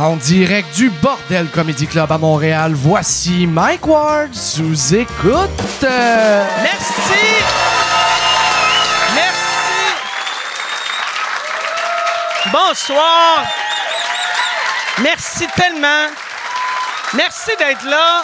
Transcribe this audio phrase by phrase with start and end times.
[0.00, 5.50] En direct du Bordel Comedy Club à Montréal, voici Mike Ward sous écoute.
[5.82, 7.24] Merci!
[9.12, 9.94] Merci!
[12.52, 13.44] Bonsoir!
[15.02, 16.06] Merci tellement!
[17.14, 18.22] Merci d'être là!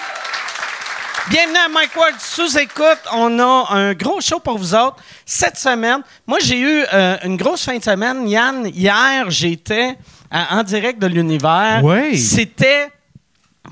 [1.29, 3.00] Bienvenue à Mike Ward sous écoute.
[3.11, 6.02] On a un gros show pour vous autres cette semaine.
[6.28, 8.28] Moi, j'ai eu euh, une grosse fin de semaine.
[8.28, 9.98] Yann, hier, j'étais
[10.34, 11.80] à- en direct de l'univers.
[11.83, 12.19] Oui.
[12.19, 12.88] C'était.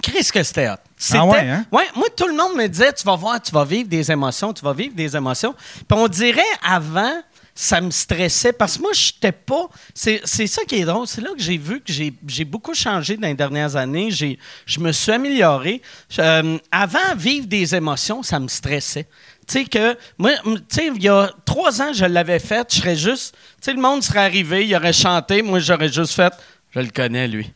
[0.00, 0.74] Qu'est-ce que c'était hot?
[0.96, 1.66] C'était, Ah ouais, hein?
[1.70, 4.52] Ouais, moi, tout le monde me disait, tu vas voir, tu vas vivre des émotions,
[4.52, 5.52] tu vas vivre des émotions.
[5.52, 7.12] Puis on dirait, avant,
[7.54, 9.68] ça me stressait parce que moi, je n'étais pas...
[9.94, 11.06] C'est, c'est ça qui est drôle.
[11.06, 14.10] C'est là que j'ai vu que j'ai, j'ai beaucoup changé dans les dernières années.
[14.10, 15.82] J'ai, je me suis amélioré.
[16.18, 19.06] Euh, avant, vivre des émotions, ça me stressait.
[19.46, 22.78] Tu sais que, moi, tu sais, il y a trois ans, je l'avais fait, je
[22.80, 23.34] serais juste...
[23.60, 26.32] Tu sais, le monde serait arrivé, il aurait chanté, moi, j'aurais juste fait...
[26.74, 27.52] Je le connais, lui.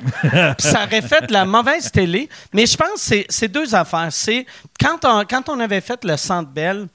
[0.58, 2.28] Ça aurait fait de la mauvaise télé.
[2.52, 4.08] Mais je pense que c'est- deux affaires.
[4.10, 4.46] C'est
[4.80, 6.86] quand on, avait fait le Centre Bell,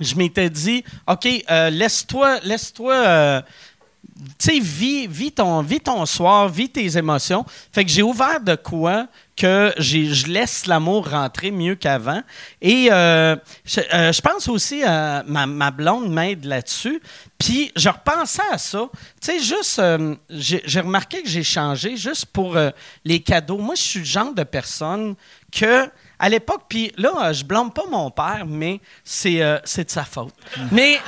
[0.00, 3.42] je m'étais dit, OK, euh, laisse-toi, laisse-toi, euh,
[4.38, 7.44] tu sais, vis, ton, vis ton soir, vis tes émotions.
[7.72, 12.22] Fait que j'ai ouvert de quoi que je laisse l'amour rentrer mieux qu'avant.
[12.60, 17.00] Et euh, je, euh, je pense aussi, euh, ma, blonde m'aide là-dessus.
[17.38, 18.88] Puis je repensais à ça.
[19.20, 19.80] Tu sais, juste,
[20.30, 22.56] j'ai remarqué que j'ai changé juste pour
[23.04, 23.58] les cadeaux.
[23.58, 25.14] Moi, je suis le genre de personne
[25.52, 30.04] que, à l'époque, puis là, je blâme pas mon père, mais c'est c'est de sa
[30.04, 30.34] faute.
[30.72, 30.98] Mais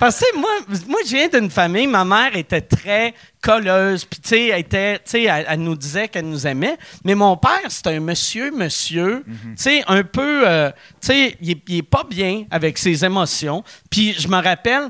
[0.00, 0.50] parce que moi,
[0.88, 4.96] moi, je viens d'une famille, ma mère était très colleuse, puis tu sais, elle, était,
[4.96, 8.50] tu sais, elle, elle nous disait qu'elle nous aimait, mais mon père, c'était un monsieur,
[8.50, 12.76] monsieur, tu sais, un peu, euh, tu sais, il, est- il est pas bien avec
[12.78, 13.62] ses émotions.
[13.90, 14.88] Puis je me rappelle,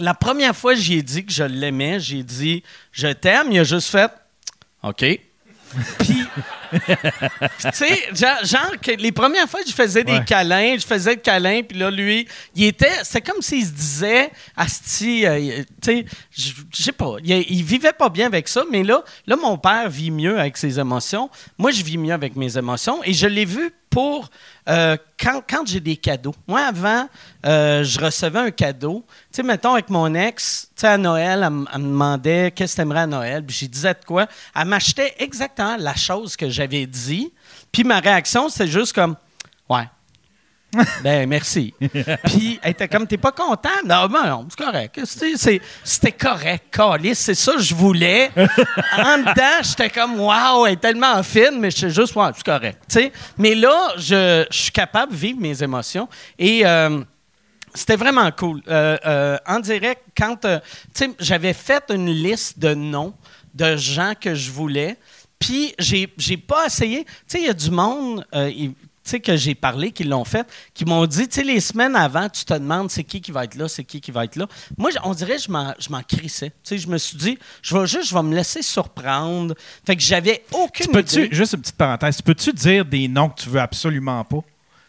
[0.00, 3.64] la première fois que j'ai dit que je l'aimais, j'ai dit «je t'aime», il a
[3.64, 4.10] juste fait
[4.82, 5.04] «OK».
[6.00, 6.24] Puis,
[6.72, 10.24] tu sais, genre, genre que les premières fois, je faisais des Ouais.
[10.24, 14.30] câlins, je faisais le câlin, puis là, lui, il était, c'est comme s'il se disait,
[14.56, 16.04] Asti, euh, tu sais,
[16.36, 19.56] je je sais pas, il, il vivait pas bien avec ça, mais là, là, mon
[19.58, 21.30] père vit mieux avec ses émotions.
[21.58, 24.30] Moi, je vis mieux avec mes émotions, et je l'ai vu pour
[24.68, 26.34] euh, quand, quand j'ai des cadeaux.
[26.48, 27.08] Moi, avant,
[27.44, 29.04] euh, je recevais un cadeau.
[29.30, 32.76] Tu sais, mettons, avec mon ex, tu sais, à Noël, elle, me demandait qu'est-ce que
[32.78, 33.44] t'aimerais à Noël.
[33.44, 34.26] Puis j'ai disais de quoi.
[34.56, 37.32] Elle m'achetait exactement la chose que j'avais dit.
[37.70, 39.14] Puis ma réaction, c'était juste comme.
[41.02, 41.74] ben, merci.
[42.24, 43.68] Puis elle était comme, t'es pas content?
[43.84, 45.00] Non, ben non, c'est correct.
[45.84, 48.30] C'était correct, Calice, c'est ça que je voulais.
[48.36, 52.98] en dedans, j'étais comme, waouh, elle est tellement fine, mais j'étais juste, ouais, c'est correct.
[53.36, 56.08] Mais là, je, je suis capable de vivre mes émotions.
[56.38, 56.64] Et.
[56.64, 57.02] euh,
[57.74, 58.60] c'était vraiment cool.
[58.68, 60.46] Euh, euh, en direct, quand
[61.18, 63.14] j'avais fait une liste de noms
[63.54, 64.98] de gens que je voulais,
[65.38, 67.04] puis j'ai, j'ai pas essayé.
[67.04, 68.50] Tu sais, il y a du monde, euh,
[69.20, 72.44] que j'ai parlé, qui l'ont fait, qui m'ont dit, tu sais, les semaines avant, tu
[72.44, 74.46] te demandes c'est qui qui va être là, c'est qui qui va être là.
[74.78, 76.50] Moi, on dirait que je m'en, je m'en crissais.
[76.50, 79.54] Tu sais, je me suis dit, je vais juste, je vais me laisser surprendre.
[79.86, 81.34] Fait que j'avais aucune Peux-tu, idée.
[81.34, 84.38] juste une petite parenthèse, peux-tu dire des noms que tu veux absolument pas?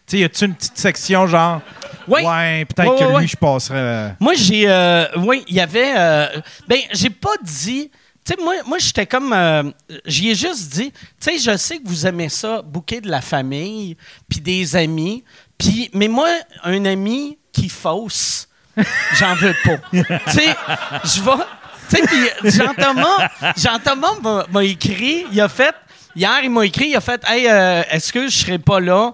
[0.06, 1.62] Tu sais, y a-tu une petite section genre.
[2.06, 2.22] Oui.
[2.22, 3.26] Ouais, peut-être Ouais, que lui, ouais.
[3.26, 3.78] je passerais.
[3.78, 4.68] euh, Moi, j'ai.
[4.68, 5.94] euh, oui, il y avait.
[5.96, 6.26] euh,
[6.68, 7.90] ben, j'ai pas dit.
[8.24, 9.32] Tu sais, moi, moi j'étais comme.
[9.32, 9.64] euh,
[10.06, 10.92] J'y ai juste dit.
[10.92, 13.96] Tu sais, je sais que vous aimez ça, bouquet de la famille,
[14.28, 15.22] puis des amis.
[15.58, 16.28] Puis, mais moi,
[16.62, 18.48] un ami qui fausse,
[19.18, 19.76] j'en veux pas.
[19.92, 20.02] tu
[20.32, 20.56] sais,
[21.04, 21.44] je vais.
[21.90, 22.02] Tu sais,
[22.40, 25.74] puis Jean-Thomas, Jean-Thomas m'a- m'a écrit, il a fait.
[26.16, 29.12] Hier, il m'a écrit, il a fait Hey, euh, est-ce que je serai pas là?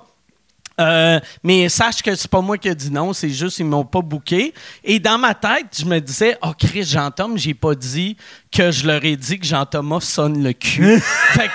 [0.81, 3.85] Euh, mais sache que c'est pas moi qui ai dit non, c'est juste ils m'ont
[3.85, 4.55] pas booké.
[4.83, 8.17] Et dans ma tête, je me disais, oh Chris, Jean-Thomas, j'ai pas dit
[8.51, 10.99] que je leur ai dit que Jean-Thomas sonne le cul.
[11.33, 11.53] Fait que-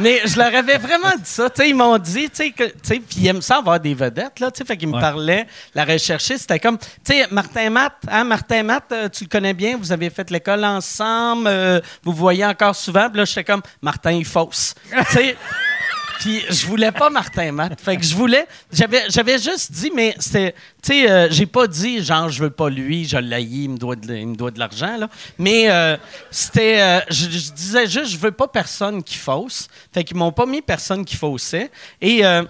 [0.00, 1.50] mais je leur avais vraiment dit ça.
[1.50, 2.52] Tu sais, ils m'ont dit, tu
[2.82, 5.00] sais, puis ils aiment ça avoir des vedettes, là, tu sais, fait qu'ils me Ouais.
[5.00, 9.28] parlaient, la recherchiste, c'était comme, tu sais, Martin Matt, hein, Martin Matt, euh, tu le
[9.28, 13.42] connais bien, vous avez fait l'école ensemble, euh, vous voyez encore souvent, puis là, j'étais
[13.42, 14.72] comme, Martin, il fausse.
[15.10, 15.36] tu sais,
[16.18, 17.80] puis je voulais pas Martin Matt.
[17.80, 18.46] Fait que je voulais.
[18.72, 20.52] J'avais, j'avais juste dit, mais c'était.
[20.82, 23.76] Tu sais, euh, j'ai pas dit, genre, je veux pas lui, je l'haïs, il me
[23.78, 25.08] doit il me doit de l'argent, là.
[25.38, 25.96] Mais euh,
[26.30, 26.80] c'était.
[26.80, 29.68] euh, je, je disais juste, je veux pas personne qui fausse.
[29.92, 31.70] Fait qu'ils m'ont pas mis personne qui faussait.
[32.00, 32.24] Et.
[32.24, 32.42] euh,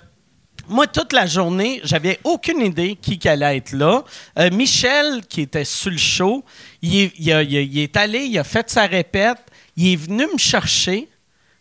[0.71, 4.05] moi, toute la journée, j'avais aucune idée qui allait être là.
[4.39, 6.45] Euh, Michel, qui était sur le show,
[6.83, 9.39] il il il est allé, il a fait sa répète,
[9.79, 11.09] il est venu me chercher.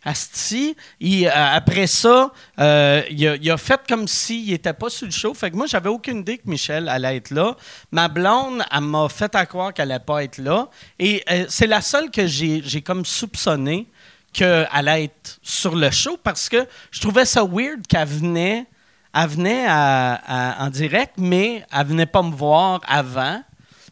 [0.07, 0.73] Asti,
[1.03, 5.33] euh, après ça, euh, il, a, fait comme s'il n'était pas sur le show.
[5.33, 7.57] Fait que moi, j'avais aucune idée que Michel allait être là.
[7.91, 10.69] Ma blonde, elle m'a fait à croire qu'elle allait pas être là.
[10.97, 13.87] Et euh, c'est la seule que j'ai comme soupçonné
[14.31, 18.65] qu'elle allait être sur le show parce que je trouvais ça weird qu'elle venait,
[19.13, 23.43] venait en direct, mais elle venait pas me voir avant.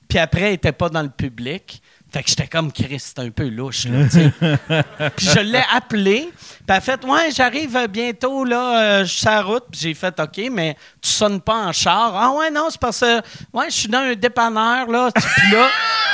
[0.08, 1.82] Puis après, elle était pas dans le public.
[2.16, 4.32] Fait que j'étais comme Chris, c'était un peu louche, là, tu sais.
[5.18, 6.30] puis je l'ai appelé.
[6.32, 9.66] Puis elle a fait Ouais, j'arrive bientôt, là, euh, je suis sur la route.
[9.70, 12.16] Puis j'ai fait OK, mais tu sonnes pas en char.
[12.16, 13.18] Ah ouais, non, c'est parce que
[13.52, 15.10] ouais, je suis dans un dépanneur, là.
[15.14, 15.68] Puis là,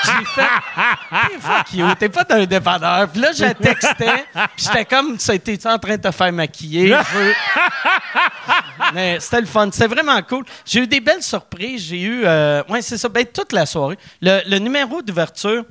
[0.06, 0.42] j'ai fait
[1.12, 3.08] Hey, fuck you, t'es pas dans un dépanneur.
[3.08, 4.26] Puis là, je textais.
[4.34, 6.98] Puis j'étais comme Ça été en train de te faire maquiller.
[8.96, 9.70] Mais c'était le fun.
[9.72, 10.46] C'était vraiment cool.
[10.66, 11.84] J'ai eu des belles surprises.
[11.90, 12.24] J'ai eu.
[12.26, 13.08] Euh, ouais, c'est ça.
[13.08, 14.00] Ben, toute la soirée.
[14.20, 15.64] Le, le numéro d'ouverture.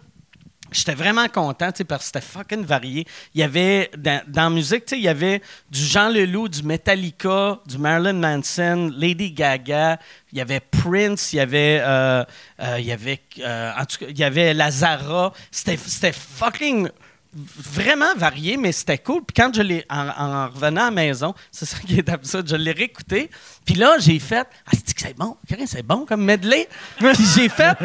[0.73, 3.07] J'étais vraiment content, parce que c'était fucking varié.
[3.35, 7.59] Il y avait, dans, dans la musique, il y avait du Jean Leloup, du Metallica,
[7.67, 9.99] du Marilyn Manson, Lady Gaga,
[10.33, 12.25] il y avait Prince, il y avait, euh,
[12.61, 15.33] euh, il y avait, euh, en tout cas, il y avait Lazara.
[15.51, 16.89] C'était fucking
[17.35, 19.23] vraiment varié, mais c'était cool.
[19.25, 22.49] Puis quand je l'ai, en, en revenant à la maison, c'est ça qui est absurde,
[22.49, 23.31] je l'ai réécouté.
[23.65, 25.37] Puis là, j'ai fait, ah, c'est que c'est bon,
[25.67, 26.69] c'est bon comme medley?
[26.99, 27.77] Puis j'ai fait,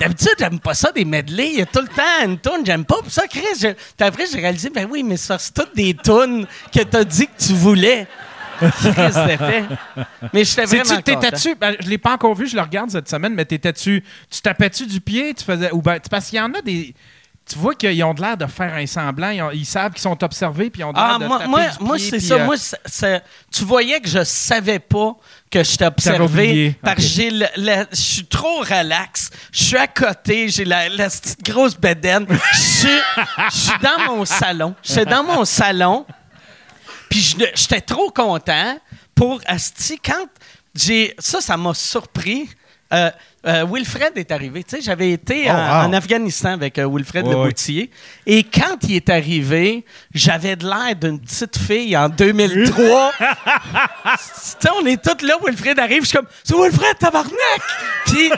[0.00, 1.50] d'habitude, j'aime pas ça, des medley.
[1.52, 2.96] Il y a tout le temps une toune, j'aime pas.
[3.02, 5.94] Puis ça, Chris, je- puis après, j'ai réalisé, ben oui, mais ça, c'est toutes des
[5.94, 8.06] tunes que t'as dit que tu voulais.
[8.58, 9.64] Fait.
[10.32, 13.34] Mais j'étais vraiment t'étais-tu, ben, je l'ai pas encore vu, je le regarde cette semaine,
[13.34, 16.62] mais t'étais-tu, tu tapais-tu du pied, tu faisais, ou ben, parce qu'il y en a
[16.62, 16.94] des,
[17.48, 20.00] tu vois qu'ils ont de l'air de faire un semblant, ils, ont- ils savent qu'ils
[20.02, 22.18] sont observés, puis ils ont de l'air Ah, de moi, taper moi, du moi c'est
[22.20, 22.34] ça.
[22.34, 22.56] euh, Moi,
[23.52, 25.14] tu voyais que je savais pas
[25.50, 26.76] que je t'observais oublié.
[26.82, 27.02] parce Ok.
[27.02, 29.30] que j'ai le- le- je suis trop relax.
[29.52, 32.26] Je suis à côté, j'ai la, la petite grosse bedaine.
[32.52, 32.88] Je suis
[33.52, 34.74] je suis dans mon salon.
[34.82, 36.04] J'étais dans mon salon.
[37.08, 38.76] Puis je- j'étais trop content
[39.14, 39.98] pour Asti.
[40.04, 40.26] Quand
[40.74, 41.14] j'ai.
[41.20, 42.48] Ça, ça m'a surpris.
[42.92, 43.10] Euh,
[43.46, 44.62] euh, Wilfred est arrivé.
[44.64, 45.88] Tu sais, j'avais été Oh, en, wow.
[45.88, 47.34] en Afghanistan avec euh, Wilfred Le.
[47.34, 47.90] Boutier.
[48.26, 49.84] Et quand il est arrivé,
[50.14, 53.12] j'avais de l'air d'une petite fille en 2003.
[53.18, 53.24] tu
[54.22, 57.32] sais, on est tous là, Wilfred arrive, je suis comme, c'est Wilfred, tabarnak!
[58.06, 58.30] Puis,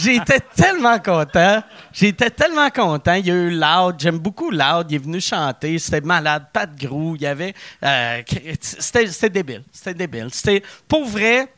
[0.00, 1.62] j'étais- tellement content.
[1.92, 3.14] J'étais tellement content.
[3.14, 4.86] Il y a eu Loud, j'aime beaucoup Loud.
[4.90, 7.16] Il est venu chanter, c'était malade, pas de grou.
[7.16, 7.54] Il y avait.
[7.82, 8.20] euh,
[8.60, 9.62] c'était c'était débile.
[9.72, 10.28] C'était débile.
[10.32, 11.48] C'était, pour vrai,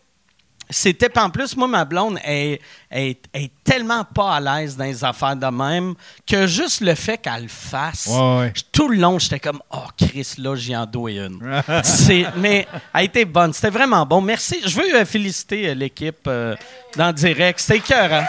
[0.70, 4.84] c'était pas en plus, moi, ma blonde est, est, est tellement pas à l'aise dans
[4.84, 5.94] les affaires de même
[6.26, 8.52] que juste le fait qu'elle le fasse, Ouais, ouais.
[8.72, 11.38] tout le long, j'étais comme Oh Chris, là, j'y en dois une.
[12.36, 13.52] Mais elle a été bonne.
[13.52, 14.20] C'était vraiment bon.
[14.20, 14.60] Merci.
[14.64, 16.54] Je veux euh, féliciter euh, l'équipe euh,
[16.96, 17.58] dans le direct.
[17.60, 18.24] C'était écœurant.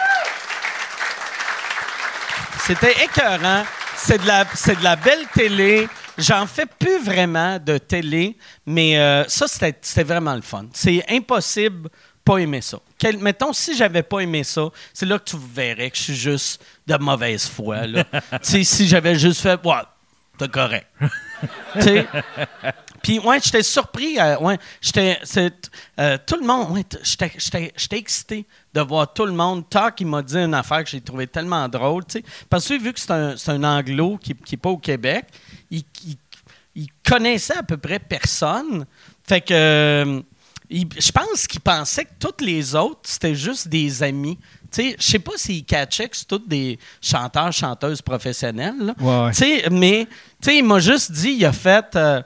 [2.66, 3.64] C'était écœurant.
[3.96, 5.88] C'est de, la, c'est de la belle télé.
[6.18, 8.36] J'en fais plus vraiment de télé,
[8.66, 10.66] mais euh, ça, c'était, c'était vraiment le fun.
[10.74, 11.88] C'est impossible
[12.24, 12.78] pas aimer ça.
[12.98, 16.14] Quel- mettons, si j'avais pas aimé ça, c'est là que tu verrais que je suis
[16.16, 17.86] juste de mauvaise foi.
[17.86, 18.04] là.
[18.12, 19.74] tu sais, si j'avais juste fait, ouais,
[20.38, 20.86] t'es correct.
[23.02, 24.18] Puis, ouais, j'étais surpris.
[24.20, 25.18] euh, ouais, j'étais,
[25.98, 29.68] euh, tout le monde, ouais, j'étais, excité de voir tout le monde.
[29.68, 32.04] Talk, il m'a dit une affaire que j'ai trouvé tellement drôle.
[32.48, 35.24] Parce que vu que c'est un, un anglo qui n'est pas au Québec,
[35.70, 36.16] il, il-
[36.74, 38.86] il connaissait à peu près personne.
[39.28, 40.22] Fait que, euh,
[40.72, 44.38] il- je pense qu'il pensait que toutes les autres, c'était juste des amis.
[44.72, 48.74] Tu sais, je sais pas s'il catchait que c'est tous des chanteurs, chanteuses professionnels.
[48.80, 48.94] là.
[49.00, 49.30] Ouais, ouais.
[49.32, 50.06] Tu sais, mais
[50.40, 52.22] tu sais, il m'a juste dit, il a fait, euh,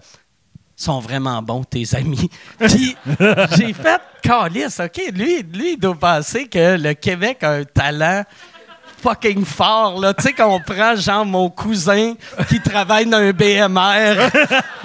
[0.77, 2.31] sont vraiment bons tes amis.
[2.59, 2.97] Puis
[3.57, 8.25] j'ai fait, calice, ok, lui, lui, il doit penser que le Québec a un talent
[9.07, 10.13] fucking fort, là.
[10.15, 12.15] Tu sais, qu'on prend, genre, mon cousin
[12.49, 14.31] qui travaille dans un BMR,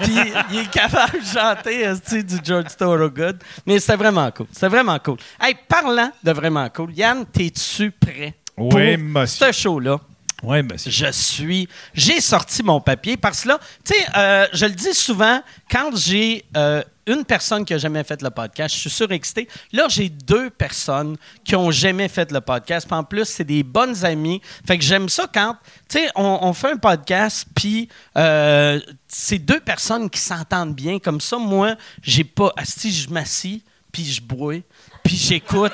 [0.00, 0.14] puis
[0.52, 3.38] il est capable de chanter, du George Thorogood.
[3.66, 4.46] Mais c'était vraiment cool.
[4.52, 5.16] C'était vraiment cool.
[5.40, 8.34] Hey, parlant de vraiment cool, Yann, t'es-tu prêt?
[8.56, 9.46] Oui, pour monsieur.
[9.46, 9.98] Ce show-là?
[10.42, 10.90] Oui, monsieur.
[10.90, 11.68] Je suis.
[11.94, 15.96] J'ai sorti mon papier parce que là, tu sais, euh, je le dis souvent, quand
[15.96, 19.48] j'ai euh, une personne qui a jamais fait le podcast, je suis surexcité.
[19.72, 22.86] Là, j'ai deux personnes qui ont jamais fait le podcast.
[22.86, 24.40] Puis en plus, c'est des bonnes amies.
[24.66, 25.56] Fait que j'aime ça quand,
[25.88, 30.98] tu sais, on, fait un podcast, puis euh, c'est deux personnes qui s'entendent bien.
[30.98, 32.52] Comme ça, moi, j'ai pas.
[32.64, 34.56] Si je m'assis, puis je bois,
[35.02, 35.72] puis j'écoute,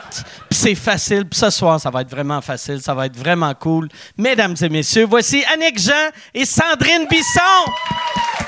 [0.49, 1.25] puis c'est facile.
[1.25, 3.89] Puis ce soir, ça va être vraiment facile, ça va être vraiment cool.
[4.17, 8.48] Mesdames et messieurs, voici Annick Jean et Sandrine Bisson.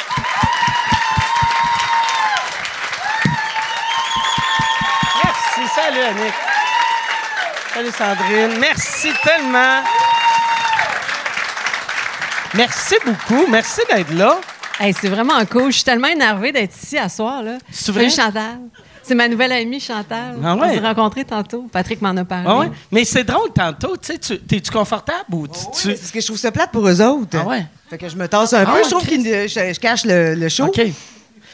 [5.61, 6.35] Merci, salut Annick.
[7.75, 9.83] Salut Sandrine, merci tellement.
[12.55, 14.41] Merci beaucoup, merci d'être là.
[14.81, 15.67] Hey, c'est vraiment cool.
[15.71, 17.43] Je suis tellement énervée d'être ici à soir.
[17.43, 17.59] Là.
[17.71, 18.09] C'est vrai?
[18.09, 18.59] Salut, Chantal.
[19.03, 20.37] C'est ma nouvelle amie Chantal.
[20.43, 20.69] Ah ouais?
[20.71, 21.67] On s'est rencontrés tantôt.
[21.71, 22.47] Patrick m'en a parlé.
[22.49, 22.71] Ah ouais?
[22.91, 25.89] Mais c'est drôle, tantôt, tu sais, tu- t'es-tu confortable ou tu...
[25.89, 27.37] Parce que je trouve ça plate pour eux autres.
[27.39, 27.67] Ah ouais?
[27.91, 28.73] Fait que je me tasse un Ah peu.
[28.73, 30.67] ouais, je trouve que je, je cache le, le show.
[30.67, 30.81] OK.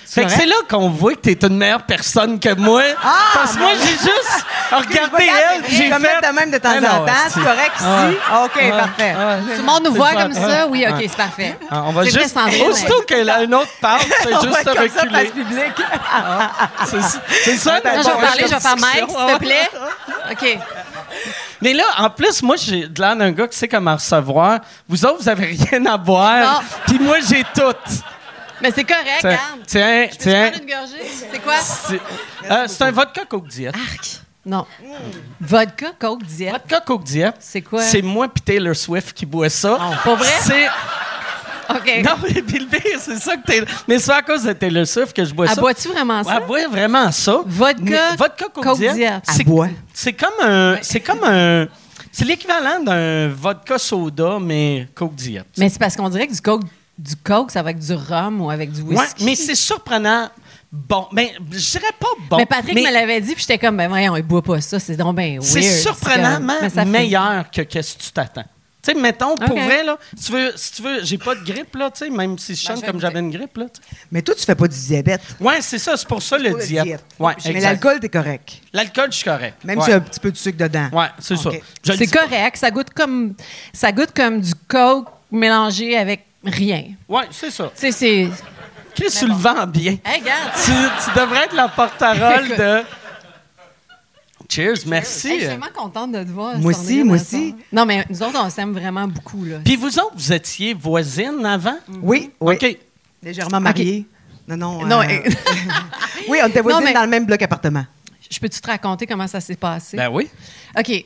[0.08, 2.82] Fait que c'est là qu'on voit que t'es une meilleure personne que moi.
[3.34, 6.28] parce que moi, j'ai juste regardé elle, j'ai fait...
[6.28, 7.12] de même de temps Ah en temps.
[7.24, 8.18] c'est- C'est correct ici?
[8.30, 8.44] Ah.
[8.44, 9.14] OK, parfait.
[9.14, 10.66] Tout le monde nous C'est voit comme ça?
[10.68, 11.58] Oui, OK, c'est parfait.
[11.70, 12.36] Ah, on va C'est juste...
[12.68, 15.32] Aussitôt qu'un autre parle, c'est juste ça, reculer.
[16.86, 17.00] C'est
[17.44, 19.70] c'est ça, Non, la je vais parler, je vais faire Mike, s'il te plaît.
[20.32, 20.58] OK.
[21.62, 24.58] Mais là, en plus, moi, j'ai de l'air d'un gars qui sait comment recevoir.
[24.88, 26.62] Vous autres, vous avez rien à boire.
[26.86, 27.74] Puis moi, j'ai tout.
[28.62, 30.52] Mais c'est correct, Tiens, tiens, Tu tiens.
[30.52, 31.04] une gorgée?
[31.32, 31.54] C'est quoi?
[31.58, 32.00] C'est
[32.50, 33.68] euh, c'est un vodka Coke Diet.
[33.74, 34.20] Arc.
[34.44, 34.64] Non.
[35.40, 36.52] Vodka, Coke, diète.
[36.52, 37.32] Vodka Coke Diet.
[37.40, 37.82] C'est quoi?
[37.82, 39.76] C'est moi puis Taylor Swift qui boit ça.
[40.04, 40.28] Pas vrai?
[40.42, 40.66] C'est...
[41.68, 42.04] OK.
[42.04, 43.66] Non, mais puis le pire, c'est ça que Taylor...
[43.88, 45.60] Mais c'est à cause de Taylor Swift que je bois Elle ça.
[45.60, 46.36] bois-tu vraiment ça?
[46.40, 47.40] Elle boit vraiment ça.
[47.44, 48.94] Vodka, Mais vodka Coke, Coke Diet.
[48.94, 49.20] Diet.
[49.24, 49.68] C'est, Elle boit.
[49.92, 50.76] c'est comme un...
[50.80, 51.66] C'est comme un...
[52.12, 55.42] C'est l'équivalent d'un vodka soda, mais Coke Diet.
[55.58, 56.62] Mais c'est parce qu'on dirait que du Coke,
[56.98, 59.24] du Coke, ça va avec du rhum ou avec du Ouais, whisky.
[59.24, 60.30] mais c'est surprenant.
[60.72, 62.36] Bon, ben, je dirais pas bon.
[62.38, 64.96] mais Patrick me l'avait dit, puis j'étais comme, ben voyons, il boit pas ça, c'est
[64.96, 65.42] donc ben weird.
[65.44, 68.44] C'est surprenamment comme- meilleur que qu'est-ce que tu t'attends.
[68.82, 71.44] Tu sais, mettons, pour vrai, là, si tu veux, si tu veux, j'ai pas de
[71.44, 73.66] grippe, là, tu sais, même si je chante j'ai comme j'avais une grippe, là.
[74.12, 75.22] Mais toi, tu fais pas du diabète.
[75.40, 77.04] Ouais, c'est ça, c'est pour ça le diète.
[77.18, 78.60] Ouais, Mais l'alcool, t'es correct.
[78.72, 79.56] L'alcool, je suis correct.
[79.64, 79.84] Même ouais.
[79.84, 80.88] s'il y a un petit peu de sucre dedans.
[80.92, 81.50] Ouais, c'est ça.
[81.82, 82.26] C'est pas.
[82.26, 83.34] correct, ça goûte comme
[83.72, 86.84] ça goûte comme du Coke mélangé avec rien.
[87.08, 87.64] Ouais, c'est ça.
[87.74, 88.28] Tu sais, c'est.
[88.94, 89.98] Chris, tu le vends bien.
[90.04, 90.52] Hey, regarde!
[90.64, 92.82] Tu, tu devrais être la porte-parole de.
[94.48, 95.28] Cheers, merci.
[95.28, 96.56] Hey, je suis vraiment contente de te voir.
[96.58, 97.54] Moi aussi, moi aussi.
[97.72, 99.44] Non, mais nous autres, on s'aime vraiment beaucoup.
[99.44, 99.56] Là.
[99.64, 101.76] Puis vous autres, vous étiez voisines avant?
[102.02, 102.54] Oui, oui.
[102.54, 102.78] OK.
[103.22, 104.06] Légèrement mariés.
[104.46, 104.86] Non, non.
[104.86, 105.06] Non, euh,
[106.28, 107.84] oui, on était voisines mais- dans le même bloc appartement.
[108.30, 109.96] Je peux-tu te raconter comment ça s'est passé?
[109.96, 110.28] Ben oui.
[110.78, 111.04] OK.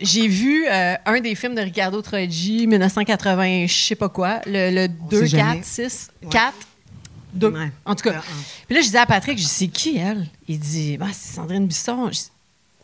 [0.00, 4.70] J'ai vu euh, un des films de Ricardo Trogi, 1980, je sais pas quoi, le,
[4.74, 5.62] le 2, sait 4, jamais.
[5.62, 6.28] 6, Ouais.
[6.30, 6.54] 4,
[7.34, 7.48] 2.
[7.50, 7.70] Ouais.
[7.84, 8.20] En tout cas.
[8.66, 10.26] Puis là, je disais à Patrick, je dis, c'est qui elle?
[10.48, 12.08] Il dit, bah, c'est Sandrine Bisson.
[12.10, 12.30] Je dis,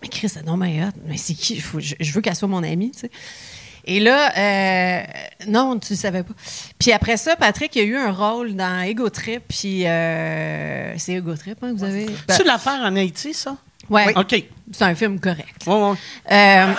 [0.03, 0.91] mais Chris, non, mais hot.
[1.07, 1.61] Mais c'est qui?
[1.61, 3.11] Faut- je, je veux qu'elle soit mon amie, tu sais.
[3.87, 5.03] Et là, euh,
[5.49, 6.35] non, tu ne savais pas.
[6.79, 9.43] Puis après ça, Patrick il a eu un rôle dans Ego Trip.
[9.49, 12.05] Puis euh, c'est Ego Trip, hein, que vous avez?
[12.07, 13.57] Ben, C'est l'affaire en Haïti, ça?
[13.91, 14.45] Ouais, OK.
[14.73, 15.67] c'est un film correct.
[15.67, 15.97] Ouais, ouais.
[16.31, 16.73] Euh,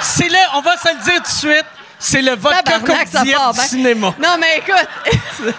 [0.00, 1.66] C'est- le, on va se le dire tout de suite,
[1.98, 4.14] c'est le vodka part du cinéma.
[4.20, 4.88] Non, mais écoute.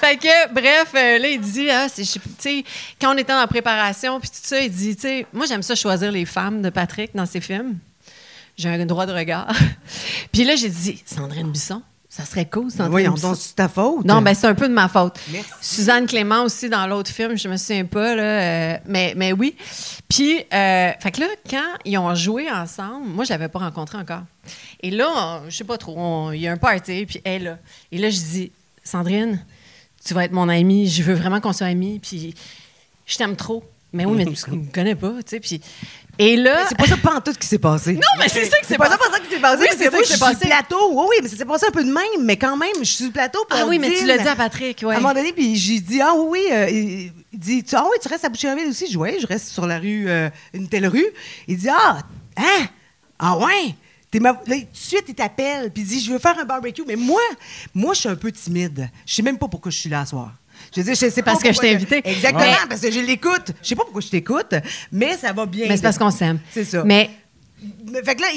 [0.00, 2.64] fait que, bref, euh, là, il dit, ah, tu sais,
[3.00, 5.74] quand on était en préparation, puis tout ça, il dit, tu sais, moi, j'aime ça
[5.74, 7.78] choisir les femmes de Patrick dans ses films.
[8.56, 9.48] J'ai un droit de regard.
[10.32, 11.82] puis là, j'ai dit, Sandrine Bisson,
[12.14, 13.28] ça serait cool, Sandrine Voyons Bisson.
[13.28, 14.04] donc, c'est ta faute.
[14.04, 15.18] Non, ben c'est un peu de ma faute.
[15.32, 15.48] Merci.
[15.62, 19.56] Suzanne Clément aussi dans l'autre film, je me souviens pas, là, euh, mais, mais oui.
[20.10, 23.96] Puis, euh, fait que là, quand ils ont joué ensemble, moi, je l'avais pas rencontré
[23.96, 24.24] encore.
[24.82, 27.58] Et là, on- je sais pas trop, il y a un party, puis elle, là.
[27.90, 28.52] Et là, je dis,
[28.84, 29.42] Sandrine,
[30.04, 32.34] tu vas être mon amie, je veux vraiment qu'on soit amis, puis
[33.06, 33.64] je t'aime trop.
[33.94, 35.60] Mais oui, mais tu me connais pas, tu sais, puis...
[36.18, 36.66] Et là...
[36.68, 37.94] C'est pas ça pas en tout qui s'est passé.
[37.94, 38.98] Non, mais c'est ça qui s'est C'est pas passé.
[39.02, 39.58] ça pas ça qui s'est passé.
[39.62, 40.46] Oui, c'est que ça qui s'est passé.
[40.46, 40.90] plateau.
[40.92, 42.96] Oui, oui, mais ça s'est passé un peu de même, mais quand même, je suis
[42.96, 43.38] sur le plateau.
[43.48, 44.94] puis Ah oui, mais tu l'as dit à Patrick, ouais.
[44.94, 46.46] À un moment donné, puis j'ai dit, ah oui, oui.
[46.52, 48.86] euh, il dit, ah oui, tu restes à Boucherville aussi?
[48.86, 51.06] Je dis, oui, je reste sur la rue, euh, une telle rue.
[51.48, 51.98] Il dit, ah,
[52.36, 52.66] hein?
[53.18, 53.74] Ah ouais?
[54.10, 56.44] T'es ma- Là, tout de suite, il t'appelle, puis il dit, je veux faire un
[56.44, 56.82] barbecue.
[56.86, 57.20] Mais moi,
[57.74, 58.90] moi, je suis un peu timide.
[59.06, 60.32] Je sais même pas pourquoi je suis là ce soir.
[60.74, 62.00] Je veux dire, je sais pas Parce que je t'ai invité.
[62.04, 62.56] Exactement, Ouais.
[62.68, 63.52] parce que je l'écoute.
[63.62, 64.54] Je sais pas pourquoi je t'écoute,
[64.90, 65.66] mais ça va bien.
[65.68, 66.38] Mais c'est parce qu'on s'aime.
[66.50, 66.82] C'est ça.
[66.84, 67.10] Mais
[68.04, 68.28] Fait que là,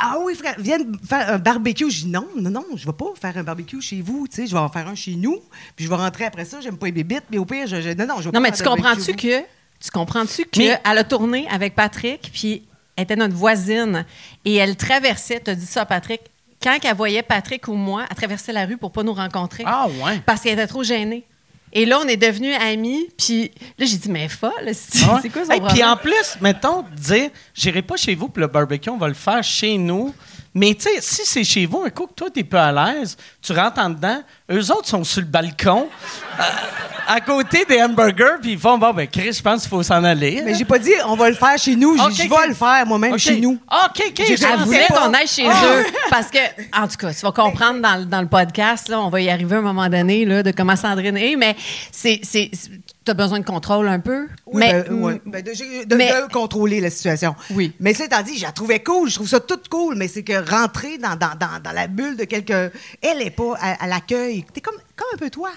[0.00, 0.78] ah, oui, frère, viens
[1.08, 1.90] faire un barbecue.
[1.90, 4.26] Je dis non, non, non, je vais pas faire un barbecue chez vous.
[4.28, 5.40] Tu sais, je vais en faire un chez nous.
[5.76, 6.60] Puis je vais rentrer après ça.
[6.60, 8.40] J'aime pas les bébites, mais au pire, je, je- non, non, je vais Non, pas
[8.40, 9.40] mais faire tu comprends-tu que
[9.78, 12.62] tu comprends-tu qu'elle a tourné avec Patrick, puis
[12.96, 14.04] elle était notre voisine,
[14.44, 16.20] et elle traversait, tu as dit ça à Patrick,
[16.62, 19.64] quand elle voyait Patrick ou moi, elle traversait la rue pour pas nous rencontrer.
[19.66, 20.20] Ah, ouais.
[20.26, 21.24] Parce qu'elle était trop gênée.
[21.72, 25.20] Et là, on est devenus amis, puis là, j'ai dit, mais folle, c'est Ah ouais?
[25.22, 28.46] c'est quoi son Hey, Puis en plus, mettons, dire, j'irai pas chez vous pour le
[28.46, 30.14] barbecue, on va le faire chez nous.
[30.54, 33.16] Mais tu sais, si c'est chez vous, un coup que toi, t'es peu à l'aise,
[33.40, 35.88] tu rentres en dedans, eux autres sont sur le balcon,
[36.38, 36.42] euh,
[37.08, 40.04] à côté des hamburgers, puis ils font, bon, ben Chris, je pense qu'il faut s'en
[40.04, 40.42] aller.
[40.44, 41.96] Mais j'ai pas dit on va le faire chez nous.
[41.96, 43.58] J'ai Ok, dit, je vais le faire moi-même chez nous.
[43.66, 44.24] Ah, OK, OK.
[44.26, 45.06] J'ai voulait pas.
[45.06, 45.62] qu'on aille chez Ah!
[45.78, 45.86] eux.
[46.10, 46.38] Parce que,
[46.78, 49.30] en tout cas, tu vas comprendre dans, le- dans le podcast, là, on va y
[49.30, 51.56] arriver à un moment donné, là, de comment Sandrine est, mais
[51.90, 52.50] c'est, c'est,
[53.04, 54.28] tu as besoin de contrôle un peu?
[54.46, 55.20] Oui, mais, ben, ouais.
[55.26, 57.34] Ben, de, mais- de contrôler la situation.
[57.50, 57.72] Oui.
[57.80, 59.08] Mais ça étant dit, je la trouvais cool.
[59.08, 62.16] Je trouve ça tout cool, mais c'est que rentrer dans, dans, dans, dans la bulle
[62.16, 64.44] de quelqu'un, elle est pas à, à l'accueil.
[64.52, 65.50] T'es comme, comme un peu toi.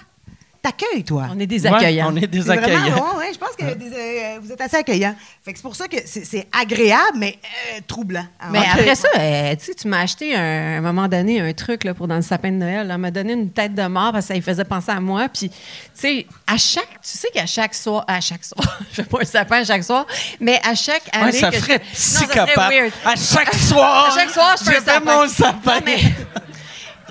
[0.70, 1.28] T'accueilles, toi.
[1.32, 2.12] On est des Ouais, accueillants.
[2.12, 3.18] on est des C'est vraiment- accueillants.
[3.18, 5.14] ouais, je pense que des- euh, vous êtes assez accueillants.
[5.44, 7.38] Fait que c'est pour ça que c'est agréable, mais
[7.76, 8.24] euh, troublant.
[8.50, 11.52] Mais après ça, euh, tu sais, tu m'as acheté un- à un moment donné un
[11.52, 12.88] truc là, pour dans le sapin de Noël.
[12.90, 15.28] Elle m'a donné une tête de mort parce que ça lui faisait penser à moi.
[15.28, 15.56] Puis, tu
[15.94, 19.24] sais, à chaque, tu sais qu'à chaque soir, à chaque soir, je fais pas un
[19.24, 20.06] sapin à chaque soir,
[20.40, 21.26] mais à chaque année.
[21.26, 22.92] Ouais, ça que je- ferait Non, ça serait weird.
[23.04, 25.16] À chaque soir, À chaque soir, je fais un sapin.
[25.22, 25.74] mon sapin.
[25.76, 25.98] Non, mais,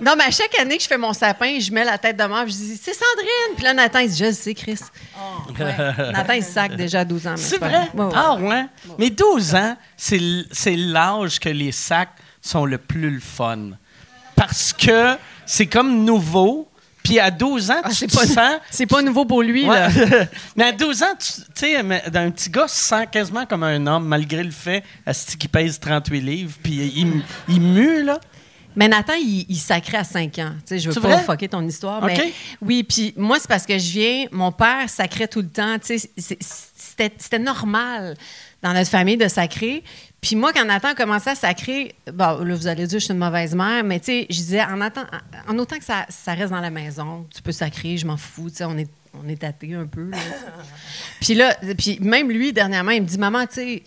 [0.02, 2.24] non, mais à chaque année que je fais mon sapin, je mets la tête de
[2.25, 3.56] mort, je dis c'est Sandrine.
[3.56, 4.80] Puis là, Nathan, il dit je le sais, Chris.
[5.60, 6.12] Ouais.
[6.12, 7.34] Nathan, il sac déjà à 12 ans.
[7.38, 7.90] C'est vrai?
[7.94, 7.96] grave.
[7.96, 8.12] Ouais, ouais.
[8.16, 8.66] Ah ouais?
[9.00, 12.10] Mais 12 ans, c'est l'âge que les sacs
[12.42, 13.72] sont le plus le fun.
[14.36, 16.70] Parce que c'est comme nouveau,
[17.04, 18.56] puis à 12 ans, Ah, tu pas, sens...
[18.70, 19.75] c'est pas nouveau pour lui, Ouais.
[19.75, 19.90] là.
[20.56, 23.88] mais à 12 ans, tu sais, mais un petit gars se sent quasiment comme un
[23.88, 24.84] homme, malgré le fait
[25.40, 28.20] qu'il pèse 38 livres, puis il, il mue, là.
[28.75, 30.51] Mais Nathan, il, il sacrait à 5 ans.
[30.60, 32.15] Tu sais, je veux pas fucker ton histoire, mais
[32.62, 35.77] oui, puis moi, c'est parce que je viens, mon père sacrait tout le temps.
[35.79, 36.38] Tu sais, c'est-
[36.77, 38.15] c'était normal
[38.62, 39.84] dans notre famille de sacrer.
[40.22, 43.05] Puis moi, quand Nathan a commencé à sacrer, bon, là, vous allez dire que je
[43.05, 45.05] suis une mauvaise mère, mais tu sais, je disais, en, attend-
[45.48, 48.50] en autant que ça, ça reste dans la maison, tu peux sacrer, je m'en fous,
[48.50, 50.10] tu sais, on est, on est tâté un peu.
[51.22, 53.84] Puis là, puis même lui, dernièrement, il me dit, maman, tu sais,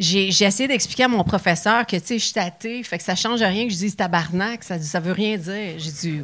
[0.00, 3.04] j'ai j'ai essayé d'expliquer à mon professeur que, tu sais, je suis tâtée, fait que
[3.04, 5.74] ça change rien que je dise tabarnak, ça, ça veut rien dire.
[5.78, 6.22] J'ai dit,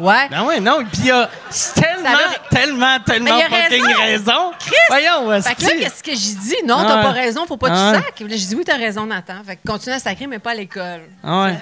[0.00, 0.28] ouais.
[0.30, 1.30] Ben ouais, non, puis il y a
[1.74, 4.00] tellement, veut- tellement, tellement fucking raison.
[4.02, 4.52] raison.
[4.88, 6.56] Voyons, Fait que là, qu'est-ce que j'ai dit?
[6.66, 7.02] Non, t'as Ouais.
[7.02, 7.98] pas raison, faut pas que Ouais.
[8.00, 8.30] tu sacs.
[8.30, 9.42] J'ai dit, oui, t'as raison, Nathan.
[9.46, 11.02] Fait que continue à sacrer, mais pas à l'école.
[11.22, 11.58] Ah ouais.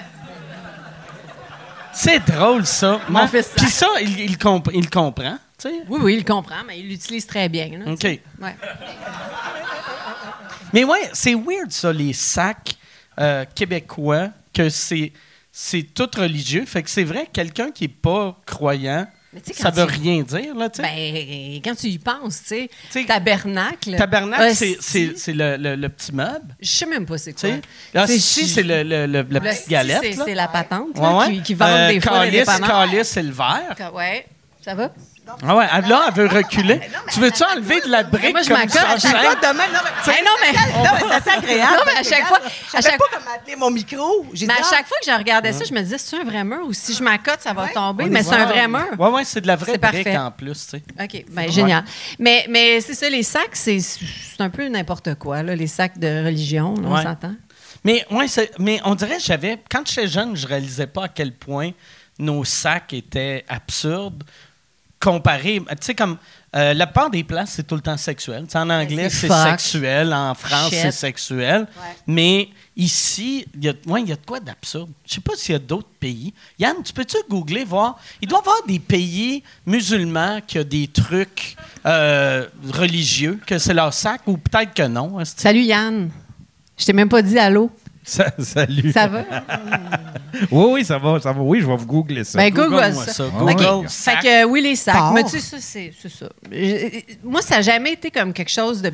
[1.93, 2.99] C'est drôle, ça.
[3.09, 5.75] Mon fils Puis ça, il, il, comp- il comprend, tu sais.
[5.89, 7.67] Oui, oui, il comprend, mais il l'utilise très bien.
[7.85, 8.03] là, OK.
[8.05, 8.55] Ouais.
[10.73, 12.75] Mais ouais, c'est weird, ça, les sacs
[13.19, 15.11] euh, québécois, que c'est,
[15.51, 16.65] c'est tout religieux.
[16.65, 19.05] Fait que c'est vrai, quelqu'un qui est pas croyant,
[19.53, 20.83] ça veut tu- rien dire, là, tu sais.
[20.83, 23.95] Ben, quand tu y penses, tu sais, tabernacle.
[23.97, 27.33] Tabernacle, c'est, hostie, c'est, c'est le, le- le petit meuble, Je sais même pas c'est
[27.33, 27.49] quoi.
[27.93, 30.23] Là, C'est- si, c'est le, le, le- petite galette, c'est- là.
[30.25, 31.33] C'est la patente là, ouais.
[31.35, 33.91] Qui, qui vendent Euh, des fois calice, calice, c'est le vert.
[33.93, 34.25] Ouais,
[34.61, 34.91] ça va?
[35.47, 36.81] Ah ouais, elle- là, elle veut reculer.
[37.11, 38.89] tu veux-tu enlever de la brique Moi, je comme m'accote ça?
[38.89, 39.19] à chaque non,
[39.53, 40.53] mais, Hey, non, mais,
[40.83, 41.73] non, mais c'est agréable.
[41.73, 44.25] Non, mais à chaque fois- Je à savais chaque- pas comment mon micro.
[44.33, 46.43] J'ai mais à chaque fois que je regardais ça, je me disais, c'est un vrai
[46.43, 48.05] mur ou si je m'accote, ça va Ouais, tomber.
[48.05, 48.85] on Mais est c'est un vrai mur.
[48.99, 50.17] Ouais, ouais, c'est de la vraie C'est brique parfait.
[50.17, 50.83] en plus, tu sais.
[51.01, 51.83] OK, ben, génial.
[52.19, 55.97] Mais, mais c'est ça, les sacs, c'est c'est un peu n'importe quoi, là, les sacs
[55.99, 57.33] de religion, là, on s'entend.
[57.83, 59.59] Mais, ouais, c'est- mais on dirait que j'avais.
[59.69, 61.71] Quand j'étais jeune, je réalisais pas à quel point
[62.19, 64.23] nos sacs étaient absurdes
[65.01, 65.59] comparés.
[65.59, 66.17] Tu sais, comme.
[66.55, 68.45] euh, la part des places, c'est tout le temps sexuel.
[68.53, 70.13] En anglais, c'est sexuel.
[70.13, 71.61] En France, c'est sexuel.
[71.61, 71.95] Ouais.
[72.07, 74.89] Mais ici, il y, a- ouais, y a de quoi d'absurde.
[75.05, 76.33] Je sais pas s'il y a d'autres pays.
[76.59, 77.97] Yann, tu peux-tu googler, voir?
[78.21, 83.73] Il doit y avoir des pays musulmans qui ont des trucs euh, religieux, que c'est
[83.73, 85.17] leur sac, ou peut-être que non.
[85.25, 86.09] Salut Yann.
[86.77, 87.69] Je t'ai même pas dit allô.
[88.03, 88.91] Ça- salut.
[88.91, 89.23] Ça va?
[90.49, 91.41] Oui, oui, ça va, ça va.
[91.41, 92.39] Oui, je vais vous googler ça.
[92.39, 93.13] Ben, Google ça.
[93.13, 93.27] ça.
[93.27, 93.33] OK.
[93.39, 94.21] Google Fait sac.
[94.23, 95.13] que oui, les sacs.
[95.13, 96.29] Mais tu sais, ça, c'est c'est ça.
[96.49, 98.91] Je- moi, ça n'a jamais été comme quelque chose de.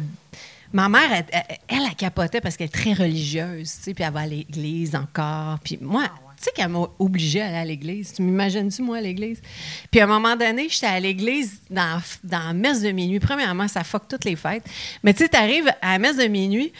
[0.73, 4.03] Ma mère, elle, elle, elle, elle capotait parce qu'elle est très religieuse, tu sais, puis
[4.03, 5.59] elle va à l'église encore.
[5.63, 6.03] Puis moi,
[6.35, 8.11] tu sais qu'elle m'a obligée à aller à l'église.
[8.13, 9.39] Tu m'imagines-tu, moi, à l'église?
[9.89, 13.19] Puis à un moment donné, j'étais à l'église dans, dans la messe de minuit.
[13.21, 14.65] Premièrement, ça fuck toutes les fêtes.
[15.03, 16.73] Mais tu sais, t'arrives à la messe de minuit,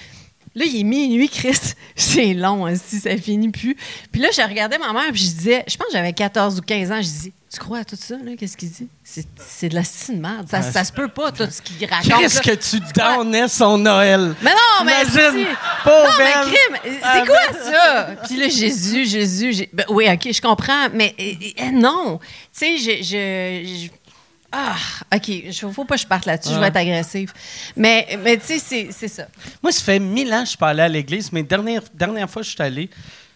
[0.57, 1.57] Là, il est minuit, Chris.
[1.95, 3.77] C'est long, hein, si ça finit plus.
[4.11, 6.61] Puis là, je regardais ma mère, puis je disais, je pense que j'avais 14 ou
[6.61, 8.31] 15 ans, je dis, tu crois à tout ça, là?
[8.37, 8.87] Qu'est-ce qu'il dit?
[9.03, 10.47] C'est c'est de la style de merde.
[10.49, 12.19] Ça, ça se peut pas, tout ce qu'il raconte.
[12.19, 14.35] Qu'est-ce que tu donnais son Noël?
[14.41, 15.45] Mais non, mais Imagine,
[15.83, 18.07] pauvre Non, mais crime, Ah, c'est quoi ça?
[18.27, 22.19] Puis là, Jésus, Jésus, j'ai- ben oui, OK, je comprends, mais euh, euh, non.
[22.19, 23.89] Tu sais, je, je, je-
[24.51, 24.75] Ah,
[25.13, 27.33] OK, il faut pas que je parte là-dessus, je vais être agressive.
[27.75, 29.27] Mais, mais tu sais, c'est- ça.
[29.61, 32.29] Moi, ça fait mille ans que je suis pas allé à l'église, mais dernière, dernière
[32.29, 32.89] fois que je suis allé,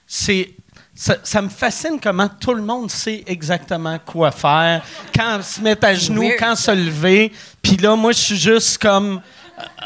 [0.07, 0.51] c'est.
[0.93, 4.83] Ça, ça me fascine comment tout le monde sait exactement quoi faire,
[5.15, 7.31] quand se mettre à genoux, weird, quand se lever.
[7.61, 9.21] Puis là, moi, je suis juste comme.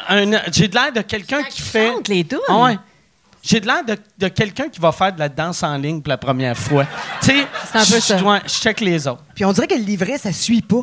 [0.10, 1.92] un- J'ai de l'air de quelqu'un qui fait.
[2.08, 2.40] les tunes.
[2.48, 2.78] Ah ouais.
[3.44, 6.10] J'ai de l'air de, de quelqu'un qui va faire de la danse en ligne pour
[6.10, 6.86] la première fois.
[7.22, 8.18] tu sais, C'est un peu je- ça.
[8.18, 9.24] je dois- je check les autres.
[9.36, 10.82] Puis on dirait que le livret, ça suit pas.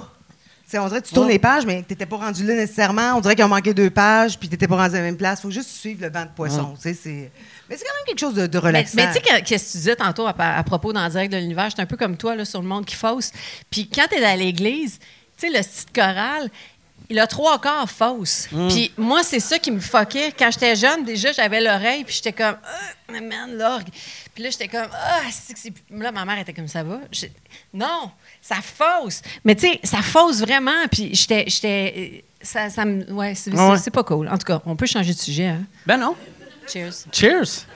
[0.74, 1.32] On dirait que tu tournes Ouais.
[1.34, 3.14] les pages, mais tu n'étais pas rendu là nécessairement.
[3.16, 5.16] On dirait qu'il en manquait deux pages, puis tu n'étais pas rendu à la même
[5.18, 5.40] place.
[5.40, 6.74] Il faut juste suivre le vent de poisson.
[6.78, 6.96] c'est-
[7.68, 8.92] Mais c'est quand même quelque chose de, de Mais, relaxant.
[8.96, 11.38] mais tu sais, que- qu'est-ce que tu disais tantôt à, à propos d'En direct de
[11.38, 13.32] l'univers, j'étais un peu comme toi là, sur le monde qui fausse.
[13.70, 14.98] Puis quand tu es à l'église,
[15.38, 16.50] tu sais, le style choral,
[17.10, 18.48] il a trois quarts fausse.
[18.70, 20.32] Puis moi, c'est ça qui me fuckait.
[20.38, 23.88] Quand j'étais jeune, déjà, j'avais l'oreille, puis j'étais comme, Ah, man, l'orgue.
[24.34, 25.72] Puis là, j'étais comme, ah, c'est que c'est.
[25.90, 27.00] Là, ma mère était comme, ça va?
[27.74, 29.20] Non, ça fausse.
[29.44, 30.86] Mais tu sais, ça fausse vraiment.
[30.90, 31.44] Puis j'étais.
[31.48, 33.10] j'étais ça, ça me.
[33.12, 33.76] Ouais, c'est Ouais.
[33.76, 34.28] c'est- c'est pas cool.
[34.28, 35.48] En tout cas, on peut changer de sujet.
[35.48, 35.62] Hein?
[35.86, 36.16] Ben non.
[36.66, 37.04] Cheers.
[37.12, 37.66] Cheers.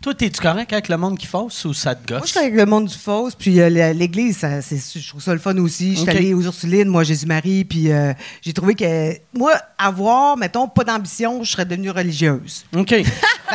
[0.00, 2.30] Toi, t'es-tu correct avec le monde qui fausse ou ça te Moi, je gosse?
[2.30, 5.96] suis avec le monde du Fausse, puis euh, l'Église, je trouve ça le fun aussi.
[5.96, 10.68] Je suis allée aux Ursulines, moi, Jésus-Marie, puis euh, j'ai trouvé que, moi, avoir, mettons,
[10.68, 12.64] pas d'ambition, je serais devenue religieuse.
[12.76, 12.90] OK.
[12.90, 13.04] Fait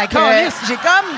[0.10, 1.18] que, euh, j'ai comme,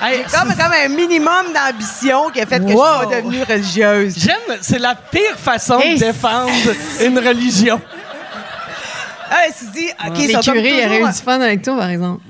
[0.00, 2.84] Hey, j'ai comme, comme un minimum d'ambition qui a fait que je Wow.
[3.00, 4.14] suis pas devenue religieuse.
[4.18, 6.50] J'aime, c'est la pire façon Hey, de défendre
[7.04, 7.78] une religion.
[9.30, 12.22] Ah, dis, OK, Les curés, il aurait eu du fun avec toi, par exemple.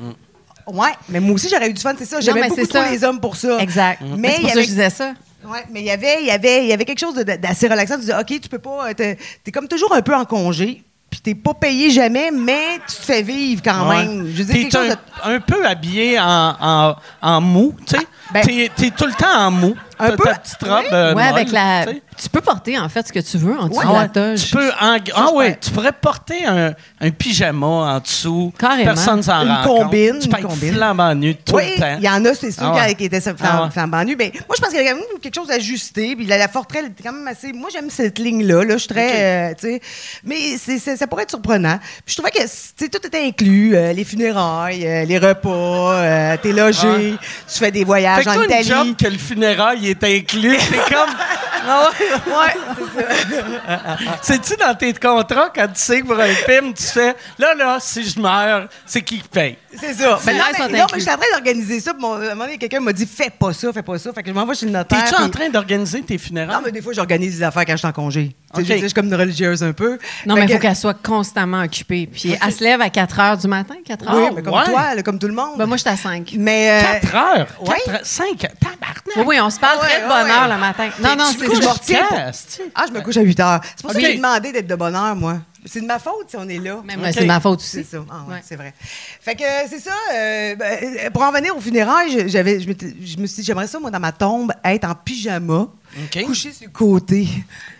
[0.66, 2.20] Ouais, mais moi aussi, j'aurais eu du fun, c'est ça.
[2.20, 2.90] J'aimais mais beaucoup trop ça.
[2.90, 3.58] les hommes pour ça.
[3.58, 4.00] Exact.
[4.02, 5.12] Mais Mais c'est il pour y ça que avait je disais ça.
[5.44, 7.98] Ouais, mais il y avait, il y avait, il y avait quelque chose d'assez relaxant.
[7.98, 8.88] Tu dis, OK, tu peux pas.
[8.90, 12.78] euh, T'es es comme toujours un peu en congé, puis t'es pas payé jamais, mais
[12.88, 14.04] tu te fais vivre quand Ouais.
[14.06, 14.26] même.
[14.32, 15.36] Je veux dire, T'es quelque chose un, de.
[15.36, 18.06] un peu habillé en, en, en mou, tu sais.
[18.32, 19.74] ben- t'es, t'es tout le temps en mou.
[20.02, 20.84] Un peu, ta petite robe.
[20.92, 21.86] euh, ouais, molle, avec la.
[21.86, 22.02] tu sais.
[22.22, 23.86] Tu peux porter, en fait, ce que tu veux en dessous Ouais.
[23.86, 24.44] de la toge.
[24.46, 28.52] tu peux en- ah je ouais, tu pourrais porter un, un pyjama en dessous.
[28.58, 28.84] Carrément.
[28.84, 29.82] Personne s'en Une rend compte.
[29.84, 30.74] combine, Tu peux une être combine.
[30.74, 31.96] flambant nu tout Oui, le temps.
[31.98, 32.88] il y en a, c'est sûr, Ah ouais.
[32.90, 33.70] qui- qui étaient flam- Ah ouais.
[33.70, 34.16] flambant nus.
[34.18, 36.14] Mais moi, je pense qu'il y a quand même quelque chose d'ajusté.
[36.14, 37.52] Puis la, la forterelle était quand même assez.
[37.52, 38.64] Moi, j'aime cette ligne-là.
[38.64, 38.74] Là.
[38.74, 39.50] Je suis très.
[39.50, 39.80] euh, tu sais.
[40.24, 41.78] mais c'est- c'est- ça pourrait être surprenant.
[42.04, 45.48] Puis je trouvais que tu sais, tout était inclus euh, les funérailles, euh, les repas,
[45.94, 47.16] euh, t'es logé,
[47.52, 48.68] tu fais des Fait voyages que en toi, une Italie.
[48.68, 51.10] job que le funérail est inclus, c'est comme...
[51.64, 52.32] Ah ouais?
[52.32, 53.96] Ouais, c'est ça.
[54.22, 57.76] C'est-tu dans tes contrats, quand tu sais que pour un film, tu fais, là, là,
[57.80, 59.56] si je meurs, c'est qui qui paye?
[59.78, 60.18] C'est ça.
[60.26, 60.98] Mais non, mais, sont non, mais inclus.
[60.98, 61.92] je suis en train d'organiser ça.
[61.94, 64.12] Puis mon, à un moment donné, quelqu'un m'a dit fais pas ça, fais pas ça.
[64.12, 65.04] Fait que je m'envoie chez le notaire.
[65.04, 66.52] T'es-tu en train d'organiser tes funérailles?
[66.56, 68.34] Non, mais des fois, j'organise des affaires quand je suis en congé.
[68.54, 68.66] Tu sais, Ok.
[68.66, 69.98] Je dire, je suis comme une religieuse un peu.
[70.26, 72.08] Non, Fait mais il faut que- qu'elle soit constamment occupée.
[72.12, 74.16] Puis elle se lève à 4 heures du matin, 4 heures?
[74.16, 74.64] Oui, mais comme ouais.
[74.64, 75.56] toi, là, comme tout le monde.
[75.56, 76.34] Ben, moi, je suis à 5.
[76.38, 76.82] mais.
[76.82, 77.46] euh, 4 heures?
[77.62, 77.76] ouais.
[77.86, 78.00] 4 heures?
[78.02, 78.96] 5 Tabarnak!
[79.16, 80.54] Oui, oui, on se parle très de bonne heure ouais.
[80.54, 80.88] le matin.
[81.00, 82.60] Non, non, Tu c'est couches je me retiens esti?
[82.74, 83.60] Ah, je me couche à 8 heures.
[83.76, 84.02] C'est pour ça Ok.
[84.04, 85.38] que j'ai demandé d'être de bonne heure, moi.
[85.64, 86.82] C'est de ma faute si on est là.
[87.12, 87.88] C'est de ma faute C'est aussi.
[87.90, 87.98] ça.
[88.10, 88.40] Ah, ouais, Ouais.
[88.44, 88.74] c'est vrai.
[89.20, 89.92] Fait que euh, c'est ça.
[90.12, 93.68] euh, ben, euh, pour en venir aux funérailles, je- j'avais, je, me suis dit, j'aimerais
[93.68, 95.68] ça, moi, dans ma tombe, être en pyjama,
[96.04, 96.24] OK.
[96.24, 97.28] couché sur le côté.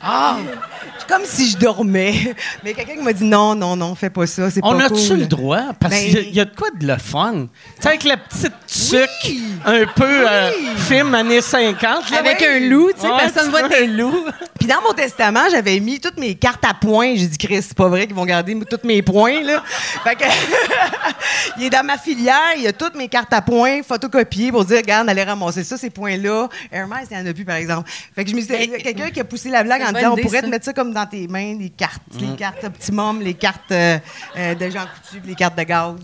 [0.01, 0.37] Ah!
[1.09, 2.35] Comme si je dormais.
[2.63, 4.49] Mais quelqu'un qui m'a dit, non, non, non, fais pas ça.
[4.51, 5.19] C'est On pas a-tu cool.
[5.19, 5.63] le droit?
[5.81, 7.47] Parce Ben- qu'il y a- il y, a de quoi de le fun?
[7.77, 9.43] Tu sais, avec la petite tuque, Oui!
[9.65, 12.11] un peu euh, film années 50.
[12.11, 12.19] là.
[12.19, 12.49] Avec ouais.
[12.57, 14.25] un loup, tu sais, Ouais, personne tu voit un loup.
[14.59, 17.15] Puis dans mon testament, j'avais mis toutes mes cartes à points.
[17.17, 19.63] J'ai dit, Chris, c'est pas vrai qu'ils vont garder tous mes points, là.
[20.05, 20.25] Fait que,
[21.57, 24.67] il est dans ma filière, il y a toutes mes cartes à points photocopiées pour
[24.67, 26.49] dire, regarde, allez ramasser ça, ces points-là.
[26.71, 27.89] Hermès, il n'y en a plus, par exemple.
[28.15, 29.81] Fait que je me suis dit, il y a quelqu'un qui a poussé la blague
[29.83, 30.47] en disant, on pourrait ça.
[30.47, 32.19] te mettre ça comme dans tes mains, les cartes, Mm.
[32.31, 33.97] les cartes Optimum, les cartes euh,
[34.37, 35.95] euh, de Jean Coutu, puis les cartes de gaz.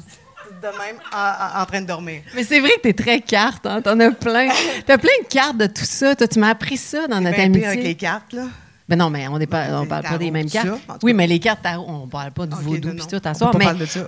[0.46, 2.22] Toutes De même, en, train de dormir.
[2.35, 3.83] Mais c'est vrai que t'es très carte, hein?
[3.83, 4.48] T'en as plein.
[4.87, 6.16] T'as plein de cartes de tout ça.
[6.16, 7.94] Toi, tu m'as appris ça dans notre Ben, pire avec les amitié.
[7.94, 8.44] cartes, là.
[8.88, 10.81] Ben non, mais on n'est pas, on Des parle pas des mêmes cartes.
[11.03, 13.55] oui, mais les cartes tarot, on parle pas du Ok, vaudou puis tout à soir.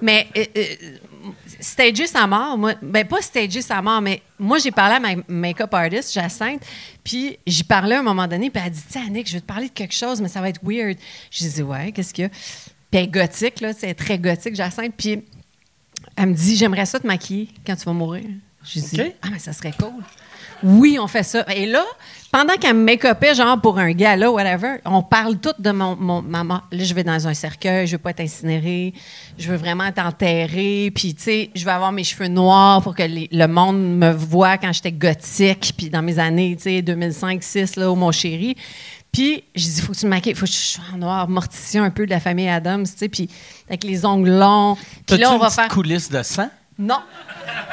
[0.01, 0.75] Mais, de euh, euh,
[1.61, 5.23] stager sa mort, moi, ben pas stager sa mort, mais moi j'ai parlé à ma
[5.29, 6.63] make-up artist Jacinthe,
[7.05, 9.41] puis j'y parlais à un moment donné, puis elle a dit, tiens Annick, je vais
[9.41, 10.97] te parler de quelque chose, mais ça va être weird.
[11.31, 12.31] Je dis ouais, qu'est-ce qu'il y a?
[12.31, 12.39] Puis
[12.93, 15.23] elle est gothique là, c'est très gothique Jacinthe, puis
[16.17, 18.25] elle me dit, j'aimerais ça te maquiller quand tu vas mourir.
[18.65, 20.03] Je dis, ah, mais ça serait cool.
[20.63, 21.45] Oui, on fait ça.
[21.55, 21.85] Et là,
[22.33, 26.23] pendant qu'elle me make-upait, genre pour un gala, whatever, on parle tout de mon, mon
[26.23, 26.63] ma mort.
[26.71, 28.95] Là, je vais dans un cercueil, je veux pas être incinérée,
[29.39, 32.95] je veux vraiment être enterrée, puis tu sais, je veux avoir mes cheveux noirs pour
[32.95, 36.83] que les- le monde me voit quand j'étais gothique, puis dans mes années, tu sais,
[36.83, 38.57] 2005-6, là, où mon chéri.
[39.13, 41.83] Puis, je dis, faut que tu me maquilles, faut que je sois en noir, morticia
[41.83, 43.29] un peu de la famille Adams, tu sais, puis
[43.69, 44.77] avec les ongles longs.
[45.05, 45.67] Puis là, on une va faire.
[45.69, 46.49] coulisse de sang?
[46.81, 46.99] Non.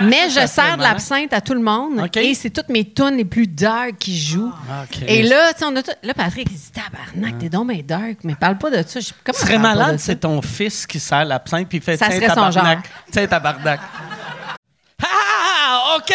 [0.02, 2.08] Mais je sers de l'absinthe à tout le monde.
[2.18, 4.52] Et c'est toutes mes tunes les plus dark qui jouent.
[4.70, 5.02] Ah, OK.
[5.08, 5.92] Et là, tu sais, on a tout.
[6.04, 9.00] Là, Patrick, il dit Tabarnak, t'es donc bien dark, mais parle pas de ça.
[9.00, 12.30] Je- Comment serait malade, c'est ton fils qui sert l'absinthe puis fait Ça Tiens, serait
[12.30, 12.78] son tabarnak.
[12.86, 12.94] genre.
[13.12, 13.80] Tiens, tabarnak.
[15.04, 16.14] Ah, OK!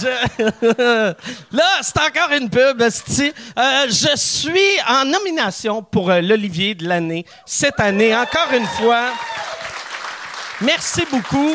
[0.00, 1.14] Je-
[1.56, 2.82] Là, c'est encore une pub.
[2.82, 9.10] Euh, je suis en nomination pour euh, l'Olivier de l'année cette année, encore une fois.
[10.60, 11.54] Merci beaucoup.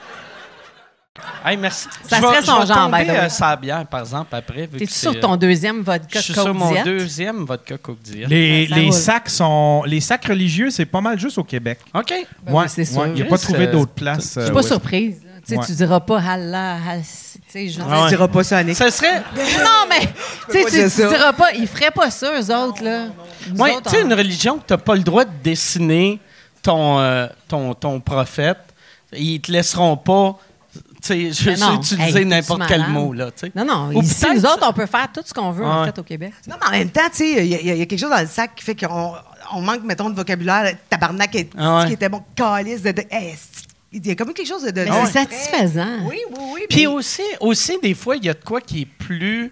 [1.43, 1.89] Hey, merci.
[2.07, 3.29] Ça Je serait son je genre, tomber, by the way.
[3.41, 4.67] euh, bière, par exemple, après.
[4.67, 8.01] T'es que sur c'est, ton euh, deuxième vodka Je suis sur mon deuxième vodka Coke
[8.01, 8.27] Diet.
[8.27, 9.83] Les, Ça les sacs sont.
[9.85, 11.79] Les sacs religieux, c'est pas mal juste au Québec.
[11.93, 12.13] OK.
[12.43, 13.07] Ben oui, c'est sûr.
[13.07, 14.35] Il n'a Chris, pas trouvé euh, d'autres places.
[14.35, 14.67] Je euh, suis pas ouais.
[14.67, 15.21] surprise.
[15.45, 15.65] Tu Ouais.
[15.65, 16.77] Tu diras pas Allah,
[17.51, 18.03] tu Ah ouais.
[18.03, 18.77] Tu diras pas ça, Annick.
[18.77, 19.21] Ce serait...
[19.35, 20.07] Non, mais
[20.49, 21.07] tu ça.
[21.09, 23.07] diras pas, ils feraient pas ça, eux autres, là.
[23.57, 26.19] Ouais, autres, tu sais, une religion que tu n'as pas le droit de dessiner
[26.61, 28.59] ton, euh, ton, ton prophète,
[29.13, 30.37] ils te laisseront pas
[31.03, 33.13] je Ben sais utiliser Hey, n'importe quel mot.
[33.13, 33.29] Là.
[33.55, 35.97] Non, non, Ou ici, nous autres, on peut faire tout ce qu'on veut, en fait,
[35.97, 36.33] au Québec.
[36.47, 38.27] Non, mais en même temps, il y, a- il y a quelque chose dans le
[38.27, 39.13] sac qui fait qu'on
[39.53, 40.75] on manque, mettons, de vocabulaire.
[40.89, 41.87] Tabarnak, est- Ah ouais.
[41.87, 42.91] qui était bon, calice, de.
[42.91, 44.85] de- hey, c'est- il y a comme quelque chose de.
[44.85, 45.97] c'est satisfaisant.
[46.05, 46.61] Oui, oui, oui.
[46.69, 49.51] Puis mais- aussi, aussi, des fois, il y a de quoi qui est plus.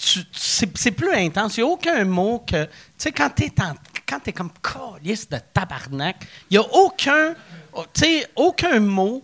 [0.00, 1.56] tu- tu- C'est c'est plus intense.
[1.56, 2.64] Il n'y a aucun mot que.
[2.64, 3.52] Tu sais, quand tu es,
[4.08, 6.16] quand t'es comme calice de tabarnak,
[6.50, 7.34] il n'y a aucun.
[7.92, 9.22] Tu sais, aucun mot.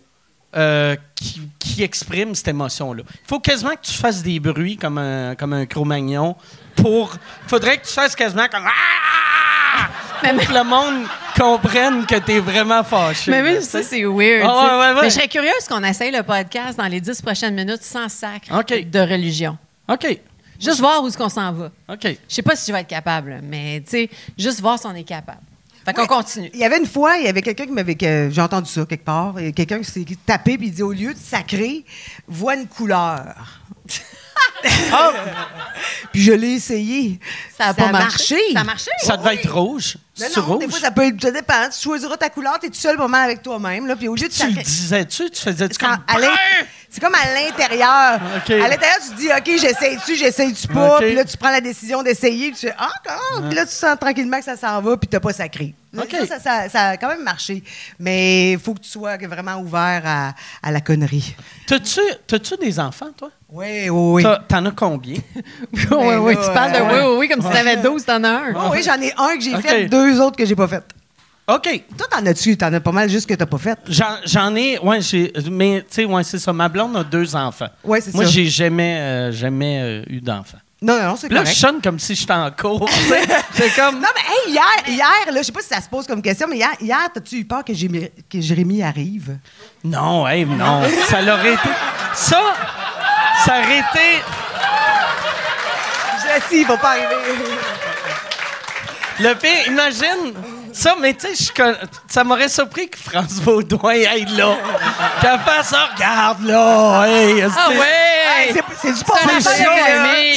[0.56, 3.02] Euh, qui, qui exprime cette émotion-là.
[3.06, 6.36] Il faut quasiment que tu fasses des bruits comme un, comme un Cro-Magnon
[6.76, 7.12] pour.
[7.44, 8.64] Il faudrait que tu fasses quasiment comme.
[8.66, 9.88] Ah!
[10.22, 11.06] Mais Pour que le monde
[11.38, 13.30] comprenne que tu es vraiment fâché.
[13.30, 14.44] Mais même ça, c'est weird.
[14.44, 14.74] Ah, tu sais.
[14.74, 15.02] ouais, ouais, ouais.
[15.02, 18.48] Mais je serais curieuse qu'on essaye le podcast dans les dix prochaines minutes sans sac
[18.48, 19.56] de religion.
[19.88, 20.18] OK.
[20.60, 21.70] Juste voir où est-ce qu'on s'en va.
[21.88, 22.02] OK.
[22.04, 24.94] Je sais pas si je vais être capable, mais tu sais, juste voir si on
[24.94, 25.38] est capable.
[25.84, 26.50] Fait qu'on continue.
[26.54, 27.94] Il y avait une fois, il y avait quelqu'un qui m'avait.
[27.94, 29.34] que J'ai entendu ça quelque part.
[29.38, 31.84] Il y a quelqu'un qui s'est tapé puis il dit au lieu de sacrer,
[32.26, 33.34] vois une couleur.
[34.92, 35.12] Ah,
[36.12, 37.18] Puis je l'ai essayé.
[37.56, 38.36] Ça a pas marché.
[38.52, 38.90] Ça a marché.
[39.02, 39.96] ça devait être rouge.
[40.18, 40.58] Non, non, rouge.
[40.60, 41.20] des fois, ça peut être.
[41.20, 41.68] Ça dépend.
[41.70, 43.86] Tu choisiras ta couleur, t'es tout seul vraiment avec toi-même.
[43.86, 45.30] Là, puis au lieu de tu le disais-tu?
[45.30, 45.96] Tu faisais-tu comme...
[46.20, 46.28] l'in-
[46.90, 48.18] C'est comme à l'intérieur.
[48.62, 50.98] À l'intérieur, tu te dis, OK, j'essaye-tu, j'essaye-tu pas?
[50.98, 52.50] Puis là, tu prends la décision d'essayer.
[52.50, 53.40] Puis tu fais, ah, ah.
[53.46, 55.74] Puis là, tu sens tranquillement que ça s'en va, puis t'as pas sacré.
[55.96, 56.10] OK.
[56.10, 57.62] Ça, ça, ça- ça a quand même marché.
[57.98, 61.34] Mais il faut que tu sois vraiment ouvert à, à la connerie.
[61.66, 63.30] T'as-tu, t'as-tu des enfants, toi?
[63.50, 64.24] Oui, oui, oui.
[64.48, 65.16] T'en as combien?
[65.72, 68.22] oui, oui, là, tu parles de euh, oui, oui, oui, comme si t'avais 12, t'en
[68.24, 68.52] as un.
[68.54, 70.82] Oh, oui, j'en ai un que j'ai fait, deux autres que j'ai pas fait.
[71.48, 71.84] OK.
[71.96, 72.56] Toi, t'en as-tu?
[72.58, 73.78] T'en as pas mal juste que t'as pas fait?
[73.88, 74.78] J'en, ai...
[74.80, 75.32] Ouais, j'ai...
[75.50, 76.52] Mais, tu sais, ouais, c'est ça.
[76.52, 77.68] Ma blonde a deux enfants.
[77.82, 78.30] Ouais, c'est Moi, ça.
[78.30, 80.58] j'ai jamais, euh, jamais euh, eu d'enfants.
[80.82, 81.54] Non, non, c'est Là, correct.
[81.54, 82.88] je sonne comme si j'étais en cours.
[83.54, 83.94] c'est comme...
[83.96, 84.62] Non, mais hey, hier,
[84.96, 87.36] hier, là, je sais pas si ça se pose comme question, mais hier, hier t'as-tu
[87.38, 89.38] eu peur que, Jémi- que Jérémy arrive?
[89.82, 90.82] Non, hey, non.
[91.08, 91.68] ça l'aurait été...
[92.14, 92.42] Ça,
[93.46, 94.22] ça aurait été...
[96.18, 97.06] Je sais, il va pas arriver.
[99.20, 100.34] Le pire, imagine
[100.78, 101.52] ça, mais tu sais,
[102.08, 104.56] ça m'aurait surpris que France Baudouin aille là.
[105.20, 107.04] Qu'elle fasse ça, regarde là.
[107.06, 109.54] Hey, Ah Hey, c'est, du passé,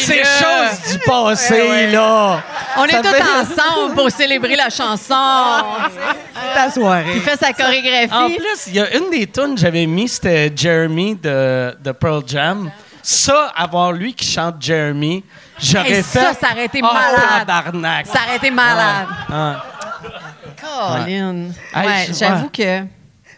[0.02, 2.42] C'est chose du passé, là.
[2.78, 5.64] On est tous ensemble pour célébrer la chanson.
[6.56, 7.12] Ta soirée.
[7.16, 8.36] Il fait sa En chorégraphie.
[8.38, 12.24] plus, il y a une des tunes que j'avais mis, c'était Jeremy de, de Pearl
[12.26, 12.72] Jam.
[13.04, 15.24] Ça, avoir lui qui chante Jeremy,
[15.60, 16.20] j'aurais fait.
[16.20, 17.22] ça, ça aurait été malade.
[17.40, 18.06] tabarnak.
[18.08, 19.08] Ça aurait été malade.
[19.32, 19.64] Ah.
[20.62, 21.46] Colin.
[21.76, 22.84] Ouais, j'avoue que.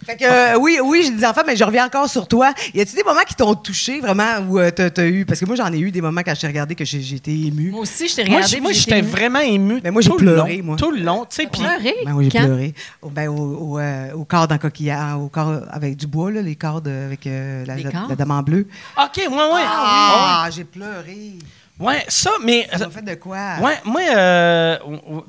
[0.06, 2.54] Fait que, euh, oui, oui, j'ai des enfants, mais je reviens encore sur toi.
[2.74, 5.24] Y a-tu des moments qui t'ont touché vraiment où euh, t'as, eu?
[5.26, 7.32] Parce que moi, j'en ai eu des moments quand je t'ai regardé que j'ai, été
[7.32, 7.72] ému.
[7.72, 8.60] Moi aussi, je t'ai Moi, regardé.
[8.60, 9.80] moi, j'étais vraiment ému.
[9.82, 10.76] Mais moi, j'ai pleuré, long, moi.
[10.76, 11.48] Tout le long, tu sais.
[11.48, 11.94] Pleuré?
[12.06, 12.74] Ben oui, j'ai pleuré.
[13.02, 13.36] Au, ben, au,
[13.76, 17.26] au, euh, au corps d'un coquillage, au corps avec du bois, là, les cordes avec
[17.26, 18.10] euh, la, Les la- cordes?
[18.10, 18.68] la dame en bleu.
[19.02, 19.62] OK, ouais, ouais.
[19.66, 21.36] Ah, j'ai pleuré.
[21.80, 22.68] Ouais, ça, mais.
[22.72, 23.56] Ça m'a fait de quoi?
[23.62, 24.78] Ouais, moi, euh,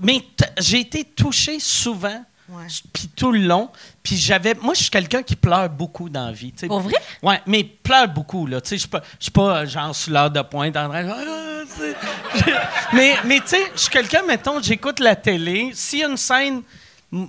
[0.01, 0.23] mais
[0.59, 2.23] j'ai été touché souvent,
[2.93, 3.71] puis tout le long.
[4.03, 4.55] Puis j'avais.
[4.55, 6.53] Moi, je suis quelqu'un qui pleure beaucoup dans la vie.
[6.53, 6.67] tu sais.
[6.67, 6.95] Pour vrai?
[7.23, 8.61] Ouais, mais pleure beaucoup, là.
[8.61, 9.03] Tu sais, je suis pas,
[9.33, 11.63] pas euh, genre sous l'heure de pointe en train de- Ah,
[12.93, 15.71] mais, mais tu sais, je suis quelqu'un, mettons, j'écoute la télé.
[15.75, 16.63] S'il y a une scène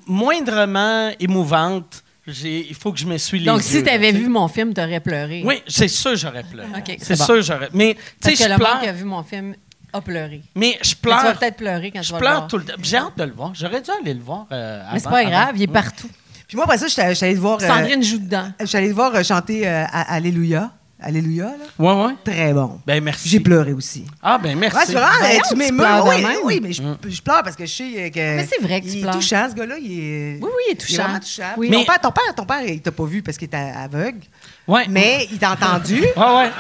[0.06, 3.64] moindrement émouvante, il faut que je m'essuie les Donc, yeux.
[3.64, 4.12] si tu sais.
[4.12, 5.44] vu mon film, t'aurais pleuré.
[5.46, 6.68] Oui, c'est sûr, j'aurais pleuré.
[7.00, 7.26] C'est bon.
[7.26, 7.70] sûr, j'aurais.
[7.74, 8.80] Mais, tu sais, que je le monde pleure.
[8.82, 9.56] qui a vu mon film
[9.94, 10.42] a pleuré.
[10.56, 11.20] Mais je Mais pleure.
[11.20, 12.48] tu vas peut-être pleurer quand Je tu vas le pleure voir.
[12.48, 12.74] tout le temps.
[12.82, 13.52] J'ai hâte de le voir.
[13.54, 14.46] J'aurais dû aller le voir.
[14.52, 15.30] euh, Mais c'est avant- pas avant.
[15.30, 16.10] grave, il est partout.
[16.48, 17.60] Puis moi, après ça, j'étais j'étais allée te voir.
[17.62, 18.52] euh, Sandrine joue dedans.
[18.60, 20.72] j'étais allée te voir euh, chanter euh, Alléluia.
[21.02, 21.66] Alléluia, là.
[21.78, 22.14] Ouais, ouais.
[22.24, 22.80] Très bon.
[22.88, 23.28] Ben, merci.
[23.28, 24.06] J'ai pleuré aussi.
[24.24, 24.96] Ah, ben, merci.
[24.96, 25.84] Ouais, tu m'émeus.
[26.06, 26.38] Oui, même.
[26.46, 28.20] oui, mais je, je pleure parce que je sais que.
[28.20, 29.14] Mais c'est vrai que tu il pleures.
[29.14, 29.76] est touchant, ce gars-là.
[29.80, 30.40] Il est.
[30.42, 31.04] Oui, oui, il est Il est touchant.
[31.04, 31.44] vraiment touchant.
[31.58, 31.70] Oui.
[31.70, 34.20] Ton, Mais- père, ton père, ton père, il t'a pas vu parce qu'il était aveugle.
[34.68, 34.86] Ouais.
[34.90, 36.00] Mais il t'a entendu.
[36.16, 36.52] Ouais, ouais.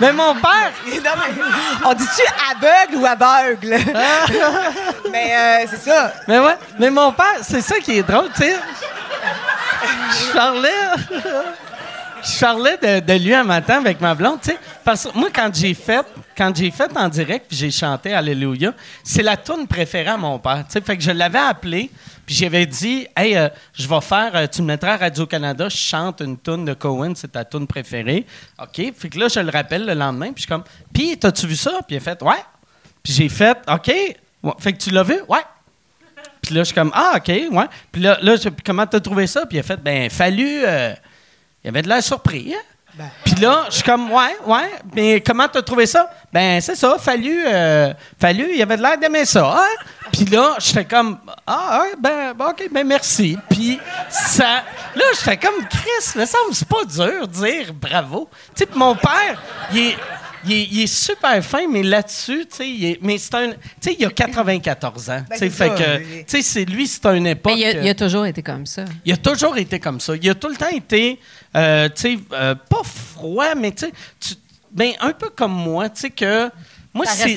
[0.00, 1.42] Mais mon père, Non, mais
[1.84, 2.22] on dit-tu
[2.56, 3.68] aveugle ou aveugle?
[5.12, 6.12] mais euh, c'est ça.
[6.26, 8.56] mais ouais, mais mon père, c'est ça qui est drôle, tu sais.
[9.84, 10.70] Je parlais,
[12.24, 14.58] je parlais de, de lui un matin avec ma blonde, tu sais.
[14.84, 16.06] Parce que moi, quand j'ai fait,
[16.36, 20.38] quand j'ai fait en direct, puis j'ai chanté Alléluia, c'est la tune préférée à mon
[20.38, 20.80] père, tu sais.
[20.80, 21.90] Fait que je l'avais appelé,
[22.24, 25.76] puis j'avais dit, hey, euh, je vais faire, euh, tu me mettras à Radio-Canada, je
[25.76, 28.24] chante une tune de Cohen, c'est ta tune préférée.
[28.60, 28.92] OK.
[28.96, 31.56] Fait que là, je le rappelle le lendemain, puis je suis comme, puis, t'as-tu vu
[31.56, 31.80] ça?
[31.86, 32.42] Puis il a fait, ouais.
[33.02, 33.92] Puis j'ai fait, OK.
[34.58, 35.20] Fait que tu l'as vu?
[35.28, 35.42] Ouais.
[36.40, 37.66] Puis là, je suis comme, ah, OK, ouais.
[37.90, 39.46] Puis là, là comment t'as trouvé ça?
[39.46, 40.64] Puis il a fait, ben, fallu.
[40.64, 40.94] euh,
[41.64, 42.62] il avait de l'air surpris, hein?
[42.94, 43.10] Ben.
[43.24, 44.70] Puis là, je suis comme, ouais, ouais.
[44.94, 46.10] Mais comment t'as trouvé ça?
[46.30, 47.42] Ben, c'est ça, fallu.
[47.46, 49.84] euh, fallu, il avait de l'air d'aimer ça, hein?
[50.12, 53.38] Puis là, j'étais comme, ah, ouais, ben, ben, OK, ben, merci.
[53.48, 53.78] Puis
[54.10, 54.62] ça.
[54.94, 58.28] Là, j'étais comme, Chris, me semble, c'est pas dur de dire bravo.
[58.54, 59.40] Tu sais, puis mon père,
[59.72, 59.96] il est.
[60.44, 63.50] Il est, il est super fin, mais là-dessus, tu sais, il est- mais c'est un,
[63.52, 66.88] tu sais, il a 94 ans, tu sais, fait ça, que, tu sais, c'est lui,
[66.88, 67.52] c'est une époque.
[67.54, 68.84] Mais il a, euh, il a toujours été comme ça.
[69.04, 70.14] il a toujours été comme ça.
[70.20, 71.20] Il a tout le temps été,
[71.56, 74.36] euh, tu sais, euh, pas froid, mais tu sais,
[74.70, 76.50] ben, un peu comme moi, tu sais, que
[76.94, 77.34] moi, c'est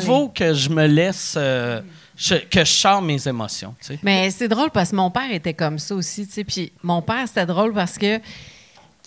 [0.00, 1.80] nouveau que je me laisse, euh,
[2.16, 3.74] je- que je sors mes émotions.
[4.02, 6.44] Mais c'est drôle parce que mon père était comme ça aussi, tu sais.
[6.44, 8.20] Puis mon père, c'était drôle parce que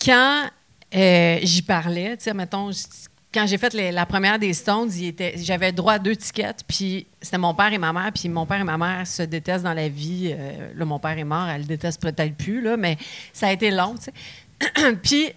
[0.04, 0.44] quand
[0.94, 2.70] euh, j'y parlais, tu sais, mettons,
[3.34, 4.90] quand j'ai fait la première des Stones,
[5.36, 8.60] j'avais droit à deux tickets, puis c'était mon père et ma mère, puis mon père
[8.60, 10.32] et ma mère se détestent dans la vie.
[10.32, 12.96] Euh, là, mon père est mort, elle le déteste peut-être plus, là, mais
[13.32, 14.96] ça a été long, tu sais.
[15.02, 15.32] puis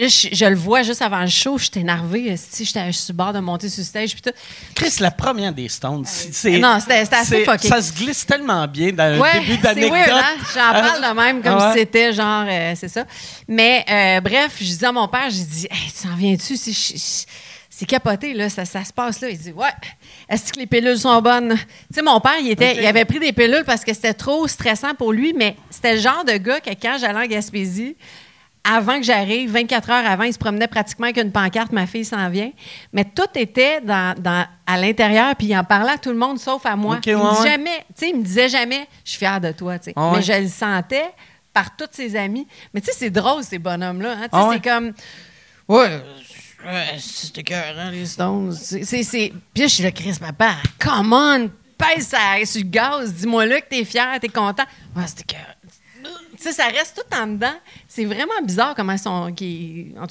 [0.00, 3.32] je, je le vois juste avant le show, j'étais énervée, esti, j'étais sur le bord
[3.32, 4.30] de monter sur le stage, puis tout.
[4.74, 6.58] Chris, la première des Stones, c'est...
[6.58, 7.68] Non, c'était- assez fucké.
[7.68, 9.98] Ça se glisse tellement bien dans Ouais, un début d'anecdote.
[10.10, 10.34] hein?
[10.54, 11.72] J'en parle de même comme Ah ouais?
[11.74, 13.04] si c'était genre, euh, c'est ça.
[13.48, 16.54] Mais euh, bref, je dis à mon père, j'ai dit, hey, tu en viens-tu?
[16.56, 17.24] Je- je-
[17.76, 19.28] c'est capoté, là, ça, ça se passe là.
[19.30, 19.66] Il dit, ouais,
[20.28, 21.56] est-ce que les pilules sont bonnes?
[21.56, 24.46] Tu sais, mon père, il, était, il avait pris des pilules parce que c'était trop
[24.46, 27.96] stressant pour lui, mais c'était le genre de gars que quand j'allais en Gaspésie,
[28.66, 32.04] avant que j'arrive, 24 heures avant, il se promenait pratiquement avec une pancarte, ma fille
[32.04, 32.50] s'en vient.
[32.94, 36.38] Mais tout était dans, dans- à l'intérieur, puis il en parlait à tout le monde,
[36.38, 36.96] sauf à moi.
[36.96, 37.50] Ok, il, me ouais, dit ouais.
[37.50, 39.92] jamais, tu sais, il me disait jamais, je suis fière de toi, ouais.
[40.14, 41.04] Mais je le sentais
[41.52, 42.46] par tous ses amis.
[42.72, 44.16] Mais tu sais, c'est drôle, ces bonhommes-là.
[44.32, 44.50] hein.
[44.52, 44.92] C'est comme,
[45.68, 46.00] ouais,
[46.98, 48.56] c'était écœurant, les Stones.
[48.70, 53.44] Puis là, je suis là, Chris, papa, come on, pèse ça sur le gaz, dis-moi
[53.46, 54.64] là que t'es fier, t'es content.
[54.96, 55.50] Ouais, c'était écœurant.
[56.44, 57.54] Sais, ça reste tout en dedans.
[57.88, 59.34] C'est vraiment bizarre comment ils sont, en tout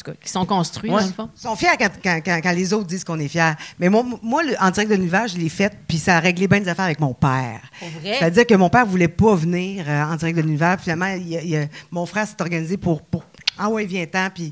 [0.04, 1.02] cas, qu'ils sont construits, Ouais.
[1.02, 1.30] dans le fond.
[1.36, 3.54] Ils sont fiers quand, quand- quand- quand les autres disent qu'on est fiers.
[3.80, 6.48] Mais moi, moi le- en direct de l'univers, je l'ai fait, puis ça a réglé
[6.48, 7.62] bien des affaires avec mon père.
[8.04, 10.76] C'est-à-dire que mon père voulait pas venir euh, en direct de l'univers.
[10.78, 13.24] Puis Finalement, il il mon frère s'est organisé pour, pour
[13.58, 14.30] Ah ouais, viens-t'en.
[14.34, 14.52] Puis,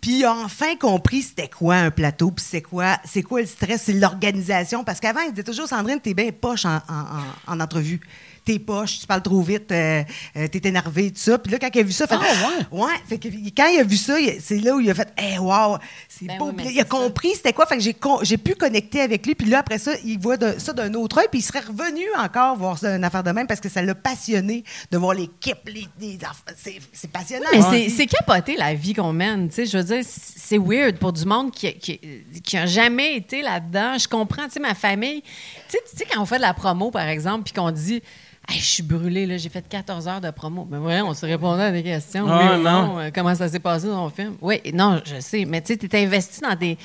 [0.00, 3.46] puis il a enfin compris c'était quoi un plateau, puis c'est quoi, c'est quoi le
[3.46, 4.82] stress, c'est l'organisation.
[4.82, 8.00] Parce qu'avant, il disait toujours, Sandrine, t'es bien poche en, en- en- en entrevue.
[8.44, 10.02] T'es poche, tu parles trop vite, euh,
[10.36, 11.38] euh, t'es énervé, tout ça.
[11.38, 12.90] Puis là, quand il a vu ça, fait, Ah, ouais.
[13.08, 15.78] fait que quand il a vu ça, c'est là où il a fait, hey, wow,
[16.08, 16.46] c'est Ben beau.
[16.48, 16.88] oui, mais il a ça.
[16.88, 17.66] compris c'était quoi.
[17.66, 19.36] Fait que j'ai, con- j'ai pu connecter avec lui.
[19.36, 21.26] Puis là, après ça, il voit de- ça d'un autre œil.
[21.30, 23.94] Puis il serait revenu encore voir ça, une affaire de même parce que ça l'a
[23.94, 25.58] passionné de voir l'équipe.
[25.66, 26.18] Les, les
[26.56, 27.46] c'est, c'est passionnant.
[27.52, 27.84] Mais Ouais.
[27.84, 29.50] c'est- c'est capoté la vie qu'on mène.
[29.50, 29.66] tu sais.
[29.66, 32.00] Je veux dire, c'est weird pour du monde qui, qui,
[32.42, 33.98] qui a jamais été là-dedans.
[33.98, 35.22] Je comprends, tu sais, ma famille.
[35.22, 35.28] Tu
[35.68, 38.02] sais, tu sais, quand on fait de la promo, par exemple, puis qu'on dit.
[38.48, 40.66] Hey, je suis brûlé, là, j'ai fait 14 heures de promo.
[40.70, 42.26] Mais ouais, on se répondait à des questions.
[42.28, 42.86] Ah, oui ou non.
[42.86, 42.98] non?
[42.98, 44.36] Euh, Comment ça s'est passé dans ton film?
[44.40, 45.44] Oui, non, je sais.
[45.44, 46.76] Mais tu sais, tu es investi dans des.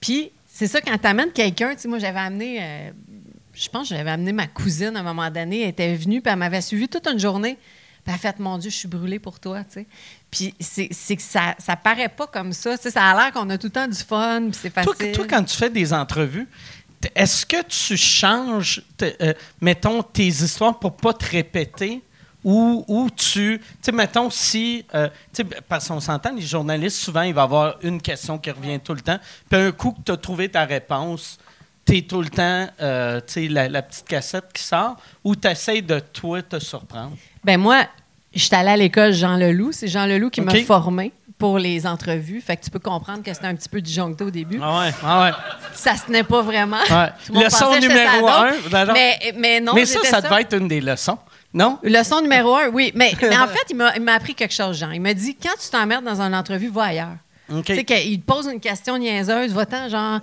[0.00, 2.58] Puis, c'est ça, quand tu amènes quelqu'un, tu sais, moi, j'avais amené.
[2.60, 2.90] euh,
[3.54, 5.62] je pense que j'avais amené ma cousine à un moment donné.
[5.62, 7.56] Elle était venue, puis elle m'avait suivi toute une journée.
[8.04, 9.86] Puis elle a fait, mon Dieu, je suis brûlée pour toi, tu sais.
[10.30, 12.76] Puis c'est que ça, ça paraît pas comme ça.
[12.76, 15.12] Tu sais, ça a l'air qu'on a tout le temps du fun, puis c'est facile.
[15.12, 16.48] toi, quand tu fais des entrevues,
[17.14, 22.02] est-ce que tu changes, euh, mettons, tes histoires pour pas te répéter?
[22.44, 26.98] Ou, ou tu, tu sais, mettons, si, euh, tu sais, parce qu'on s'entend, les journalistes,
[26.98, 29.18] souvent, il va y avoir une question qui revient tout le temps.
[29.48, 31.38] Puis un coup que tu as trouvé ta réponse,
[31.86, 35.34] tu es tout le temps, euh, tu sais, la, la petite cassette qui sort, ou
[35.34, 37.16] tu essaies de, toi, te surprendre?
[37.42, 37.86] Ben moi,
[38.34, 39.72] j'étais allée à l'école Jean Leloup.
[39.72, 40.66] C'est Jean Leloup qui m'a OK.
[41.44, 42.40] Pour les entrevues.
[42.40, 44.58] Fait que tu peux comprendre que c'était un petit peu disjoncté au début.
[44.62, 45.30] Ah ouais, ah ouais.
[45.74, 46.80] Ça se tenait pas vraiment.
[46.90, 47.10] Ouais.
[47.44, 48.52] Leçon numéro un.
[48.94, 51.18] Mais, mais non, Mais ça, ça devait être une des leçons,
[51.52, 51.78] non?
[51.82, 52.92] Leçon numéro un, oui.
[52.94, 54.90] Mais, mais en fait, il m'a appris quelque chose, Jean.
[54.92, 57.16] Il m'a dit quand tu t'emmerdes dans une entrevue, va ailleurs.
[57.52, 57.64] OK.
[57.64, 60.20] Tu sais, qu'il te pose une question niaiseuse, va-t'en, genre,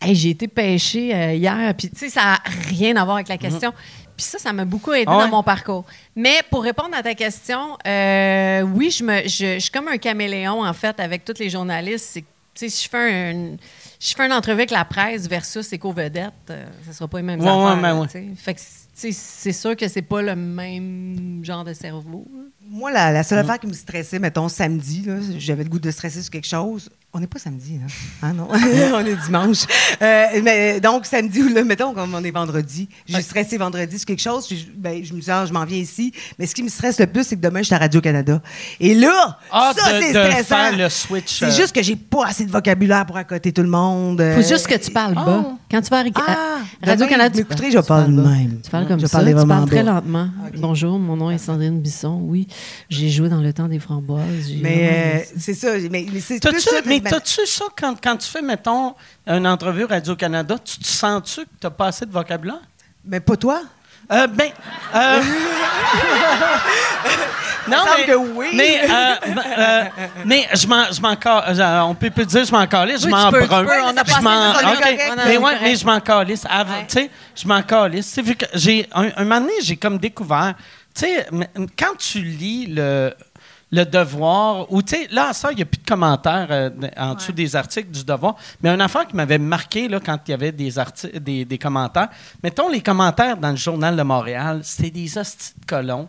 [0.00, 3.28] hey, j'ai été pêché euh, hier, puis tu sais, ça n'a rien à voir avec
[3.28, 3.72] la question.
[4.20, 5.24] Puis ça, ça m'a beaucoup aidé Ah ouais?
[5.24, 5.86] dans mon parcours.
[6.14, 9.96] Mais pour répondre à ta question, euh, oui, je, me, je, je suis comme un
[9.96, 12.04] caméléon, en fait, avec tous les journalistes.
[12.12, 13.56] C'est tu sais, si je fais un.
[13.98, 17.40] Je fais une entrevue avec la presse versus éco-vedette, euh, ça sera pas les mêmes
[17.40, 17.80] Ouais, ouais, affaires.
[17.80, 18.34] ben ouais.
[18.36, 18.60] Fait que,
[18.92, 22.26] c'est sûr que c'est pas le même genre de cerveau.
[22.72, 23.42] Moi, la, la seule Mm.
[23.42, 25.04] affaire qui me stressait, mettons, samedi,
[25.38, 26.88] j'avais le goût de stresser sur quelque chose.
[27.12, 27.86] On n'est pas samedi, là.
[28.22, 28.46] Ah non,
[28.94, 29.64] on est dimanche.
[30.00, 34.06] Euh, mais, donc, samedi, ou là, mettons, comme on est vendredi, j'ai stressé vendredi sur
[34.06, 34.48] quelque chose.
[34.76, 36.12] ben, je me dis, ah, je m'en viens ici.
[36.38, 38.40] Mais ce qui me stresse le plus, c'est que demain, je suis à Radio-Canada.
[38.78, 40.44] Et là, Ah, ça, c'est stressant.
[40.44, 41.50] faire le switch, C'est euh.
[41.50, 44.18] juste que j'ai pas assez de vocabulaire pour accoter tout le monde.
[44.18, 45.56] Faut Euh, juste que tu parles bas.
[45.68, 48.60] Quand tu vas à, Ah, Radio-Canada, tu, je parle même.
[48.62, 49.94] Tu parles comme Je ça, tu parles très bas.
[49.94, 50.28] lentement.
[50.58, 52.20] Bonjour, mon nom est Sandrine Bisson.
[52.22, 52.46] Oui,
[52.88, 54.50] j'ai joué dans le temps des framboises.
[54.60, 55.68] Mais euh, c'est ça.
[55.90, 56.50] Mais, mais c'est ça.
[56.86, 58.94] mais ben, t'as-tu ça quand, quand tu fais, mettons,
[59.26, 62.60] une entrevue Radio-Canada, tu te sens-tu que t'as pas assez de vocabulaire?
[63.04, 63.62] mais pas toi.
[64.12, 64.50] Euh, ben.
[64.94, 65.22] euh,
[67.68, 68.46] non, mais, que oui.
[68.54, 68.88] Mais, euh,
[69.34, 69.84] ben, euh,
[70.24, 73.06] mais je m'en, je m'en ca- euh, on peut plus dire je m'en calisse, je
[73.06, 73.64] Oui, m'en tu tu brun.
[73.64, 74.82] peux, on a Je m'en- une chronique ok.
[74.82, 75.12] correcte.
[75.26, 76.44] Mais ouais, mais je m'en calisse.
[76.48, 76.86] Avant, Ouais.
[76.88, 78.08] Tu sais, je m'en calisse.
[78.08, 80.54] Tu sais, vu que j'ai un, un moment donné, j'ai comme découvert.
[80.94, 81.26] Tu sais,
[81.78, 83.14] quand tu lis le
[83.72, 87.14] le devoir, ou tu sais, là, ça, il n'y a plus de commentaires euh, en
[87.14, 88.34] dessous des articles du devoir.
[88.62, 90.72] Mais une affaire qui m'avait marqué là, quand il y avait des,
[91.20, 92.08] des, des commentaires,
[92.42, 96.08] mettons les commentaires dans le Journal de Montréal, c'était des hosties de colons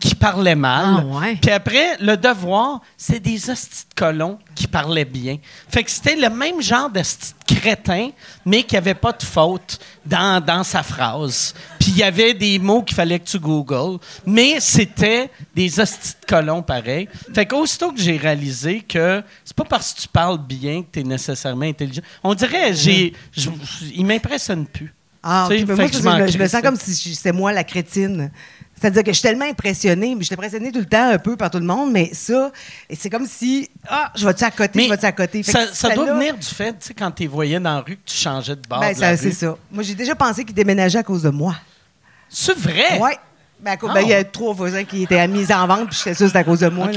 [0.00, 0.96] qui parlaient mal.
[0.98, 1.36] Ah, ouais.
[1.40, 5.38] Puis après, le devoir, c'est des hosties de colons qui parlaient bien.
[5.68, 7.02] Fait que c'était le même genre de
[7.52, 8.10] de crétin,
[8.44, 11.54] mais qui avait pas de faute dans, dans sa phrase.
[11.92, 16.14] Puis il y avait des mots qu'il fallait que tu googles, mais c'était des hosties
[16.22, 17.06] de colons pareil.
[17.34, 21.00] Fait qu'aussitôt que j'ai réalisé que c'est pas parce que tu parles bien que tu
[21.00, 22.02] es nécessairement intelligent.
[22.24, 23.50] On dirait, j'ai, je-
[23.94, 24.94] il m'impressionne plus.
[25.22, 26.50] Ah, Tu sais, ok, mais fait moi, que je c'est me- je me crisse.
[26.50, 28.30] sens comme si c'était moi la crétine.
[28.80, 31.36] C'est-à-dire que je suis tellement impressionnée, mais je suis impressionnée tout le temps un peu
[31.36, 32.50] par tout le monde, mais ça,
[32.92, 35.42] c'est comme si, ah, je vais-tu à côté, je vais-tu à côté?
[35.44, 38.00] Fait ça, doit venir du fait, tu sais, quand tu voyais dans la rue, que
[38.10, 38.80] tu changeais de bord.
[38.80, 39.56] Ben, c'est ça.
[39.70, 41.54] Moi, j'ai déjà pensé qu'ils déménageaient à cause de moi.
[42.32, 42.98] C'est vrai?
[43.00, 43.18] Ouais.
[43.64, 43.94] Ben, Ah.
[43.94, 46.26] ben, il y a trois voisins qui étaient mis en vente, puis j'étais sûre que
[46.30, 46.88] c'était à cause de moi.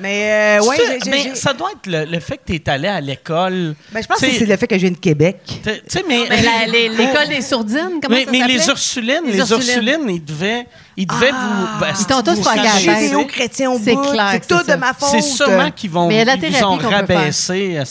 [0.00, 0.76] Mais, euh, ouais,
[1.06, 3.74] mais j'ai- ça doit être le, le fait que tu es allé à l'école.
[3.90, 5.38] ben, je pense que c'est le fait que je viens de Québec.
[5.44, 8.58] tu sais, mais, Mais la- les- l'école des sourdines, comment mais, ça mais s'appelait?
[8.58, 9.60] les Ursulines, les, Les Ursulines.
[9.60, 10.10] Ursulines.
[10.10, 10.66] ils devaient,
[10.96, 11.48] ils devaient Ah.
[11.74, 11.80] vous.
[11.80, 12.80] ben, Ils t'ont tous tête.
[13.02, 14.02] Judéo-chrétien au C'est bout.
[14.12, 15.08] clair C'est tout de ma faute.
[15.10, 16.06] C'est sûrement qu'ils vont.
[16.06, 17.84] Mais la ils ont rabaissé, Ah,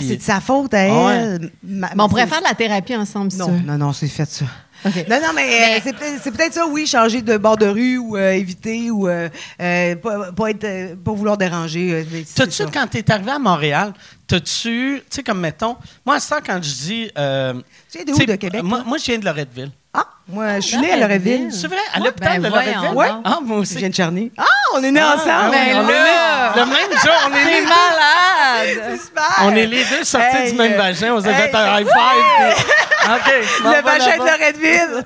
[0.00, 1.50] c'est de sa faute à Ah elle.
[1.98, 4.46] On pourrait faire de la thérapie ensemble, Non, non, non, c'est fait ça.
[4.84, 7.66] Non, non, mais, euh, Mais- c'est peut-être c'est peut-être ça, oui, changer de bord de
[7.66, 12.06] rue ou euh, éviter ou euh, pas, pas être, pas vouloir déranger.
[12.34, 13.92] T'as-tu, quand t'es arrivé à Montréal,
[14.26, 17.10] t'as-tu, tu sais, comme mettons, moi, ça, quand je dis.
[17.18, 17.54] euh,
[17.90, 18.62] Tu viens de où, de Québec?
[18.62, 19.70] Moi, moi, je viens de Loretteville.
[19.98, 21.48] Ah, moi, je suis née à Loretteville.
[21.52, 21.76] C'est vrai?
[21.94, 22.94] À Ouais, l'hôpital ben de Loretteville?
[22.94, 23.22] donc.
[23.24, 23.76] Ah, moi Je aussi.
[23.78, 24.32] viens de Charny.
[24.36, 24.44] Ah,
[24.74, 25.30] on est nés Ah, ensemble.
[25.32, 26.52] ah oui, Ben on est là!
[26.54, 28.90] les- le même jour, on est les malade!
[28.90, 29.24] C'est super.
[29.44, 32.64] On est les deux sortis du même vagin, on s'est fait un high five.
[33.08, 33.32] OK.
[33.40, 34.24] je Le vagin de.
[34.26, 35.04] Loretteville.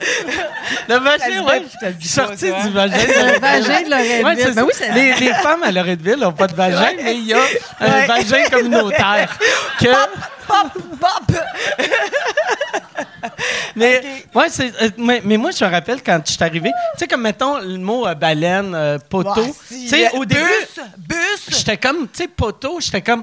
[0.88, 2.06] Le vagin, oui.
[2.08, 2.96] Sorti du vagin.
[2.96, 4.54] Le vagin de Loretteville.
[4.54, 4.64] Ben ça.
[4.64, 7.38] oui, les, les femmes à Loretteville n'ont pas de vagin, mais il y a
[7.80, 8.06] un Ouais.
[8.06, 9.36] vagin communautaire.
[9.80, 9.88] Que,
[10.46, 10.66] Pop,
[11.00, 11.36] pop.
[13.76, 14.02] mais,
[14.34, 17.06] ouais, c'est, euh, mais, mais moi, je me rappelle quand je suis arrivé, tu sais,
[17.08, 19.30] comme mettons le mot euh, baleine, euh, poteau.
[19.34, 21.58] Bah, tu sais, au début, Bus, bus.
[21.58, 23.22] j'étais comme, tu sais, poteau, j'étais comme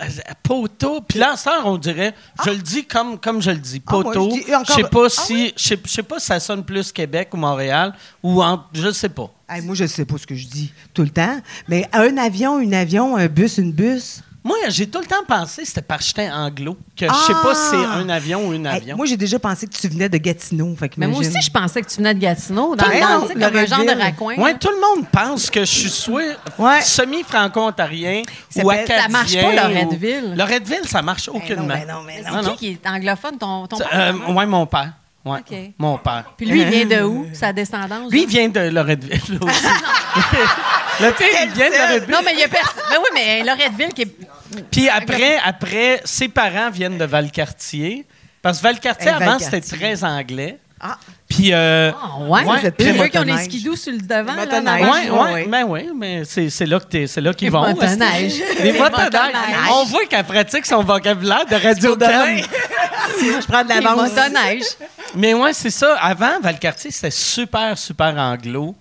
[0.00, 0.04] euh,
[0.42, 1.00] poteau.
[1.02, 2.14] Puis là, ça, on dirait,
[2.44, 4.30] je le dis comme, comme je le dis, Ah, poteau.
[4.34, 7.28] je sais pas Ah si, je sais- je sais pas si ça sonne plus Québec
[7.32, 9.30] ou Montréal ou en, je sais pas.
[9.48, 11.38] Hey, moi, je sais pas ce que je dis tout le temps,
[11.68, 14.20] mais un avion, une avion, un bus, une bus.
[14.46, 17.32] Moi, j'ai tout le temps pensé que c'était parce que j'étais anglo, que je sais
[17.32, 17.94] pas si c'est Ah!
[17.94, 18.96] un avion ou une Hey, avion.
[18.96, 20.76] moi, j'ai déjà pensé que tu venais de Gatineau.
[20.78, 23.56] Fait Mais moi aussi, je pensais que tu venais de Gatineau, dans, tu sais, comme
[23.56, 24.34] un genre de raccoin.
[24.36, 24.58] Ouais, là.
[24.58, 26.82] tout le monde pense que je suis soit Ouais.
[26.82, 29.02] semi-franco-ontarien Ça ou s'appelle- acadien.
[29.02, 30.34] ça marche pas, ou- Loretteville.
[30.36, 31.62] Loretteville, ça marche Ben aucunement.
[31.62, 32.36] non, ben non, ben C'est non.
[32.36, 32.50] Non, non.
[32.56, 34.92] qui qui est anglophone, ton, ton euh, ouais, mon père.
[35.24, 35.56] Ouais, OK.
[35.78, 36.24] Mon père.
[36.36, 37.26] Puis lui, il vient de où?
[37.32, 38.10] Sa descendance?
[38.12, 39.64] Lui, il vient de Loretteville aussi.
[41.00, 42.14] Le pire, il vient de Loretteville.
[42.14, 42.82] Non, mais il y a personne.
[42.90, 44.16] Mais oui, mais Loretteville qui est.
[44.70, 48.06] Puis après, après, ses parents viennent de Valcartier.
[48.42, 49.60] Parce que Valcartier, Hey, avant, Valcartier.
[49.62, 50.58] c'était très anglais.
[50.80, 52.44] Ah, Puis, euh, Ah, ouais.
[52.44, 53.76] Ouais, c'est Puis eux qui ont les motoneige.
[53.78, 54.34] sur le devant.
[54.34, 54.82] là, motoneige.
[54.82, 55.46] en Ouais, ouais, ouais.
[55.48, 57.66] ben oui, mais c'est c'est là que t'es- c'est là qu'ils Les vont.
[57.66, 58.34] motoneiges.
[58.34, 59.04] est-ce que- Les Les motoneiges.
[59.04, 59.70] motoneiges.
[59.72, 62.36] On voit qu'elle pratique son vocabulaire de radio demain.
[63.18, 64.10] je prends de Les l'avance.
[64.10, 64.64] motoneiges.
[65.14, 65.96] Mais ouais, c'est ça.
[66.00, 68.74] Avant, Valcartier, c'était super, super anglo.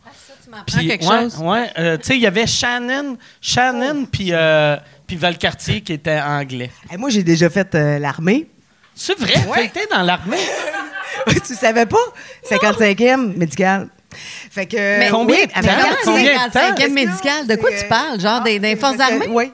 [0.54, 1.38] M'apprends quelque ouais, chose.
[1.40, 4.78] ouais, euh, tu sais, il y avait Shannon, Shannon puis euh,
[5.08, 6.72] puis Valcartier qui était anglais.
[6.90, 8.48] Hey, moi, j'ai déjà fait euh, l'armée.
[8.96, 9.34] C'est vrai?
[9.54, 10.38] T'as été dans l'armée?
[11.48, 11.98] tu savais pas?
[12.50, 13.88] 55e médical.
[14.52, 14.78] Fait que.
[15.00, 15.96] Mais Combien oui, de temps?
[16.04, 16.76] Combien de c'est temps?
[16.76, 17.48] 55e médical?
[17.48, 18.20] De quoi tu parles?
[18.20, 19.28] Genre des, des forces armées?
[19.30, 19.52] Oui.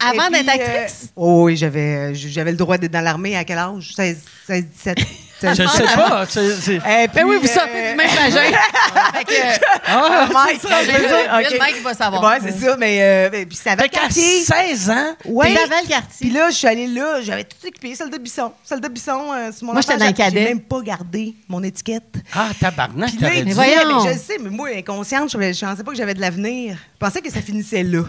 [0.00, 1.04] Avant d'être actrice?
[1.04, 3.92] euh, oh oui, j'avais, j'avais le droit d'être dans l'armée à quel âge?
[3.94, 4.98] 16, 16 17.
[5.40, 5.58] 16.
[5.62, 6.26] Je sais pas.
[6.28, 8.40] c'est- c'est- Et Ben puis, oui, vous euh, sortez du même vagin.
[9.14, 11.58] fait que, Ah, Mike, ça, je veux dire, le ok.
[11.60, 12.22] Mike va savoir.
[12.22, 14.42] Ouais, c'est ça, mais, euh, mais puis ça avait Fait qu'à quartier.
[14.44, 15.50] 16 ans, Ouais.
[15.50, 15.96] Le quartier.
[16.20, 18.52] Puis là, je suis allée là, j'avais tout équipé, salle de bisson.
[18.64, 20.38] Salle de bisson, euh, sur mon Moi, j'étais dans le j'ai- cadet.
[20.40, 22.14] J'ai même pas gardé mon étiquette.
[22.34, 24.04] ah, tabarnak, Puis là, disait, voyons.
[24.04, 26.76] mais je sais, mais moi, inconsciente, je, je pensais pas que j'avais de l'avenir.
[26.94, 28.02] Je pensais que ça finissait là.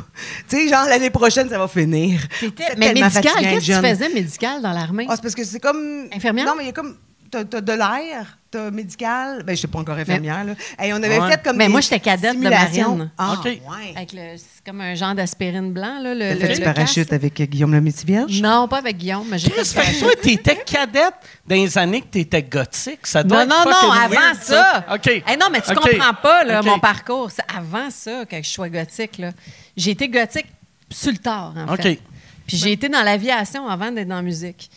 [0.48, 2.20] Tu sais, genre, l'année prochaine, ça va finir.
[2.40, 5.06] C'est Mais médical, qu'est-ce que tu faisais médical dans l'armée?
[5.10, 6.08] Ah, c'est parce que c'est comme.
[6.14, 6.46] Infirmière?
[6.46, 6.96] Non, mais il y a comme.
[7.36, 9.44] T'as t'as de l'air, t'as médical.
[9.44, 10.54] Ben, je sais pas encore infirmière, là.
[10.80, 11.32] Hey, on avait Ouais.
[11.32, 11.58] fait comme.
[11.58, 13.12] Mais des moi, j'étais cadette de marine.
[13.18, 13.44] Ah, OK.
[13.46, 13.60] ouais.
[13.96, 16.14] Avec le, c'est comme un genre d'aspirine blanc, là.
[16.14, 17.14] Le, T'as le- fait du le parachute casque.
[17.14, 18.42] avec euh, Guillaume le Métis-Vierge?
[18.42, 20.02] Non, pas avec Guillaume, mais j'ai fait Chris, du fait que parachute.
[20.02, 21.14] toi, t'étais cadette
[21.46, 23.06] dans les années que t'étais gothique.
[23.06, 24.86] Ça doit Non, être non, non, avant weird, ça.
[24.94, 25.08] OK.
[25.08, 25.78] Hey, non, mais tu OK.
[25.92, 27.32] comprends pas là, mon parcours.
[27.32, 29.18] C'est avant ça que je sois gothique.
[29.18, 29.32] là.
[29.76, 30.48] J'ai été gothique
[30.90, 31.82] sur le tard, en OK.
[31.82, 32.00] fait.
[32.48, 34.70] Puis j'ai été dans l'aviation avant d'être dans la musique.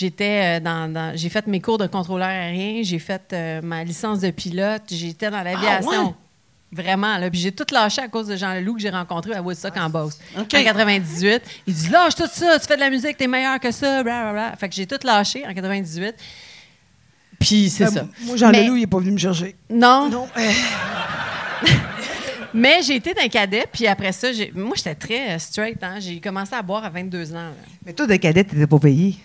[0.00, 3.82] J'étais euh, dans, dans- j'ai fait mes cours de contrôleur aérien, j'ai fait euh, ma
[3.82, 5.90] licence de pilote, j'étais dans l'aviation.
[5.92, 6.14] Ah, ouais?
[6.70, 7.28] Vraiment, là.
[7.30, 9.90] Puis j'ai tout lâché à cause de Jean Leloup que j'ai rencontré à Woodstock en
[9.90, 10.18] Beauce.
[10.38, 10.54] OK.
[10.54, 11.42] En 98.
[11.66, 14.54] Il dit Lâche tout ça, tu fais de la musique, t'es meilleur que ça, blablabla.
[14.56, 16.14] Fait que j'ai tout lâché en 98.
[17.40, 18.06] Puis c'est Euh, ça.
[18.22, 19.56] Moi, Jean Mais- Leloup, il est pas venu me chercher.
[19.68, 20.28] Non, Non.
[20.36, 20.50] euh,
[22.54, 25.82] mais j'ai été d'un cadet, puis après ça, j'ai- moi, j'étais très straight.
[25.82, 25.96] Hein?
[26.00, 27.36] J'ai commencé à boire à 22 ans.
[27.36, 27.52] là.
[27.84, 29.16] Mais toi, de cadet, t'étais pas payé.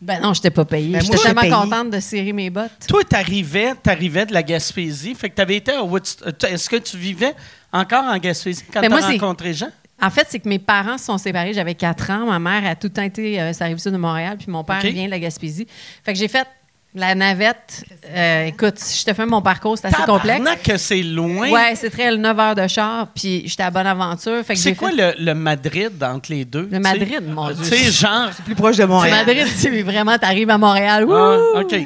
[0.00, 0.92] Ben non, j'étais pas payée.
[0.92, 2.70] Ben, j'étais tellement contente de serrer mes bottes.
[2.88, 5.14] Toi, t'arrivais, t'arrivais de la Gaspésie.
[5.14, 6.44] Fait que t'avais été à Woodstock.
[6.44, 7.34] Est-ce que tu vivais
[7.72, 9.68] encore en Gaspésie quand Ben, t'as rencontré Jean?
[10.00, 11.52] En fait, c'est que mes parents se sont séparés.
[11.52, 12.26] J'avais 4 ans.
[12.26, 14.62] Ma mère a tout le temps été euh, sa rive sud de Montréal, puis mon
[14.62, 15.66] père vient de la Gaspésie.
[16.04, 16.46] Fait que j'ai fait
[16.94, 17.84] la navette.
[18.06, 20.42] Euh, écoute, je te fais mon parcours, c'est assez complexe.
[20.64, 21.50] Que c'est loin.
[21.50, 24.42] Ouais, c'est très 9 heures de char, puis j'étais à Bonaventure.
[24.44, 26.68] Fait que C'est j'ai quoi fait- le, le Madrid entre les deux?
[26.72, 26.80] Le?
[26.80, 27.64] Madrid, mon Dieu.
[27.64, 28.30] Tu sais, genre.
[28.44, 29.24] Plus proche de Montréal.
[29.26, 31.06] Madrid, tu vraiment, t'arrives à Montréal.
[31.10, 31.76] Ah, OK.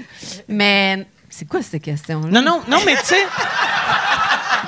[0.48, 2.28] Mais c'est quoi cette question-là?
[2.30, 3.26] Non, non, non, mais tu sais.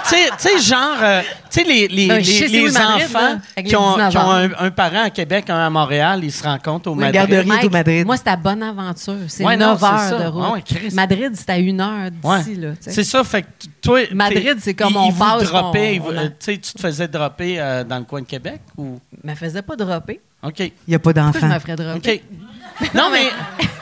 [0.09, 3.93] Tu sais- genre, euh, tu sais, les, les, les, c'est Madrid, enfants là, qui ont,
[3.95, 4.31] 19 qui ont ans.
[4.33, 7.15] un, un parent à Québec, un à Montréal, ils se rencontrent au Oui, Madrid.
[7.15, 7.47] garderie.
[7.47, 8.07] Mike, au Madrid.
[8.07, 9.15] Moi, c'était à Bonaventure.
[9.29, 10.19] C'est Ouais, non, 9 c'est heures ça.
[10.19, 10.45] de route.
[10.47, 10.91] Ah ouais.
[10.93, 12.39] Madrid, c'est à 1 heure Ouais.
[12.45, 12.61] d'ici.
[12.81, 12.91] sais.
[12.93, 13.49] C'est ça, fait que
[13.81, 14.01] toi.
[14.13, 17.57] Madrid, c'est comme on passe, on- on a- euh, tu sais, tu te faisais dropper
[17.59, 18.99] euh, dans le coin de Québec ou?
[19.25, 20.21] Je me faisais pas dropper.
[20.43, 20.59] OK.
[20.61, 21.55] Il n'y a pas Pourquoi je d'enfant.
[21.55, 22.13] me ferais dropper?
[22.15, 22.41] OK.
[22.95, 23.31] Non, mais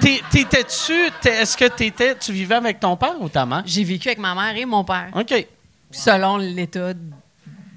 [0.01, 0.93] t'es- t'étais-tu.
[1.27, 3.63] Est-ce que t'étais, tu vivais avec ton père ou ta mère?
[3.65, 5.47] J'ai vécu avec ma mère et mon père, OK.
[5.93, 6.93] Selon l'état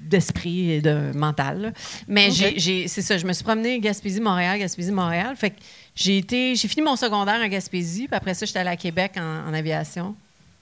[0.02, 1.60] d'esprit et de mental.
[1.60, 1.70] là.
[2.06, 5.34] Mais j'ai- c'est ça, je me suis promenée Gaspésie-Montréal, Gaspésie-Montréal.
[5.36, 5.56] Fait que
[5.96, 9.12] j'ai été, j'ai fini mon secondaire à Gaspésie, puis après ça, j'étais allée à Québec
[9.16, 10.14] en, en aviation.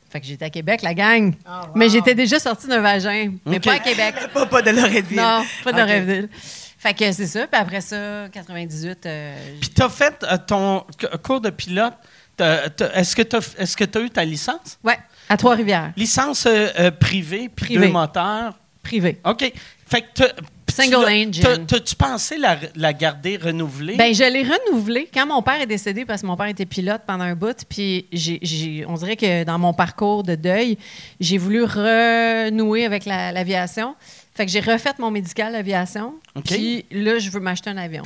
[0.08, 1.34] Fait que j'étais à Québec, la gang.
[1.74, 4.14] Mais j'étais déjà sortie d'un vagin, mais pas à Québec.
[4.32, 5.16] Pas, pas de Loretteville.
[5.18, 5.88] Non, pas de Ok.
[5.88, 6.28] Rêveville.
[6.78, 7.46] Fait que c'est ça.
[7.46, 10.84] Puis après ça, 98, euh, Puis t'as fait euh, ton
[11.22, 11.94] cours de pilote.
[12.36, 14.78] T'as- t'as- Est-ce que tu est-ce que as eu ta licence?
[14.84, 14.98] ouais,
[15.28, 17.86] à Trois-Rivières, Licence euh, euh, privée, puis Privée.
[17.86, 18.54] deux moteurs.
[18.82, 19.18] privé.
[19.24, 19.52] OK.
[19.86, 20.24] Fait que
[20.70, 21.30] Single engine.
[21.42, 23.94] t'as- T'as-tu pensé la, la garder renouvelée?
[23.96, 27.02] Ben, je l'ai renouvelé quand mon père est décédé parce que mon père était pilote
[27.06, 27.56] pendant un bout.
[27.68, 30.76] Puis j'ai, j'ai- on dirait que dans mon parcours de deuil,
[31.20, 33.94] j'ai voulu renouer avec la- l'aviation.
[34.34, 36.14] Fait que j'ai refait mon médical aviation.
[36.34, 36.44] OK.
[36.46, 38.02] Puis là, je veux m'acheter un avion.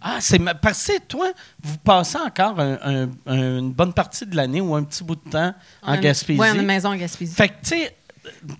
[0.00, 4.24] Ah, c'est ma- parce que toi, vous passez encore un- un- un- une bonne partie
[4.26, 6.38] de l'année ou un petit bout de temps en On Gaspésie.
[6.38, 7.34] Ouais, on a une maison en Gaspésie.
[7.34, 7.96] Fait que, tu sais,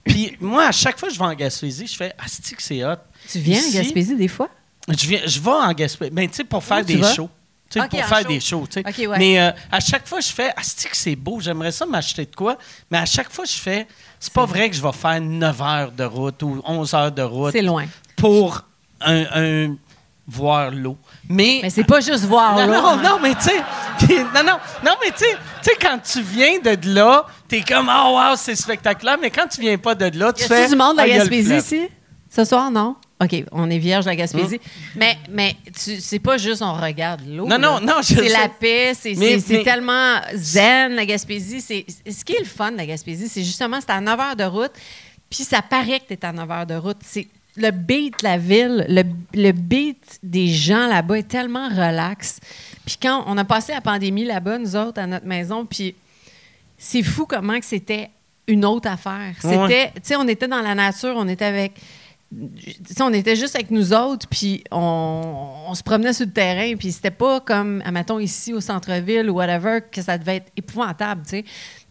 [0.05, 2.85] puis moi, à chaque fois que je vais en Gaspésie, je fais Asti que c'est
[2.85, 2.97] hot.
[3.31, 4.49] tu viens Ici, en Gaspésie des fois?
[4.89, 6.11] Je, viens, je vais en Gaspésie.
[6.11, 7.31] Ben, tu sais, pour faire Où des shows.
[7.73, 8.29] Pour faire show.
[8.29, 8.87] des shows, tu sais.
[8.87, 9.19] Ok, ouais.
[9.19, 12.35] Mais euh, à chaque fois, je fais Asti que c'est beau, j'aimerais ça m'acheter de
[12.35, 12.59] quoi.
[12.91, 13.87] Mais à chaque fois, je fais
[14.25, 17.23] C'est pas vrai que je vais faire 9 heures de route ou 11 heures de
[17.23, 17.87] route C'est loin.
[18.17, 18.63] pour
[19.01, 19.75] un, un-
[20.29, 20.97] voir l'eau.
[21.29, 22.81] Mais Mais c'est pas juste voir non, là.
[22.81, 25.25] non, non, mais tu sais, non, non, non, mais tu
[25.61, 29.61] sais, quand tu viens de là, t'es comme, oh wow, c'est spectaculaire, mais quand tu
[29.61, 30.69] viens pas de là, tu Y fais.
[30.69, 31.59] du monde Ah, y a le Gaspésie fleuve.
[31.59, 31.89] ici?
[32.31, 32.95] Ce soir, non?
[33.25, 34.57] OK, on est vierge de la Gaspésie.
[34.57, 34.61] Hum.
[34.97, 37.47] Mais, mais tu- c'est pas juste on regarde l'eau.
[37.47, 37.81] Non, non, là.
[37.81, 38.29] non, je C'est sais.
[38.29, 41.61] la paix, c'est Mais- c'est- c'est mais- tellement zen, la Gaspésie.
[41.61, 44.37] C'est, ce qui est le fun de la Gaspésie, c'est justement, c'est à 9 heures
[44.37, 44.73] de route,
[45.31, 46.99] puis ça paraît que tu es à 9 heures de route.
[47.05, 49.03] C'est le beat de la ville, le,
[49.35, 52.41] le beat des gens là-bas est tellement relax.
[52.87, 55.95] Puis quand on a passé la pandémie là-bas, nous autres, à notre maison, puis
[56.79, 58.09] c'est fou comment que c'était
[58.49, 59.35] une autre affaire.
[59.41, 61.73] C'était, tu sais, on était dans la nature, on était avec,
[63.01, 66.93] on était juste avec nous autres, puis on, on se promenait sur le terrain, puis
[66.93, 71.31] c'était pas comme, admettons, ici au centre-ville ou whatever, que ça devait être épouvantable, tu
[71.31, 71.45] sais.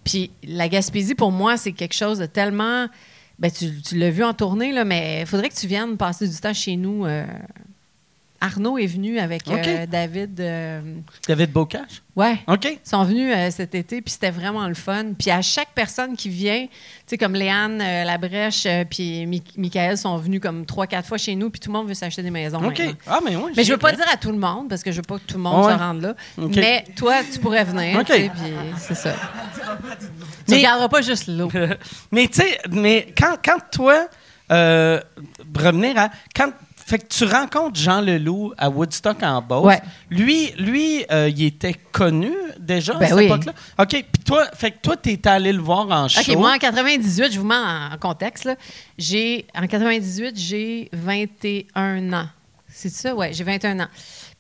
[0.04, 2.88] Puis la Gaspésie, pour moi, c'est quelque chose de tellement...
[3.40, 6.28] Ben, tu, tu l'as vu en tournée, là, mais il faudrait que tu viennes passer
[6.28, 7.26] du temps chez nous euh,
[8.42, 10.40] Arnaud est venu avec euh, David.
[10.42, 10.82] euh,
[11.28, 12.02] David Bocage?
[12.16, 12.40] ouais.
[12.48, 12.66] OK.
[12.66, 15.14] Ils sont venus euh, cet été, puis c'était vraiment le fun.
[15.18, 16.70] Puis à chaque personne qui vient, tu
[17.06, 21.18] sais, comme Léane euh, Labrèche, euh, puis Mi- Michael sont venus comme trois, quatre fois
[21.20, 22.58] chez nous, puis tout le monde veut s'acheter des maisons.
[22.58, 22.80] OK.
[22.80, 22.94] maintenant.
[23.08, 23.52] Ah, mais oui.
[23.56, 25.26] Mais je veux pas dire à tout le monde, parce que je veux pas que
[25.26, 25.74] tout le monde Ouais.
[25.74, 26.16] se rende là.
[26.42, 26.56] OK.
[26.56, 28.08] Mais toi, tu pourrais venir, OK.
[28.08, 28.32] puis
[28.78, 29.14] c'est ça.
[29.14, 31.50] Tu Mais- regarderas pas juste l'eau.
[32.12, 34.08] mais tu sais, mais quand, quand toi,
[34.52, 35.00] euh,
[35.56, 36.10] revenir à.
[36.36, 36.52] Quand,
[36.86, 39.66] fait que tu rencontres Jean Leloup à Woodstock en Beauce.
[39.66, 39.82] Ouais.
[40.10, 43.26] Lui, lui euh, il était connu déjà à Ben cette oui.
[43.26, 43.54] époque-là?
[43.80, 43.90] OK.
[43.90, 46.22] Puis toi, fait que toi, t'es allé le voir en show.
[46.22, 48.56] OK, moi, en 98, je vous mets en, en contexte, là.
[48.98, 52.28] J'ai, en 98, j'ai 21 ans.
[52.68, 53.14] C'est ça?
[53.16, 53.88] Oui, j'ai 21 ans.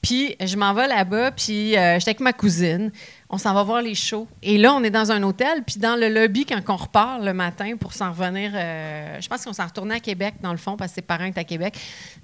[0.01, 2.91] Puis, je m'en vais là-bas, puis euh, j'étais avec ma cousine.
[3.29, 4.27] On s'en va voir les shows.
[4.41, 7.33] Et là, on est dans un hôtel, puis dans le lobby, quand on repart le
[7.33, 10.75] matin pour s'en revenir, euh, je pense qu'on s'en retournait à Québec, dans le fond,
[10.75, 11.77] parce que ses parents étaient à Québec.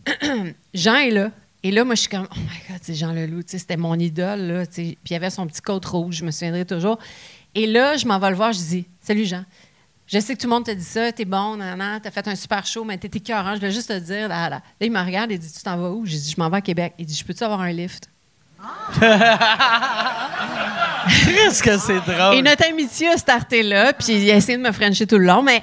[0.74, 1.32] Jean est là.
[1.62, 4.40] Et là, moi, je suis comme, oh my God, c'est Jean Leloup, c'était mon idole,
[4.42, 4.64] là.
[4.66, 6.98] Puis il avait son petit coat rouge, je me souviendrai toujours.
[7.54, 9.44] Et là, je m'en vais le voir, je dis, salut Jean.
[10.08, 12.36] Je sais que tout le monde te dit ça, t'es bon, nan, t'as fait un
[12.36, 14.56] super show, mais t'es écœurant, je voulais juste te dire, là, là.
[14.56, 16.06] Là, il me regarde et dit, tu t'en vas où?
[16.06, 16.94] J'ai dit, je m'en vais à Québec.
[16.98, 18.10] Il dit, je peux-tu avoir un lift?
[21.26, 22.36] Qu'est-ce que c'est drôle?
[22.36, 25.26] Et notre amitié a starté là, puis il a essayé de me frencher tout le
[25.26, 25.62] long, mais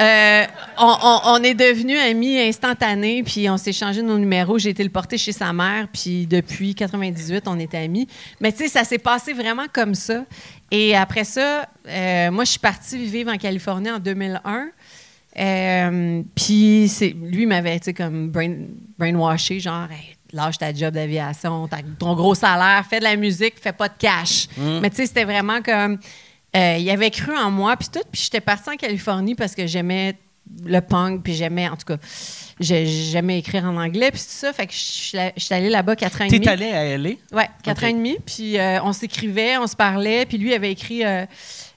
[0.00, 0.44] euh,
[0.78, 4.58] on, on- on est devenus amis instantanés, puis on s'est changé nos numéros.
[4.58, 8.06] J'ai été le porter chez sa mère, puis depuis 98, on était amis.
[8.40, 10.24] Mais tu sais, ça s'est passé vraiment comme ça.
[10.70, 14.68] Et après ça, euh, moi, je suis partie vivre en Californie en 2001.
[15.38, 18.54] Euh, puis c'est lui m'avait tu sais comme brain,
[18.98, 23.56] brainwashé genre Hey, lâche ta job d'aviation t'as ton gros salaire fais de la musique
[23.60, 25.98] fais pas de cash mais tu sais c'était vraiment comme
[26.56, 29.66] euh, il avait cru en moi puis tout puis j'étais partie en Californie parce que
[29.66, 30.16] j'aimais
[30.64, 31.96] le punk puis j'aimais en tout cas
[32.60, 34.78] j'ai- j'aimais écrire en anglais puis tout ça fait que je
[35.36, 37.36] suis allée là-bas quatre ans et demi T'es allé à L.A.?
[37.36, 37.84] Ouais, quatre Ok.
[37.84, 38.16] ans et demi.
[38.24, 40.24] Puis euh, on s'écrivait, on se parlait.
[40.24, 41.26] Puis lui avait écrit euh,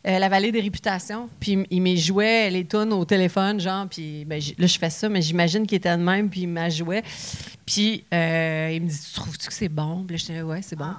[0.07, 1.27] euh, La vallée des réputations.
[1.41, 3.88] Puis il- me jouait les tunes au téléphone, genre.
[3.89, 6.30] Puis ben, là, je fais ça, mais j'imagine qu'il était de même.
[6.30, 7.01] Puis il m'a joué.
[7.65, 10.77] Puis euh, il me dit Tu trouves-tu que c'est bon Puis là, j'étais Ouais, c'est
[10.77, 10.93] bon.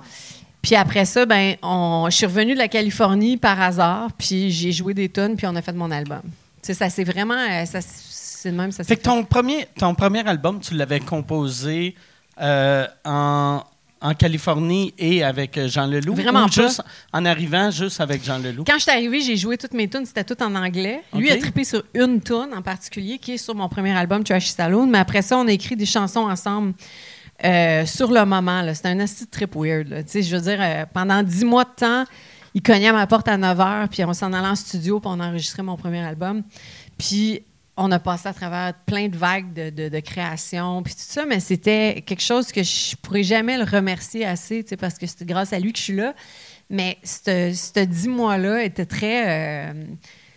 [0.63, 4.09] Puis après ça, ben, on, je suis revenue de la Californie par hasard.
[4.19, 5.37] Puis j'ai joué des tunes.
[5.37, 6.21] Puis on a fait mon album.
[6.25, 6.31] Tu
[6.63, 7.35] sais, ça c'est vraiment.
[7.35, 11.95] euh, ça, c'est même, ça Fait que ton premier, ton premier album, tu l'avais composé
[12.41, 13.63] euh, en,
[14.01, 16.15] en Californie et avec euh, Jean Leloup?
[16.15, 16.63] Vraiment ou pas.
[16.69, 16.83] juste
[17.13, 18.65] en arrivant juste avec Jean Leloup?
[18.67, 21.03] Quand je suis arrivée, j'ai joué toutes mes tunes, c'était tout en anglais.
[21.15, 24.53] Lui a trippé sur une tune en particulier qui est sur mon premier album Trashy
[24.53, 26.73] Saloon, mais après ça, on a écrit des chansons ensemble
[27.45, 28.63] euh, sur le moment.
[28.75, 30.05] C'était un asti de trip weird.
[30.13, 32.05] Je veux dire, euh, pendant dix mois de temps,
[32.55, 35.11] il cognait à ma porte à 9 h, puis on s'en allait en studio, puis
[35.11, 36.43] on mon premier album.
[36.99, 37.43] Puis
[37.77, 41.41] on a passé à travers plein de vagues de, de- création, puis tout ça, mais
[41.41, 45.59] c'était quelque chose que je pourrais jamais le remercier assez, parce que c'est grâce à
[45.59, 46.15] lui que je suis là.
[46.69, 49.85] Mais ce dix mois-là était très, euh,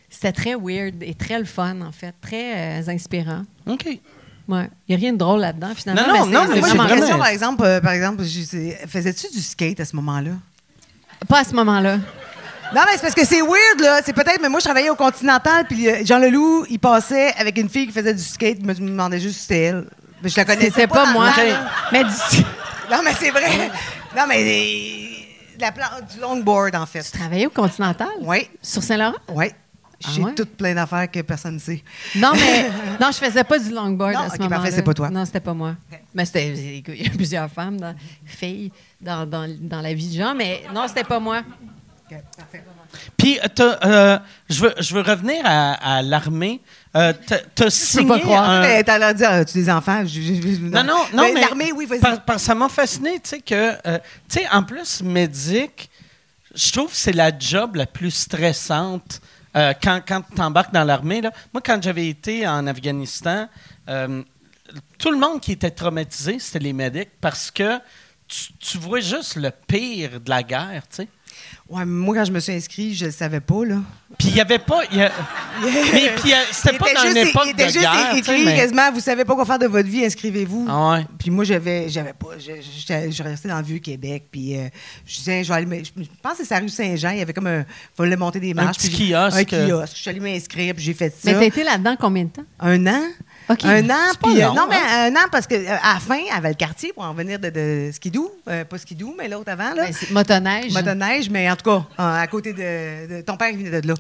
[0.10, 3.42] c'était très weird et très le fun, en fait, très inspirant.
[3.68, 4.00] OK.
[4.48, 4.70] Ouais.
[4.88, 6.02] Il n'y a rien de drôle là-dedans, finalement.
[6.02, 7.64] Non, non, mais non, mais Moi, j'ai une question, par exemple.
[7.64, 10.32] euh, par exemple, faisais-tu du skate à ce moment-là?
[11.28, 11.98] Pas à ce moment-là.
[12.76, 14.02] Non, mais c'est parce que c'est weird, là.
[14.04, 17.58] C'est peut-être, mais moi, je travaillais au Continental, puis euh, Jean Leloup, il passait avec
[17.58, 18.58] une fille qui faisait du skate.
[18.62, 19.86] Je me demandais juste si c'était elle.
[20.22, 21.30] Mais je la connaissais C'était pas, moi.
[21.92, 22.10] Mais du-
[22.92, 23.70] Non, mais c'est vrai.
[24.18, 25.08] Non, mais euh,
[25.60, 27.02] la plan- du longboard, en fait.
[27.04, 28.08] tu travaillais au Continental?
[28.22, 29.18] Oui, Sur Saint-Laurent?
[29.34, 29.48] oui.
[30.06, 30.34] Ah J'ai ouais?
[30.36, 31.84] toutes plein d'affaires que personne ne sait.
[32.16, 32.70] Non, mais
[33.02, 34.56] non, je faisais pas du longboard Non, à ce ok, moment-là.
[34.58, 35.10] parfait, c'est pas toi.
[35.10, 35.76] Non, c'était pas moi.
[36.14, 36.54] Mais c'était,
[36.88, 37.96] il y a plusieurs femmes, dans,
[38.26, 41.40] filles dans, dans, dans la vie de gens, mais non, c'était pas moi.
[42.12, 42.64] OK, parfait.
[43.18, 46.62] Puis, euh, t'as, euh, je, veux, je veux revenir à, à l'armée.
[46.96, 47.12] Euh,
[47.56, 48.48] t'as, signé pas croire.
[48.48, 50.04] un- T'as l'air de dire, as-tu des enfants?
[50.06, 52.00] Je- je- je- Non, non, non, mais, L'armée, oui, vas-y.
[52.00, 53.56] par- par- ça m'a fasciné, tu sais, que,
[53.88, 53.98] euh,
[54.30, 55.90] tu sais, en plus, médic,
[56.54, 59.22] je trouve que c'est la job la plus stressante
[59.56, 60.02] euh, quand,
[60.36, 61.22] tu embarques dans l'armée.
[61.54, 63.48] Moi, quand j'avais été en Afghanistan,
[63.90, 64.24] euh,
[64.98, 67.80] tout le monde qui était traumatisé, c'était les médics parce que
[68.28, 71.08] tu, tu vois juste le pire de la guerre, tu sais.
[71.70, 73.78] Ouais, mais moi, quand je me suis inscrit, je le savais pas, là.
[74.20, 74.82] Puis il n'y avait pas.
[74.92, 75.12] il y a-
[75.94, 78.08] mais puis, euh, c'était Il pas dans une juste- époque il était de juste guerre.
[78.10, 80.68] tu sais, écrit mais- quasiment, vous savez pas quoi faire de votre vie, inscrivez-vous.
[80.70, 81.06] Ah ouais.
[81.18, 82.52] Puis moi, j'avais, j'avais pas, je,
[83.12, 84.68] je restais dans le Vieux-Québec, puis euh,
[85.06, 87.34] je disais, je vais aller, je pense que c'est sa rue Saint-Jean, il y avait
[87.34, 87.66] comme un,
[87.98, 88.78] fallait monter des marches.
[88.78, 89.54] petit puis j'ai- kiosque.
[89.54, 89.96] Un kiosque.
[89.96, 91.32] Je suis allée m'inscrire, puis j'ai fait ça.
[91.32, 92.46] Mais t'as été là-dedans combien de temps?
[92.60, 93.02] Un an.
[93.50, 95.12] Un an, puis euh, non, mais hein?
[95.12, 97.90] un an parce que euh, à la fin, à Valcartier, pour en venir de, de
[97.94, 99.86] Skidoo, euh, pas Skidoo, mais l'autre avant, là.
[99.86, 100.74] Ben, motoneige.
[100.74, 103.94] Motoneige, mais en tout cas, à côté de, de- Ton père venait de là.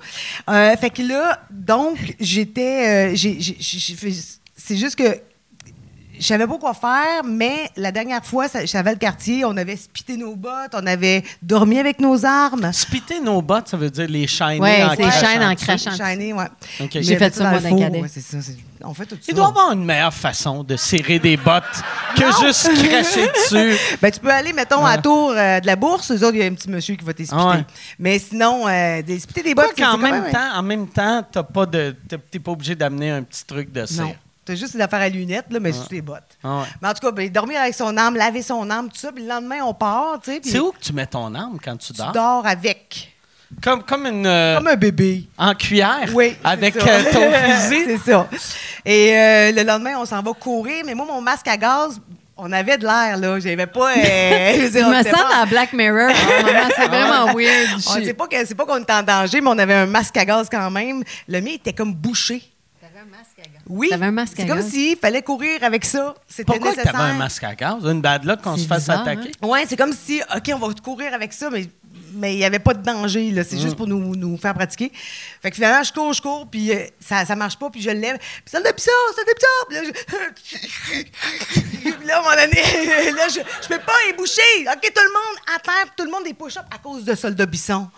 [0.49, 3.13] Euh, fait que là, donc, j'étais.
[3.15, 5.19] c'est juste que
[6.19, 10.15] je savais pas quoi faire, mais la dernière fois, savais le quartier, on avait spité
[10.17, 12.71] nos bottes, on avait dormi avec nos armes.
[12.73, 15.65] Spitter nos bottes, ça veut dire les chaîner Ouais, en c'est crachant chaîne en dessus.
[15.65, 15.91] crachant.
[15.91, 16.45] Shiny, ouais.
[16.81, 16.89] Ok.
[16.95, 18.01] Mais J'ai fait ça, moi, le dans four, cadet.
[18.01, 18.41] ouais, c'est ça.
[18.41, 19.21] c'est- On fait tout ça.
[19.29, 21.63] Il doit y avoir une meilleure façon de serrer des bottes
[22.17, 22.45] que Non.
[22.47, 23.77] juste cracher dessus.
[24.01, 26.11] Ben, tu peux aller, mettons, à la tour euh, de la bourse.
[26.11, 27.43] Eux autres, il y a un petit monsieur qui va t'expliquer.
[27.47, 27.65] Ah ouais.
[27.97, 30.53] Mais sinon, euh, des- spiter des Quoi bottes, c'est qu'en c'est quand même même- temps,
[30.57, 31.95] en même temps, t'as pas de,
[32.43, 34.15] pas obligé d'amener un petit truc de cire.
[34.45, 36.23] T'as juste des affaires à lunettes, là, mais sous les bottes.
[36.43, 36.65] Ah ouais.
[36.81, 39.11] Mais en tout cas, ben, dormir avec son arme, laver son arme, tout ça.
[39.13, 40.41] Puis le lendemain, on part, tu sais.
[40.43, 42.11] C'est où que tu mets ton arme quand tu Tu dors?
[42.11, 43.09] dors avec.
[43.63, 44.25] Comme, comme une.
[44.25, 45.25] euh, Comme un bébé.
[45.37, 46.09] en cuillère?
[46.13, 46.35] Oui.
[46.41, 46.87] c'est Avec ça.
[46.89, 47.83] euh, ton fusil?
[48.03, 48.27] c'est ça.
[48.83, 50.83] Et euh, le lendemain, on s'en va courir.
[50.85, 52.01] Mais moi, mon masque à gaz,
[52.35, 53.39] on avait de l'air, là.
[53.39, 53.91] J'avais pas.
[53.95, 53.95] euh,
[54.57, 56.09] je veux dire, Je on me sens pas- dans Black Mirror.
[56.75, 57.79] C'est vraiment weird.
[57.87, 59.85] On Je- sait pas que c'est pas qu'on était en danger, mais on avait un
[59.85, 61.03] masque à gaz quand même.
[61.27, 62.41] Le mien était comme bouché.
[63.67, 63.89] Oui.
[63.89, 66.13] T'avais un masque à C'est comme s'il fallait courir avec ça.
[66.27, 66.91] C'était Pourquoi que nécessaire.
[66.93, 67.83] t'avais un masque à gaz?
[67.83, 69.31] Une bad luck qu'on C'est se fasse bizarre, attaquer?
[69.41, 71.67] Ouais, c'est comme si, OK, on va courir avec ça, mais
[72.15, 73.31] mais il n'y avait pas de danger.
[73.31, 73.43] là.
[73.43, 74.91] C'est juste pour nous, nous faire pratiquer.
[75.41, 77.89] Fait que finalement, je cours, je cours, puis euh, ça ne marche pas, puis je
[77.89, 78.17] le lève.
[78.17, 79.33] Puis ça le ça, ça le
[79.67, 81.03] Puis là, je...
[81.97, 84.41] Puis là, à un moment donné, là, je ne peux pas y boucher.
[84.67, 87.45] OK, tout le monde à terre, tout le monde des push-ups à cause de Soldat
[87.45, 87.89] Bisson.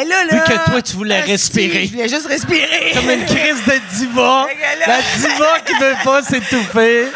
[0.00, 1.86] Et là, là, Vu que toi, tu voulais asti, respirer.
[1.86, 2.92] Je voulais juste respirer.
[2.94, 4.46] Comme une crise de diva.
[4.86, 7.06] La diva qui veut pas s'étouffer.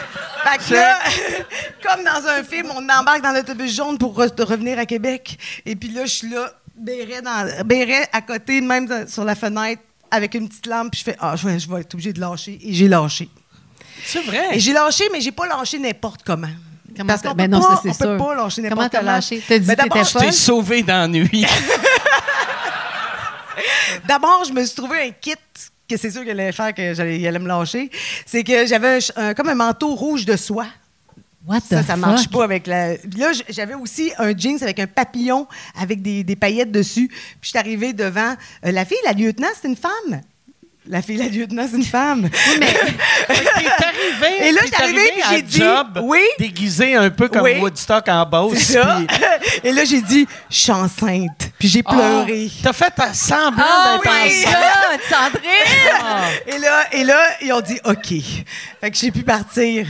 [0.45, 0.99] Fait que là,
[1.83, 5.39] comme dans un film, on embarque dans l'autobus jaune pour re- revenir à Québec.
[5.65, 9.35] Et puis là, je suis là, béret, dans, béret à côté, même dans- sur la
[9.35, 10.91] fenêtre, avec une petite lampe.
[10.93, 12.59] Puis je fais, ah, je vais, je vais être obligée de lâcher.
[12.63, 13.29] Et j'ai lâché.
[14.05, 14.45] C'est vrai.
[14.53, 16.47] Et j'ai lâché, mais j'ai pas lâché n'importe comment.
[16.97, 18.99] Comment Parce t'as- qu'on ben peut non, pas, on peut pas lâcher n'importe Comment t'as
[19.01, 19.13] comment.
[19.13, 19.43] lâché?
[19.49, 20.33] T'as dit Ben, que d'abord, t'étais Je t'ai folle?
[20.33, 21.45] sauvé dans la nuit.
[24.09, 25.35] D'abord, je me suis trouvé un kit
[25.89, 27.91] que c'est sûr qu'il allait faire que j'allais, allait me lâcher.
[28.25, 30.67] C'est que j'avais un ch- un- comme un manteau rouge de soie.
[31.47, 32.33] What Ça, the ça marche fuck?
[32.33, 32.97] pas avec la.
[32.97, 35.47] Puis là, j'avais aussi un jeans avec un papillon
[35.81, 37.07] avec des, des paillettes dessus.
[37.09, 38.35] Puis je suis arrivée devant.
[38.65, 40.21] euh, la fille, la lieutenant, c'est une femme.
[40.89, 42.29] La fille, la lieutenant, c'est une femme.
[42.31, 42.65] T'es
[43.29, 44.49] arrivé.
[44.49, 46.21] Et là, j'étais arrivée, à j'ai dit, job, oui.
[46.39, 47.59] Déguisé un peu comme Oui.
[47.59, 48.25] Woodstock en
[48.57, 49.01] ça.
[49.09, 49.19] puis-
[49.65, 51.51] Et là, j'ai dit, je suis enceinte.
[51.59, 52.49] Puis j'ai pleuré.
[52.51, 55.01] Ah, T'as fait ta semblant Ah d'être oui, enceinte.
[55.11, 56.01] Sandrine!
[56.05, 56.25] Ah.
[56.47, 58.07] Et là, et là, ils ont dit, OK.
[58.81, 59.87] Fait que j'ai pu partir.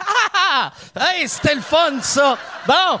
[0.00, 0.72] Ah!
[1.00, 2.36] Hey, c'était le fun, ça!
[2.66, 3.00] Bon!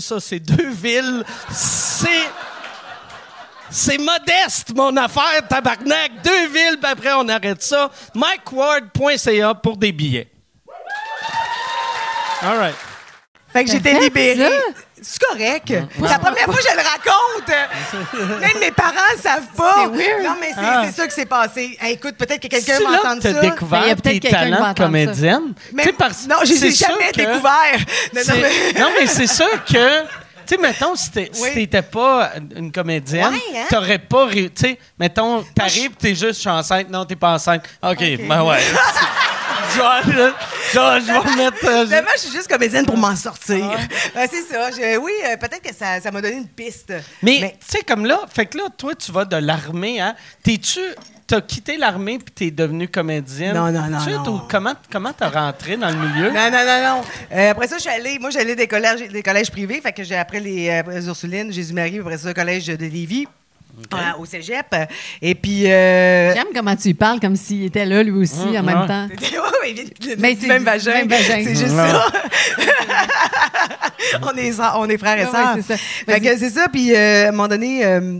[0.00, 1.24] ça, c'est deux villes.
[1.50, 2.28] C'est...
[3.68, 6.22] C'est modeste, mon affaire, tabarnak.
[6.22, 7.90] Deux villes, puis après, on arrête ça.
[8.14, 10.30] MikeWard.ca pour des billets.
[12.42, 12.76] All right.
[13.52, 14.48] Fait que j'étais libérée.
[15.08, 15.66] C'est correct.
[15.68, 18.40] C'est la première fois que je le raconte.
[18.40, 19.74] Même mes parents ne savent pas.
[19.76, 20.24] C'est weird.
[20.24, 20.82] Non, mais c'est Ah.
[20.86, 21.78] c'est ça qui s'est passé.
[21.80, 23.28] Hey, écoute, peut-être que quelqu'un va entendre que ça.
[23.30, 25.54] il y découvert a peut-être tes talents de comédienne?
[25.72, 27.78] Mais- Tu sais, parce- non, j'ai c'est j'ai jamais que- découvert.
[28.14, 30.02] Non, mais- Non, mais c'est sûr que...
[30.46, 31.54] Tu sais, mettons, si si Oui.
[31.54, 33.64] t'étais pas une comédienne, Ouais, hein?
[33.68, 34.28] t'aurais pas...
[34.30, 36.88] Tu sais, mettons, t'arrives, t'es juste, je suis enceinte.
[36.90, 37.62] Non, t'es pas enceinte.
[37.82, 37.98] OK,
[38.28, 38.58] ben ouais.
[39.74, 41.64] je, vais, je vais- remettre...
[41.66, 43.56] euh, je- Finalement, je suis juste comédienne pour m'en sortir.
[44.16, 44.70] Euh, c'est ça.
[44.70, 46.92] Je- oui, euh, peut-être que ça ça m'a donné une piste.
[47.22, 50.14] Mais, tu sais, comme là, fait que là, toi, tu vas de l'armée, hein?
[50.42, 50.80] T'es-tu.
[51.28, 53.52] T'as quitté l'armée puis t'es devenue comédienne?
[53.56, 54.46] Non, non, non, Tu sais, non.
[54.48, 56.30] Comment comment t'as rentré dans le milieu?
[56.30, 57.02] Non, non, non, non.
[57.32, 59.80] Euh, après ça, je suis allée, moi, j'allais des collèges, des collèges privés.
[59.80, 62.76] Fait que j'ai après les, euh, après les Ursulines, Jésus-Marie, après ça, le collège de
[62.86, 63.26] Lévis,
[63.92, 64.74] euh, au cégep.
[65.22, 65.70] Et puis.
[65.70, 68.62] Euh, J'aime comment tu parles, comme s'il était là, lui aussi, en ouais.
[68.62, 69.06] même temps.
[69.08, 70.92] Ouais, ouais, il vient de- Mais c'est même vagin.
[70.92, 71.42] même vagin.
[71.44, 72.06] C'est juste ça.
[74.22, 75.56] on, est, on est frères et sœurs.
[75.56, 75.82] ouais, c'est ça.
[76.06, 76.66] Fait que c'est ça.
[76.72, 78.18] Puis, euh, à un moment donné, euh,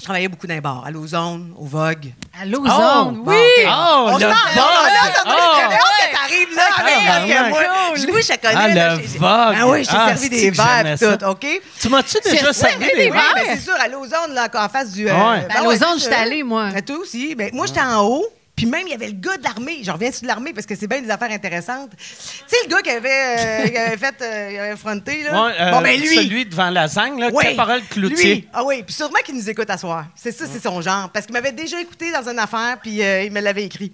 [0.00, 2.12] je travaillais beaucoup dans les bars, à l'Ozone, au Vogue.
[2.40, 3.34] À l'ozone, Oh, oui!
[3.66, 4.92] Oh, On le se parle, Vogue!
[4.94, 5.30] là, ça Oh!
[5.58, 6.92] que t'arrives là, Ah, parce
[7.24, 7.48] que vraiment.
[7.48, 7.62] moi,
[7.96, 8.54] je oui, je connais.
[8.54, 9.56] Ah, là, le Vogue.
[9.60, 11.46] Ah oui, j'ai Ah, servi des que verres et tout, OK?
[11.80, 13.32] Tu m'as-tu déjà servi des des Oui, verres?
[13.34, 15.08] ben, c'est sûr, à l'Ozone, là, en face du.
[15.08, 15.46] euh, Ouais.
[15.48, 16.66] ben À l'Ozone, j'étais allée, moi.
[16.76, 17.34] À toi aussi.
[17.34, 18.24] Ben, moi, j'étais en haut.
[18.58, 19.78] Puis même, il y avait le gars de l'armée.
[19.84, 21.90] Je reviens sur l'armée parce que c'est bien des affaires intéressantes.
[21.96, 22.04] Tu
[22.48, 25.44] sais, le gars qui avait, euh, qui avait fait, euh, il avait fronté, là.
[25.46, 26.08] Ouais, euh, bon, ben lui.
[26.16, 28.34] Celui devant la zangue, là, Oui, Caporal Cloutier.
[28.34, 28.48] lui.
[28.52, 30.06] Ah oui, puis sûrement qu'il nous écoute à soir.
[30.16, 31.08] C'est ça, c'est son genre.
[31.10, 33.92] Parce qu'il m'avait déjà écouté dans une affaire, puis euh, il me l'avait écrit.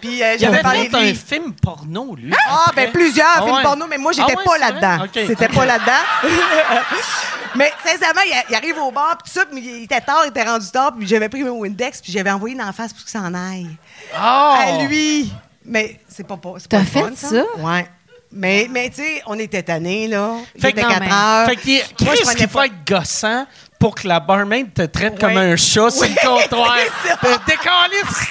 [0.00, 2.34] Puis euh, Il avait fait un film porno, lui.
[2.48, 2.86] Ah, après.
[2.86, 3.62] ben plusieurs Ah films ouais.
[3.62, 4.96] porno, mais moi, j'étais Ah ouais, pas là-dedans.
[5.06, 5.08] vrai?
[5.22, 5.26] OK.
[5.28, 6.02] C'était pas là-dedans.
[7.54, 10.30] mais sincèrement, il, il arrive au bar, puis tout ça, puis il était tard, il
[10.30, 13.02] était rendu tard, puis j'avais pris mon Windex, puis j'avais envoyé dans la face pour
[13.02, 13.68] qu'il s'en aille.
[14.16, 14.58] Ah!
[14.66, 15.32] À lui.
[15.64, 17.44] Mais c'est pas, pas, c'est pas T'as le fun, fait ça?
[17.58, 17.86] Ouais.
[18.32, 20.36] Mais, mais tu sais, on était tannés, là.
[20.54, 21.46] Il Fait était que- 4 Non, mais- heures.
[21.48, 23.46] Fait qu'il Moi, je qu'est-ce prenais qu'il pas- faut être gossant
[23.78, 26.76] pour que la barmaid te traite comme un chat sur le comptoir?
[27.02, 27.38] c'est ça.
[27.46, 28.26] Décalisse!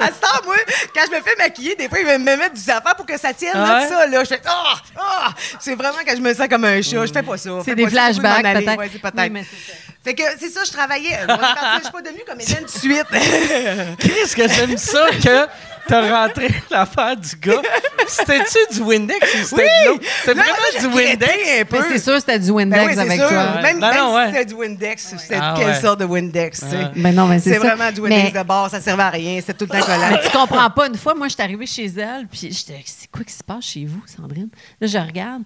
[0.00, 0.56] À ce temps, moi,
[0.94, 3.32] quand je me fais maquiller, des fois, ils me mettent du affaire pour que ça
[3.32, 3.84] tienne, Ouais.
[3.84, 4.24] de ça, là.
[4.24, 5.28] Je fais, ah, ah!
[5.60, 7.06] C'est vraiment quand je me sens comme un chat.
[7.06, 7.50] Je fais pas ça.
[7.64, 8.78] C'est des flashbacks, peut-être.
[8.78, 9.18] Ouais, c'est peut-être.
[9.18, 9.78] Oui, mais c'est ça.
[10.04, 11.12] Fait que c'est ça, je travaillais.
[11.12, 13.06] Est parti, Je suis pas devenue comédienne de suite.
[14.00, 15.46] Qu'est-ce que j'aime ça que
[15.88, 17.60] t'as rentré l'affaire du gars?
[18.06, 19.98] C'était-tu du Windex ou c'était l'eau?
[20.24, 21.32] C'est vraiment du Windex?
[21.32, 21.82] un Mais peu.
[21.88, 23.28] c'est sûr, c'était du Windex Ben oui, c'est avec sûr.
[23.28, 23.62] toi.
[23.62, 24.26] Même, même non, ouais.
[24.26, 25.80] si c'était du Windex, c'était Ah quelle ouais.
[25.80, 26.76] sorte de Windex, tu sais?
[26.84, 26.90] Ah.
[26.94, 29.40] Ben non, mais c'est C'est vraiment du Windex Mais- de bord, ça servait à rien,
[29.40, 30.08] c'était tout le temps collant.
[30.10, 30.86] Mais tu comprends pas.
[30.88, 33.64] Une fois, moi, je suis arrivée chez elle, puis j'étais, c'est quoi qui se passe
[33.64, 34.48] chez vous, Sandrine?
[34.80, 35.42] Là, je regarde,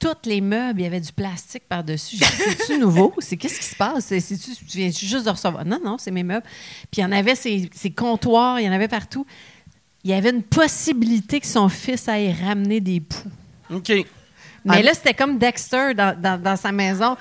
[0.00, 2.16] tous les meubles, il y avait du plastique par-dessus.
[2.16, 3.14] C'est-tu nouveau?
[3.18, 4.06] C'est qu'est-ce qui se passe?
[4.06, 5.64] C'est, tu tu viens juste de recevoir?
[5.64, 6.46] Non, non, c'est mes meubles.
[6.90, 9.26] Puis il y en avait ces, ces comptoirs, il y en avait partout.
[10.02, 13.30] Il y avait une possibilité que son fils aille ramener des poux.
[13.70, 13.92] OK.
[14.64, 14.82] Mais Ah.
[14.82, 17.16] là, c'était comme Dexter dans, dans- dans sa maison.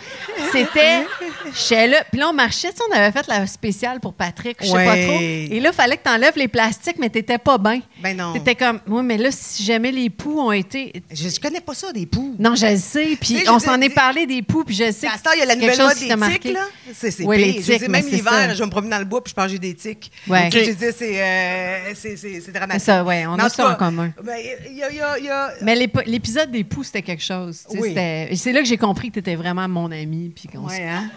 [0.51, 1.05] C'était.
[1.53, 2.03] J'étais là.
[2.11, 2.69] Puis là, on marchait.
[2.71, 5.05] Tu sais, on avait fait la spéciale pour Patrick, je sais pas Ouais.
[5.05, 5.19] trop.
[5.19, 7.81] Et là, il fallait que tu enlèves les plastiques, mais t'étais pas bien.
[8.01, 8.33] Ben non.
[8.33, 8.79] T'étais comme.
[8.87, 10.91] Oui, mais là, si jamais les poux ont été.
[11.11, 12.35] Je, je connais pas ça, des poux.
[12.37, 13.07] Non, je le sais.
[13.11, 15.07] Tu Puis sais, je on s'en est parlé des poux, puis je sais.
[15.07, 16.15] À ce temps, il y a la que nouvelle quelque chose mode qui des t'a
[16.15, 16.53] tiques, marqué.
[16.53, 16.65] là.
[16.93, 17.31] C'est, c'est pire.
[17.31, 18.53] les Je veux dire, tiques, même c'est l'hiver, ça.
[18.53, 20.11] je vais me promener dans le bois puis je mange des tiques.
[20.27, 20.49] Ouais.
[20.51, 22.81] Je veux dire, c'est, euh, c'est, c'est, c'est dramatique.
[22.81, 24.11] C'est ça, ouais, on Mais a tout ça en cas, commun.
[24.23, 24.35] ben,
[24.69, 27.01] Il y a, il y a- il y a- Mais l'ép- l'épisode des poux, c'était
[27.01, 27.63] quelque chose.
[27.71, 27.93] Oui.
[28.35, 31.09] C'est là que j'ai compris que tu étais vraiment mon ami, puis qu'on se- hein?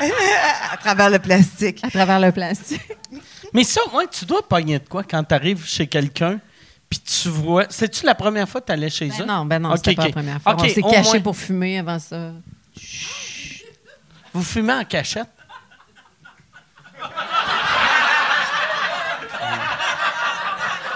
[0.72, 1.80] à travers le plastique.
[1.82, 2.82] à travers le plastique.
[3.52, 6.38] Mais ça, ouais, tu dois pogner de quoi quand tu arrives chez quelqu'un,
[6.88, 7.66] puis tu vois.
[7.70, 9.24] C'est-tu la première fois que tu allais chez Ben eux?
[9.26, 10.52] non, ben non, c'était pas la première fois.
[10.52, 11.20] Ok, on s'est caché moins.
[11.20, 12.32] pour fumer avant ça.
[14.32, 15.28] Vous fumez en cachette?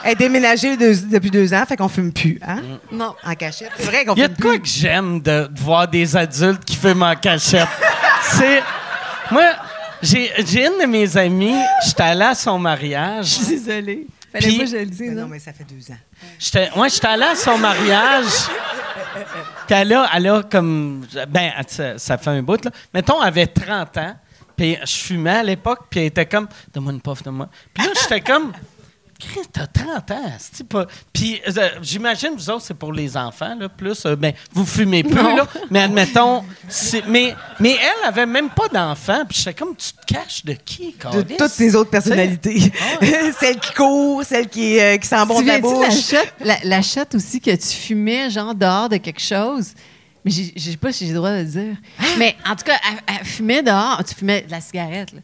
[0.05, 2.61] Elle est déménagée deux- depuis deux ans, fait qu'on fume plus, hein?
[2.93, 3.15] Non.
[3.25, 3.71] En cachette.
[3.77, 4.61] C'est vrai qu'on Il y a fume de quoi plus.
[4.61, 7.69] que j'aime de, de voir des adultes qui fument en cachette.
[8.23, 8.63] C'est.
[9.31, 9.45] Moi,
[10.03, 13.39] j'ai j'ai une de mes amies, j'étais allé à son mariage.
[13.49, 14.07] Désolée.
[14.31, 15.99] Fallait Puis- pas que je le Mais non, mais ça fait deux ans.
[16.39, 18.27] J'étais ouais, j'étais allé à son mariage.
[19.67, 21.07] Puis elle a, elle a comme.
[21.29, 22.71] Ben, ça, ça fait un bout, là.
[22.93, 24.17] Mettons, elle avait 30 ans.
[24.57, 25.81] Puis je fumais à l'époque.
[25.91, 26.49] Puis elle était comme.
[26.73, 27.49] Donne-moi une puff, donne-moi.
[27.73, 28.53] Puis là, j'étais comme.
[29.19, 30.87] Chris, t'as 30 ans, c'est pas.
[31.13, 34.05] Puis euh, j'imagine, vous autres, c'est pour les enfants, là, plus.
[34.07, 35.37] euh, ben, vous fumez plus, Non.
[35.37, 35.47] là.
[35.71, 36.45] Mais admettons.
[37.09, 39.25] Mais, mais elle avait même pas d'enfant.
[39.29, 42.73] Puis j'étais comme, tu te caches de qui, De toutes ses autres personnalités.
[43.41, 46.01] celle qui court, celle qui, euh, qui sent bon tu de la la bouche.
[46.11, 49.73] shot, la, la shot aussi que tu fumais, genre dehors de quelque chose?
[50.25, 51.77] Mais j'ai- je sais pas si j'ai le droit de le dire.
[52.19, 54.03] Mais en tout cas, elle, elle fumait dehors.
[54.09, 55.21] Tu fumais de la cigarette, là.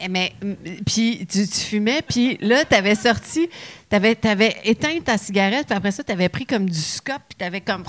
[0.00, 0.52] Eh, Mais, mm,
[0.86, 3.48] puis tu, tu fumais, puis là, tu avais sorti,
[3.90, 7.36] tu avais, éteint ta cigarette, puis après ça, tu avais pris comme du scop, puis
[7.38, 7.82] tu avais comme.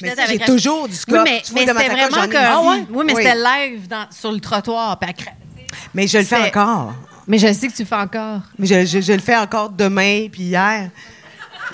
[0.00, 1.18] Mais j'ai toujours du scop.
[1.18, 2.36] Oui, mais, mais c'était vraiment comme.
[2.36, 2.84] Ah ouais?
[2.90, 3.22] Oui, mais Oui.
[3.22, 4.98] c'était live dans- sur le trottoir.
[4.98, 5.12] puis
[5.94, 6.94] Mais je le fais encore.
[7.26, 8.40] Mais je sais que tu le fais encore.
[8.58, 10.90] Mais je, je- je le fais encore demain puis hier.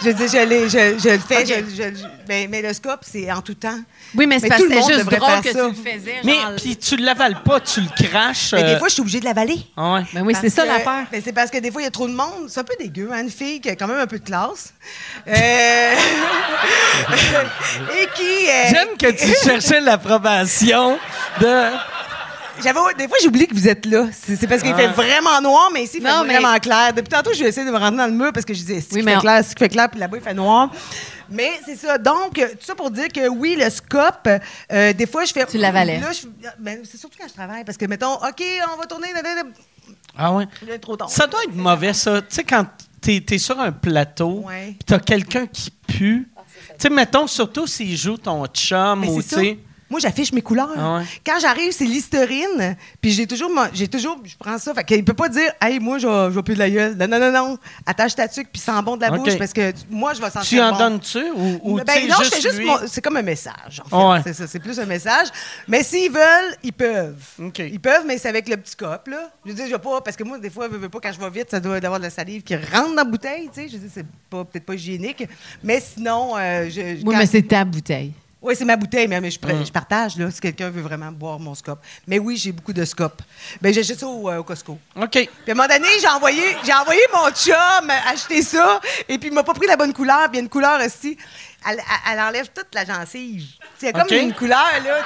[0.04, 1.44] Je dis, je, l'ai- je, je le fais.
[1.44, 3.78] Je- je- je- mais, mais le scope, c'est en tout temps.
[4.14, 5.68] Oui, mais c'est Mais parce que monde juste drôle faire que ça.
[5.70, 6.14] tu le faisais.
[6.24, 8.52] Mais, genre- puis tu l'avales pas, tu le craches.
[8.54, 9.58] Mais euh, des fois, je suis obligée de l'avaler.
[9.76, 10.02] ah ouais.
[10.14, 11.06] Ben oui, c'est ça l'affaire.
[11.10, 12.48] ben, c'est parce que des fois, il y a trop de monde.
[12.48, 14.72] C'est un peu dégueu, hein, une fille qui a quand même un peu de classe.
[15.26, 15.32] Euh,
[18.00, 18.48] et qui.
[18.48, 20.98] euh, J'aime que tu cherchais l'approbation
[21.40, 21.70] de.
[22.62, 24.06] J'avais, des fois, j'oublie que vous êtes là.
[24.12, 24.76] C'est, parce qu'il Ah.
[24.76, 26.92] fait vraiment noir, mais ici, il fait Non, mais- vraiment clair.
[26.92, 28.80] Depuis tantôt, je vais essayer de me rentrer dans le mur parce que je disais,
[28.80, 30.70] si Oui, fait on- clair, si il fait clair, puis là-bas, il fait noir.
[31.30, 31.98] Mais c'est ça.
[31.98, 34.28] Donc, euh, tout ça pour dire que oui, le scope,
[34.72, 35.44] euh, des fois, je fais.
[35.46, 36.00] Tu l'avalais.
[36.00, 36.26] Là, je-
[36.58, 38.42] ben, c'est surtout quand je travaille parce que, mettons, OK,
[38.74, 39.08] on va tourner.
[40.16, 40.46] Ah ouais.
[40.68, 41.10] Est trop tard.
[41.10, 42.20] Ça doit être mauvais, ça.
[42.22, 42.64] Tu sais, quand
[43.00, 44.74] t'es es sur un plateau, Ouais.
[44.78, 46.28] pis t'as quelqu'un qui pue.
[46.70, 49.58] Tu sais, mettons, surtout s'il joue ton chum Mais ou, tu sais.
[49.90, 50.68] Moi, j'affiche mes couleurs.
[50.76, 51.04] Ah ouais?
[51.24, 54.74] Quand j'arrive, c'est Listerine, puis j'ai toujours, j'ai toujours, je prends ça.
[54.74, 56.94] Fait qu'il peut pas dire, hey, moi, je vais plus de la gueule.
[56.96, 57.58] Non, non, non, non.
[57.86, 60.48] Attache ta tuque, puis sens bon de la bouche, parce que moi, je vais sentir
[60.48, 60.78] Tu en bon.
[60.78, 62.68] donnes-tu ou, ou Ben, non, juste juste lui?
[62.86, 63.80] c'est comme un message.
[63.84, 64.06] En fait.
[64.08, 64.20] Ouais.
[64.24, 65.28] C'est ça, c'est plus un message.
[65.66, 67.22] Mais s'ils veulent, ils peuvent.
[67.42, 67.58] OK.
[67.60, 69.30] Ils peuvent, mais c'est avec le petit cop là.
[69.44, 71.12] Je veux dire, je vais pas parce que moi des fois, je veux pas quand
[71.12, 73.62] je vais vite, ça doit avoir de la salive qui rentre dans la bouteille, tu
[73.62, 73.68] sais.
[73.68, 75.26] Je veux dire, c'est pas peut-être pas hygiénique,
[75.62, 78.12] mais sinon, euh, je, je- Oui, quand- mais c'est ta bouteille.
[78.40, 81.56] Oui, c'est ma bouteille, mais, mais je, partage là, si quelqu'un veut vraiment boire mon
[81.56, 81.80] scope.
[82.06, 83.20] Mais oui, j'ai beaucoup de scopes.
[83.60, 84.78] Ben ça au, euh, au Costco.
[84.94, 85.10] OK.
[85.10, 89.28] Puis à un moment donné, j'ai envoyé, j'ai envoyé mon chum acheter ça, et puis
[89.30, 90.30] il m'a pas pris la bonne couleur.
[90.30, 91.18] Puis il y a une couleur aussi.
[91.66, 93.44] Elle, enlève toute la gencive.
[93.76, 94.10] C'est comme OK.
[94.12, 94.98] une couleur, là.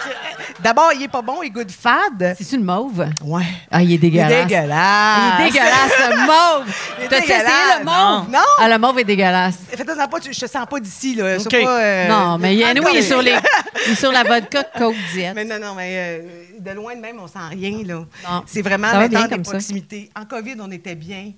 [0.60, 2.34] D'abord, il est pas bon, il goûte fade.
[2.38, 3.06] C'est-tu le mauve?
[3.24, 3.42] Ouais.
[3.70, 4.46] Ah, il est Il est dégueulasse.
[4.46, 5.18] dégueulasse.
[5.38, 6.74] Il est dégueulasse, le mauve.
[7.08, 7.78] T'as-tu essayé dégueulasse.
[7.80, 8.30] le mauve?
[8.30, 8.38] Non.
[8.58, 9.58] Ah, le mauve est dégueulasse.
[9.70, 11.36] Faites-en pas, tu- je te sens pas d'ici, là.
[11.38, 13.34] Pas, euh, non, mais il, anyway, il, est sur les,
[13.86, 15.32] il est sur la vodka Coke diète.
[15.34, 16.22] Mais non, non, mais euh,
[16.60, 17.94] de loin de même, on sent rien, là.
[18.28, 18.42] Non.
[18.46, 20.10] C'est vraiment maintenant des comme proximités.
[20.14, 21.32] En COVID, on était bien.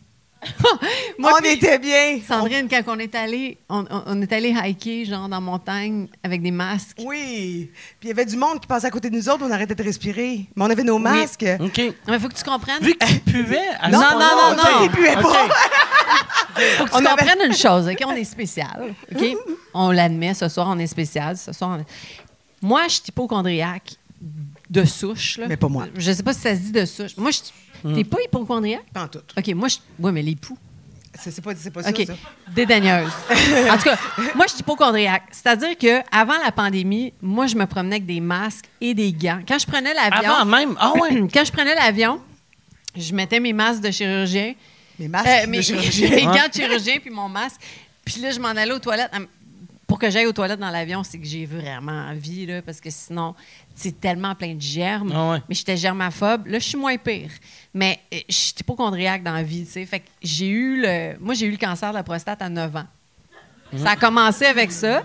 [1.18, 2.18] Moi, on puis- était bien.
[2.26, 6.50] Sandrine, quand on est allé, on, est allé hiker, genre dans la montagne, avec des
[6.50, 6.98] masques.
[7.04, 7.70] Oui.
[8.00, 9.74] Puis il y avait du monde qui passait à côté de nous autres, on arrêtait
[9.74, 10.46] de respirer.
[10.56, 11.46] Mais on avait nos masques.
[11.60, 11.78] OK.
[11.78, 12.82] Il faut que tu comprennes.
[12.82, 14.84] Vu qu'il puait à Non, ce non, non, non.
[14.84, 15.20] Il puait pas.
[15.20, 15.50] OK.
[16.78, 17.98] faut que tu on avait- comprennes une chose, OK?
[18.06, 19.24] On est spécial, OK?
[19.74, 21.36] On l'admet, ce soir, on est spécial.
[21.36, 21.86] Ce soir, on est-
[22.62, 23.94] Moi, je suis hypochondriaque
[24.70, 25.38] de souche.
[25.38, 25.46] Là.
[25.48, 25.86] Mais pas moi.
[25.96, 27.16] Je sais pas si ça se dit de souche.
[27.16, 27.38] Moi, je...
[27.84, 27.94] Hmm.
[27.94, 28.86] t'es pas hypochondriaque?
[28.92, 29.20] Pas en tout.
[29.36, 29.76] OK, moi, je...
[29.98, 30.56] Oui, mais les poux.
[31.16, 32.02] C'est pas, c'est pas ça, OK.
[32.06, 32.14] ça.
[32.52, 33.12] Dédaigneuse.
[33.70, 33.96] en tout cas,
[34.34, 35.22] moi, je suis hypochondriaque.
[35.30, 39.40] C'est-à-dire que avant la pandémie, moi, je me promenais avec des masques et des gants.
[39.46, 40.32] Quand je prenais l'avion.
[40.32, 40.74] Avant même?
[40.80, 41.28] Ah ouais.
[41.32, 42.20] Quand je prenais l'avion,
[42.96, 44.54] je mettais mes masques de chirurgien.
[44.98, 46.08] Les masques euh, de mes, chirurgien.
[46.10, 46.22] mes Ouais.
[46.24, 47.60] gants de chirurgien puis mon masque.
[48.04, 49.10] Puis là, je m'en allais aux toilettes.
[49.86, 52.90] Pour que j'aille aux toilettes dans l'avion, c'est que j'ai vraiment envie, là, parce que
[52.90, 53.34] sinon,
[53.74, 55.12] c'est tellement plein de germes.
[55.14, 55.42] Ah ouais.
[55.48, 56.46] Mais j'étais germaphobe.
[56.46, 57.30] Là, je suis moins pire.
[57.72, 59.86] Mais euh, je suis hypochondriaque dans la vie, tu sais.
[59.86, 61.18] Fait que j'ai eu le...
[61.20, 62.86] Moi, j'ai eu le cancer de la prostate à 9 ans.
[63.76, 65.02] Ça a commencé avec ça.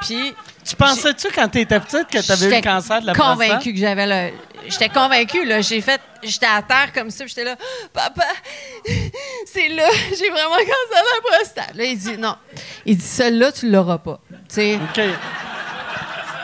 [0.00, 0.34] Puis
[0.64, 3.72] Tu pensais-tu quand t'étais petite que t'avais eu le J'étais cancer de la convaincue prostate?
[3.72, 4.36] que j'avais le.
[4.68, 5.60] J'étais convaincue, là.
[5.60, 6.00] J'ai fait.
[6.22, 7.56] J'étais à terre comme ça, j'étais là.
[7.92, 8.24] Papa,
[9.46, 9.88] c'est là.
[10.18, 11.74] J'ai vraiment le cancer de la prostate.
[11.74, 12.34] Là, il dit non.
[12.84, 14.20] Il dit, celle-là, tu l'auras pas.
[14.30, 14.74] Tu sais.
[14.76, 15.00] OK.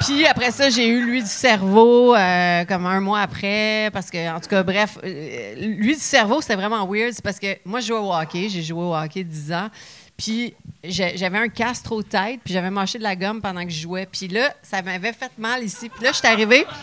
[0.01, 3.89] Puis après ça, j'ai eu lui du cerveau euh, comme un mois après.
[3.93, 7.13] Parce que, en tout cas, bref, euh, lui du cerveau, c'était vraiment weird.
[7.15, 8.49] C'est parce que moi, je jouais au hockey.
[8.51, 9.69] J'ai joué au hockey 10 ans.
[10.17, 10.55] Puis
[10.85, 12.41] j'avais un casse trop tête.
[12.45, 14.07] Puis j'avais mâché de la gomme pendant que je jouais.
[14.11, 15.89] Puis là, ça m'avait fait mal ici.
[15.89, 16.65] Puis là, je suis arrivée.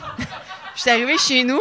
[0.74, 1.60] Je suis arrivée chez nous.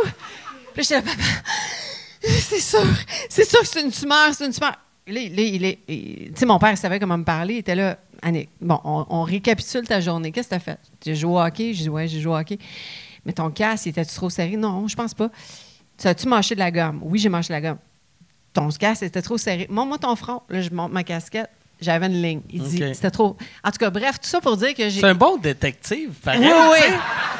[0.72, 1.16] Puis j'étais là, papa,
[2.22, 2.86] c'est sûr.
[3.28, 4.32] C'est sûr que c'est une tumeur.
[4.32, 4.76] C'est une tumeur.
[5.08, 7.54] Là, il est- il il- tu sais, mon père savait comment me parler.
[7.54, 10.30] Il était là, Annick, bon, on, récapitule ta journée.
[10.30, 10.78] Qu'est-ce que tu as fait?
[11.04, 11.72] J'ai joué au hockey?
[11.74, 12.58] J'ai dit, ouais, j'ai joué hockey.
[13.24, 14.56] Mais ton il était-tu trop serré?
[14.56, 15.28] Non, je pense pas.
[15.98, 17.00] Tu as-tu mâché de la gomme?
[17.02, 17.78] Oui, j'ai mâché de la gomme.
[18.52, 19.66] Ton casse était trop serré.
[19.70, 20.42] Montre-moi ton front.
[20.48, 21.50] Là, je monte ma casquette.
[21.80, 22.40] J'avais une ligne.
[22.50, 23.36] Il dit, c'était trop.
[23.64, 25.00] En tout cas, bref, tout ça pour dire que j'ai.
[25.00, 26.40] C'est un bon détective, pareil.
[26.42, 26.94] Oui, oui.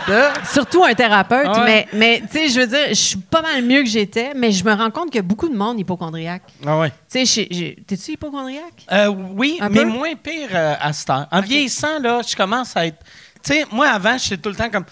[0.09, 1.65] de- Surtout un thérapeute, Ah ouais.
[1.67, 4.51] mais, mais tu sais, je veux dire, je suis pas mal mieux que j'étais, mais
[4.53, 6.43] je me rends compte qu'il y a beaucoup de monde hypochondriaque.
[6.67, 6.91] Ah ouais.
[7.13, 7.49] Tu sais,
[7.87, 8.87] t'es-tu hypochondriaque?
[8.91, 9.85] Euh, oui, Un mais peu?
[9.87, 11.27] moins pire euh, à cette heure.
[11.31, 12.99] En vieillissant, là, je commence à être.
[13.43, 14.85] Tu sais, moi, avant, j'étais tout le temps comme.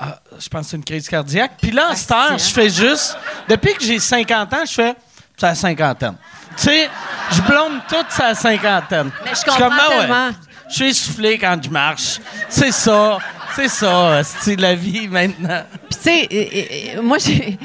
[0.00, 1.52] Ah, je pense que c'est une crise cardiaque.
[1.60, 3.16] Puis là, à cette heure, je fais juste.
[3.48, 4.94] Depuis que j'ai 50 ans, je fais.
[5.36, 6.14] C'est la cinquantaine.
[6.58, 6.88] Tu sais,
[7.32, 9.10] je blâme tout ça à la cinquantaine.
[9.24, 10.30] Mais je suis comprends Ah tellement.
[10.68, 12.18] Je suis essoufflé quand je marche.
[12.48, 13.18] C'est ça.
[13.56, 15.62] C'est ça, c'est la vie maintenant.
[15.90, 17.58] Puis, tu sais, euh, euh, moi, j'ai,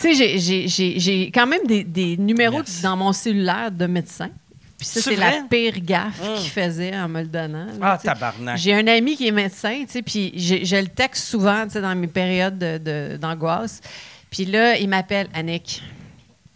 [0.00, 4.28] tu sais, j'ai- quand même des, des numéros dans mon cellulaire de médecin.
[4.76, 7.64] Puis ça, C'est la pire gaffe qu'il faisait en me le donnant.
[7.80, 8.58] là, Ah, tabarnak.
[8.58, 11.80] J'ai un ami qui est médecin, tu sais, puis je le texte souvent, tu sais,
[11.80, 13.80] dans mes périodes de- de- d'angoisse.
[14.30, 15.82] Puis là, il m'appelle, Annick,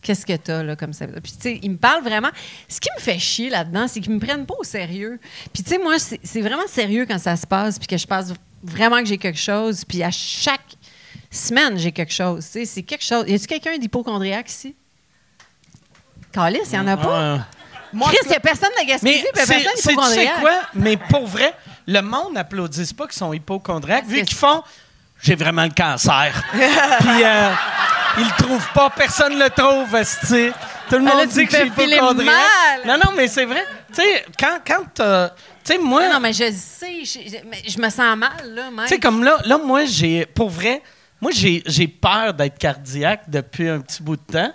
[0.03, 1.07] qu'est-ce que t'as, là, comme ça?
[1.07, 2.31] Puis, tu sais, il me parle vraiment.
[2.69, 5.19] Ce qui me fait chier là-dedans, c'est qu'ils me prennent pas au sérieux.
[5.53, 8.27] Puis, tu sais, moi, c'est vraiment sérieux quand ça se passe, puis que je pense
[8.63, 9.85] vraiment que j'ai quelque chose.
[9.85, 10.77] Puis, à chaque
[11.31, 12.45] semaine, j'ai quelque chose.
[12.45, 13.25] Tu sais, c'est quelque chose.
[13.29, 14.75] Y a-tu quelqu'un d'hypochondriaque ici?
[16.33, 17.37] Calice, il y en a pas?
[17.37, 17.47] Ah.
[17.93, 20.63] Moi, Chris, il n'y a personne de Gaspésie, Mais y personne tu sais quoi?
[20.75, 21.55] Mais pour vrai,
[21.87, 24.63] le monde n'applaudisse pas qu'ils sont hypochondriaques, vu qu'ils font
[25.23, 26.43] «j'ai vraiment le cancer».
[26.53, 27.53] Puis euh,
[28.19, 30.51] ils le trouvent pas, personne le trouve, esti.
[30.89, 32.81] Tout le là, monde dit que j'ai mal.
[32.85, 33.65] Non, non, mais c'est vrai.
[33.95, 34.59] Tu sais, quand...
[34.67, 35.29] quand euh,
[35.65, 36.09] tu sais, moi...
[36.09, 38.87] Non, mais je sais, je, je- mais je me sens mal, là, même.
[38.87, 40.27] Tu sais, comme là, là moi, j'ai...
[40.27, 40.83] Pour vrai,
[41.21, 44.53] moi, j'ai peur d'être cardiaque depuis un petit bout de temps.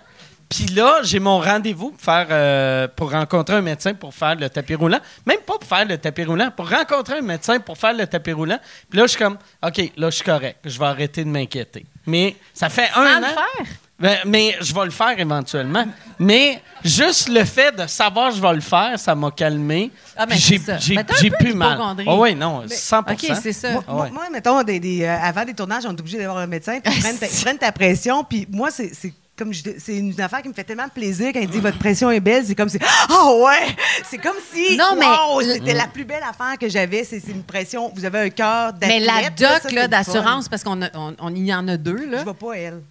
[0.50, 4.50] Puis là, j'ai mon rendez-vous pour, faire, euh, pour rencontrer un médecin pour faire le
[4.50, 5.00] tapis roulant.
[5.26, 8.32] Même pas pour faire le tapis roulant, pour rencontrer un médecin pour faire le tapis
[8.32, 8.60] roulant.
[8.90, 10.60] Puis là, je suis comme, OK, là, je suis correct.
[10.64, 11.86] Je vais arrêter de m'inquiéter.
[12.06, 13.30] Mais ça fait Sans un le an.
[13.30, 13.66] faire?
[14.00, 15.84] Ben, mais je vais le faire éventuellement.
[16.20, 19.92] Mais juste le fait de savoir que je vais le faire, ça m'a calmé.
[20.16, 21.80] Ah, ben, j'ai plus mal.
[22.06, 23.72] Oh, oui, non, 100 OK, c'est ça.
[23.72, 24.12] Moi, Ah moi- ouais.
[24.12, 26.94] moi, mettons, des, des, euh, avant des tournages, on est obligé d'avoir un médecin, puis
[26.96, 28.92] ils prennent, ta, prennent ta pression, puis moi, c'est
[29.38, 32.20] comme c'est une affaire qui me fait tellement plaisir quand il dit votre pression est
[32.20, 32.80] belle, c'est comme si
[33.10, 33.76] ah ouais,
[34.06, 37.32] c'est comme si Non, mais- wow, c'était la plus belle affaire que j'avais, c'est c'est
[37.32, 39.40] une pression, vous avez un cœur Mais d'athlète.
[39.40, 42.06] la là, doc là, d'assurance, parce qu'on a- on, on y en a deux.
[42.08, 42.20] Là.
[42.20, 42.82] Je vois pas elle.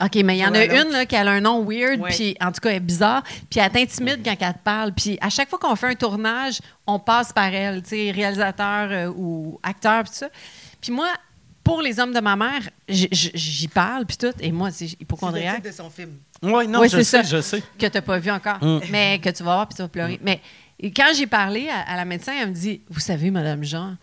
[0.00, 2.52] OK, mais il y en a une là, qui a un nom weird, puis en
[2.52, 4.92] tout cas, elle est bizarre, puis elle t'intimide quand elle te parle.
[4.92, 8.88] Puis à chaque fois qu'on fait un tournage, on passe par elle, tu sais, réalisateur
[8.92, 10.28] euh, ou acteur, puis tout ça.
[10.80, 11.08] Puis moi,
[11.68, 15.02] pour les hommes de ma mère, j'y parle, puis tout, et moi, c'est C'est le
[15.02, 15.56] hypochondriaque.
[15.56, 16.12] titre de son film.
[16.42, 17.36] Oui, non, Oui, je c'est sais, ça.
[17.36, 17.62] je sais.
[17.78, 18.80] que tu n'as pas vu encore, Mm.
[18.90, 20.18] mais que tu vas voir puis tu vas pleurer.
[20.22, 20.40] Mais
[20.96, 23.96] quand j'ai parlé à, à la médecin, elle me dit Vous savez, Madame Jean,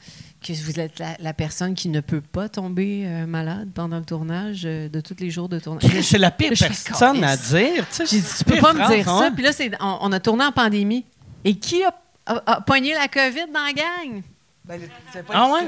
[0.43, 4.05] que vous êtes la, la personne qui ne peut pas tomber euh, malade pendant le
[4.05, 6.01] tournage euh, de tous les jours de tournage.
[6.01, 7.87] C'est la pire personne à dire.
[7.89, 8.05] tu sais.
[8.05, 9.11] J'ai dit Tu peux pas me dire ça.
[9.25, 9.31] hein?
[9.31, 11.03] Puis là, c'est- on, on a tourné en pandémie.
[11.43, 11.91] Et qui a,
[12.27, 14.21] a- a pogné la COVID dans la gang?
[14.65, 14.79] Ben,
[15.25, 15.61] pas Ah ouais?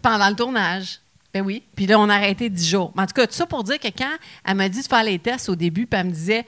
[0.00, 1.00] pendant le tournage?
[1.34, 1.64] Ben oui.
[1.74, 2.92] Puis là, on a arrêté 10 jours.
[2.94, 4.14] Mais en tout cas, tout ça pour dire que quand
[4.44, 6.46] elle m'a dit de faire les tests au début, puis elle me disait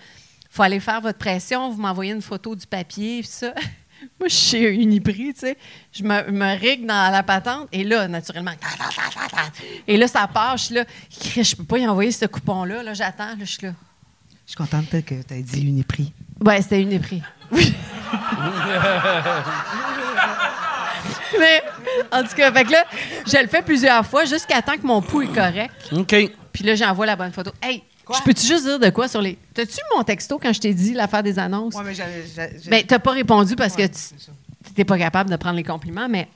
[0.49, 3.53] faut aller faire votre pression, vous m'envoyez une photo du papier, puis ça.
[4.21, 5.59] Moi, je suis chez Uniprix, tu sais.
[5.93, 8.53] Je me, me rigue dans la patente, et là, naturellement,
[9.89, 12.95] et là, ça part, je suis là, je peux pas y envoyer ce coupon-là, là,
[12.95, 13.73] j'attends, là, je suis là.
[14.47, 16.13] Je suis contente que tu aies dit Uniprix.
[16.41, 17.23] Ouais, c'était Uniprix.
[17.51, 17.75] Oui.
[21.39, 21.63] Mais,
[22.13, 22.85] en tout cas, fait que là,
[23.27, 25.73] je le fais plusieurs fois jusqu'à temps que mon pouls est correct.
[25.93, 26.15] OK.
[26.53, 27.51] Puis là, j'envoie la bonne photo.
[27.63, 27.83] Hey,
[28.13, 29.37] je peux-tu juste dire de quoi sur les.
[29.53, 31.75] T'as-tu mon texto quand je t'ai dit l'affaire des annonces?
[31.75, 32.25] Ouais, mais j'avais.
[32.69, 36.09] Ben, t'as pas répondu parce Ouais, que tu n'étais pas capable de prendre les compliments,
[36.09, 36.29] mais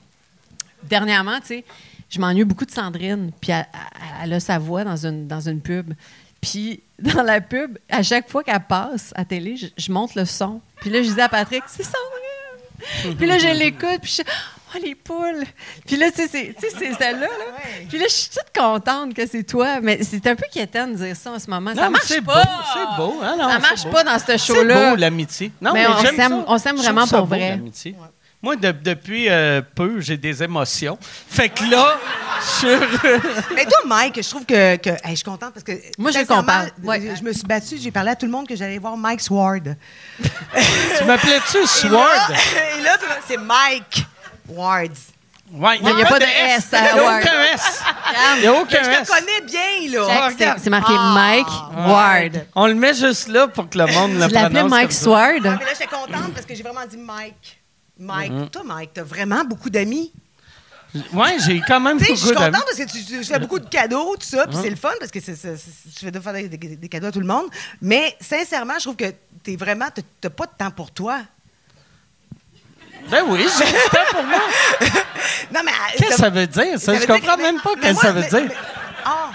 [0.83, 1.65] dernièrement, tu sais,
[2.09, 5.39] je m'ennuie beaucoup de Sandrine, puis elle, elle- elle a sa voix dans une, dans
[5.39, 5.93] une pub.
[6.41, 10.25] Puis dans la pub, à chaque fois qu'elle passe à télé, je, je monte le
[10.25, 10.59] son.
[10.81, 13.15] Puis là, je dis à Patrick, c'est Sandrine!
[13.17, 14.23] puis là, je l'écoute, puis je
[14.75, 15.43] oh, les poules!
[15.85, 17.27] Puis là, tu sais, c'est c'est celle-là.
[17.27, 17.27] Là.
[17.89, 20.97] Puis là, je suis toute contente que c'est toi, mais c'est un peu quétaine de
[21.05, 21.73] dire ça en ce moment.
[21.75, 22.43] ça Non, marche c'est pas!
[22.43, 23.19] beau, c'est beau.
[23.23, 23.89] hein, non, ça c'est marche beau.
[23.91, 24.91] pas dans ce C'est show-là.
[24.91, 25.51] beau, l'amitié.
[25.61, 25.87] Non, Mais mais,
[26.47, 27.49] on s'aime- vraiment pour beau, vrai.
[27.49, 27.95] l'amitié.
[28.43, 30.97] Moi, de- depuis euh, peu, j'ai des émotions.
[31.29, 31.95] Fait que là,
[32.61, 33.53] je.
[33.53, 34.77] Mais toi, Mike, je trouve que.
[34.77, 35.73] que- hey, je suis contente parce que.
[35.99, 36.71] Moi, je parle.
[36.83, 36.99] Ouais.
[37.01, 39.21] Je, je me suis battue, j'ai parlé à tout le monde que j'allais voir Mike
[39.21, 39.75] Sward.
[40.23, 42.31] Tu m'appelais-tu Et là- Sword?
[42.79, 44.05] Et là, tu- c'est Mike
[44.55, 44.91] Ward.
[45.53, 47.81] Ouais, Il y a pas de S à Il n'y a aucun S.
[48.35, 49.07] Il n'y a aucun Je S.
[49.07, 50.29] te connais bien, là.
[50.57, 51.11] C'est- marqué Ah.
[51.13, 52.45] Mike Ward.
[52.55, 54.91] On le met juste là pour que le monde le Tu l'appelais prononce Mike.
[54.93, 55.33] Sward?
[55.33, 57.59] Ouais, mais là, j'étais contente parce que j'ai vraiment dit Mike.
[57.99, 58.31] Mike.
[58.31, 58.49] Mm-hmm.
[58.49, 60.13] Toi, Mike, t'as vraiment beaucoup d'amis.
[61.13, 62.51] Ouais, j'ai quand même Tu sais, je beaucoup suis d'amis.
[62.53, 64.91] contente parce que tu, tu fais beaucoup de cadeaux, tout ça, puis c'est le fun
[64.99, 65.31] parce que tu
[66.05, 67.45] fais de faire des, des- des cadeaux à tout le monde.
[67.81, 69.85] Mais sincèrement, je trouve que t'es vraiment,
[70.21, 71.19] t'as pas de temps pour toi.
[73.11, 73.45] Ben oui,
[73.91, 74.39] temps pour moi.
[75.53, 75.71] Non, mais.
[75.97, 76.93] Qu'est-ce que ça veut dire, ça?
[76.93, 78.51] veut Je comprends même pas qu'est-ce que ça veut mais- dire.
[79.05, 79.29] Ah,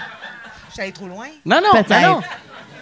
[0.69, 1.27] je suis allée trop loin.
[1.45, 2.21] Non, non, ben non.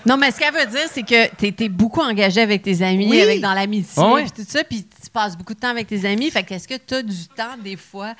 [0.05, 3.07] Non, mais ce qu'elle veut dire, c'est que tu es, beaucoup engagé avec tes amis,
[3.09, 3.21] Oui.
[3.21, 4.23] avec dans l'amitié, Ah ouais?
[4.23, 6.29] puis tout ça, puis tu passes beaucoup de temps avec tes amis.
[6.29, 8.13] Fait que est-ce que tu as du temps, des fois,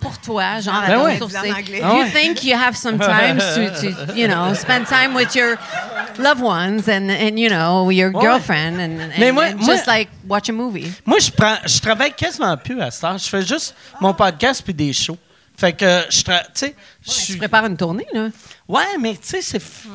[0.00, 1.20] pour toi, genre Ben à ouais.
[1.20, 1.80] anglais.
[1.80, 2.10] Do Ah you ouais.
[2.12, 5.56] think you have some time to, to, you know, spend time with your
[6.18, 8.22] loved ones and, and you know, your Ouais.
[8.22, 10.92] girlfriend and, and, Mais moi- and moi- just like watch a movie?
[11.04, 13.18] Moi, je prends, je travaille quasiment plus à temps.
[13.18, 15.18] Je fais juste mon podcast puis des shows.
[15.56, 16.74] Fait que je tra- tu sais,
[17.06, 18.28] je Tu suis- prépares une tournée, là.
[18.68, 19.86] Ouais, mais tu sais, c'est f-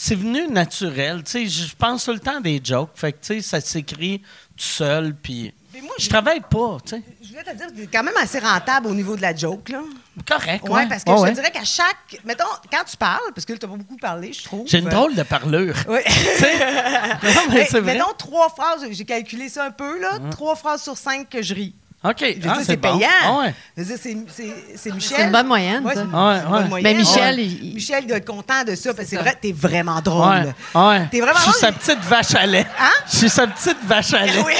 [0.00, 1.24] c'est venu naturel.
[1.24, 2.92] Tu sais, je pense tout le temps à des jokes.
[2.94, 4.20] Fait que tu sais, ça s'écrit
[4.56, 5.12] tout seul.
[5.12, 6.78] Puis Mais moi, je travaille pas.
[6.84, 9.22] Tu sais, Je voulais te dire que t'es quand même assez rentable au niveau de
[9.22, 9.82] la joke, là.
[10.24, 10.64] correct.
[10.68, 10.88] Oui, ouais.
[10.88, 11.30] parce que je ouais.
[11.30, 12.20] te dirais qu'à chaque.
[12.24, 14.68] Mettons, quand tu parles, parce que là, t'as pas beaucoup parlé, je trouve.
[14.68, 15.74] J'ai une drôle de parlure.
[15.88, 15.98] Oui.
[16.06, 17.94] non, mais Mais, c'est vrai.
[17.94, 20.20] mettons trois phrases, j'ai calculé ça un peu, là.
[20.30, 21.74] Trois phrases sur cinq que je ris.
[22.04, 22.14] OK.
[22.20, 22.96] Je veux Ah, dire, c'est bon.
[22.96, 23.10] payant.
[23.24, 23.54] Ah ouais.
[23.76, 25.16] Je veux dire, c'est, c'est, c'est Michel.
[25.18, 26.02] C'est une bonne moyenne, Ouais, ça.
[26.02, 26.82] Ouais, une bonne moyenne.
[26.84, 27.42] Mais Michel, Ouais.
[27.44, 30.54] il- Michel doit être content de ça, parce que c'est vrai, t'es vraiment drôle.
[30.76, 30.80] Ouais.
[30.80, 31.08] Ouais.
[31.10, 32.66] T'es vraiment Je suis sa petite vache à lait.
[32.78, 32.90] Hein?
[33.10, 34.32] Je suis sa petite vache à lait.
[34.46, 34.52] Oui.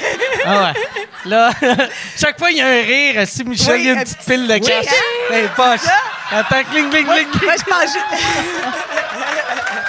[0.44, 0.72] Ah ouais.
[1.30, 1.50] Là,
[2.16, 3.22] chaque fois, il y a un rire.
[3.28, 4.86] Si Michel, Oui, il y a une un petite petit- pile de Oui, cash.
[4.88, 5.30] hein?
[5.30, 5.88] les poches.
[6.32, 7.28] Attends, cling, cling, cling.
[7.44, 7.94] moi, je pense.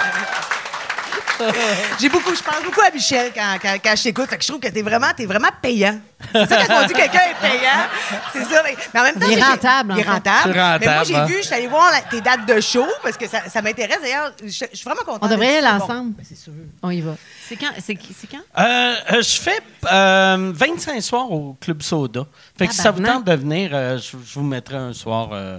[2.00, 4.28] J'ai beaucoup, je pense beaucoup à Michel quand, quand, quand je t'écoute.
[4.28, 5.98] Fait que je trouve que t'es vraiment, t'es vraiment payant.
[6.32, 7.88] C'est ça quand on dit que quelqu'un est payant.
[8.32, 8.62] C'est ça.
[8.64, 10.54] Mais, mais en même temps, Il est j'ai- rentable, Il est rentable.
[10.80, 11.24] Mais moi, j'ai hein.
[11.24, 13.98] vu, je suis allée voir la- tes dates de show parce que ça, ça m'intéresse.
[14.02, 15.20] D'ailleurs, je, je suis vraiment contente.
[15.22, 16.12] On devrait y aller ensemble.
[16.14, 16.52] Ben, c'est sûr.
[16.82, 17.16] On y va.
[17.48, 17.70] C'est quand?
[17.78, 18.42] C'est c'est quand?
[18.62, 19.60] Euh, euh, je fais
[19.90, 22.26] euh, 25 soirs au Club Soda.
[22.58, 25.30] Fait que si ça vous tente de venir, euh, je, je vous mettrai un soir,
[25.32, 25.58] euh,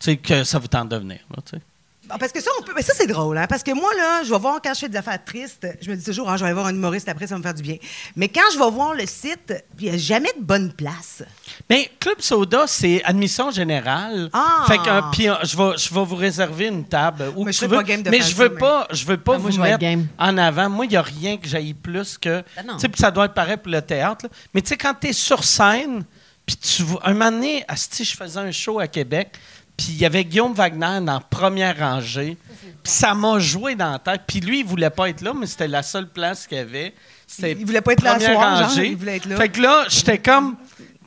[0.00, 1.18] tu sais, que ça vous tente de venir.
[1.30, 1.62] là, tu sais.
[1.62, 1.69] Bon,
[2.18, 4.30] parce que ça, on peut, mais ça c'est drôle, hein, parce que moi, là, je
[4.30, 6.46] vais voir quand je fais des affaires tristes, je me dis toujours, ah, je vais
[6.46, 7.76] aller voir un humoriste après, ça va me faire du bien.
[8.16, 11.22] Mais quand je vais voir le site, il n'y a jamais de bonne place.
[11.68, 14.30] Mais Club Soda, c'est admission générale.
[14.32, 14.64] Ah!
[14.66, 17.52] Fait que, euh, puis euh, je vais, je vais vous réserver une table où Mais
[17.52, 17.76] je veux.
[17.76, 20.06] pas game de mais faire je veux pas, je veux pas Ah, vous mettre game.
[20.18, 20.68] en avant.
[20.70, 22.42] Moi, il y a rien que j'aille plus que.
[22.56, 22.74] Ben non.
[22.74, 24.24] Tu sais, puis ça doit être pareil pour le théâtre.
[24.24, 24.30] là.
[24.54, 26.04] Mais tu sais, quand tu es sur scène,
[26.46, 29.36] puis tu vois- un moment donné, asti, je faisais un show à Québec,
[29.80, 32.36] puis il y avait Guillaume Wagner dans première rangée.
[32.82, 34.22] Puis ça m'a joué dans la tête.
[34.26, 36.94] Puis lui, il voulait pas être là, mais c'était la seule place qu'il y avait.
[37.26, 38.88] C'était Il voulait pas être là première soir, genre, rangée.
[38.88, 39.36] il voulait être là.
[39.36, 40.56] Fait que là, j'étais comme.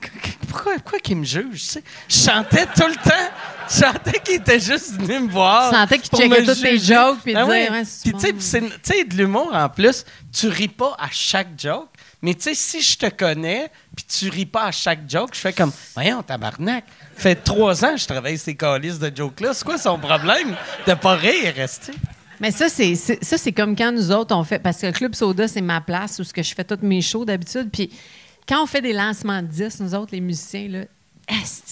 [0.49, 1.51] Pourquoi, pourquoi qu'il me juge?
[1.53, 1.83] tu sais?
[2.07, 3.31] Je chantais tout le temps.
[3.69, 5.71] Je chantais qu'il était juste venu me voir.
[5.71, 7.69] Tu sentais qu'il checkait toutes tes jokes, puis Ben ouais.
[8.03, 11.87] Puis tu sais, de l'humour en plus, tu ris pas à chaque joke.
[12.21, 15.39] Mais tu sais, si je te connais, puis tu ris pas à chaque joke, je
[15.39, 16.83] fais comme, voyons, tabarnak.
[17.15, 19.53] Fait trois ans que je travaille ces calices de jokes-là.
[19.53, 20.56] C'est quoi son problème
[20.88, 21.94] de pas rire, sais?
[22.40, 24.60] Mais ça, c'est ça, c'est comme quand nous autres, on fait.
[24.60, 27.02] Parce que le Club Soda, c'est ma place où ce que je fais tous mes
[27.02, 27.69] shows d'habitude.
[27.72, 27.90] Puis
[28.48, 30.81] quand on fait des lancements de disques, nous autres, les musiciens, là,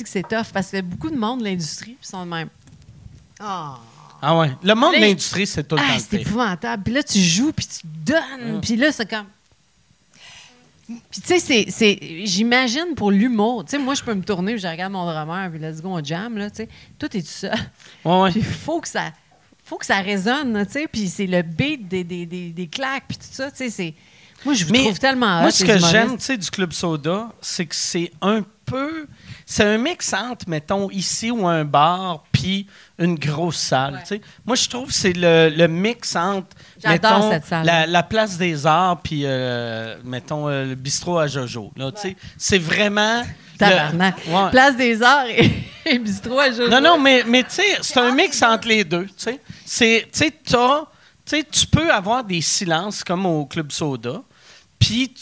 [0.04, 0.52] que c'est tough?
[0.54, 2.50] Parce que beaucoup de monde de l'industrie puis sont de même.
[3.40, 3.78] Ah.
[4.22, 4.52] Ah ouais.
[4.64, 6.84] Le monde de l'industrie, c'est tout le Ah, temps c'est épouvantable.
[6.84, 8.58] Puis là, tu joues, puis tu donnes.
[8.58, 8.62] Mm.
[8.62, 9.26] Puis là, c'est comme.
[11.10, 13.66] Puis tu sais, c'est- j'imagine pour l'humour.
[13.66, 16.04] Tu sais, moi, je peux me tourner, je regarde mon drummer, puis let's go, on
[16.04, 16.70] jam, là, tu sais.
[17.00, 17.54] Toi, t'es tout seul.
[18.06, 18.32] Ouais, ouais.
[18.32, 19.12] Puis faut que ça
[19.64, 20.88] faut que ça résonne, tu sais.
[20.92, 23.70] Puis c'est le beat des, des, des, des claques, puis tout ça, tu sais.
[23.70, 23.94] C'est...
[24.44, 26.74] Moi, je vous Mais trouve tellement Moi, hot, ce que j'aime tu sais, du Club
[26.74, 29.08] Soda, c'est que c'est un peu.
[29.54, 32.68] C'est un mix entre, mettons, ici ou un bar, puis
[32.98, 34.00] une grosse salle.
[34.02, 34.22] tu sais.
[34.46, 36.48] Moi, je trouve que c'est le, le mix entre,
[36.82, 37.66] J'adore mettons, cette salle.
[37.66, 41.74] La, la place des arts, puis, euh, mettons, euh, le bistrot à Jojo.
[41.76, 42.16] là, tu sais.
[42.38, 43.20] C'est vraiment.
[43.24, 44.16] le- Tabarnak.
[44.30, 44.50] Ouais.
[44.52, 45.52] Place des Arts et,
[45.86, 46.70] et bistrot à Jojo.
[46.70, 49.06] Non, non, mais, mais tu sais, c'est un mix entre les deux.
[49.06, 50.88] Tu sais, C'est- tu sais, t'as-
[51.52, 54.22] tu peux avoir des silences comme au Club Soda,
[54.80, 55.14] puis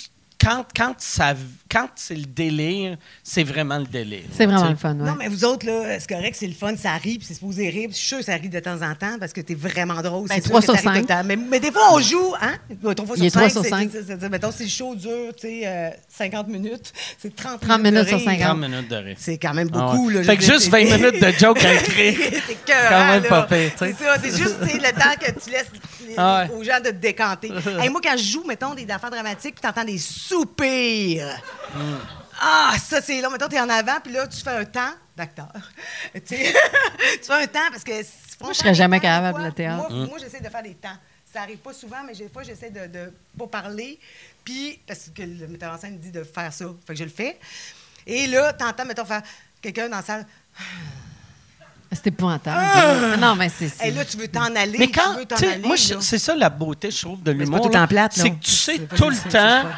[0.41, 1.33] quand, quand, ça,
[1.69, 4.23] quand c'est le délire, c'est vraiment le délire.
[4.31, 4.71] C'est vraiment tu sais.
[4.71, 5.05] le fun, ouais.
[5.09, 7.69] Non, mais vous autres, là, c'est correct, c'est le fun, ça rit, puis c'est supposé
[7.69, 7.87] rire.
[7.89, 10.01] puis Je suis sûr que ça rit de temps en temps parce que t'es vraiment
[10.01, 10.27] drôle.
[10.27, 11.21] Ben, c'est sûr trois que ça sur rit tout le cinq.
[11.21, 11.23] temps.
[11.25, 12.53] Mais, mais des fois, on joue, hein?
[12.83, 13.89] Ouais, Trois fois Il est sur trois cinq, sur c'est- cinq.
[13.91, 17.81] c'est- c'est- Mettons, si le show dure, tu sais, euh, 50 minutes, c'est 30, 30
[17.83, 18.25] minutes de sur rire.
[18.29, 18.47] 50.
[18.47, 19.15] 30 minutes de rire.
[19.19, 20.13] C'est quand même Ah beaucoup, ouais.
[20.15, 20.23] là.
[20.23, 22.17] Fait que juste c'est- 20 minutes de joke à écrire.
[22.47, 23.29] c'est Quand même là.
[23.29, 23.71] pas pire.
[23.77, 25.67] C'est ça, c'est juste tu sais, le temps que tu laisses
[26.07, 26.55] les- Ah ouais.
[26.55, 27.51] aux gens de te décanter.
[27.79, 29.97] Hey, moi, quand je joue, mettons, des affaires dramatiques, puis t'entends des
[30.29, 31.41] soupirs.
[32.39, 33.31] Ah, ça, c'est long.
[33.31, 35.51] Mettons, t'es en avant, puis là, tu fais un temps d'acteur.
[36.13, 37.91] tu fais un temps parce que...
[38.41, 39.91] Moi, je serais jamais capable, le théâtre.
[39.91, 40.95] Moi, moi, j'essaie de faire des temps.
[41.31, 43.99] Ça arrive pas souvent, mais des fois, j'essaie de, de pas parler.
[44.43, 46.65] Puis, parce que le metteur en scène dit de faire ça.
[46.87, 47.37] Fait que je le fais.
[48.07, 49.21] Et là, t'entends, mettons, faire
[49.61, 50.25] quelqu'un dans la salle.
[51.91, 53.17] C'est épouvantable.
[53.19, 53.67] Non, mais c'est.
[53.69, 54.77] c'est- Hey, là, tu veux t'en aller.
[54.77, 55.97] Mais quand, tu aller, moi, là.
[56.01, 57.69] c'est ça la beauté, je trouve, de l'humour.
[57.69, 57.87] là.
[57.91, 58.07] là.
[58.11, 59.69] C'est que tu sais tout le temps,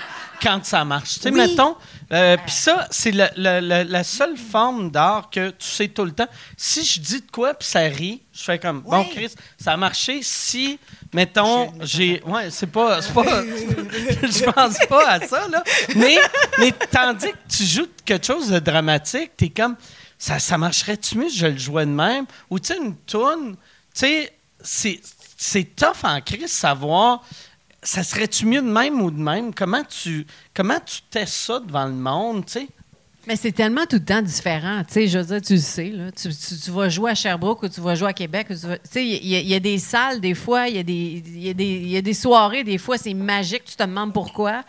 [0.42, 1.16] quand ça marche.
[1.16, 1.36] Tu sais, Oui.
[1.38, 1.76] mettons,
[2.12, 6.12] euh, puis ça, c'est le- le- la seule forme d'art que tu sais tout le
[6.12, 6.28] temps.
[6.58, 9.04] Si je dis de quoi, puis ça rit, je fais comme, bon.
[9.06, 9.32] Chris,
[9.62, 10.20] ça a marché.
[10.24, 10.80] Si,
[11.14, 12.22] mettons, j'ai...
[12.26, 13.02] Ouais, c'est pas...
[13.02, 15.64] c'est pas je pense pas à ça, là.
[15.96, 16.18] Mais,
[16.60, 19.76] mais tandis que tu joues quelque chose de dramatique, t'es comme...
[20.18, 22.26] Ça, ça marcherait-tu mieux si je le jouais de même?
[22.50, 23.56] Ou tu sais, une toune,
[23.94, 25.02] tu sais, c'est,
[25.36, 27.24] c'est tough en crise savoir,
[27.84, 29.54] ça serait-tu mieux de même ou de même?
[29.54, 32.68] Comment tu, comment tu testes ça devant le monde, tu sais?
[33.28, 34.84] Mais c'est tellement tout le temps différent.
[34.88, 36.12] Tu sais, je veux dire, tu le sais, là.
[36.12, 38.48] Tu, tu- tu vas jouer à Sherbrooke ou tu vas jouer à Québec.
[38.50, 40.94] tu Tu sais, il y, a- des salles, des fois, il y,
[41.52, 44.64] y, y a des soirées, des fois, c'est magique, tu te demandes pourquoi.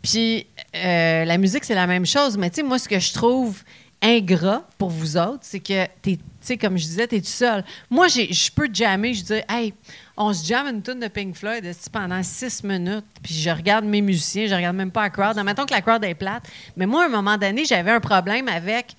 [0.00, 0.46] Puis
[0.76, 2.38] euh, la musique, c'est la même chose.
[2.38, 3.62] Mais tu sais, moi, ce que je trouve
[4.00, 7.62] ingrat pour vous autres, c'est que tu sais, comme je disais, t'es tout seul.
[7.90, 9.74] Moi, je peux jammer, je dis, hey,
[10.22, 14.02] on se jamme une tune de Pink Floyd pendant six minutes, puis je regarde mes
[14.02, 15.42] musiciens, je regarde même pas la crowd.
[15.42, 16.42] Mettons que la crowd est plate.
[16.76, 18.94] Mais moi, à un moment donné, j'avais un problème avec.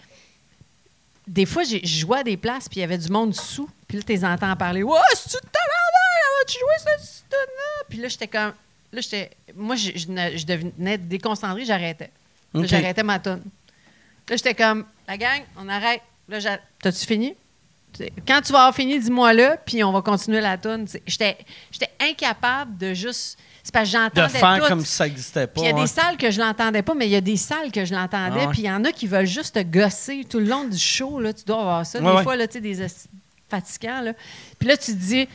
[1.27, 3.69] Des fois, je jouais à des places, puis il y avait du monde sous.
[3.88, 4.81] Puis là, tu les entends parler.
[4.81, 7.85] Ouais, c'est-tu de talent, tu jouer cette tune-là?
[7.88, 8.53] Puis là, j'étais comme.
[8.91, 9.30] Là, j'étais.
[9.56, 12.10] Moi, je, je, ne- je devenais déconcentrée, j'arrêtais.
[12.65, 13.43] J'arrêtais ma tune.
[14.27, 16.02] Là, j'étais comme, la gang, on arrête.
[16.27, 16.39] Là,
[16.81, 17.35] t'as-tu fini?
[18.27, 20.85] Quand tu vas avoir fini, dis-moi là, puis on va continuer la tune.
[21.05, 21.38] J'étais,
[21.99, 23.38] incapable de juste.
[23.63, 24.68] C'est parce que De j'entendais faire tout.
[24.68, 25.61] comme si ça n'existait pas.
[25.61, 27.38] Puis il y a des salles que je l'entendais pas, mais il y a des
[27.38, 28.39] salles que je l'entendais.
[28.41, 28.51] Ah ouais.
[28.51, 31.19] Puis il y en a qui veulent juste te gosser tout le long du show.
[31.19, 31.99] Là, tu dois avoir ça.
[31.99, 32.23] Ouais, des ouais.
[32.23, 32.88] fois, là, tu sais, des
[33.47, 34.01] fatigants.
[34.01, 34.13] Là.
[34.57, 35.27] Puis là, tu te dis,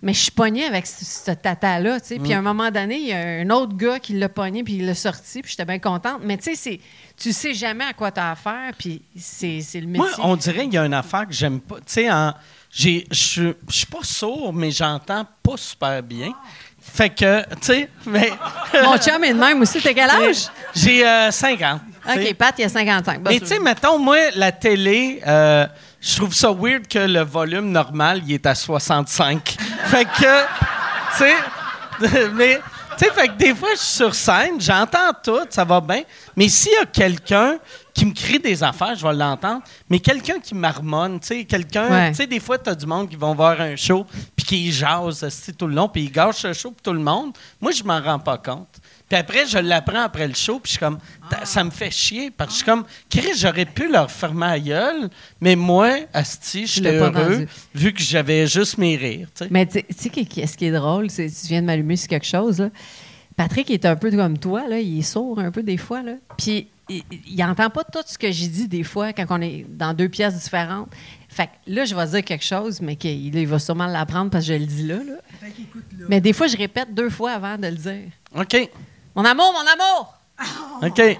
[0.00, 2.00] mais je suis pogné avec ce, ce tata-là.
[2.00, 2.18] tu sais.
[2.18, 2.22] Mm.
[2.22, 4.76] Puis à un moment donné, il y a un autre gars qui l'a pogné, puis
[4.76, 5.42] il l'a sorti.
[5.42, 6.20] Puis j'étais bien contente.
[6.22, 6.80] Mais tu sais, c'est-
[7.16, 8.72] tu sais jamais à quoi tu as affaire.
[8.78, 10.06] Puis c'est c'est le métier.
[10.18, 11.76] Moi, on dirait qu'il y a une affaire que j'aime pas.
[11.76, 12.08] Tu sais,
[12.70, 16.32] je suis- je suis pas sourd, mais j'entends pas super bien.
[16.92, 18.30] Fait que, tu sais, mais.
[18.84, 19.80] Mon chum est de même aussi.
[19.80, 20.48] T'as quel âge?
[20.74, 21.80] J'ai euh, 50.
[22.06, 22.28] tu sais.
[22.30, 23.20] OK, Pat, il y a 55.
[23.22, 25.66] Bah, Mais tu sais, mettons, moi, la télé, euh,
[26.00, 29.56] je trouve ça weird que le volume normal, il est à 65.
[29.86, 30.42] fait que,
[31.16, 32.60] tu sais, mais,
[32.98, 36.02] tu sais, fait que des fois, je suis sur scène, j'entends tout, ça va bien,
[36.36, 37.58] mais s'il y a quelqu'un
[37.92, 41.88] qui me crie des affaires, je vais l'entendre, mais quelqu'un qui marmonne, tu sais, quelqu'un,
[41.88, 42.08] Ouais.
[42.10, 44.04] tu sais, des fois, tu as du monde qui vont voir un show,
[44.34, 45.24] puis qui jase
[45.56, 47.32] tout le long, puis ils gâchent le show pour tout le monde.
[47.60, 48.68] Moi, je m'en rends pas compte.
[49.14, 50.98] Puis après, je l'apprends après le show, puis je suis comme,
[51.30, 54.46] Ta- ça me fait chier, parce que je suis comme, Chris, j'aurais pu leur fermer
[54.46, 55.08] la gueule,
[55.40, 57.46] mais moi, Asti, j'étais l'ai pas heureux,
[57.76, 59.50] vu que j'avais juste mes rires, tu sais.
[59.52, 62.58] Mais tu sais- qu'est-ce qui est drôle, c'est tu viens de m'allumer sur quelque chose.
[62.58, 62.70] Là.
[63.36, 66.02] Patrick est un peu comme toi, là, il est sourd un peu des fois.
[66.02, 66.14] Là.
[66.36, 69.64] Puis il, il entend pas tout ce que j'ai dit des fois quand on est
[69.68, 70.88] dans deux pièces différentes.
[71.28, 74.44] Fait que là, je vais dire quelque chose, mais qu'il il va sûrement l'apprendre parce
[74.44, 75.48] que je le dis là, là.
[76.08, 78.10] Mais des fois, je répète deux fois avant de le dire.
[78.36, 78.68] OK,
[79.14, 80.14] Mon amour, mon amour!
[80.82, 81.18] OK.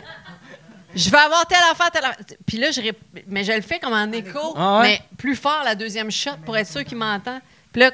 [0.96, 2.24] Je vais avoir telle affaire, telle affaire.
[2.46, 2.96] Puis là, je rép-
[3.26, 4.82] mais je le fais comme en écho, Ah ouais?
[4.82, 7.40] mais plus fort la deuxième shot pour être sûr qu'il m'entend.
[7.72, 7.90] Puis là,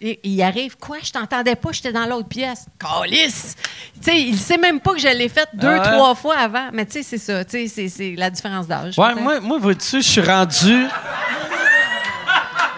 [0.00, 2.66] il arrive, quoi, je t'entendais pas, j'étais dans l'autre pièce.
[2.78, 3.56] Calice!
[3.96, 5.92] Tu sais, il sait même pas que je l'ai fait deux, Ah ouais?
[5.96, 6.68] trois fois avant.
[6.72, 8.98] Mais tu sais, c'est ça, tu sais, c'est- c'est la différence d'âge.
[8.98, 10.86] Ouais, moi, moi vois-tu, je suis rendu.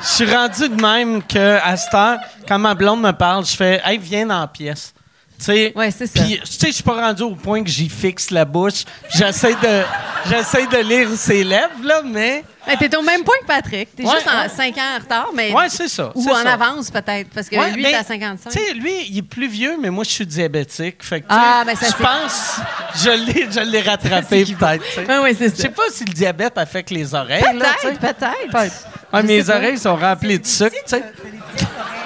[0.00, 3.56] Je suis rendu de même que à cette heure, quand ma blonde me parle, je
[3.56, 4.92] fais Hey, viens dans la pièce.
[5.38, 6.22] Tu sais, Ouais, c'est ça.
[6.22, 8.84] Puis, tu sais, je suis pas rendu au point que j'y fixe la bouche.
[9.14, 9.82] J'essaie de,
[10.30, 12.44] j'essaie de lire ses lèvres, là, mais.
[12.66, 13.94] Mais t'es au même point que Patrick.
[13.94, 14.48] T'es Ouais, juste en ouais.
[14.48, 15.52] 5 ans en retard, mais.
[15.52, 16.12] Ouais, c'est ça.
[16.14, 16.52] Ou en ça.
[16.52, 18.50] avance, peut-être, parce que lui, il est à 55.
[18.52, 21.02] Tu sais, lui, il est plus vieux, mais moi, je suis diabétique.
[21.04, 22.56] Fait que, Ah, ben ça, je pense,
[23.04, 24.84] je l'ai, je l'ai rattrapé, peut-être.
[25.08, 25.68] Ah oui, c'est Je sais ça.
[25.70, 27.42] pas si le diabète affecte les oreilles.
[27.58, 27.74] là.
[27.82, 28.72] Peut-être, peut-être.
[29.12, 31.02] Je mes oreilles sont remplies de sucre, tu sais.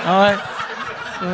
[0.06, 0.30] Ah
[1.22, 1.28] ouais.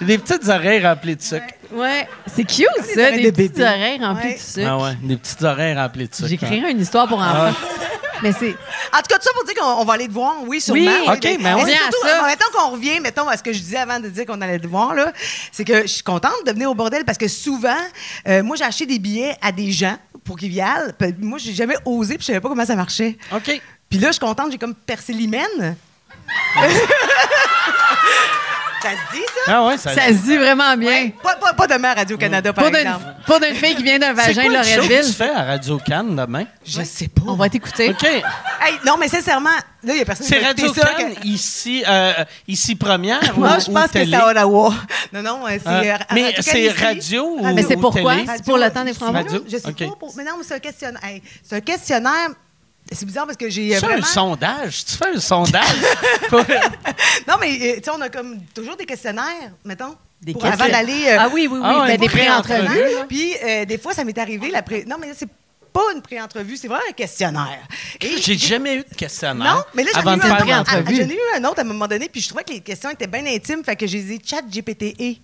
[0.00, 1.44] J'ai des petites oreilles remplies de sucre.
[1.72, 2.08] Ouais.
[2.26, 3.64] C'est cute, ça, des de petites bébé.
[3.64, 4.34] oreilles remplies Ouais.
[4.34, 4.66] de sucre.
[4.68, 6.28] Ah ouais, des petites oreilles remplies de sucre.
[6.28, 7.54] J'ai créé une histoire pour enfants.
[8.22, 8.50] Mais c'est.
[8.92, 10.80] En tout cas, tout ça pour dire qu'on on va aller te voir, oui, sûrement.
[10.80, 12.26] Oui, Oui, OK, mais on c'est revient à ça.
[12.26, 14.66] Mettons qu'on revient, mettons, à ce que je disais avant de dire qu'on allait te
[14.66, 15.10] voir, là,
[15.50, 17.78] c'est que je suis contente de venir au bordel parce que souvent,
[18.28, 20.92] euh, moi, j'ai acheté des billets à des gens pour qu'ils viennent.
[20.98, 23.16] Puis Moi, j'ai jamais osé puis je savais pas comment ça marchait.
[23.34, 23.58] OK.
[23.88, 25.76] Puis là, je suis contente, j'ai comme percé l'hymen.
[28.82, 29.52] ça te dit, ça?
[29.54, 29.94] Ah ouais, ça.
[29.94, 31.10] Ça se dit vraiment bien.
[31.22, 33.04] Pas, pas, pas demain à Radio-Canada, par Pas exemple.
[33.26, 35.12] pas d'une fille qui vient d'un C'est vagin de quoi le show que tu Loretteville.
[35.14, 36.44] fais à Radio Cannes demain?
[36.64, 37.22] Je sais pas.
[37.26, 37.90] On va t'écouter.
[37.90, 38.04] OK.
[38.04, 38.22] Hey,
[38.86, 39.50] non, mais sincèrement,
[39.82, 42.12] là, il y a personne C'est qui va écouter Radio ça, Cannes que- ici, euh,
[42.48, 44.74] ici première ou, Moi, je ou pense que c'est à Ottawa.
[45.12, 45.68] Non, non, euh, c'est.
[45.68, 48.14] Euh, euh, mais Radio-Can c'est radio ou Mais c'est ou pourquoi?
[48.36, 49.44] C'est pour le temps des francs Radio?
[49.46, 49.86] Je sais pas.
[49.98, 50.12] Pour...
[50.16, 51.00] Mais non, mais c'est un questionnaire.
[51.04, 52.28] Hey, c'est un questionnaire.
[52.92, 54.02] C'est bizarre parce que j'ai euh, C'est vraiment.
[54.02, 54.84] un sondage?
[54.84, 55.62] Tu fais un sondage?
[57.28, 59.94] Non, mais euh, tu sais, on a comme toujours des questionnaires, mettons.
[60.20, 61.04] Des pour- questions- Avant d'aller.
[61.08, 61.60] euh, Ah oui, oui, oui.
[61.64, 63.06] Ah ben, des pré-entrevues.
[63.08, 64.50] Puis euh, des fois, ça m'est arrivé.
[64.50, 64.84] La pré...
[64.86, 65.28] Non, mais là, c'est
[65.72, 67.60] pas une pré-entrevue, c'est vraiment un questionnaire.
[68.00, 69.54] Et J'ai jamais eu de questionnaire.
[69.54, 72.20] Non, mais là, j'en ai, eu un eu un autre à un moment donné, puis
[72.20, 75.20] je trouvais que les questions étaient bien intimes, fait que je les ai chat GPTE.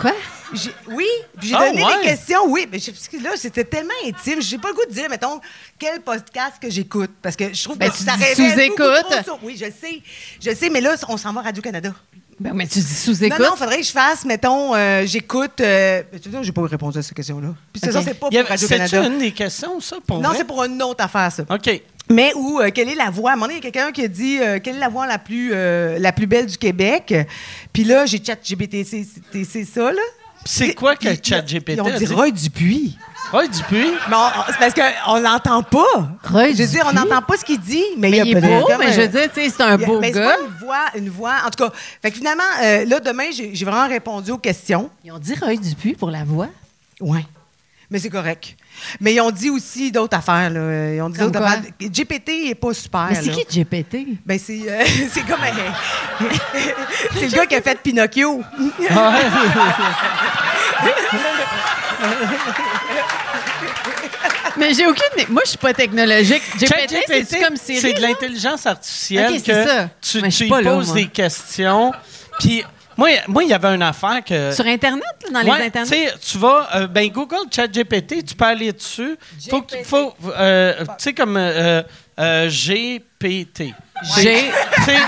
[0.00, 0.12] Quoi?
[0.52, 1.06] J'ai- Oui,
[1.38, 1.96] puis j'ai Ah, donné ouais?
[2.02, 4.84] les questions, oui, mais je- parce que là, c'était tellement intime, j'ai pas le goût
[4.88, 5.40] de dire, mettons,
[5.78, 8.76] quel podcast que j'écoute, parce que je trouve Ben, que tu ça dis révèle sous-écoute.
[8.78, 10.00] beaucoup trop sur- Oui, je sais,
[10.40, 11.92] je sais, mais là, on s'en va à Radio-Canada.
[12.38, 13.40] Ben, mais tu dis sous-écoute.
[13.40, 15.58] Non, non, faudrait que je fasse, mettons, euh, j'écoute...
[15.60, 17.48] Euh, mais tu sais, j'ai pas répondu à cette question-là.
[17.72, 17.92] Puis c'est Ok.
[17.94, 19.04] ça, c'est pas Il y pour avait- Radio-Canada.
[19.06, 20.38] une des questions, ça, pour Non, vrai?
[20.38, 21.42] c'est pour une autre affaire, ça.
[21.48, 21.82] OK.
[22.10, 23.30] Mais où, euh, quelle est la voix?
[23.30, 24.88] À un moment donné, il y a quelqu'un qui a dit euh, quelle est la
[24.88, 27.12] voix la plus, euh, la plus belle du Québec?
[27.72, 29.04] Puis là, j'ai chat GBTC,
[29.44, 30.00] c'est- ça, là?
[30.44, 32.06] C'est quoi que Puis, ChatGPT Ils ont dit?
[32.06, 32.96] Roy Dupuis.
[33.32, 33.90] Roy Dupuis?
[34.08, 36.08] Mais on- c'est parce qu'on l'entend pas.
[36.30, 38.34] Roy je veux dire, on n'entend pas ce qu'il dit, mais, Mais il il y
[38.36, 40.36] a est beau, mais je veux dire, tu sais, c'est un beau mais c'est gars.
[40.36, 41.34] pas une voix, une voix.
[41.44, 44.88] En tout cas, fait que finalement, euh, là, demain, j'ai j'ai vraiment répondu aux questions.
[45.04, 46.46] Ils ont dit Roy Dupuis pour la voix?
[47.00, 47.26] Oui.
[47.90, 48.56] Mais c'est correct.
[49.00, 50.94] Mais ils ont dit aussi d'autres affaires, là.
[50.94, 51.62] Ils ont dit d'autres affaires.
[51.80, 53.08] GPT est pas super.
[53.10, 54.18] Mais c'est qui GPT?
[54.24, 55.40] Ben, c'est, euh, c'est comme
[57.14, 58.42] c'est le gars qui a fait Pinocchio.
[64.58, 65.26] Mais j'ai aucune.
[65.28, 66.42] Moi, je suis pas technologique.
[66.58, 67.80] GPT, c'est comme Siri.
[67.80, 69.88] c'est de l'intelligence artificielle Ok, c'est que ça.
[70.30, 71.92] tu, là, poses des questions.
[72.38, 72.64] Puis
[72.96, 74.52] Moi, moi, il y avait une affaire que.
[74.52, 78.44] Sur Internet, là, dans Ouais, les sais, tu vas, euh, ben Google ChatGPT, tu peux
[78.44, 79.16] aller dessus.
[79.50, 81.82] Faut que, faut, euh, tu sais comme euh,
[82.18, 83.74] euh, GPT.
[84.18, 84.50] G.
[84.74, 84.98] Tu sais,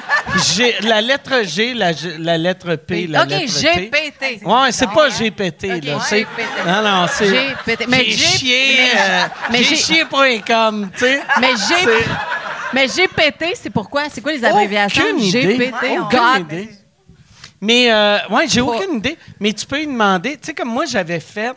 [0.56, 3.90] G- la lettre G, la, G- la lettre P, la OK, lettre T.
[3.90, 4.44] GPT.
[4.47, 5.97] Ouais, c'est pas GPT, là.
[5.97, 6.66] ouais, GPT.
[6.66, 7.28] Non, non, c'est.
[7.28, 7.86] GPT.
[7.89, 8.77] Mais J'ai G- chié.
[8.78, 11.20] mais- euh, mais J'ai j'ai- chié.com, tu sais.
[11.40, 11.74] Mais G...
[12.74, 14.05] Mais GPT, c'est pourquoi?
[14.10, 15.02] C'est quoi les abréviations?
[15.05, 15.56] Aucune idée.
[15.56, 15.98] GPT.
[16.01, 16.69] Aucune idée.
[17.60, 19.16] Mais, euh, ouais, j'ai Pas- aucune idée.
[19.40, 21.52] Mais tu peux lui demander, tu sais, comme moi, j'avais fait.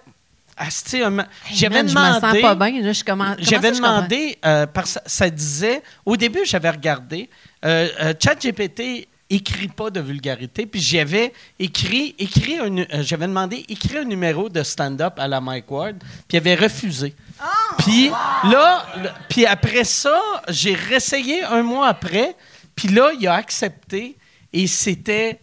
[0.57, 2.41] asti, un ma- Hey, J'avais man, Je me sens demandé.
[2.41, 2.81] pas bien.
[2.83, 3.35] Là, je commence.
[3.39, 7.29] J'avais demandé, euh, parce que ça disait, au début, j'avais regardé,
[7.65, 13.25] euh, euh, ChatGPT écrit pas de vulgarité, puis j'avais écrit, écrit un, nu- euh, j'avais
[13.27, 15.95] demandé, écrit un numéro de stand-up à la Mike Ward,
[16.27, 17.15] puis il avait refusé.
[17.79, 18.09] Puis
[18.43, 20.19] là, le- puis après ça,
[20.49, 22.35] j'ai réessayé un mois après,
[22.75, 24.15] puis là, il a accepté,
[24.53, 25.39] et c'était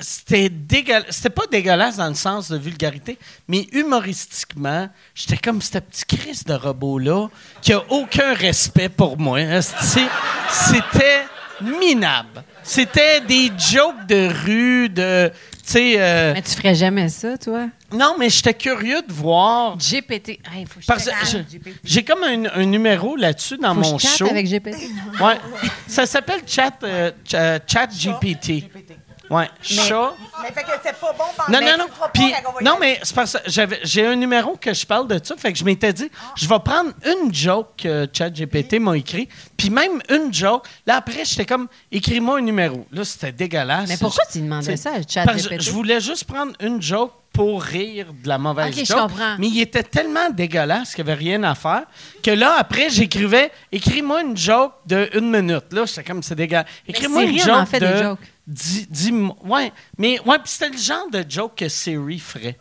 [0.00, 1.06] c'était dégueulasse.
[1.10, 3.18] C'était pas dégueulasse dans le sens de vulgarité,
[3.48, 7.28] mais humoristiquement, j'étais comme ce petit Chris de robot-là
[7.62, 9.38] qui a aucun respect pour moi.
[9.62, 11.22] C'était
[11.60, 12.42] minable.
[12.62, 15.30] C'était des jokes de rue, de.
[15.66, 15.94] Tu sais.
[15.98, 17.68] euh, Mais tu ferais jamais ça, toi?
[17.92, 19.76] non, mais j'étais curieux de voir.
[19.78, 20.40] GPT.
[20.52, 20.66] Hey,
[21.84, 24.26] j'ai comme un, un numéro là-dessus dans Faut que mon je show.
[24.28, 24.76] avec GPT.
[25.20, 25.38] Ouais.
[25.86, 28.64] Ça s'appelle Chat, euh, Ch- Chat GPT.
[29.34, 29.48] Ouais.
[29.62, 30.12] Chat.
[30.42, 31.84] Mais fait que c'est pas bon pendant Non, non, non.
[32.12, 32.32] Puis,
[32.62, 35.34] non, mais c'est parce que j'avais- j'ai un numéro que je parle de ça.
[35.36, 39.28] Fait que je m'étais dit, je vais prendre une joke que ChatGPT m'a écrit.
[39.56, 40.66] Puis même une joke.
[40.86, 42.86] Là, après, j'étais comme, écris-moi un numéro.
[42.92, 43.88] Là, c'était dégueulasse.
[43.88, 45.12] Mais pourquoi tu demandais ça, à Parce que
[45.42, 45.60] ChatGPT?
[45.62, 49.00] je voulais juste prendre une joke pour rire de la mauvaise Ok, je joke.
[49.00, 49.34] comprends.
[49.40, 51.82] Mais il était tellement dégueulasse qu'il n'y avait rien à faire
[52.22, 55.64] que là, après, j'écrivais, écris-moi une joke de une minute.
[55.72, 56.66] Là, j'étais comme, c'est dégueulasse.
[56.86, 57.86] Écris-moi une en joke fait de...
[57.86, 58.18] des jokes.
[59.12, 59.36] Mois.
[59.44, 62.56] Ouais, mais ouais, puis c'était le genre de joke que Siri ferait.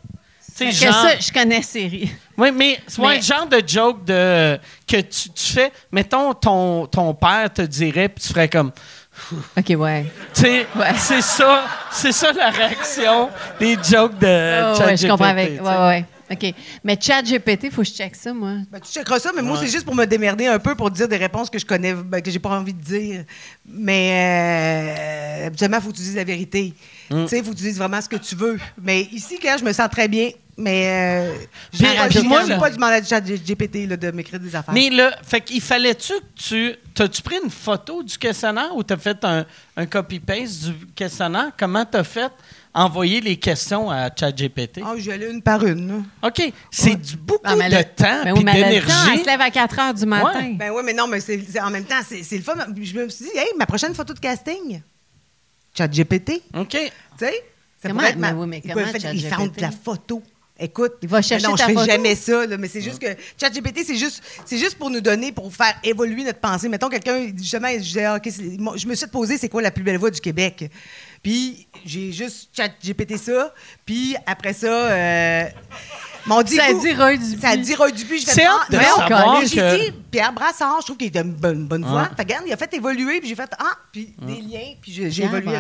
[0.58, 0.94] Que genre.
[0.94, 2.12] ça, je connais Siri.
[2.38, 5.72] Oui, mais c'est ouais, le genre de joke de, que tu, tu fais.
[5.92, 8.72] Mettons, ton, ton père te dirait, puis tu ferais comme.
[9.58, 10.06] OK, ouais.
[10.34, 10.94] Tu sais, Ouais.
[10.96, 13.30] c'est ça, c'est ça la réaction
[13.60, 15.62] des jokes de Oh, ouais, je comprends avec.
[15.62, 16.06] Ouais, ouais.
[16.34, 16.54] OK.
[16.84, 18.56] Mais ChatGPT, faut que je check ça, moi.
[18.72, 21.08] Ben, tu checkeras ça, mais moi, c'est juste pour me démerder un peu, pour dire
[21.08, 23.24] des réponses que je connais, ben, que j'ai pas envie de dire.
[23.66, 26.74] Mais euh, habituellement, il faut que tu dises la vérité.
[27.10, 27.24] Mm.
[27.24, 28.60] Tu sais, il faut que tu dises vraiment ce que tu veux.
[28.82, 31.36] Mais ici, quand je me sens très bien, mais euh,
[31.72, 34.74] Puis, j'ai pas, demandé à GPT là, de m'écrire des affaires.
[34.74, 36.76] Mais là, fait qu'il fallait-tu que tu.
[36.94, 39.46] T'as-tu pris une photo du questionnaire ou t'as fait un,
[39.76, 41.52] un copy-paste du questionnaire?
[41.58, 42.32] Comment t'as fait?
[42.74, 44.82] Envoyer les questions à ChatGPT?
[44.84, 46.04] Ah, j'y allais une par une.
[46.24, 46.52] OK.
[46.72, 49.20] C'est du beaucoup Ah, de le- temps Mais et temps, elle d'énergie.
[49.22, 50.54] se lève à 4 heures du matin.
[50.58, 52.56] Ben oui, mais non, mais c'est, en même temps, c'est, c'est le fun.
[52.82, 54.82] Je me suis dit, hey, ma prochaine photo de casting,
[55.78, 56.72] chat GPT, tu OK.
[57.20, 57.34] sais?
[57.82, 59.30] Ça Comment- être ma- mais oui, mais comment faire- Il ChatGPT?
[59.36, 60.24] fente la photo.
[60.60, 61.86] Écoute, Il va chercher non, ta je fais photo?
[61.88, 63.08] jamais ça, là, mais c'est juste que
[63.42, 66.70] ChatGPT, c'est juste, c'est juste pour nous donner, pour faire évoluer notre pensée.
[66.70, 69.62] Mettons, quelqu'un, justement, je disais, ah, OK, c'est- moi, je me suis posé, c'est quoi
[69.64, 70.70] la plus belle voix du Québec?
[71.24, 73.54] Puis, j'ai juste ChatGPT ça,
[73.86, 75.44] puis après ça, euh,
[76.26, 76.56] m'ont dit.
[76.58, 77.40] Ça dit Roy Dupuis.
[77.42, 78.20] Ça dit Roy Dupuis.
[78.20, 81.22] Je fais, ah, de mais on savoir que- dit, Pierre Brassard, je trouve qu'il a
[81.22, 82.02] une bonne, bonne voix.
[82.02, 82.08] Ouais.
[82.10, 84.92] Fait que, regarde, il a fait évoluer, puis j'ai fait, ah, puis des liens, puis
[84.92, 85.58] j'ai, évolué.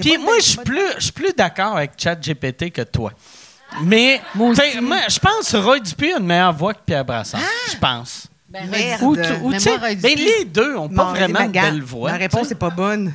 [0.00, 3.12] Puis moi, je suis plus, je suis plus d'accord avec ChatGPT que toi.
[3.82, 7.40] Mais je pense que Roy Dupuis a une meilleure voix que Pierre Brassard.
[7.70, 8.26] Je pense.
[8.48, 9.02] Ben, Merde.
[9.02, 12.12] Ou, tu- ou Mais moi, ben, les deux ont pas vraiment ma une belle voix.
[12.12, 13.12] Ma réponse n'est pas bonne.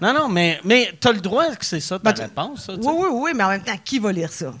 [0.00, 2.66] Non, non, mais, mais tu as le droit que c'est ça ta Ben, réponse.
[2.66, 4.52] ça, Oui, oui, oui, mais en même temps, qui va lire ça?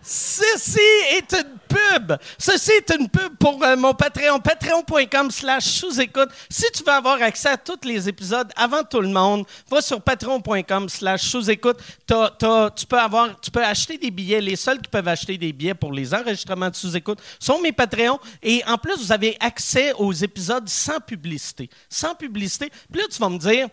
[0.00, 0.78] Ceci
[1.18, 2.16] est une pub.
[2.38, 4.38] Ceci est une pub pour euh, mon Patreon.
[4.40, 6.30] Patreon.com slash sous-écoute.
[6.48, 10.00] Si tu veux avoir accès à tous les épisodes avant tout le monde, va sur
[10.00, 11.78] patreon.com slash sous-écoute.
[12.06, 14.40] Tu peux avoir, tu peux acheter des billets.
[14.40, 18.20] Les seuls qui peuvent acheter des billets pour les enregistrements de sous-écoute sont mes Patreons.
[18.42, 21.68] Et en plus, vous avez accès aux épisodes sans publicité.
[21.90, 22.70] Sans publicité.
[22.90, 23.68] Puis là, tu vas me dire,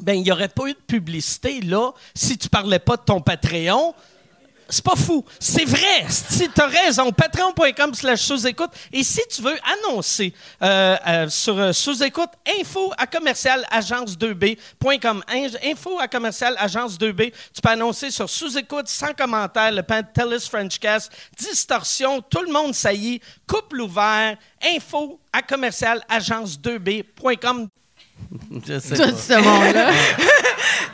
[0.00, 3.20] ben, il n'y aurait pas eu de publicité là si tu parlais pas de ton
[3.20, 3.94] Patreon.
[4.66, 5.22] C'est pas fou.
[5.38, 6.06] C'est vrai.
[6.08, 8.70] Si tu as raison, patreon.com slash sous-écoute.
[8.94, 9.56] Et si tu veux
[9.86, 15.22] annoncer euh, euh, sur euh, sous-écoute, info à commercial agence2b.com.
[15.28, 17.32] In- Info à commercial agence2b.
[17.54, 23.20] Tu peux annoncer sur sous-écoute, sans commentaire, le Pantelis Frenchcast, distorsion, tout le monde saillit,
[23.46, 24.36] couple ouvert,
[24.74, 27.68] info à commercial agence2b.com.
[28.66, 29.16] Je sais Tout pas.
[29.16, 29.92] ce monde-là.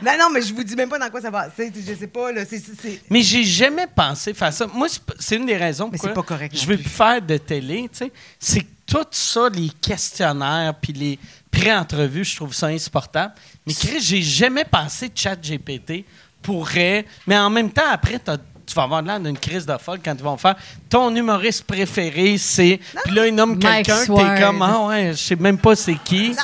[0.03, 1.47] Non, non, mais je vous dis même pas dans quoi ça va.
[1.55, 2.41] C'est- je sais pas, là.
[2.47, 4.67] C'est, c'est- Mais j'ai jamais pensé faire ça.
[4.67, 4.87] Moi,
[5.19, 6.89] c'est une des raisons Mais pourquoi c'est pas correct je veux plus.
[6.89, 7.89] faire de télé.
[7.91, 8.11] tu sais.
[8.39, 11.19] C'est que tout ça, les questionnaires puis les
[11.51, 13.33] pré-entrevues, je trouve ça insupportable.
[13.65, 16.03] Mais Chris, j'ai jamais pensé chat GPT
[16.41, 17.05] pourrait.
[17.27, 20.13] Mais en même temps, après, t'as- tu vas avoir l'air d'une crise de folle quand
[20.15, 20.55] ils vont faire
[20.89, 22.79] ton humoriste préféré, c'est.
[23.05, 26.29] Puis là, ils nomment quelqu'un, t'es comme, ah ouais, je sais même pas c'est qui.
[26.29, 26.35] Non,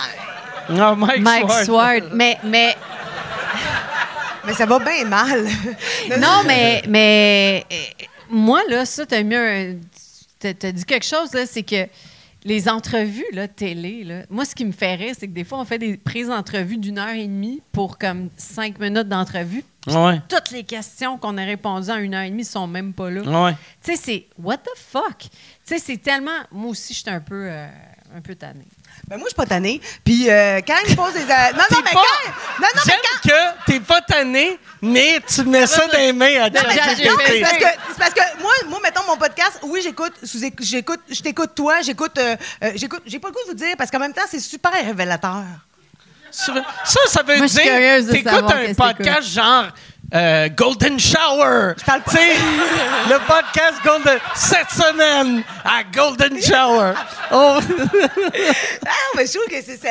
[0.69, 1.65] Mike, Mike Sward.
[1.65, 2.03] Sward.
[2.13, 2.75] Mais, mais,
[4.45, 5.43] Mais ça va bien mal.
[6.19, 7.65] non, mais, mais
[8.29, 9.75] moi, là, ça, t'as mis un.
[10.39, 11.87] T'as dit quelque chose, là, c'est que
[12.45, 15.59] les entrevues, là, télé, là, moi, ce qui me fait rire, c'est que des fois,
[15.59, 19.63] on fait des prises d'entrevue d'une heure et demie pour comme cinq minutes d'entrevue.
[19.87, 20.21] Ouais.
[20.29, 23.21] Toutes les questions qu'on a répondues en une heure et demie sont même pas là.
[23.21, 23.53] Ouais.
[23.83, 25.17] Tu sais, c'est what the fuck?
[25.19, 25.29] Tu
[25.65, 26.31] sais, c'est tellement.
[26.51, 27.67] Moi aussi, j'étais un peu, euh,
[28.15, 28.67] un peu tannée.
[29.07, 29.79] Ben moi, je suis pas tannée.
[30.03, 31.31] Puis euh, quand ils posent des...
[31.31, 32.29] a- Non, non, mais pas- quand...
[32.61, 33.29] Non, non, mais J'aime quand...
[33.29, 36.97] que t'es pas tanné, mais tu mets ça dans les mains à Non, mais ChatGPT.
[36.97, 40.39] j'ai- Non, mais c'est parce parce que moi, moi, mettons mon podcast, oui, j'écoute, sous-
[40.59, 43.75] j'écoute, je t'écoute toi, j'écoute, euh, euh, j'écoute, j'ai pas le goût de vous dire
[43.77, 45.43] parce qu'en même temps, c'est super révélateur.
[46.29, 46.53] Ça,
[47.07, 47.63] ça veut Moi, dire
[48.11, 49.67] t'écoutes un podcast genre
[50.13, 51.73] euh, Golden Shower.
[51.85, 52.33] parle pas- Tu sais,
[53.09, 56.93] le podcast Golden cette semaine à Golden Shower.
[57.31, 57.59] Oh.
[58.85, 59.89] Ah, mais je trouve que c'est, ça.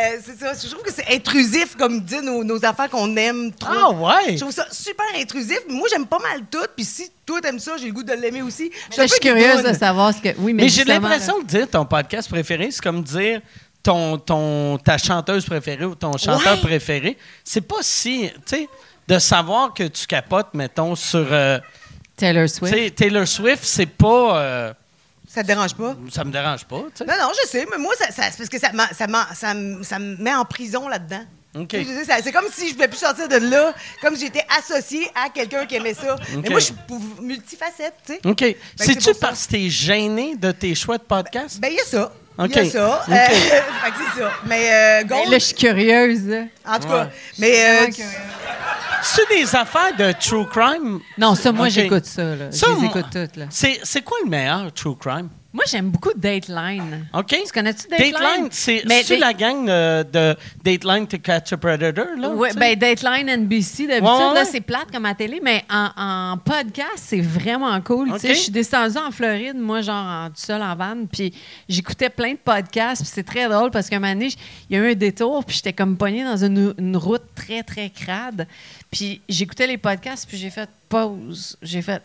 [0.54, 3.70] Je trouve que c'est intrusif, comme dit nos, nos affaires qu'on aime trop.
[3.72, 4.32] Ah ouais.
[4.34, 5.58] Je trouve ça super intrusif.
[5.68, 6.64] Moi, j'aime pas mal tout.
[6.74, 8.70] Puis si toi, t'aimes ça, j'ai le goût de l'aimer aussi.
[8.96, 10.28] Je suis curieuse de savoir ce que.
[10.38, 13.40] Oui, mais, Mais j'ai l'impression de dire ton podcast préféré, c'est comme dire
[13.82, 16.60] ton, ton, ta chanteuse préférée ou ton chanteur Ouais.
[16.62, 17.18] préféré.
[17.44, 18.68] C'est pas si, tu sais,
[19.08, 21.58] de savoir que tu capotes, mettons, sur euh,
[22.16, 22.94] Taylor Swift.
[22.96, 24.38] Taylor Swift, c'est pas.
[24.40, 24.72] euh,
[25.28, 25.94] Ça te dérange pas?
[26.12, 27.04] ça me dérange pas, tu sais.
[27.04, 29.82] Non, non, je sais, mais moi, ça, ça- c'est parce que ça, ça, ça, me-
[29.82, 31.24] ça me met en prison là-dedans.
[31.58, 31.68] OK.
[31.72, 33.72] Je veux dire, ça- C'est comme si je ne pouvais plus sortir de là,
[34.02, 36.14] comme si j'étais associée à quelqu'un qui aimait ça.
[36.14, 36.20] OK.
[36.42, 36.74] Mais moi, je suis
[37.22, 38.20] multifacette, tu sais.
[38.24, 38.40] OK.
[38.76, 41.58] c'est C'est-tu parce que t'es gêné de tes choix de podcast?
[41.60, 42.12] Ben, il y a ça.
[42.38, 43.02] Il y a ça.
[43.06, 43.12] OK.
[43.12, 44.30] Euh, fait que c'est ça.
[44.46, 46.34] Mais euh, Ben, Gold, là, je suis curieuse.
[46.66, 47.04] en tout cas.
[47.04, 47.10] Ouais.
[47.38, 47.86] Mais euh.
[49.02, 51.00] C'est des affaires de true crime?
[51.16, 51.72] Non, ça, moi, OK.
[51.72, 52.22] j'écoute ça.
[52.22, 52.50] Là.
[52.50, 53.36] Ça, je les écoute toutes.
[53.36, 53.46] Là.
[53.50, 55.28] C'est c'est quoi le meilleur true crime?
[55.56, 57.06] Moi, j'aime beaucoup Dateline.
[57.14, 57.28] OK?
[57.28, 58.12] Tu connais-tu Dateline?
[58.12, 62.28] Dateline, c'est Date- la gang de, de Dateline to Catch a Predator, là?
[62.28, 64.34] Oui, ben Dateline NBC, d'habitude, Ouais, ouais.
[64.34, 68.12] là, c'est plate comme à télé, mais en, en podcast, c'est vraiment cool.
[68.22, 71.32] Je suis descendue en Floride, moi, genre, en, tout seul en van, puis
[71.70, 74.28] j'écoutais plein de podcasts, puis c'est très drôle parce qu'un moment donné,
[74.68, 77.62] il y a eu un détour, puis j'étais comme pognée dans une, une route très,
[77.62, 78.46] très crade.
[78.90, 81.56] Puis j'écoutais les podcasts, puis j'ai fait pause.
[81.62, 82.02] J'ai fait,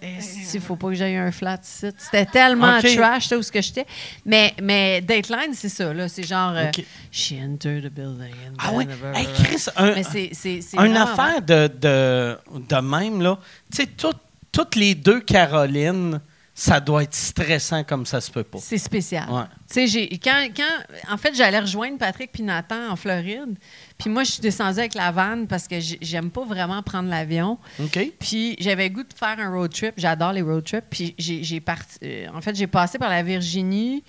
[0.53, 1.95] il faut pas que j'aille un flat site.
[1.97, 3.85] C'était tellement trash, là, où ce que j'étais.
[4.25, 6.07] Mais, mais Dateline, c'est ça, là.
[6.07, 6.65] C'est genre, euh,
[7.11, 8.33] she entered the building.
[8.47, 8.85] and Ah oui?
[9.15, 12.37] Hey, Chris, un, mais c'est, c'est, c'est une affaire de, de,
[12.69, 13.37] de même, là.
[13.71, 14.11] Tu sais, tout-
[14.51, 16.19] toutes les deux Carolines,
[16.63, 18.59] ça doit être stressant comme ça se peut pas.
[18.61, 19.27] C'est spécial.
[19.31, 19.41] Ouais.
[19.67, 23.57] Tu sais, j'ai- quand, quand, en fait, j'allais rejoindre Patrick puis Nathan en Floride.
[23.97, 27.09] Puis moi, je suis descendue avec la vanne parce que j'ai- j'aime pas vraiment prendre
[27.09, 27.57] l'avion.
[27.79, 28.11] OK?
[28.19, 29.93] Puis j'avais le goût de faire un road trip.
[29.97, 30.85] J'adore les road trips.
[30.89, 31.97] Puis j'ai j'ai parti.
[32.03, 34.03] euh, en fait, j'ai passé par la Virginie.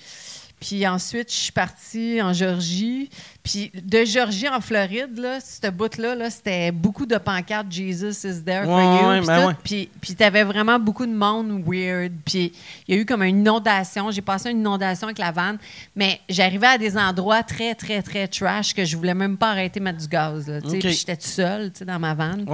[0.64, 3.10] Puis ensuite, je suis partie en Géorgie.
[3.42, 8.44] Puis de Géorgie en Floride, là, ce bout-là, là, c'était beaucoup de pancartes Jesus is
[8.44, 9.08] there for Ouais, you.
[9.08, 9.48] ouais, puis ben tout.
[9.48, 9.54] ouais.
[9.64, 12.12] Puis, puis t'avais vraiment beaucoup de monde weird.
[12.24, 12.52] Puis
[12.86, 14.12] il y a eu comme une inondation.
[14.12, 15.58] J'ai passé une inondation avec la vanne.
[15.96, 19.80] Mais j'arrivais à des endroits très, très, très trash que je voulais même pas arrêter
[19.80, 20.46] de mettre du gaz.
[20.46, 20.60] Là.
[20.60, 22.46] Puis j'étais toute seule tu sais, dans ma vanne.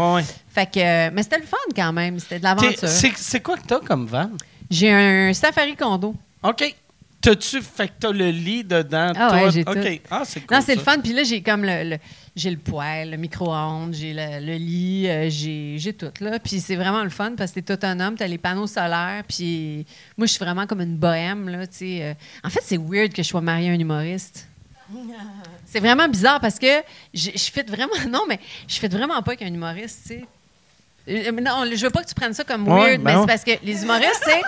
[0.49, 2.19] Fait que, euh, mais c'était le fun quand même.
[2.19, 2.89] C'était de l'aventure.
[2.89, 4.31] C'est quoi que t'as comme van?
[4.71, 6.15] J'ai un safari condo.
[6.43, 6.75] OK.
[7.29, 9.13] T'as-tu fait que t'as le lit dedans?
[9.17, 9.75] Ah ouais, j'ai OK.
[9.75, 10.03] tout.
[10.11, 10.57] Ah, c'est cool.
[10.57, 10.99] Non, c'est le fun.
[11.01, 11.99] Puis là, j'ai comme le, le-
[12.35, 16.39] j'ai le poêle, le micro-ondes, j'ai le, le lit, euh, j'ai, j'ai tout là.
[16.39, 19.25] Puis c'est vraiment le fun parce que t'es autonome, t'as les panneaux solaires.
[19.29, 19.85] Puis
[20.17, 21.67] moi, je suis vraiment comme une bohème là.
[21.67, 22.15] Tu sais, euh.
[22.45, 24.49] En fait, c'est weird que je sois mariée à un humoriste.
[25.67, 26.81] C'est vraiment bizarre parce que
[27.13, 30.25] je, je fais vraiment non mais je fais vraiment pas avec un humoriste, tu sais.
[31.09, 33.27] Euh, Non, je veux pas que tu prennes ça comme Ouais, weird, ben mais c'est
[33.27, 34.43] parce que les humoristes, tu sais.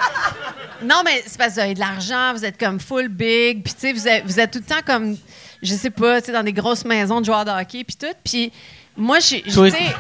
[0.83, 3.73] Non, mais c'est parce que vous avez de l'argent, vous êtes comme full big, puis
[3.75, 5.17] tu sais, vous êtes, vous êtes tout le temps comme,
[5.63, 8.15] je sais pas, tu sais, dans des grosses maisons de joueurs de hockey, puis tout.
[8.25, 8.53] Puis
[8.97, 9.95] moi, je je- Toi- tu sais, j'ai-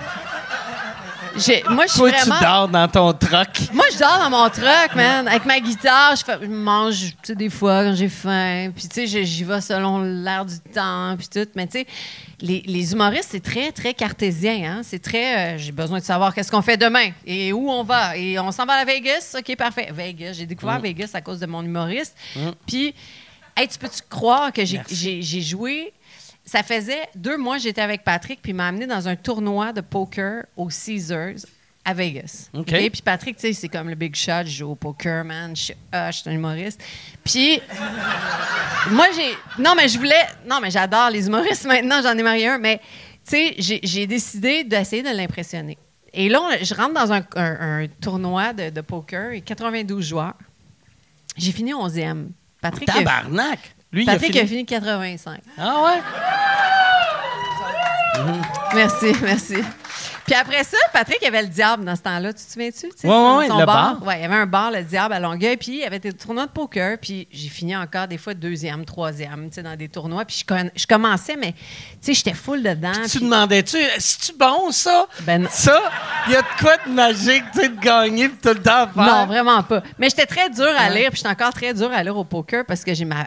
[1.70, 2.38] moi, je suis Toi, vraiment.
[2.38, 3.72] tu dors dans ton truck.
[3.72, 6.16] Moi, je dors dans mon truck, man, avec ma guitare.
[6.16, 8.70] Je, fais- je mange, tu sais, des fois quand j'ai faim.
[8.74, 11.48] Puis, tu sais, j'y vais selon l'air du temps, puis tout.
[11.54, 11.86] Mais, tu sais,
[12.40, 14.72] les, les humoristes, c'est très, très cartésien.
[14.78, 14.80] Hein?
[14.82, 15.54] C'est très.
[15.54, 18.16] euh, j'ai besoin de savoir qu'est-ce qu'on fait demain et où on va.
[18.16, 19.36] Et on s'en va à Vegas?
[19.38, 19.88] OK, parfait.
[19.92, 20.34] Vegas.
[20.34, 22.16] J'ai découvert Vegas à cause de mon humoriste.
[22.66, 22.94] Puis,
[23.56, 25.92] hey, tu peux-tu croire que j'ai joué.
[26.50, 29.72] Ça faisait deux mois que j'étais avec Patrick, puis il m'a amené dans un tournoi
[29.72, 31.46] de poker au Caesars
[31.84, 32.48] à Vegas.
[32.54, 32.66] OK.
[32.66, 35.54] Puis Patrick, tu sais, c'est comme le big shot, je joue au poker, man.
[35.54, 36.82] Je suis ah, je suis un humoriste.
[37.22, 37.60] Puis,
[38.90, 39.62] moi, j'ai.
[39.62, 40.26] Non, mais je voulais.
[40.44, 42.78] Non, mais j'adore les humoristes maintenant, j'en ai marié un, mais,
[43.24, 43.54] tu sais,
[43.84, 45.78] j'ai- décidé d'essayer de l'impressionner.
[46.12, 50.04] Et là, on- je rentre dans un, un- un tournoi de, de poker et 92
[50.04, 50.34] joueurs.
[51.36, 52.30] J'ai fini 11e.
[52.60, 53.76] Patrick, Tabarnak!
[53.92, 54.58] Lui, Patrick il a a fini.
[54.58, 55.40] fini 85.
[55.58, 56.00] Ah ouais?
[58.74, 59.56] Merci, merci.
[60.26, 62.32] Puis après ça, Patrick avait le diable dans ce temps-là.
[62.32, 62.88] Tu te souviens-tu?
[63.00, 64.00] tu ouais, son le bar?
[64.06, 65.56] Ouais, il y avait un bar, le diable, à Longueuil.
[65.56, 66.98] Puis il y avait des tournois de poker.
[66.98, 70.24] Puis j'ai fini encore des fois deuxième, troisième, tu sais, dans des tournois.
[70.24, 71.58] Puis je, con- je commençais, mais tu
[72.02, 72.92] sais, j'étais full dedans.
[73.10, 75.06] Tu puis- demandais-tu, c'est-tu bon, ça?
[75.22, 75.48] Ben non.
[75.50, 75.80] Ça,
[76.28, 78.86] il y a de quoi de magique, tu sais, de gagner pis tout le temps
[78.94, 79.02] faire?
[79.02, 79.82] Non, vraiment pas.
[79.98, 82.64] Mais j'étais très dur à lire, puis j'étais encore très dur à lire au poker
[82.66, 83.24] parce que j'ai ma,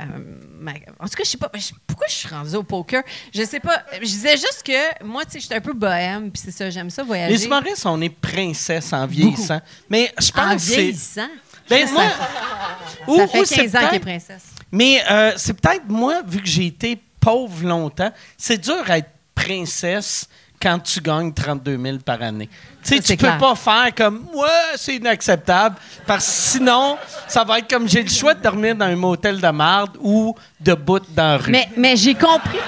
[0.63, 3.03] ma- En tout cas, je sais pas je- pourquoi je suis rendue au poker?
[3.33, 3.83] Je sais pas.
[3.93, 6.89] Je disais juste que moi, tu sais, j'étais un peu bohème, puis c'est ça, j'aime
[6.89, 7.35] ça voyager.
[7.35, 9.59] Les humoristes, on est princesse en vieillissant.
[9.89, 10.75] Mais je en pense que c'est.
[10.81, 11.27] vieillissant?
[11.69, 12.03] Ben, Ça moi.
[13.07, 14.43] ou- ça fait ou c'est 15 ans qu'elle est princesse.
[14.71, 19.09] Mais euh, c'est peut-être moi, vu que j'ai été pauvre longtemps, c'est dur à être
[19.35, 20.27] princesse
[20.61, 22.49] quand tu gagnes 32 000 par année.
[22.83, 23.37] Tu sais, tu peux clair.
[23.37, 26.97] pas faire comme «Ouais, c'est inacceptable», parce que sinon,
[27.27, 30.35] ça va être comme j'ai le choix de dormir dans un motel de marde ou
[30.59, 31.51] de bout dans la rue.
[31.51, 32.59] Mais, mais j'ai compris.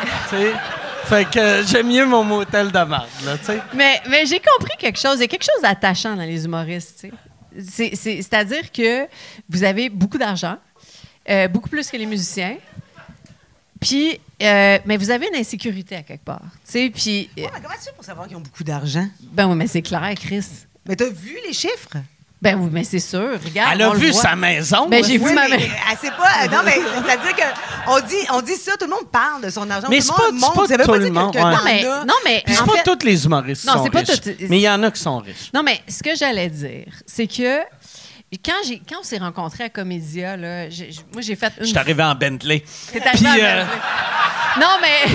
[1.05, 3.61] Fait que j'aime mieux mon motel de marde, là, tu sais.
[3.73, 5.17] Mais, mais j'ai compris quelque chose.
[5.17, 7.07] Il y a quelque chose d'attachant dans les humoristes.
[7.57, 9.07] C'est-à-dire que
[9.49, 10.57] vous avez beaucoup d'argent,
[11.29, 12.55] euh, beaucoup plus que les musiciens.
[13.87, 16.41] Puis, euh, mais vous avez une insécurité à quelque part.
[16.65, 19.07] tu sais, Puis, euh, Ouais, mais comment tu fais pour savoir qu'ils ont beaucoup d'argent?
[19.21, 20.45] ben oui, mais c'est clair, Chris.
[20.87, 21.97] Mais t'as vu les chiffres?
[22.41, 23.39] Ben oui, mais c'est sûr.
[23.43, 23.71] Regarde.
[23.73, 24.21] Elle a on le vu voit.
[24.21, 24.87] sa maison.
[24.89, 25.69] Ben, j'ai vu ma mais mère.
[25.91, 26.47] elle sait pas.
[26.47, 27.41] Non, mais c'est-à-dire que
[27.87, 29.87] on dit, on dit ça, tout le monde parle de son argent.
[29.89, 31.41] Mais tout c'est pas- monde pas tout le monde, ouais.
[31.41, 33.89] Non, mais, non, mais Puis c'est pas fait- tous les humoristes qui Non, sont c'est
[33.89, 34.21] pas riches.
[34.21, 35.49] toutes- Mais il y en a qui sont riches.
[35.53, 37.61] Non, mais ce que j'allais dire, c'est que
[38.43, 41.69] quand, j'ai, quand on s'est rencontrés à Comédia, là, j'ai- moi, j'ai fait une Je
[41.69, 42.63] suis arrivé en Bentley.
[42.91, 43.81] T'es arrivé Puis, à euh, Berkeley.
[44.59, 45.11] Non, mais.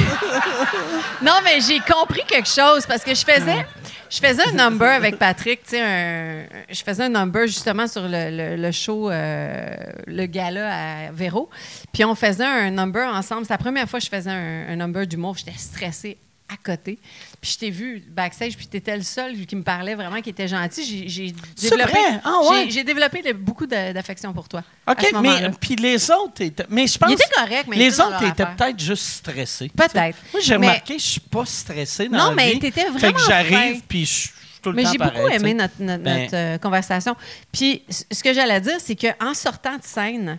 [1.23, 3.67] non, mais j'ai compris quelque chose parce que je faisais.
[4.11, 8.03] Je faisais un number avec Patrick, tu sais, un- je faisais un number justement sur
[8.03, 9.67] le, le- le show, euh,
[10.07, 11.49] le gala à Véro.
[11.93, 13.45] Puis on faisait un number ensemble.
[13.47, 15.37] C'est la première fois que je faisais un, un number d'humour.
[15.37, 16.19] J'étais stressée
[16.53, 16.99] à côté.
[17.41, 20.31] Puis je t'ai vu backstage, puis tu étais le seul qui me parlait vraiment, qui
[20.31, 21.09] était gentil.
[21.09, 21.33] J'ai,
[21.71, 21.99] développé?
[22.25, 22.67] Ah ouais?
[22.71, 24.63] j'ai, développé beaucoup d'affection pour toi.
[24.87, 26.67] à OK, ce mais puis les autres étaient.
[26.69, 27.11] Mais je pense.
[27.11, 29.71] Il était correct, mais les autres étaient peut-être juste stressés.
[29.75, 30.19] Peut-être.
[30.33, 32.59] Moi, j'ai Mais- remarqué, je suis pas stressé dans Non, la mais vie.
[32.59, 34.29] t'étais Fait vraiment que j'arrive, puis je
[34.63, 37.17] tout le Mais j'ai beaucoup aimé notre, notre- Ben- notre, euh, conversation.
[37.51, 40.39] Puis, ce que j'allais dire, c'est qu'en sortant de scène,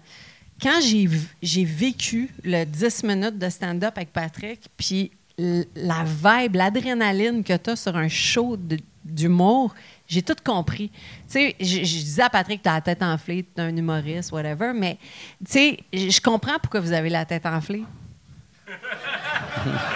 [0.61, 7.55] quand j'ai vécu le 10 minutes de stand-up avec Patrick, puis la vibe, l'adrénaline que
[7.57, 8.57] tu as sur un show
[9.03, 9.73] d'humour,
[10.07, 10.89] j'ai tout compris.
[10.89, 13.75] Tu sais, je je disais à Patrick, tu as la tête enflée, tu es un
[13.75, 14.97] humoriste, whatever, mais
[15.45, 17.83] tu sais, je je comprends pourquoi vous avez la tête enflée.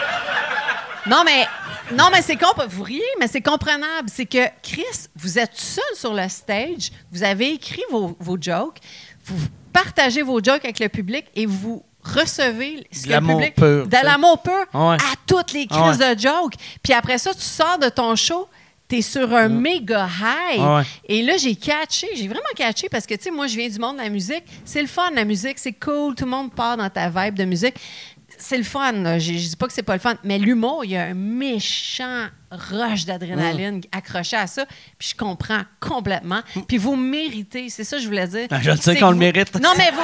[1.07, 1.45] Non, mais,
[1.95, 4.09] non, mais c'est comp- vous riez, mais c'est comprenable.
[4.09, 4.81] C'est que, Chris,
[5.15, 8.79] vous êtes seul sur le stage, vous avez écrit vos, vos jokes,
[9.25, 9.37] vous
[9.71, 13.97] partagez vos jokes avec le public et vous recevez ce De l'amour pur, De tu
[13.97, 14.03] sais.
[14.05, 14.95] l'amour pur Ouais.
[14.95, 16.53] à toutes les crises de jokes.
[16.83, 18.47] Puis après ça, tu sors de ton show,
[18.87, 20.59] t'es sur un méga high.
[20.61, 20.83] Ouais.
[21.07, 23.79] Et là, j'ai catché, j'ai vraiment catché parce que, tu sais, moi, je viens du
[23.79, 24.43] monde de la musique.
[24.63, 27.45] C'est le fun, la musique, c'est cool, tout le monde part dans ta vibe de
[27.45, 27.75] musique.
[28.37, 29.17] C'est le fun.
[29.19, 31.13] Je, je dis pas que c'est pas le fun, mais l'humour, il y a un
[31.13, 34.65] méchant rush d'adrénaline accroché à ça,
[34.97, 36.41] puis je comprends complètement.
[36.67, 38.47] Puis vous méritez, c'est ça que je voulais dire.
[38.51, 39.53] Ah, je le sais qu'on le mérite.
[39.59, 40.01] Non, mais vous...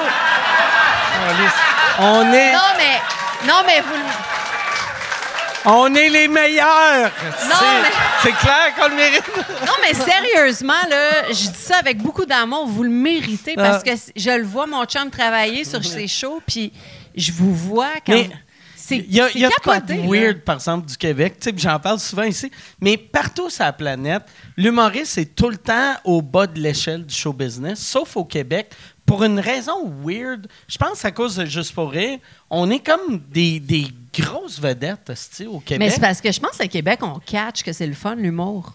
[1.98, 3.00] On est, Non, mais...
[3.46, 5.70] Non, mais vous...
[5.70, 7.10] on est les meilleurs.
[7.38, 7.88] C'est- mais-
[8.22, 9.24] C'est clair qu'on le mérite.
[9.66, 12.66] Non, mais sérieusement, là, je dis ça avec beaucoup d'amour.
[12.66, 13.90] Vous le méritez parce Ah.
[13.90, 16.72] que je le vois, mon chum, travailler sur ses shows, puis
[17.14, 18.12] je vous vois quand.
[18.12, 18.30] Mais
[18.76, 20.08] c'est Il y a, y a de de capoté, là.
[20.08, 21.36] weird, par exemple, du Québec.
[21.56, 22.50] J'en parle souvent ici.
[22.80, 24.24] Mais partout sur la planète,
[24.56, 28.72] l'humoriste est tout le temps au bas de l'échelle du show business, sauf au Québec.
[29.06, 32.18] Pour une raison weird, je pense à cause de Juste pour rire,
[32.50, 35.12] on est comme des, des grosses vedettes
[35.46, 35.78] au Québec.
[35.78, 38.74] Mais c'est parce que je pense qu'à Québec, on catch que c'est le fun, l'humour.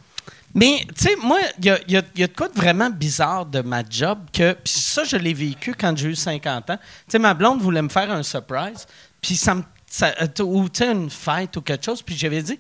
[0.59, 2.89] Mais, tu sais, moi, il y a, y a- y a de quoi de vraiment
[2.89, 4.53] bizarre de ma job que.
[4.53, 6.77] Puis ça, je l'ai vécu quand j'ai eu 50 ans.
[6.77, 8.88] Tu sais, ma blonde voulait me faire un surprise.
[9.21, 9.61] Puis ça me.
[10.01, 12.01] euh, ou, tu sais, une fête ou quelque chose.
[12.01, 12.59] Puis j'avais dit,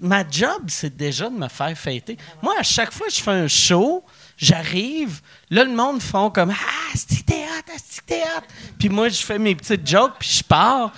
[0.00, 2.16] ma job, c'est déjà de me faire fêter.
[2.42, 4.04] Moi, à chaque fois que je fais un show,
[4.36, 8.48] j'arrive, là, le monde font comme Ah, c'est théâtre, c'est théâtre.
[8.80, 10.92] Puis moi, je fais mes petites jokes, puis je pars.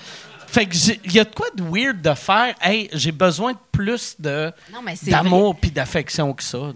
[0.55, 2.55] Fait que il y a de quoi de weird de faire.
[2.63, 4.53] Hey, j'ai besoin de plus de
[4.85, 6.73] mais d'amour puis d'affection que ça.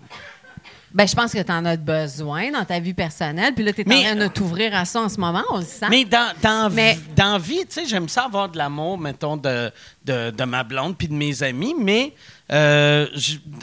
[0.93, 3.55] Ben, je pense que tu en as besoin dans ta vie personnelle.
[3.55, 5.59] Puis là, tu es en Mais- train de t'ouvrir à ça en ce moment, on
[5.59, 5.87] le sent.
[5.91, 9.71] Mais dans, dans, Mais- dans vie, tu sais, j'aime ça avoir de l'amour, mettons, de,
[10.05, 12.15] de, de ma blonde puis de mes amis, mais
[12.51, 13.07] euh,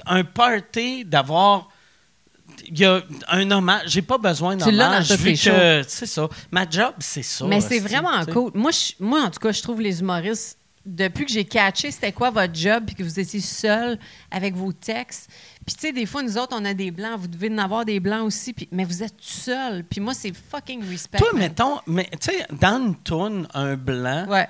[0.06, 1.68] un party, d'avoir.
[2.68, 3.84] Il y a un hommage.
[3.88, 4.72] J'ai pas besoin tes
[5.84, 6.28] que, c'est ça.
[6.52, 7.46] Ma job, c'est ça.
[7.46, 8.32] Mais c'est vraiment tu sais.
[8.32, 8.52] cool.
[8.54, 12.12] Moi, je- moi, en tout cas, je trouve les humoristes, depuis que j'ai catché c'était
[12.12, 13.98] quoi votre job, puis que vous étiez seul
[14.30, 15.30] avec vos textes.
[15.66, 17.20] Puis, tu sais, des fois, nous autres, on a des blancs.
[17.20, 18.54] Vous devez en avoir des blancs aussi.
[18.54, 19.84] Puis, mais vous êtes seul.
[19.84, 21.18] Puis moi, c'est fucking respect.
[21.18, 24.48] Toi, mettons, mais tu sais, dans une toune, un blanc, Ouais.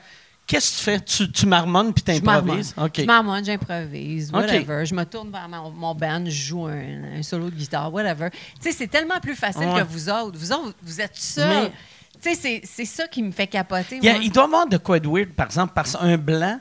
[0.47, 0.99] Qu'est-ce que tu fais?
[0.99, 2.73] Tu, tu marmonnes puis Je t'improvises?
[2.77, 2.91] OK.
[2.99, 4.85] Je marmonne, j'improvise, whatever.
[4.85, 8.29] Je me tourne vers mon, mon band, je joue un, un solo de guitare, whatever.
[8.31, 9.81] Tu sais, c'est tellement plus facile Ouais.
[9.81, 10.37] que vous autres.
[10.37, 11.71] Vous autres, vous êtes seuls.
[12.21, 13.99] Tu sais, c'est- ça qui me fait capoter.
[14.01, 16.59] Il, a- doit y avoir de quoi de weird, par exemple, parce qu'un blanc,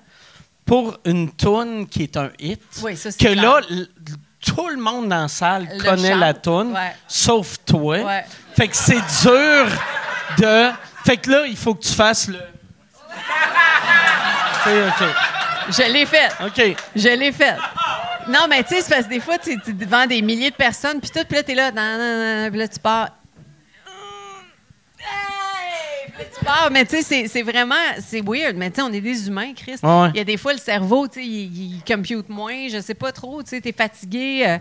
[0.67, 3.37] pour une toune qui est un hit, Oui, ça, que clair.
[3.43, 3.61] là,
[4.41, 6.21] tout le monde dans la salle Le connaît chante.
[6.21, 6.93] la toune, Ouais.
[7.09, 8.03] sauf toi.
[8.03, 8.25] Ouais.
[8.57, 9.67] Fait que c'est dur
[10.39, 10.71] de...
[11.05, 12.39] Fait que là, il faut que tu fasses le...
[14.65, 15.11] C'est OK.
[15.71, 16.29] Je l'ai fait.
[16.45, 16.77] OK.
[16.97, 17.55] Je l'ai fait.
[18.29, 20.57] Non, mais tu sais, c'est parce que des fois, tu es devant des milliers de
[20.57, 23.09] personnes, puis tout, puis là, t'es là, nan, nan, nan, puis là, tu pars.
[24.99, 26.11] Hey!
[26.15, 28.93] Puis là, tu pars, mais tu sais, c'est- vraiment, c'est weird, mais tu sais, on
[28.93, 29.77] est des humains, Chris.
[29.83, 30.09] Ouais, ouais.
[30.15, 32.95] Il y a des fois, le cerveau, tu sais, il, il compute moins, je sais
[32.95, 34.59] pas trop, tu sais, t'es fatigué, euh,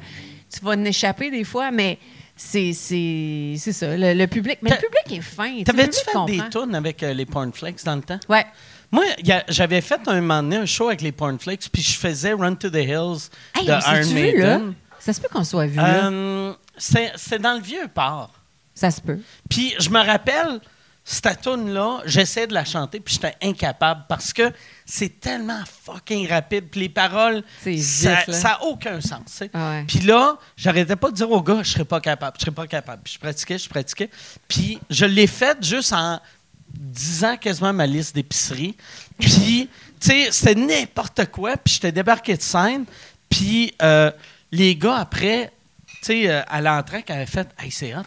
[0.53, 1.97] tu vas en échapper des fois, mais
[2.35, 4.59] c'est ça, le, le public.
[4.61, 5.63] Mais le public est fin.
[5.63, 8.19] T'avais-tu fait des tunes avec euh, les Pornflakes dans le temps?
[8.27, 8.45] Ouais.
[8.93, 9.05] Moi,
[9.49, 12.69] j'avais fait un moment donné un show avec les Pornflakes, puis je faisais Run to
[12.69, 14.57] the Hills Hey, de on Iron vu, là?
[14.59, 14.73] Maiden.
[14.99, 16.11] Ça se peut qu'on soit vu, là.
[16.11, 18.29] Euh, c'est dans le vieux port.
[18.75, 19.17] Ça se peut.
[19.49, 20.59] Puis je me rappelle,
[21.03, 24.51] cette tune-là, j'essayais de la chanter, puis j'étais incapable parce que
[24.85, 26.65] c'est tellement fucking rapide.
[26.69, 27.43] Puis les paroles,
[27.81, 28.39] ça là.
[28.43, 29.41] n'a aucun sens.
[29.55, 29.85] Ah ouais.
[29.87, 32.67] Puis là, j'arrêtais pas de dire au gars, je serais pas capable, je serais pas
[32.67, 33.01] capable.
[33.03, 34.11] Puis je pratiquais, je pratiquais.
[34.47, 36.19] Puis je l'ai fait juste en
[36.73, 38.75] disant quasiment ma liste d'épicerie.
[39.19, 39.69] Puis,
[39.99, 41.55] tu sais, c'était n'importe quoi.
[41.57, 42.85] Puis j'étais débarqué de scène.
[43.29, 44.11] Puis euh,
[44.51, 45.51] les gars, après,
[45.87, 48.01] tu sais, euh, à l'entrée, qui avaient fait Hey, c'est hot,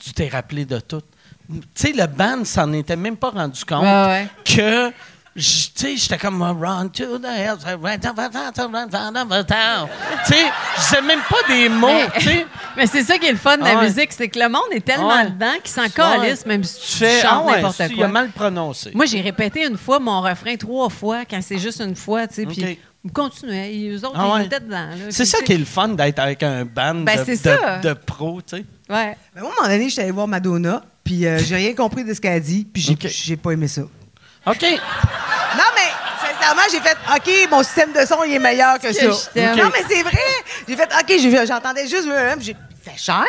[0.00, 1.02] tu t'es rappelé de tout.
[1.50, 4.28] Tu sais, le band s'en était même pas rendu compte Ouais, ouais.
[4.44, 4.92] que.
[5.36, 9.88] Sais, j'étais comme Run to the hills, run to the town, run to the town.
[10.26, 10.44] Tu sais,
[10.76, 12.46] je sais même pas des mots, Mais- tu sais.
[12.76, 13.88] Mais c'est ça qui est le fun de la Ah ouais.
[13.88, 15.30] musique, c'est que le monde est tellement Ouais.
[15.30, 17.94] dedans qu'il s'en calisse, même si Tu fais, chantes ah ouais, n'importe tu- quoi.
[17.96, 18.90] Il a mal prononcé.
[18.94, 22.34] Moi, j'ai répété une fois mon refrain trois fois quand c'est juste une fois, tu
[22.34, 22.52] sais, OK.
[22.52, 23.74] puis ils continuaient.
[23.74, 24.42] Ils- Eux autres, Ah ouais.
[24.42, 24.88] ils étaient dedans.
[25.10, 27.24] C'est ça qui est le fun d'être avec un band Ben, de,
[27.82, 28.64] de- de pros, tu sais.
[28.90, 29.16] Ouais.
[29.34, 32.04] Mais moi, à un moment donné, j'étais allé voir Madonna, puis euh, j'ai rien compris
[32.04, 33.82] de ce qu'elle a dit, puis j'ai j'ai pas aimé ça.
[34.50, 34.62] OK.
[35.56, 35.90] Non, mais
[36.32, 39.28] sincèrement, j'ai fait OK, mon système de son, il est meilleur que Que ça.
[39.34, 39.40] je.
[39.62, 40.18] Non, mais c'est vrai.
[40.68, 42.06] J'ai fait OK, j'ai- j'entendais juste
[42.40, 43.24] j'ai c'est cher.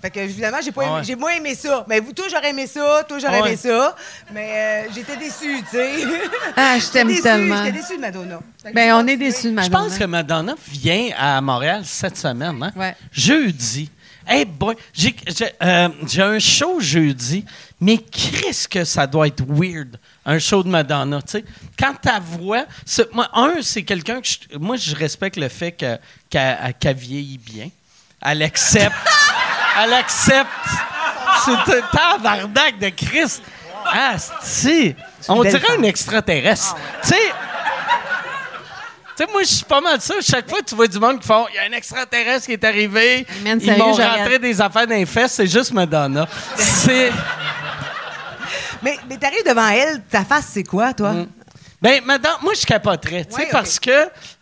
[0.00, 1.04] Fait que évidemment, j'ai pas Ah aimé- ouais.
[1.04, 1.84] j'ai moins aimé ça.
[1.88, 3.48] Mais vous, toi, j'aurais aimé ça, toi, j'aurais Ah ouais.
[3.48, 3.96] aimé ça.
[4.32, 5.90] Mais euh, j'étais déçue, tu sais.
[6.56, 7.64] Ah, je J'étais t'aime tellement.
[7.64, 8.38] J'étais déçue de Madonna.
[8.72, 9.78] Ben, on est déçus de Je Madonna.
[9.78, 12.72] pense que Madonna vient à Montréal cette semaine, hein?
[12.76, 12.94] Ouais.
[13.12, 13.90] Jeudi.
[14.26, 15.14] Hey boy, j'ai
[15.62, 17.44] euh, j'ai un show jeudi,
[17.78, 21.44] mais qu'est-ce que ça doit être weird, un show de Madonna, tu sais.
[21.78, 22.64] Quand ta voix...
[23.12, 24.26] Moi, un, c'est quelqu'un que...
[24.28, 25.98] je- moi, je respecte le fait que-
[26.30, 27.68] qu'elle qu'elle vieillit bien.
[28.22, 28.94] Elle accepte...
[29.84, 30.48] elle accepte...
[31.44, 33.42] C'est un tabarnak de Christ.
[33.86, 34.94] Ah, si.
[35.28, 36.74] On dirait un extraterrestre.
[37.02, 37.32] Tu sais...
[39.16, 40.14] Tu sais, moi, je suis pas mal ça.
[40.22, 42.52] Chaque fois que tu vois du monde qui font il y a un extraterrestre qui
[42.52, 46.26] est arrivé, Man, ils m'ont rentré des affaires dans les fesses, c'est juste Madonna.
[46.56, 47.12] c'est.
[48.84, 51.12] Mais, mais t'arrives devant elle, ta face, c'est quoi, toi?
[51.12, 51.26] Mm.
[51.82, 53.90] Ben, madame, moi, je capoterais, tu sais, Ouais, parce que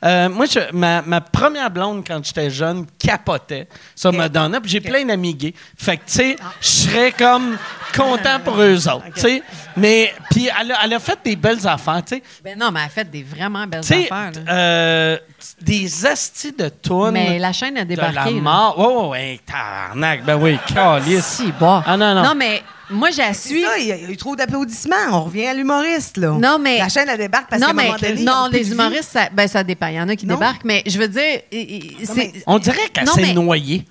[0.04, 3.66] euh, moi, je- ma, ma première blonde, quand j'étais jeune, capotait
[3.96, 4.12] sur.
[4.12, 4.80] Madonna, puis j'ai.
[4.84, 4.88] Ah.
[4.88, 5.54] plein d'amis gays.
[5.76, 7.58] Fait que, tu sais, je serais comme
[7.96, 9.42] content pour eux autres, tu sais.
[9.76, 12.22] Mais, puis elle a, elle a fait des belles affaires, tu sais.
[12.44, 14.30] Ben non, mais elle a fait des vraiment belles Tu sais, affaires.
[14.48, 15.18] euh,
[15.60, 17.10] des astis de tunes.
[17.10, 18.14] Mais la chaîne a de débarqué.
[18.14, 18.30] la là.
[18.40, 18.74] mort.
[18.78, 20.24] Oh, ouais, tabarnak.
[20.24, 21.24] Ben oui, calice.
[21.24, 21.82] Si, bon.
[21.84, 22.22] Ah, non, non.
[22.22, 22.62] Non, mais
[22.92, 24.96] moi, ça, il y, a, il y a eu trop d'applaudissements.
[25.10, 26.30] On revient à l'humoriste, là.
[26.30, 28.22] Non, mais- La chaîne, elle débarque parce qu'à non, un mais moment donné.
[28.22, 29.86] non, les humoristes, ça, ben, ça dépend.
[29.88, 30.34] Il y en a qui Non.
[30.34, 33.84] débarquent, mais je veux dire, c'est- On dirait qu'elle s'est mais- noyée.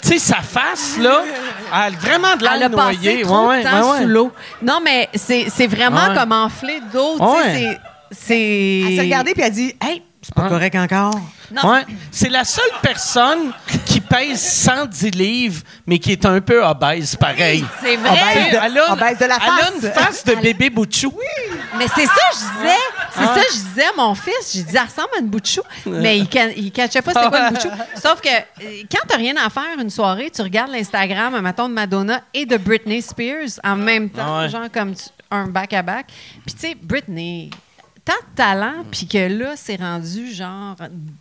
[0.00, 1.24] Tu sais, sa face, là,
[1.72, 3.22] elle a vraiment de Elle l'air a passé noyée.
[3.22, 4.02] trop Ouais, de temps ouais, ouais.
[4.02, 4.32] sous l'eau.
[4.62, 6.14] Non, mais c'est c'est vraiment Ouais.
[6.14, 7.16] comme enflé d'eau.
[7.18, 7.78] tu sais,
[8.12, 8.80] C'est.
[8.86, 10.48] Elle s'est regardée puis elle a dit Hey, c'est pas Ouais.
[10.50, 11.14] correct encore?
[11.50, 11.86] Non, Ouais.
[12.10, 13.52] C'est la seule personne
[13.86, 17.64] qui pèse 110 livres, mais qui est un peu obèse, pareil.
[17.80, 18.10] C'est vrai.
[18.10, 19.72] Obèse de- Elle a, obèse de la elle a face.
[19.82, 21.12] une face de bébé Bouchou.
[21.78, 22.76] Mais c'est ça, que je disais.
[23.14, 24.52] C'est ça, que je disais à mon fils.
[24.52, 25.62] J'ai dit, elle ressemble à une bout de chou.
[25.86, 27.70] Mais il, ca- il catchait pas c'était quoi une bout de chou.
[27.94, 28.28] Sauf que
[28.92, 32.58] quand t'as rien à faire une soirée, tu regardes l'Instagram, mettons, de Madonna et de
[32.58, 34.50] Britney Spears en même temps, ouais.
[34.50, 36.06] genre comme tu- un back-à-back.
[36.44, 37.50] Puis tu sais, Britney,
[38.08, 40.74] tant de talent, puis que là, c'est rendu genre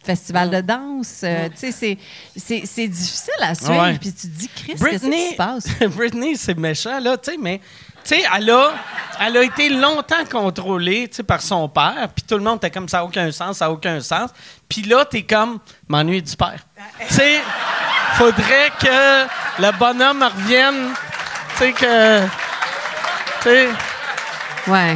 [0.06, 1.20] festival de danse.
[1.26, 1.98] euh, tu sais,
[2.38, 3.98] c'est- difficile à suivre.
[4.00, 5.68] Puis tu te dis, Chris, qu'est-ce qui Britney, se passe?
[5.96, 7.60] Britney, c'est méchant, là, tu sais, mais.
[8.06, 8.72] Tu sais, elle a,
[9.20, 12.72] elle a été longtemps contrôlée tu sais, par son père, puis tout le monde était
[12.72, 14.30] comme ça n'a aucun sens, ça n'a aucun sens.
[14.70, 15.60] Puis là, t'es comme,
[15.90, 16.60] m'ennuie du père.
[17.10, 17.42] Tu sais,
[18.14, 20.94] faudrait que le bonhomme revienne,
[21.58, 22.22] tu sais, que.
[22.24, 22.30] Tu
[23.44, 23.68] sais.
[24.68, 24.96] Ouais.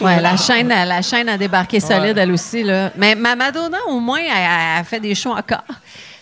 [0.00, 2.62] Ouais, la chaîne, a- la chaîne a débarqué solide, elle aussi.
[2.62, 2.92] Là.
[2.96, 5.64] Mais ma Madonna, au moins, elle, elle a fait des shows encore.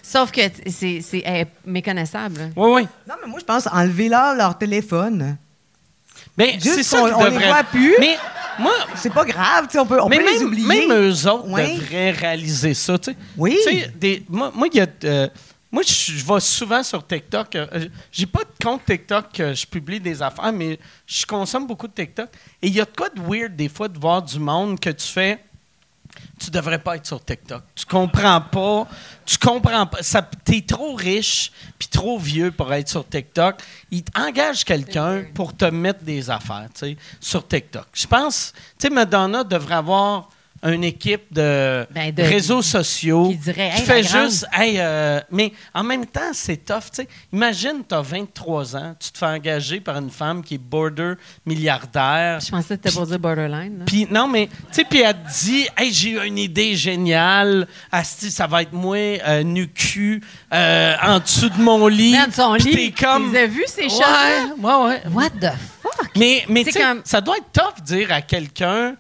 [0.03, 0.41] Sauf que
[0.71, 2.51] c'est c'est- elle est méconnaissable.
[2.57, 2.83] Oui, oui.
[3.09, 5.37] Non, mais moi, je pense enlever-leur leur téléphone.
[6.39, 7.95] Mais Juste c'est ça qu'ils on les voit plus.
[7.99, 8.17] Mais
[8.59, 10.67] moi, C'est pas grave, tu sais, on peut, on mais peut les même, oublier.
[10.87, 11.77] même eux autres Oui.
[11.79, 12.99] devraient réaliser ça.
[12.99, 13.17] tu sais.
[13.37, 13.57] Oui.
[13.67, 15.29] Tu sais, des- moi, moi, il y a, euh,
[15.77, 17.55] moi, je vais souvent sur TikTok.
[17.55, 21.87] euh, J'ai pas de compte TikTok que je publie des affaires, mais je consomme beaucoup
[21.87, 22.31] de TikTok.
[22.63, 24.89] Et il y a de quoi de weird des fois de voir du monde que
[24.89, 25.39] tu fais.
[26.41, 27.63] Tu devrais pas être sur TikTok.
[27.75, 28.89] Tu comprends pas.
[29.27, 30.03] Tu comprends pas.
[30.03, 33.57] Ça- T'es trop riche puis trop vieux pour être sur TikTok.
[33.91, 37.85] Il engage quelqu'un pour te mettre des affaires, tu sais, sur TikTok.
[37.93, 40.31] Je pense, tu sais, Madonna devrait avoir
[40.73, 45.53] une équipe de, Ben, de- réseaux sociaux qui dirait, qui fait juste, hey, euh, mais
[45.75, 47.09] en même temps, c'est tough, tu sais.
[47.33, 51.15] Imagine, tu as 23 ans, tu te fais engager par une femme qui est border
[51.45, 52.41] milliardaire.
[52.41, 53.85] Je pensais que c'était pour dire borderline.
[53.87, 57.67] Puis non, mais tu sais, puis elle te dit, hey, j'ai eu une idée géniale.
[57.93, 60.23] Asti, ça va être moi, euh, nu cul,
[60.53, 62.13] euh, en dessous de mon lit.
[62.13, 63.27] Man, son lit, comme.
[63.29, 64.47] tu les as vus, ces ouais, choses-là?
[64.59, 65.03] ouais, ouais.
[65.13, 65.76] What the fuck?
[66.17, 68.97] Mais, mais tu sais, comme- ça doit être tough dire à quelqu'un,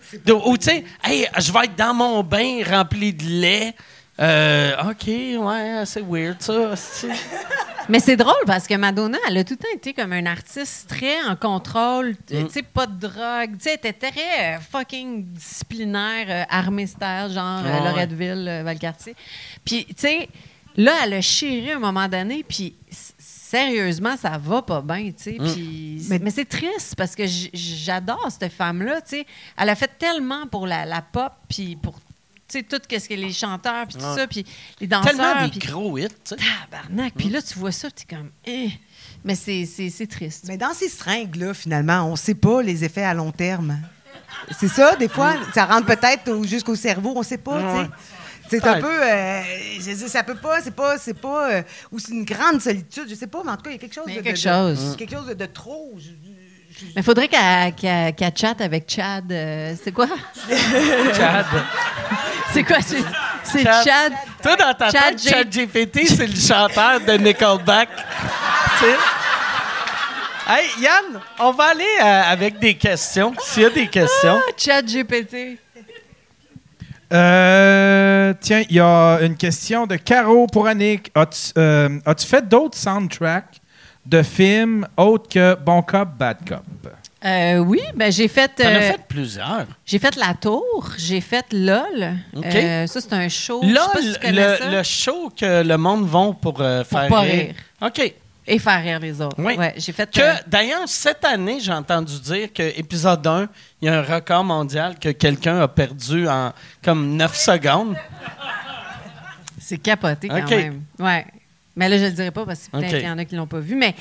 [0.46, 3.74] ou tu sais, hey, je vais être dans mon bain rempli de lait.
[4.18, 6.72] Euh, OK, ouais, c'est weird ça.
[7.88, 10.88] Mais c'est drôle parce que Madonna, elle a tout le temps été comme un artiste
[10.88, 12.46] très en contrôle, Mm.
[12.46, 13.56] tu sais, pas de drogue.
[13.58, 17.84] Tu sais, elle était très euh, fucking disciplinaire, euh, armée style, genre euh, ouais.
[17.90, 19.14] Loretteville, Valcartier.
[19.64, 20.28] Puis, tu sais,
[20.76, 22.74] là, elle a chéré à un moment donné, puis
[23.58, 25.36] sérieusement, ça va pas bien, tu sais.
[25.38, 25.52] Mm.
[25.52, 29.26] Puis- Mais- Mais, c'est triste parce que j'adore cette femme-là, tu sais.
[29.56, 31.94] Elle a fait tellement pour la, la pop, puis pour,
[32.48, 34.16] tu sais, tout ce que les chanteurs, puis tout Ouais.
[34.16, 34.44] ça, puis
[34.80, 35.12] les danseurs.
[35.16, 36.36] Tellement des puis- gros hits, tu sais.
[36.70, 37.14] Tabarnak.
[37.16, 38.30] Puis là, tu vois ça, tu es comme.
[38.46, 38.70] Eh.
[39.24, 40.44] Mais c'est, c'est, c'est triste.
[40.46, 43.78] Mais dans ces seringues-là, finalement, on ne sait pas les effets à long terme.
[44.58, 47.82] C'est ça, des fois, ça rentre peut-être au- jusqu'au cerveau, on ne sait pas, tu
[47.84, 47.90] sais.
[48.48, 49.02] C'est un peu.
[49.02, 49.42] euh,
[49.80, 50.98] je veux dire, ça peut pas, c'est pas.
[50.98, 53.70] C'est pas euh, ou c'est une grande solitude, je sais pas, mais en tout cas,
[53.70, 54.24] il y a quelque chose il y a de.
[54.26, 54.96] quelque de- de- chose.
[54.96, 55.92] quelque chose de, de trop.
[55.98, 56.04] je-
[56.78, 59.30] je- Mais faudrait qu'elle, chatte avec Chad.
[59.32, 60.06] euh, c'est quoi?
[61.16, 61.46] Chad.
[62.52, 62.76] C'est quoi?
[62.82, 63.84] C'est, Chad.
[63.84, 64.12] Chad?
[64.42, 67.88] Toi, dans ta Chad tête, Chad GPT, c'est le chanteur de Nickelback.
[68.78, 68.96] tu sais?
[70.48, 73.34] Hey, Yann, on va aller euh, avec des questions.
[73.42, 74.40] S'il y a des questions.
[74.46, 75.58] Ah, Chad GPT.
[77.12, 81.10] Euh, tiens, il y a une question de Caro pour Annick.
[81.14, 83.60] As-tu euh, as-tu fait d'autres soundtracks
[84.04, 86.62] de films autres que Bon Cop, Bad Cop?
[87.24, 89.66] Euh, oui, ben j'ai fait, T'en as fait plusieurs.
[89.84, 92.14] j'ai fait La Tour, j'ai fait LOL.
[92.36, 92.44] OK.
[92.44, 93.60] Euh, ça, c'est un show.
[93.62, 94.70] je sais Là, pas si tu connais le, ça.
[94.70, 97.32] le show que le monde vont pour euh, faire pas rire.
[97.32, 97.54] rire.
[97.82, 98.14] OK.
[98.48, 99.36] Et faire rire les autres.
[99.38, 99.56] Oui.
[99.56, 100.10] Ouais, j'ai fait.
[100.10, 103.48] Que, euh, D'ailleurs, cette année, j'ai entendu dire que épisode 1,
[103.82, 106.52] il y a un record mondial que quelqu'un a perdu en
[106.82, 107.96] comme 9 secondes.
[109.60, 110.82] C'est capoté quand même.
[110.98, 111.26] Ouais.
[111.74, 113.46] Mais là, je le dirai pas parce que peut-être qu'il y en a qui l'ont
[113.46, 113.74] pas vu.
[113.74, 113.94] Mais,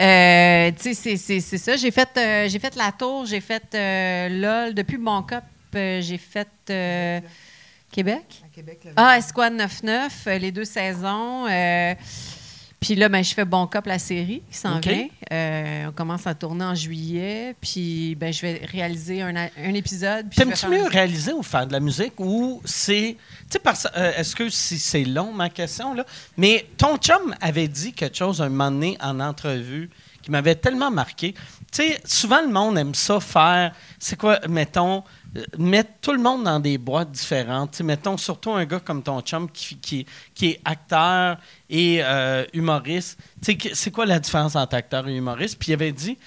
[0.00, 1.76] euh, tu sais, c'est- ça.
[1.76, 4.74] J'ai fait, euh, j'ai fait La Tour, j'ai fait euh, LOL.
[4.74, 5.44] Depuis Bon Cop,
[5.76, 7.20] euh, j'ai fait euh,
[7.92, 8.42] Québec.
[8.44, 11.46] À Québec, là, Ah, Esquad 9-9, euh, les deux saisons.
[12.82, 15.06] Puis là, ben, je fais Bon Cop, la série qui s'en vient.
[15.32, 17.54] Euh, on commence à tourner en juillet.
[17.60, 20.28] Puis ben, je vais réaliser un, un épisode.
[20.34, 23.16] T'aimes-tu mieux réaliser ou faire de la musique ou c'est.
[23.16, 26.04] Tu sais, parce euh, est-ce que si c'est long, ma question, là?
[26.36, 29.88] Mais ton chum avait dit quelque chose un moment donné en entrevue
[30.20, 31.34] qui m'avait tellement marqué.
[31.70, 33.72] Tu sais, souvent le monde aime ça faire.
[34.00, 35.04] C'est quoi, mettons,
[35.58, 37.80] mettre tout le monde dans des boîtes différentes.
[37.80, 41.38] Mettons, surtout un gars comme ton chum qui, qui, qui est acteur
[41.70, 43.18] et euh, humoriste.
[43.40, 45.56] C'est quoi la différence entre acteur et humoriste?
[45.58, 46.18] Puis il avait dit,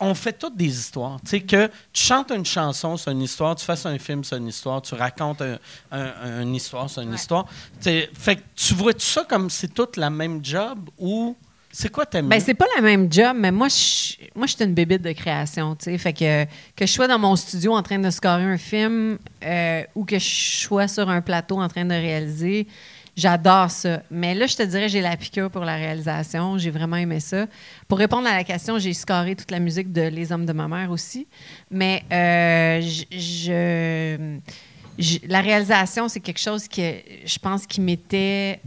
[0.00, 1.18] on fait toutes des histoires.
[1.28, 3.56] Que tu chantes une chanson, c'est une histoire.
[3.56, 4.80] Tu fasses un film, c'est une histoire.
[4.82, 5.58] Tu racontes un-
[5.90, 7.16] un- une histoire, c'est une Ouais.
[7.16, 7.46] histoire.
[7.46, 11.36] Tu sais, fait que tu vois ça comme c'est toute la même job ou
[11.76, 14.64] C'est quoi t'aimes Ben, c'est pas la même job, mais moi, je, moi, je suis
[14.64, 15.98] une bébite de création, tu sais.
[15.98, 16.44] Fait que,
[16.76, 20.16] que je sois dans mon studio en train de scorer un film euh, ou que
[20.20, 20.24] je
[20.66, 22.68] sois sur un plateau en train de réaliser,
[23.16, 24.02] j'adore ça.
[24.08, 26.58] Mais là, je te dirais, j'ai la piqûre pour la réalisation.
[26.58, 27.46] J'ai vraiment aimé ça.
[27.88, 30.68] Pour répondre à la question, j'ai scoré toute la musique de Les Hommes de ma
[30.68, 31.26] mère aussi.
[31.72, 33.04] Mais euh, je...
[33.18, 34.38] je-
[34.96, 36.92] je- la réalisation, c'est quelque chose que
[37.24, 38.60] je pense qui m'était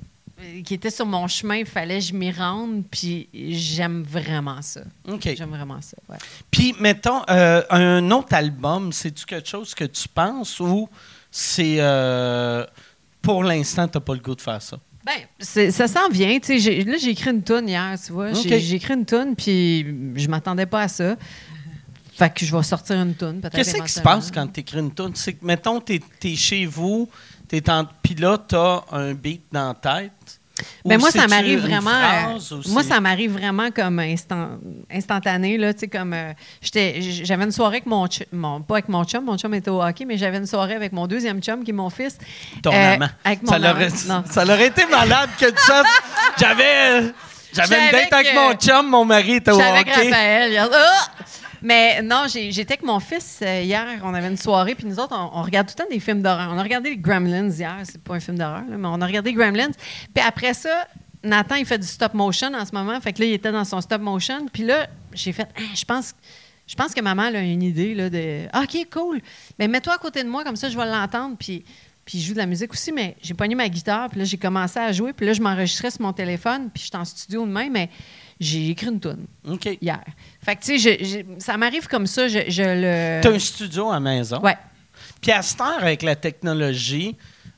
[0.63, 4.81] qui était sur mon chemin, il fallait que je m'y rende, puis j'aime vraiment ça.
[5.07, 5.29] OK.
[5.35, 6.17] J'aime vraiment ça, ouais.
[6.51, 10.87] Puis, mettons, euh, un autre album, c'est-tu quelque chose que tu penses ou
[11.31, 11.77] c'est.
[11.79, 12.65] euh,
[13.21, 14.77] pour l'instant, t'as pas le goût de faire ça?
[15.05, 16.37] Ben, ça s'en vient.
[16.47, 18.33] j'ai- Là, j'ai écrit une toune hier, tu vois.
[18.33, 19.85] J'ai- écrit une toune, puis
[20.15, 21.15] je m'attendais pas à ça.
[22.13, 23.55] Fait que je vais sortir une toune, peut-être.
[23.55, 25.11] Qu'est-ce qui se passe quand tu écris une tune?
[25.13, 27.07] C'est que, mettons, tu es, chez vous,
[27.47, 30.11] t'es en, puis là, tu as un beat dans la tête?
[30.83, 31.91] Ben moi, ça m'arrive vraiment.
[31.91, 34.57] phrase, euh, moi, ça m'arrive vraiment comme instant,
[34.91, 35.71] instantané là.
[35.91, 36.33] Comme euh,
[36.73, 40.05] j'avais une soirée avec mon, mon, pas avec mon chum, mon chum était au hockey,
[40.05, 42.17] mais j'avais une soirée avec mon deuxième chum qui est mon fils.
[42.63, 43.09] Ton Euh, amant.
[43.23, 45.71] avec mon ça, l'aurait, ça l'aurait été malade que tu.
[46.39, 47.13] J'avais,
[47.53, 50.09] j'avais une date avec, avec, mon chum, mon mari était au J'étais avec hockey.
[50.09, 50.51] Raphaël.
[50.51, 50.69] hier.
[51.67, 53.85] Mais non, j'étais avec mon fils euh, hier.
[54.01, 56.49] On avait une soirée, puis nous autres, on, regarde tout le temps des films d'horreur.
[56.49, 57.75] On a regardé Gremlins hier.
[57.83, 59.73] C'est pas un film d'horreur, mais on a regardé Gremlins.
[60.13, 60.87] Puis après ça,
[61.23, 62.97] Nathan, il fait du stop motion en ce moment.
[63.01, 64.45] Fait que là, il était dans son stop motion.
[64.47, 66.15] Puis là, j'ai fait, Ah, je pense.
[66.67, 69.19] Je pense que maman a une idée là, de OK, cool.
[69.59, 71.35] Mais mets-toi à côté de moi, comme ça, je vais l'entendre.
[71.37, 71.65] Puis,
[72.05, 74.09] puis je joue de la musique aussi, mais j'ai pogné ma guitare.
[74.09, 75.11] Puis là, j'ai commencé à jouer.
[75.11, 76.69] Puis là, je m'enregistrais sur mon téléphone.
[76.73, 77.89] Puis j'étais en studio demain, mais
[78.39, 79.27] j'ai écrit une tune
[79.81, 80.03] hier.
[80.43, 83.21] Fait que, tu sais, ça m'arrive comme ça, je, je le...
[83.21, 84.39] Tu as un studio à maison?
[84.41, 84.57] Ouais.
[85.21, 87.15] Puis à cette heure, avec la technologie,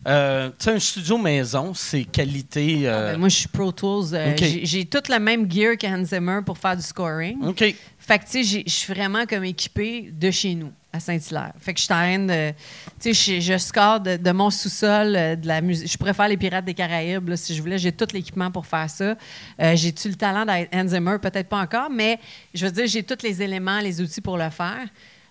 [0.07, 2.81] euh, tu sais, un studio maison, c'est qualité.
[2.85, 4.13] euh, Ben, moi, je suis Pro Tools.
[4.13, 4.33] euh,
[4.63, 7.37] j'ai- tout le même gear qu'Hans Zimmer pour faire du scoring.
[7.43, 7.75] OK.
[7.97, 11.53] Fait que, tu sais, je suis vraiment comme équipée de chez nous, à Saint-Hilaire.
[11.59, 12.51] Fait que je suis en train de...
[12.99, 15.91] Tu sais, je, score de, mon sous-sol euh, de la musique.
[15.91, 17.77] Je pourrais faire les Pirates des Caraïbes, si je voulais.
[17.77, 19.15] J'ai tout l'équipement pour faire ça.
[19.61, 21.21] Euh, J'ai-tu le talent d'être?
[21.21, 22.19] Peut-être pas encore, mais
[22.53, 24.87] je veux dire, j'ai tous les éléments, les outils pour le faire.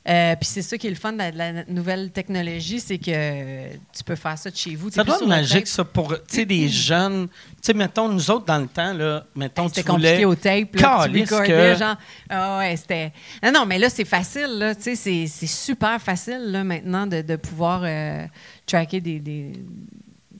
[0.08, 2.96] Euh, Puis c'est ça qui est le fun de la, de la nouvelle technologie, c'est
[2.96, 4.90] que tu peux faire ça de chez vous.
[4.90, 7.28] Ça doit être magique, ça, pour des jeunes.
[7.28, 10.08] Tu sais, mettons, nous autres, dans le temps, là, mettons, Hey, C'était tu voulais.
[10.22, 10.74] compliqué au tape.
[10.76, 11.96] Là, tu recordais, que- genre.
[12.30, 13.12] Ah ouais, c'était.
[13.42, 14.58] Non, non, mais là, c'est facile.
[14.58, 18.24] Là, tu sais, c'est, c'est super facile là, maintenant de, de pouvoir euh,
[18.64, 19.52] tracker des, des-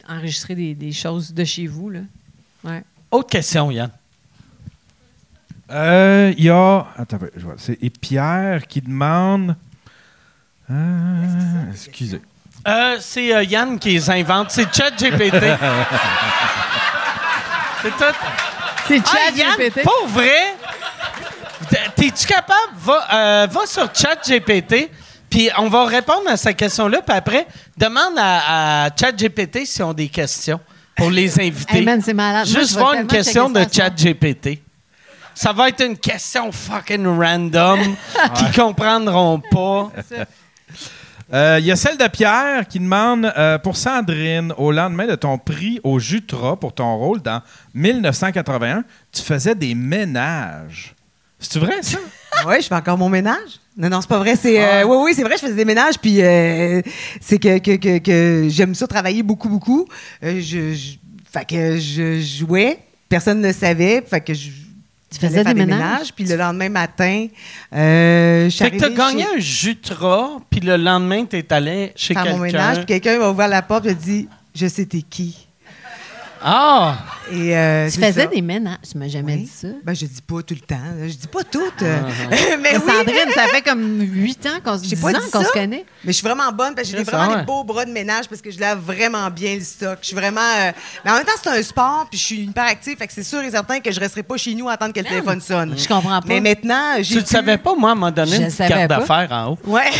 [0.09, 1.91] enregistrer des, des choses de chez vous.
[1.91, 2.01] Là.
[2.65, 2.83] Ouais.
[3.11, 3.91] Autre question, Yann.
[5.71, 6.87] Euh, Il y a.
[6.97, 7.55] Attends, je vois.
[7.59, 9.55] C'est et Pierre qui demande.
[10.71, 12.21] Euh, excusez.
[12.67, 14.51] Euh, c'est euh, Yann qui les invente.
[14.51, 15.33] C'est ChatGPT.
[17.83, 18.05] c'est tout.
[18.87, 19.83] C'est Ah, Yann, ChatGPT.
[19.83, 20.55] pour vrai,
[21.97, 22.55] t'es-tu capable?
[22.79, 24.91] Va, euh, va sur ChatGPT,
[25.31, 27.47] puis on va répondre à sa question-là, puis après,
[27.77, 30.61] demande à, à ChatGPT s'ils ont des questions
[30.97, 31.79] pour les invités.
[31.79, 32.47] Hey, man, c'est malade.
[32.51, 33.61] Moi, Juste voir une question de.
[33.71, 34.61] ChatGPT.
[35.41, 37.79] Ça va être une question fucking random
[38.37, 39.93] qu'ils comprendront pas.
[41.33, 45.15] Euh, Il y a celle de Pierre qui demande euh, pour Sandrine, au lendemain de
[45.15, 47.41] ton prix au Jutra pour ton rôle dans
[47.75, 48.83] 1981,
[49.13, 50.95] tu faisais des ménages.
[51.39, 51.99] C'est vrai ça?
[52.47, 53.61] Oui, je fais encore mon ménage.
[53.77, 54.35] Non, non, c'est pas vrai.
[54.37, 54.81] C'est, Ah.
[54.81, 56.83] euh, oui, oui, c'est vrai, je faisais des ménages, puis euh,
[57.21, 59.87] c'est que, que, que, que j'aime ça travailler beaucoup, beaucoup.
[60.25, 60.97] Euh, je, je-
[61.33, 62.79] fait que je jouais,
[63.09, 64.51] personne ne le savait, fait que je
[65.11, 66.13] Tu faisais faire des ménages?
[66.15, 67.27] puis le lendemain matin,
[67.75, 71.93] euh, je suis Fait que t'as gagné chez- un Jutra, puis le lendemain, t'es allé
[71.97, 72.43] chez faire mon quelqu'un.
[72.43, 75.48] ménage, puis quelqu'un m'a ouvert la porte, et a dit, je sais t'es qui.
[76.43, 76.97] Ah!
[77.31, 78.27] Et, euh, Tu faisais ça.
[78.27, 78.77] des ménages.
[78.91, 79.43] Tu m'as jamais Oui.
[79.43, 79.69] dit ça.
[79.85, 80.77] Ben, je dis pas tout le temps.
[81.03, 81.61] Je dis pas tout.
[81.81, 82.01] Ah, euh.
[82.31, 85.45] mais Mais oui, Sandrine, ça fait comme huit ans qu'on se dit qu'on ça.
[85.45, 85.85] se connaît.
[86.05, 87.37] Mais je suis vraiment bonne parce que j'ai vraiment ça, ouais.
[87.41, 89.99] des beaux bras de ménage parce que je lave vraiment bien le stock.
[90.01, 90.41] Je suis vraiment.
[90.41, 90.73] euh,
[91.05, 92.97] Mais en même temps, c'est un sport puis je suis hyper active.
[92.97, 95.01] Fait que c'est sûr et certain que je resterai pas chez nous à attendre que
[95.01, 95.75] le téléphone sonne.
[95.77, 96.27] Je comprends pas.
[96.29, 97.05] Mais maintenant, j'ai.
[97.05, 99.59] Tu ne pu- savais pas, moi, à m'a donné Je une carte d'affaires en haut.
[99.67, 99.91] Ouais.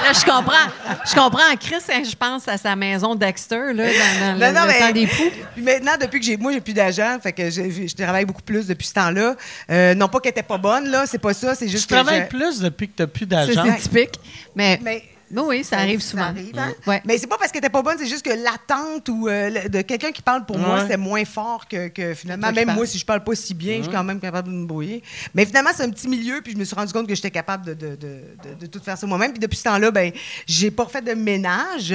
[0.00, 0.98] Tu Là, je comprends.
[1.08, 1.56] Je comprends.
[1.60, 4.72] Chris, hein, je pense à sa maison Dexter, là, dans, dans le, Non, non, le
[4.72, 5.30] mais- temps des poux.
[5.54, 8.42] Puis maintenant, depuis que j'ai, moi, j'ai plus d'agent, fait que je, je travaille beaucoup
[8.42, 9.34] plus depuis ce temps-là.
[9.70, 11.94] Euh, non pas qu'elle était pas bonne, là, c'est pas ça, c'est tu juste que
[11.94, 13.64] travailles je- plus depuis que tu n'as plus Ça, d'argent.
[13.76, 14.14] c'est typique.
[14.54, 16.24] Mais, Mais Ben oui, ça arrive souvent.
[16.24, 16.72] arrive, hein?
[16.86, 17.00] Ouais.
[17.04, 19.82] Mais c'est pas parce qu'elle était pas bonne, c'est juste que l'attente ou euh, de
[19.82, 22.50] quelqu'un qui parle pour moi, c'est moins fort que, que finalement.
[22.50, 24.66] Même moi, si je parle pas si bien, je suis quand même capable de me
[24.66, 25.02] brouiller.
[25.34, 27.64] Mais finalement, c'est un petit milieu, puis je me suis rendu compte que j'étais capable
[27.66, 29.30] de, de, de, de- de tout faire ça moi-même.
[29.30, 30.10] Puis depuis ce temps-là, ben,
[30.46, 31.94] j'ai pas refait de ménage.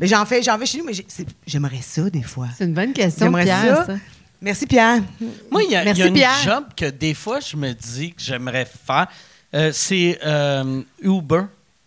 [0.00, 0.92] Mais j'en fais, j'en fais chez nous, mais
[1.46, 2.48] j'aimerais ça des fois.
[2.58, 3.86] C'est une bonne question, J'aimerais Pierre, ça.
[3.86, 3.94] ça.
[4.40, 5.00] Merci, Pierre.
[5.52, 6.42] Moi, il y a, il y a Merci, une Pierre.
[6.44, 9.06] job que des fois, je me dis que j'aimerais faire.
[9.54, 11.42] Euh, c'est euh, Uber.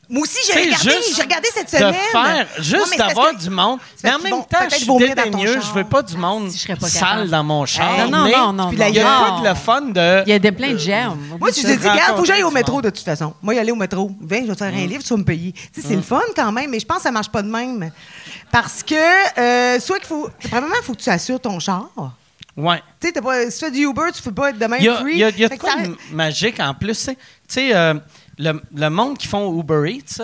[0.09, 1.93] Moi aussi, j'ai regardé, juste j'ai regardé cette de semaine.
[2.11, 3.79] faire, juste d'avoir que- du monde.
[4.03, 5.59] Mais en même vont temps, je suis dédaigneux.
[5.61, 7.97] Je veux pas du monde Si je serais pas sale dans mon char.
[8.07, 10.23] Non, non, mais non, non, Il y a quoi de le fun de.
[10.25, 11.19] Il y a des plein de germes.
[11.39, 12.83] Moi, tu t'es dit, regarde, faut que j'aille au métro monde.
[12.85, 13.33] de toute façon.
[13.41, 14.11] Moi, y aller au métro.
[14.21, 15.51] Viens, je vais te faire un livre, tu vas me payer.
[15.73, 17.49] Tu sais, c'est le fun quand même, mais je pense que ça marche pas de
[17.49, 17.91] même.
[18.51, 20.29] Parce que, euh, soit qu'il faut.
[20.49, 21.85] Premièrement, il faut que tu assures ton char.
[22.57, 22.81] Ouais.
[23.01, 23.13] Tu sais,
[23.51, 25.11] si tu fais du Uber, tu peux pas être de même Il y a, free.
[25.13, 27.05] il y a- il y a Fait de quoi de magique en plus.
[27.07, 27.15] Tu
[27.49, 27.73] sais.
[28.37, 30.21] Le, le monde qui font Uber Eats,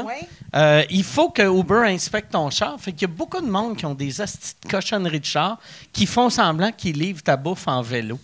[0.55, 2.75] euh, il faut que Uber inspecte ton char.
[2.79, 5.57] Fait qu'il y a beaucoup de monde qui ont des de cochonneries de char
[5.93, 8.19] qui font semblant qu'ils livrent ta bouffe en vélo.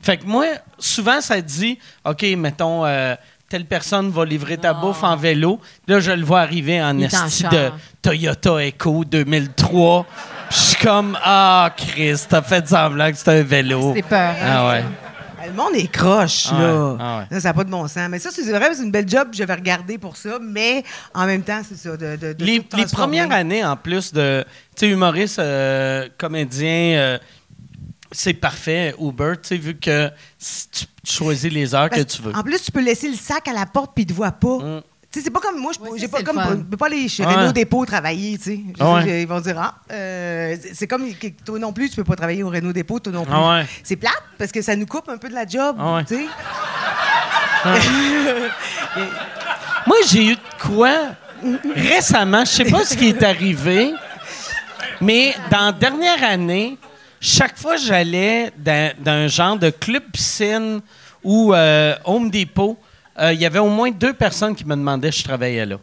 [0.00, 0.46] Fait que moi,
[0.78, 2.84] souvent, ça dit OK, mettons.
[2.86, 3.14] euh,
[3.48, 5.60] Telle personne va livrer ta bouffe en vélo.
[5.86, 7.70] Là, je le vois arriver en esti de
[8.02, 10.04] Toyota Echo 2003.
[10.04, 10.12] Puis
[10.50, 13.92] Je suis comme Ah, Chris, t'as fait semblant que c'était un vélo.
[13.94, 14.34] C'est peur.
[14.42, 14.84] hein, Ah ouais.
[15.46, 16.84] Le monde est croche, Ah là.
[16.92, 17.40] ouais, ah ouais.
[17.40, 18.08] Ça, n'a pas de bon sens.
[18.08, 19.28] Mais ça, c'est vrai, c'est une belle job.
[19.32, 20.38] Je vais regarder pour ça.
[20.40, 20.82] Mais
[21.14, 21.96] en même temps, c'est ça.
[21.96, 24.44] De, de- de les, premières années, en plus de,
[24.76, 27.18] tu sais, humoriste, euh, comédien, euh,
[28.12, 32.22] c'est parfait, Uber, tu sais, vu que si tu choisis les heures Parce que tu
[32.22, 32.34] veux.
[32.34, 34.58] En plus, tu peux laisser le sac à la porte puis ils te voient pas.
[34.58, 34.82] Mm.
[35.16, 36.58] Sais, c'est pas comme moi, je Ouais, j'ai pas comme fun.
[36.70, 37.34] peux pas aller chez Ouais.
[37.34, 38.60] Renault Dépôt travailler, tu sais.
[38.78, 39.22] Ah sais, ouais.
[39.22, 42.42] Ils vont dire ah, euh, c'est- comme que toi non plus, tu peux pas travailler
[42.42, 43.32] au Renault Dépôt, toi non plus.
[43.34, 43.66] Ah ouais.
[43.82, 46.04] C'est plate parce que ça nous coupe un peu de la job, Ah ouais.
[46.04, 46.26] tu sais.
[49.86, 50.92] Moi, j'ai eu de quoi
[51.74, 53.92] récemment, je sais pas ce qui est arrivé,
[55.00, 56.76] mais dans la dernière année,
[57.20, 60.80] chaque fois que j'allais dans, dans un genre de club piscine
[61.22, 62.76] ou euh, Home Depot,
[63.18, 65.76] euh, il y avait au moins deux personnes qui me demandaient si je travaillais là.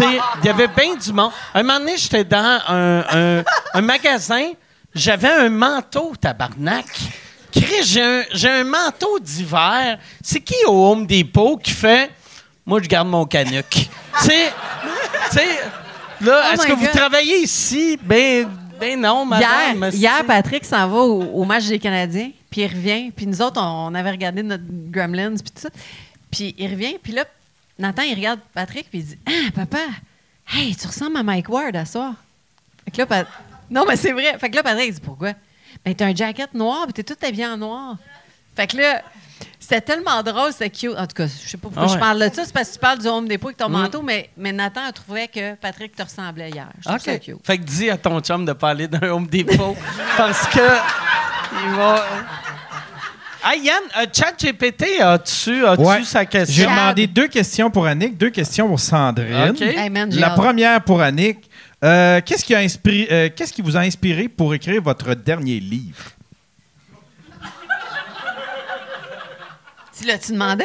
[0.00, 1.30] Il y avait bien du monde.
[1.54, 3.44] Un moment donné, j'étais dans un, un-
[3.74, 4.50] un magasin,
[4.94, 6.86] j'avais un manteau, tabarnak.
[7.52, 9.98] Chris, j'ai un, j'ai un manteau d'hiver.
[10.22, 12.10] C'est qui au Home Depot qui fait
[12.64, 13.68] Moi, je garde mon canuc?
[13.70, 13.88] tu
[14.24, 14.52] sais,
[16.20, 17.98] là, Oh est-ce que vous travaillez ici?
[18.02, 18.48] Ben,
[18.78, 19.90] ben non, madame.
[19.92, 23.10] Hier, hier, Patrick s'en va au, au match des Canadiens, puis il revient.
[23.14, 25.68] Puis nous autres, on, on avait regardé notre Gremlins, puis tout ça.
[26.30, 27.24] Puis il revient, puis là,
[27.78, 29.78] Nathan, il regarde Patrick, puis il dit Ah, papa,
[30.54, 32.14] hey, tu ressembles à Mike Ward à soir.
[32.84, 33.28] Fait que là, Pat-
[33.70, 34.38] Non, mais c'est vrai.
[34.38, 35.32] Fait que là, Patrick, il dit Pourquoi?
[35.84, 37.96] Ben, t'as un jacket noir, puis t'es tout habillé en noir.
[38.54, 39.02] Fait que là,
[39.58, 40.90] c'était tellement drôle, c'était cute.
[40.96, 42.74] En tout cas, je sais pas pourquoi Ah je parle de ça, c'est parce que
[42.74, 43.72] tu parles du Home Depot avec ton Mm.
[43.72, 46.68] manteau, mais, mais Nathan a trouvé que Patrick te ressemblait hier.
[46.80, 47.00] Je trouve OK.
[47.02, 47.46] ça cute.
[47.46, 49.76] Fait que dis à ton chum de pas aller dans un Home Depot
[50.16, 50.58] parce que
[51.64, 52.04] il va.
[53.42, 56.04] Ah, Yann, euh, ChatGPT, as-tu as Ouais.
[56.04, 56.70] sa J'ai question?
[56.70, 59.54] demandé deux questions pour Annick, deux questions pour Sandrine.
[59.60, 61.48] Hey, man, j'ai La première pour Annick.
[61.82, 65.58] Euh, qu'est-ce, qui a inspiré, euh, qu'est-ce qui vous a inspiré pour écrire votre dernier
[65.60, 66.04] livre?
[69.98, 70.64] Tu l'as-tu demandé?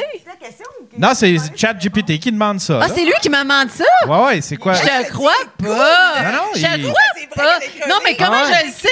[0.98, 2.80] Non, c'est ChatGPT qui demande ça.
[2.82, 2.94] Ah, là.
[2.94, 3.84] c'est lui qui m'a demandé ça?
[4.06, 4.72] Ouais, ouais, c'est quoi?
[4.74, 5.32] Je te crois
[5.62, 6.22] pas!
[6.22, 6.94] Non, non, je il- crois
[7.34, 7.58] pas!
[7.88, 8.54] Non, mais comment Ah ouais.
[8.62, 8.88] je le sais?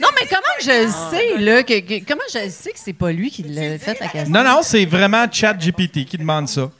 [0.00, 1.62] Non, mais comment je le sais, là?
[1.62, 4.32] Que, que- comment je sais que c'est pas lui qui l'a fait la question?
[4.32, 6.70] Non, non, c'est vraiment ChatGPT qui demande ça.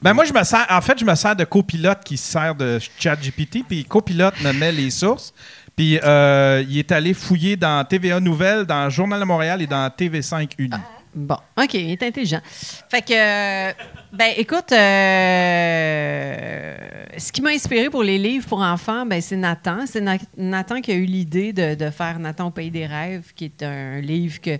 [0.00, 2.54] Ben moi, je me sers, en fait, je me sers de copilote qui se sert
[2.54, 5.32] de ChatGPT, puis copilote me met les sources.
[5.76, 9.88] Puis euh, il est allé fouiller dans TVA Nouvelles, dans Journal de Montréal et dans
[9.88, 10.76] TV5 Uni.
[11.14, 12.40] Bon, OK, il est intelligent.
[12.88, 13.72] Fait que, euh,
[14.14, 16.76] ben, écoute, euh,
[17.18, 19.84] ce qui m'a inspiré pour les livres pour enfants, ben, c'est Nathan.
[19.86, 23.44] C'est Na- Nathan qui a eu l'idée de faire Nathan au pays des rêves, qui
[23.46, 24.56] est un livre que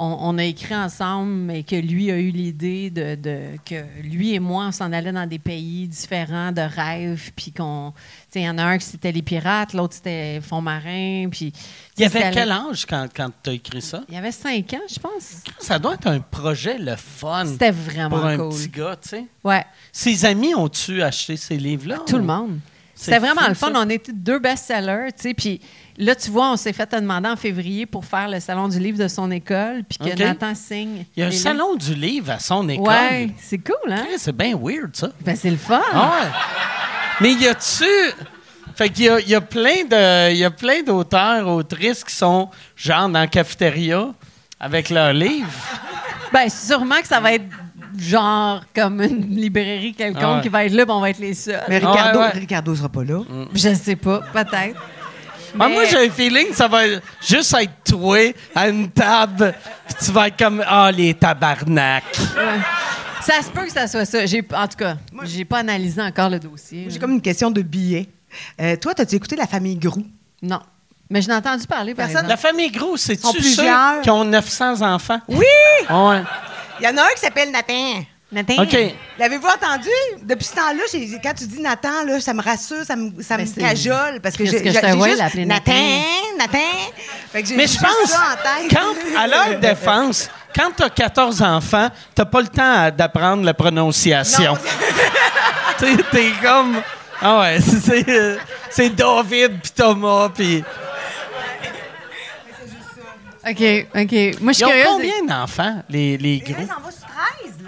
[0.00, 4.32] on, on a écrit ensemble, mais que lui a eu l'idée de, de- que lui
[4.32, 8.40] et moi, on s'en allait dans des pays différents de rêves, puis qu'on, tu sais,
[8.42, 11.52] il y en a un qui c'était les pirates, l'autre c'était fond marin, puis
[11.96, 14.02] Il y avait quel âge quand, quand tu as écrit ça?
[14.08, 15.42] Il y avait cinq ans, je pense.
[15.58, 18.48] Ça doit être un projet le fun C'était vraiment pour un cool.
[18.50, 19.24] petit gars, tu sais.
[19.42, 19.64] Ouais.
[19.92, 21.98] Ses amis ont-tu acheté ces livres-là?
[22.06, 22.60] Tout le monde.
[22.94, 23.72] C'est C'était vraiment fou, le fun.
[23.74, 23.80] ça?
[23.84, 25.34] On était deux best-sellers, tu sais.
[25.34, 25.60] Puis
[25.98, 28.98] là, tu vois, on s'est fait demander en février pour faire le salon du livre
[28.98, 30.18] de son école, puis que.
[30.18, 31.04] Nathan signe.
[31.16, 32.86] Il y a un salon du livre à son école.
[32.88, 34.06] Ouais, c'est cool, hein?
[34.16, 35.10] C'est bien weird, ça.
[35.20, 35.80] Ben, c'est le fun.
[35.92, 36.28] Ah ouais.
[37.20, 37.84] Mais y a-tu.
[38.76, 42.04] Fait qu'il y a, il y a plein de, il y a plein d'auteurs, autrices
[42.04, 44.08] qui sont genre dans la cafétéria
[44.60, 45.50] avec leurs livres.
[46.32, 47.46] Ben, sûrement que ça va être
[47.98, 50.42] genre comme une librairie quelconque Ah ouais.
[50.42, 51.60] qui va être là, puis on va être les seuls.
[51.68, 52.38] Mais Ah, Ricardo, ouais, ouais.
[52.38, 53.20] Ricardo sera pas là.
[53.52, 54.80] Je sais pas, peut-être.
[55.58, 56.82] Ah, moi, j'ai un feeling que ça va
[57.26, 59.54] juste être toi à une table,
[59.86, 62.04] puis tu vas être comme Ah, les tabarnak.
[62.36, 62.60] Ouais.
[63.22, 64.24] Ça se peut que ça soit ça.
[64.26, 66.86] J'ai, en tout cas, j'ai pas analysé encore le dossier.
[66.88, 68.06] J'ai comme une question de billets.
[68.60, 70.04] Euh, toi, as-tu écouté La famille Grou?
[70.42, 70.60] Non.
[71.10, 74.00] Mais je n'ai entendu parler, par Personne- La famille Gros, c'est-tu ceux plusieurs.
[74.02, 75.20] qui ont 900 enfants?
[75.28, 75.38] Oui!
[75.90, 76.22] Ouais.
[76.80, 78.04] Il y en a un qui s'appelle Nathan.
[78.30, 78.62] Nathan?
[78.62, 78.76] OK.
[79.18, 79.88] L'avez-vous entendu?
[80.22, 83.36] Depuis ce temps-là, j'ai- quand tu dis Nathan, là, ça me rassure, ça me, ça
[83.38, 84.20] Ben, me c'est- cajole.
[84.22, 86.36] Parce que Qu'est-ce j'ai que je j'ai- te j'ai vois juste l'appeler Nathan, Nathan?
[86.38, 86.58] Nathan.
[87.32, 88.36] Fait que j'ai Mais je juste pense, ça en
[88.68, 88.70] tête.
[88.78, 93.44] quand, à leur défense, quand tu as 14 enfants, tu pas le temps à- d'apprendre
[93.44, 94.52] la prononciation.
[94.54, 94.58] Non,
[95.78, 96.82] Tu sais, t'es comme.
[97.22, 98.36] Ah ouais, c'est- c'est euh,
[98.68, 100.62] c'est David puis Thomas puis.
[103.48, 104.40] OK, OK.
[104.40, 104.86] Moi, je suis ont curieuse.
[104.88, 106.60] combien d'enfants, les, les Mais gros?
[106.62, 107.07] là, ça en va sur 13,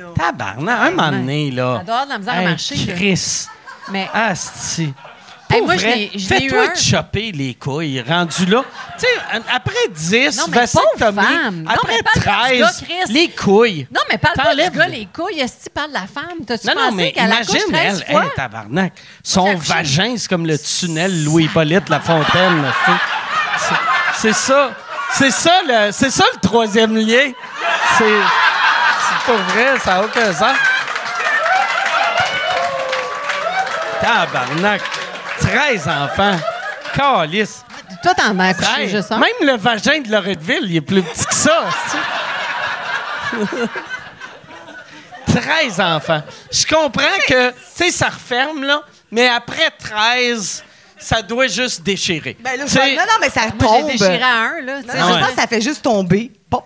[0.01, 0.09] là.
[0.17, 1.79] Tabarnak, un moment donné, là.
[1.79, 2.93] Ça doit avoir de la misère à Hey, marcher, là.
[2.95, 3.47] Chris.
[3.93, 4.93] Mais Asti.
[5.53, 6.73] Hey, Pour moi, je vrai, l'ai- je l'ai eu Fais-toi un.
[6.73, 8.63] de choper les couilles, rendu là.
[8.97, 11.63] Tu sais, après 10, Non, mais pauvre Tommy, femme.
[11.65, 13.13] Non, après mais parle pas du gars, 13, Chris.
[13.13, 13.89] les couilles.
[13.93, 15.41] Non, mais parle pas T'enlèves du gars, le- les couilles.
[15.41, 16.45] Est-ce que tu parles de la femme?
[16.47, 18.25] T'as-tu Non, pensé non, mais qu'elle accouche imagine, 13 elle, fois?
[18.27, 18.93] hey, tabarnak,
[19.25, 19.73] son accouché.
[19.73, 22.63] vagin, c'est comme le tunnel Louis-Hippolyte Lafontaine.
[22.63, 22.99] là, tu sais.
[23.59, 23.75] C'est-
[24.21, 24.71] C'est ça.
[25.13, 27.33] C'est ça, le, c'est ça le troisième lien.
[27.99, 28.05] C'est,
[29.27, 30.57] pas vrai, ça n'a aucun sens.
[34.01, 34.83] Tabarnak.
[35.41, 36.37] 13 enfants.
[36.95, 37.65] Calice.
[38.03, 39.19] Toi, t'en as accouché juste un.
[39.19, 41.65] même le vagin de Loretteville, il est plus petit que ça.
[43.35, 43.37] tu
[45.35, 45.41] sais.
[45.41, 46.23] 13 enfants.
[46.51, 50.65] Je comprends que, tu sais, ça referme, là, mais après 13,
[50.99, 52.37] ça doit juste déchirer.
[52.41, 53.91] Ben là, non, non, mais ça Moi, tombe.
[53.91, 54.81] j'ai déchiré à un, là.
[54.81, 56.33] Non, je Ah pense que ça fait juste tomber.
[56.49, 56.65] Pop.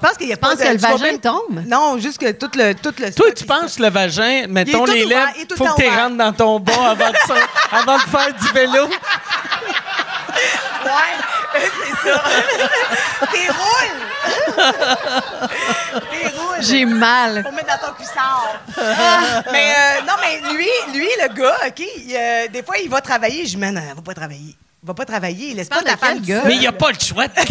[0.00, 1.64] Je pense qu'il y a pas penses de- que le vagin tombe?
[1.66, 2.72] Non, juste que tout le.
[2.74, 6.16] Tout le Toi, tu penses le vagin, mettons les lèvres, il faut que tu rentres
[6.16, 7.34] dans ton bas avant de, ça-
[7.72, 8.88] avant de faire du vélo.
[10.84, 12.22] Ouais, c'est ça.
[13.32, 14.70] T'es roules.
[16.10, 16.56] T'es roules.
[16.60, 17.42] J'ai mal.
[17.42, 18.54] Pour mettre dans ton cuissard.
[18.78, 22.88] Ah, mais euh, non, mais lui, lui, le gars, OK, il, euh, des fois, il
[22.88, 23.44] va travailler.
[23.44, 24.54] Je dis, man, il va pas travailler.
[24.82, 25.48] Il va pas travailler.
[25.50, 26.44] Il laisse pas ta femme gars?
[26.46, 27.26] Mais il n'y a pas le choix.
[27.28, 27.46] Chris,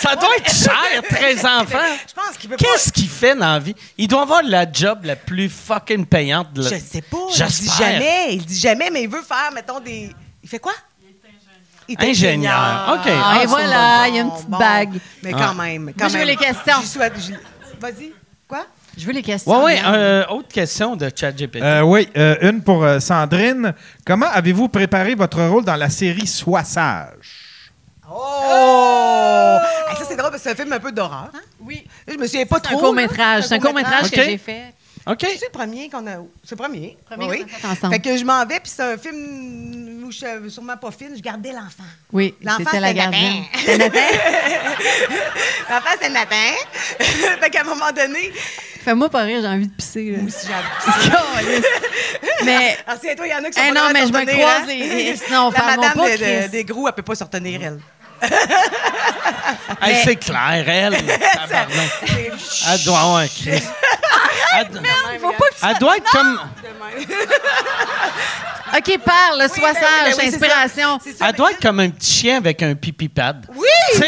[0.00, 0.72] ça doit être cher,
[1.08, 1.78] 13 enfants.
[2.08, 2.64] Je pense qu'il peut pas.
[2.64, 3.74] Qu'est-ce qu'il fait dans la vie?
[3.96, 6.52] Il doit avoir la job la plus fucking payante.
[6.52, 6.70] De la...
[6.70, 7.18] Je sais pas.
[7.30, 8.26] Il dit jamais.
[8.34, 10.12] Il dit jamais, mais il veut faire, mettons, des.
[10.42, 10.72] Il fait quoi?
[11.88, 12.96] Il est Ingénieur.
[12.98, 13.06] OK.
[13.06, 14.58] Ah, Ah, et c'est voilà, bon, il y a une petite bon.
[14.58, 14.98] bague.
[15.22, 15.38] Mais Ah.
[15.38, 15.92] quand même.
[15.96, 16.28] Quand Moi, je veux même.
[16.28, 17.00] les questions.
[17.80, 18.12] Vas-y.
[18.96, 19.58] Je veux les questions.
[19.64, 19.80] Ouais, ouais.
[19.86, 21.62] Euh, autre question de ChatGPT.
[21.62, 23.74] Euh, oui, euh, une pour euh, Sandrine.
[24.06, 27.70] Comment avez-vous préparé votre rôle dans la série Sois sage?
[28.10, 29.58] Oh!
[29.90, 31.30] Hey, ça, c'est drôle parce que c'est un film un peu d'horreur.
[31.34, 31.40] Hein?
[31.60, 31.86] Oui.
[32.08, 32.78] Je me souviens pas C'est trop.
[32.78, 33.44] un court-métrage.
[33.44, 34.72] C'est un court-métrage que j'ai fait.
[35.06, 35.18] OK.
[35.20, 36.16] C'est le premier qu'on a.
[36.42, 36.96] C'est le premier.
[37.08, 37.38] Premier oui.
[37.40, 37.94] qu'on a fait ensemble.
[37.94, 41.12] Fait que je m'en vais, puis c'est un film où je suis sûrement pas fine.
[41.16, 41.84] Je gardais l'enfant.
[42.12, 43.32] Oui, L'enfant, c'était la c'était gardienne.
[43.52, 43.58] Nathan.
[43.60, 44.00] C'était Nathan.
[45.70, 46.36] L'enfant, c'est Nathan.
[47.40, 48.32] fait qu'à un moment donné,
[48.84, 50.12] Fais-moi pas rire, j'ai envie de pisser.
[50.12, 50.18] Là.
[50.28, 51.52] si j'ai
[52.44, 54.24] mais Assieds-toi, il y en a qui sont Eh pas non, mais de je me
[54.32, 54.66] croise hein?
[54.68, 57.80] les- sinon, La madame de- de- des gros, elle peut pas se retenir, elle.
[59.82, 60.96] Hey, c'est clair, elle.
[61.32, 61.90] tabarnak.
[62.72, 63.62] Elle doit avoir un Chris.
[64.58, 64.82] Elle, doit-
[65.20, 65.66] faut pas que tu...
[65.70, 66.40] elle doit être comme.
[68.76, 70.98] OK, parle, sois ben oui, sage, ben oui, c'est inspiration.
[70.98, 71.04] ça.
[71.04, 73.46] C'est ça, Elle doit mais- être comme un petit chien avec un pipi pad.
[73.54, 73.66] Oui!
[73.92, 74.06] Tu sais,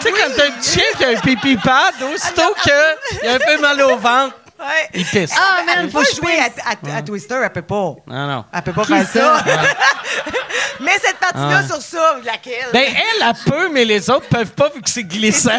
[0.00, 3.34] tu sais, quand t'as un petit chien qui a un pipi pad, aussitôt qu'il a
[3.34, 4.88] un peu mal au ventre, Ouais.
[4.94, 5.30] il pisse.
[5.36, 7.94] Ah, man, Elle faut jouer à, à- à Twister, elle peut pas.
[8.06, 8.44] Non, non.
[8.52, 9.38] Elle peut pas Qui faire ça?
[9.38, 9.44] ça?
[10.80, 11.66] mais cette partie-là Ah.
[11.66, 12.68] sur ça, laquelle?
[12.72, 15.50] Ben, elle, elle peut, mais les autres peuvent pas vu que c'est glissant.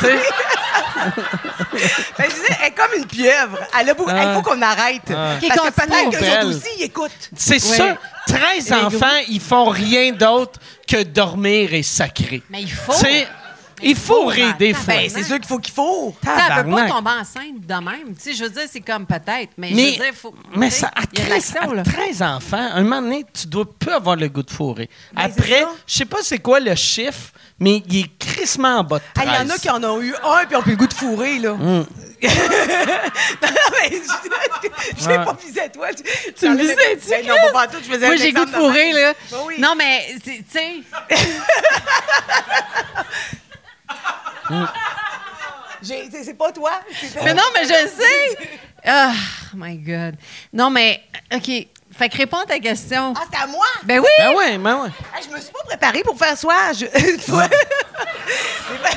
[0.00, 0.18] Tu sais?
[2.18, 3.58] Ben, je disais, elle est comme une pieuvre.
[3.78, 4.24] Elle a beaucoup- Ah.
[4.30, 5.02] Il faut qu'on arrête.
[5.04, 7.30] Ok, Parce que peut-être qu'eux autres aussi, ils écoutent.
[7.36, 7.96] C'est ça.
[8.28, 10.58] 13 Les enfants, ils font rien d'autre
[10.88, 12.42] que dormir et sacrer.
[12.50, 12.92] Mais il faut.
[13.82, 14.94] Il faut rire des fois.
[14.94, 16.14] Ben, c'est sûr qu'il faut qu'il faut.
[16.22, 18.14] Tu elle peut pas tomber enceinte de même.
[18.16, 20.34] Tu sais, je veux dire, c'est comme peut-être, mais, Mais, je veux dire, faut.
[20.54, 21.82] mais tu ça, à il y a de 13, l'action, à là.
[21.82, 24.88] 13 enfants, un moment donné, tu dois plus avoir le goût de fourrer.
[25.14, 29.04] Après, je sais pas c'est quoi le chiffre, mais il est crissement en bas de
[29.18, 29.28] Ah, 13.
[29.28, 30.94] Il y en a qui en ont eu un puis ont plus le goût de
[30.94, 31.54] fourrer, là.
[32.18, 32.28] Mm.
[32.28, 33.90] non, mais
[34.98, 35.24] je Ouais.
[35.24, 35.88] pas visé à toi.
[35.92, 37.76] Tu, Tu me visais-tu, Ben, Non, pas tout.
[37.82, 39.12] Je faisais Moi, j'ai goût de fourrer, là.
[39.30, 39.54] Ben oui.
[39.58, 40.80] Non, mais, tu sais,
[45.82, 46.72] C'est pas toi.
[47.22, 48.58] mais non, mais je sais.
[48.84, 49.12] Ah,
[49.54, 50.16] my God.
[50.52, 51.02] Non, mais,
[51.32, 51.50] OK.
[51.96, 53.14] Fait que réponds à ta question.
[53.16, 53.64] Ah, c'est à moi?
[53.84, 54.06] Ben oui!
[54.18, 54.92] Ben ouais, ben.
[55.14, 56.72] Hey, je me suis pas préparée pour faire soir.
[56.74, 56.84] Je...
[57.14, 57.56] Une fois- des,
[58.78, 58.90] fois,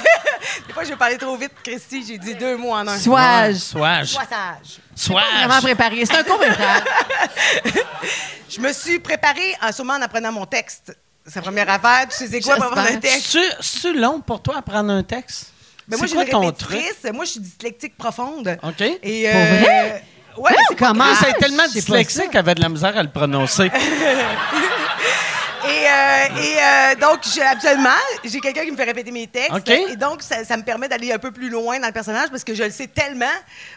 [0.67, 2.03] des fois, je vais parler trop vite, Christy.
[2.05, 2.97] J'ai dit deux mots en un.
[2.97, 3.55] Soage.
[3.55, 4.07] Soage.
[4.09, 4.79] Sois sage.
[5.07, 5.61] Vraiment Soage.
[5.63, 6.05] préparé.
[6.05, 6.83] C'est un court-métrage.
[8.49, 10.93] Je me suis préparée en, sûrement en apprenant mon texte.
[11.29, 12.07] C'est la première affaire.
[12.09, 13.37] Tu sais c'est quoi pour apprendre un texte?
[13.61, 15.51] C'est-tu long pour toi apprendre un texte?
[15.87, 16.77] Ben, moi, c'est j'ai quoi une ton truc?
[16.77, 17.13] répétitrice.
[17.13, 18.57] Moi, je suis dyslexique profonde.
[18.63, 18.81] OK.
[19.03, 20.03] Et, Pour vrai?
[20.37, 21.15] Ouais, c'est Comment?
[21.19, 23.71] C'est tellement dyslexique qu'elle avait de la misère à le prononcer.
[25.99, 27.19] Et euh, et euh, donc,
[27.51, 27.89] absolument,
[28.23, 29.51] j'ai quelqu'un qui me fait répéter mes textes.
[29.91, 32.43] Et donc, ça, ça me permet d'aller un peu plus loin dans le personnage parce
[32.43, 33.25] que je le sais tellement.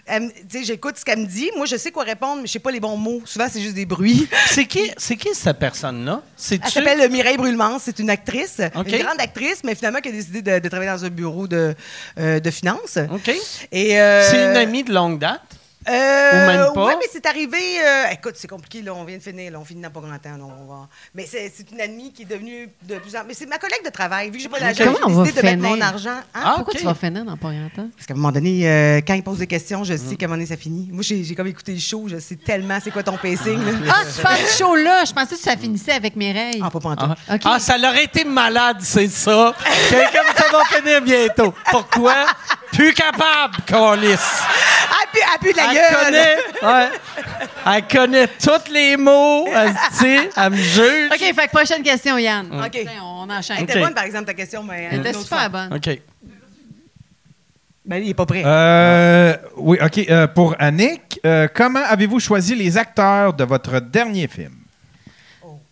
[0.07, 1.51] Elle me- tu sais, j'écoute ce qu'elle me dit.
[1.57, 3.23] Moi, je sais quoi répondre, mais je sais pas les bons mots.
[3.24, 4.28] Souvent, c'est juste des bruits.
[4.49, 6.23] C'est qui, c'est qui cette personne-là?
[6.65, 7.78] Elle s'appelle Mireille Brûlemans.
[7.78, 8.61] C'est une actrice,
[8.99, 11.74] une grande actrice, mais finalement qui a décidé de, de travailler dans un bureau de,
[12.19, 12.99] euh, de finance.
[13.12, 13.31] OK.
[13.73, 15.40] Et euh, C'est une amie de longue date?
[15.88, 16.86] Euh, Ou même pas?
[16.86, 17.59] Oui, mais c'est arrivé.
[17.84, 18.94] euh, écoute, c'est compliqué, là.
[18.94, 19.59] On vient de finir, là.
[19.60, 22.22] On finit dans pas grand temps, là, on va- Mais c'est c'est une amie qui
[22.22, 24.30] est devenue de plus en Mais c'est ma collègue de travail.
[24.30, 24.60] Vu que j'ai pas on
[25.24, 26.10] j'ai décidé de mettre mon argent.
[26.34, 26.40] Hein?
[26.44, 27.88] Ah, Pourquoi tu vas finir dans pas grand temps?
[27.96, 29.98] Parce qu'à un moment donné, euh, quand il pose des questions, je Mm.
[29.98, 30.88] sais qu'à un moment donné, ça finit.
[30.92, 32.06] Moi, j'ai j'ai comme écouté le show.
[32.09, 33.72] Je sais tellement c'est quoi ton pacing, là.
[33.90, 35.04] Ah, tu parles du show là.
[35.04, 36.60] Je pensais que ça finissait avec Mireille.
[36.64, 37.18] Ah, pas pantoute.
[37.28, 37.40] Ah, OK.
[37.44, 39.54] Ah, ça l'aurait été malade, c'est ça.
[39.90, 41.52] Quelqu'un ça va finir bientôt.
[41.70, 42.26] Pourquoi?
[42.73, 44.16] Plus capable, Colis.
[44.90, 46.05] Ah, puis de la Elle gueule!
[46.05, 46.89] connaît, ouais.
[47.66, 49.47] Elle connaît tous les mots.
[49.55, 51.11] Elle, dit, elle me juge.
[51.12, 52.49] OK, fait que prochaine question, Yann.
[52.65, 52.70] OK.
[52.70, 53.57] Tiens, On enchaîne.
[53.59, 54.89] Elle était bonne, par exemple, ta question, mais.
[54.90, 55.49] Elle était super fois.
[55.49, 55.74] bonne.
[55.74, 55.99] OK.
[57.85, 58.43] Ben, il est pas prêt.
[58.44, 59.99] Euh, oui, OK.
[60.09, 64.55] euh, pour Annick, euh, comment avez-vous choisi les acteurs de votre dernier film?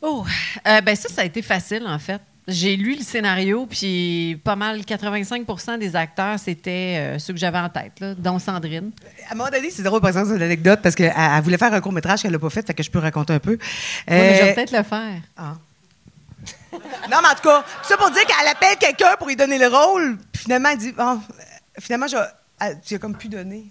[0.03, 0.25] Oh,
[0.67, 2.21] euh, ben ça, ça a été facile, en fait.
[2.49, 7.59] J'ai lu le scénario, puis pas mal 85% des acteurs, c'était euh, ceux que j'avais
[7.59, 8.91] en tête, là, dont Sandrine.
[9.29, 11.59] À un moment donné, c'est drôle, par exemple, c'est une anecdote, parce qu'elle elle voulait
[11.59, 13.53] faire un court-métrage qu'elle n'a pas fait, fait que je peux raconter un peu.
[13.53, 13.59] Ouais,
[14.09, 15.21] mais je Euh, vais peut-être le faire.
[15.37, 15.57] Ah.
[16.73, 19.59] non, mais en tout cas, tout ça pour dire qu'elle appelle quelqu'un pour lui donner
[19.59, 21.19] le rôle, puis finalement, elle dit Ah,
[21.79, 22.17] finalement, je,
[22.61, 23.67] elle- tu as comme pu donner.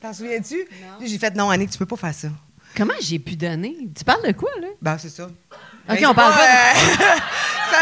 [0.00, 0.56] T'en souviens-tu?
[1.04, 2.28] J'ai fait Non, Annick, tu peux pas faire ça.
[2.76, 3.76] Comment j'ai pu donner?
[3.96, 4.68] Tu parles de quoi, là?
[4.80, 5.28] Ben, c'est ça.
[5.90, 7.16] OK, Ben, on c'est parle pas euh,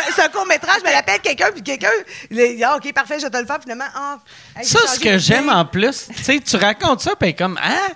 [0.15, 1.91] c'est un- court-métrage, mais elle appelle quelqu'un, puis quelqu'un,
[2.31, 3.59] il est- ah, OK, parfait, je vais te le faire.
[3.61, 4.19] Finalement, ah,
[4.57, 7.35] hey, Ça, ce que j'aime en plus, tu sais, tu racontes ça, puis elle est
[7.35, 7.89] comme, hein?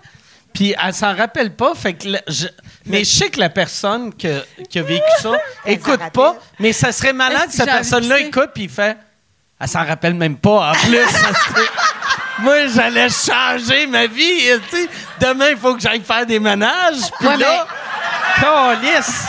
[0.55, 2.47] Puis elle s'en rappelle pas, fait que je-
[2.85, 5.33] mais je sais que la personne que- qui a vécu ça
[5.65, 8.97] écoute pas, mais ça serait malade Est-ce que que cette personne-là écoute, puis il fait,
[9.59, 10.99] elle s'en rappelle même pas, en plus.
[11.11, 11.71] ça serait-
[12.41, 14.89] Moi, j'allais changer ma vie, tu sais.
[15.21, 17.67] Demain, il faut que j'aille faire des ménages, puis Ouais, là,
[18.41, 19.25] câlisse.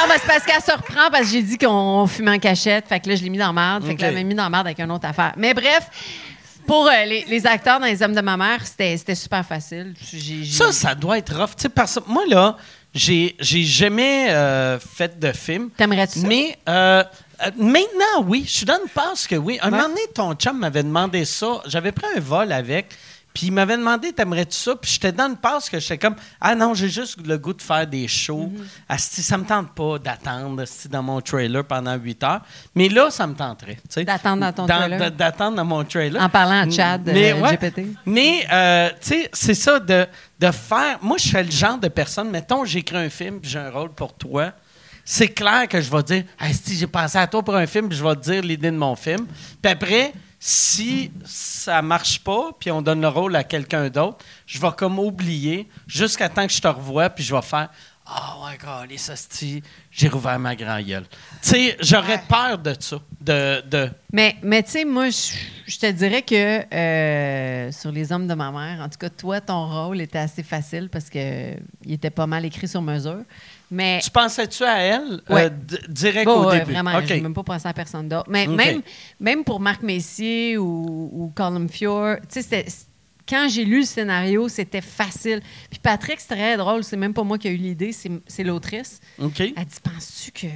[0.00, 2.86] Non, mais c'est parce qu'elle se reprend parce que j'ai dit qu'on fumait en cachette.
[2.88, 3.84] Fait que là, je l'ai mis dans merde.
[3.84, 5.32] Fait que là, elle m'a mis dans merde avec une autre affaire.
[5.36, 5.88] Mais bref,
[6.66, 9.94] pour euh, les, les acteurs dans Les Hommes de ma mère, c'était c'était super facile.
[10.12, 11.50] J'ai- j'ai- Ça, ça doit être rough.
[11.56, 12.56] Tu sais, parce que moi, là,
[12.94, 15.70] j'ai j'ai jamais euh, fait de film.
[15.76, 16.26] T'aimerais-tu ça?
[16.28, 17.02] Mais euh,
[17.44, 18.44] euh, maintenant, oui.
[18.46, 19.58] Je suis dans une passe que oui.
[19.62, 21.62] Un moment donné, ton chum m'avait demandé ça.
[21.66, 22.86] J'avais pris un vol avec.
[23.38, 24.74] Puis il m'avait demandé, t'aimerais-tu ça?
[24.74, 27.62] Puis j'étais dans une passe que j'étais comme, ah non, j'ai juste le goût de
[27.62, 28.50] faire des shows.
[28.52, 28.88] Mm-hmm.
[28.88, 32.40] Asti, ça me tente pas d'attendre asti, dans mon trailer pendant 8 heures.
[32.74, 33.78] Mais là, ça me tenterait.
[33.98, 35.12] D'attendre dans ton trailer?
[35.12, 36.20] D'attendre dans mon trailer.
[36.20, 37.56] En parlant à Chad, Mais, euh, ouais.
[37.56, 37.86] GPT.
[38.06, 40.04] Mais, euh, tu sais, c'est ça de,
[40.40, 40.98] de faire.
[41.00, 43.90] Moi, je suis le genre de personne, mettons, j'écris un film puis j'ai un rôle
[43.90, 44.50] pour toi.
[45.04, 47.96] C'est clair que je vais dire, si j'ai pensé à toi pour un film, puis
[47.96, 49.26] je vais te dire l'idée de mon film.
[49.62, 54.60] Puis après, si ça marche pas, puis on donne le rôle à quelqu'un d'autre, je
[54.60, 57.68] vais comme oublier jusqu'à temps que je te revoie, puis je vais faire.
[58.10, 61.04] Ah ouais, les hosties, j'ai rouvert ma grand gueule.
[61.42, 62.98] Tu sais, j'aurais peur de ça.
[63.20, 68.26] De, de, Mais, mais tu sais, moi, je te dirais que euh, sur Les Hommes
[68.26, 71.52] de ma mère, en tout cas, toi, ton rôle était assez facile parce que
[71.84, 73.24] il était pas mal écrit sur mesure.
[73.70, 75.50] Mais Tu pensais-tu à elle euh, Ouais.
[75.50, 76.72] d- direct Bon, au ouais, début?
[76.72, 77.04] vraiment, OK.
[77.06, 78.28] je n'ai même pas pensé à personne d'autre.
[78.30, 78.80] Mais même,
[79.20, 82.64] même pour Marc Messier ou, ou Colin Fior, tu sais,
[83.28, 85.42] quand j'ai lu le scénario, c'était facile.
[85.70, 89.00] Puis Patrick, c'est très drôle, c'est même pas moi qui ai eu l'idée, c'est l'autrice.
[89.18, 89.40] OK.
[89.40, 90.46] Elle dit Penses-tu que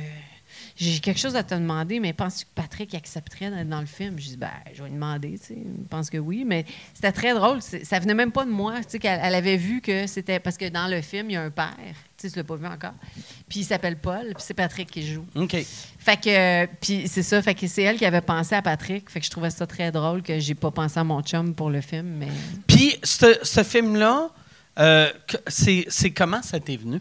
[0.74, 4.18] j'ai quelque chose à te demander, mais penses-tu que Patrick accepterait d'être dans le film?
[4.18, 5.54] Je dis Ben, je vais lui demander, tu sais.
[5.58, 6.64] Je pense que oui, mais
[6.94, 7.60] c'était très drôle.
[7.60, 10.40] Ça venait même pas de moi, tu sais, qu'elle elle avait vu que c'était.
[10.40, 11.76] Parce que dans le film, il y a un père,
[12.22, 12.94] tu sais, tu l'as pas vu encore.
[13.48, 15.24] Puis il s'appelle Paul, puis c'est Patrick qui joue.
[15.34, 15.56] OK.
[15.98, 19.10] Fait que, puis c'est ça, fait que c'est elle qui avait pensé à Patrick.
[19.10, 21.70] Fait que je trouvais ça très drôle que j'ai pas pensé à mon chum pour
[21.70, 22.28] le film, mais.
[22.66, 24.30] Puis, ce, ce film-là,
[24.78, 25.10] euh,
[25.48, 27.00] c'est comment ça t'est venu?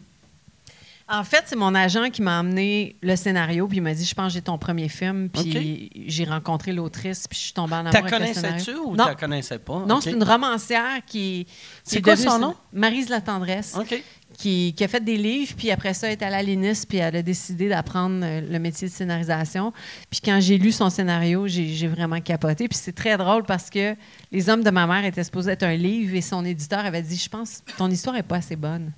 [1.14, 4.15] En fait, c'est mon agent qui m'a amené le scénario, puis il m'a dit Je
[4.15, 7.80] pense que j'ai ton premier film, puis j'ai rencontré l'autrice, puis je suis tombée en
[7.80, 9.84] amour T'as connaissais-tu ou non, t'as connaissais pas?
[9.85, 11.48] non c'est une romancière qui.
[11.84, 12.56] C'est qui quoi devenue- son nom?
[12.72, 13.76] Maryse La Tendresse.
[13.77, 14.02] OK.
[14.37, 16.97] Qui, qui a fait des livres, puis après ça, elle est allée à l'INIS, puis
[16.97, 19.71] elle a décidé d'apprendre euh, le métier de scénarisation.
[20.09, 22.67] Puis quand j'ai lu son scénario, j'ai vraiment capoté.
[22.67, 23.95] Puis c'est très drôle parce que
[24.31, 27.17] Les Hommes de ma mère étaient supposés être un livre et son éditeur avait dit
[27.17, 28.91] Je pense ton histoire est pas assez bonne.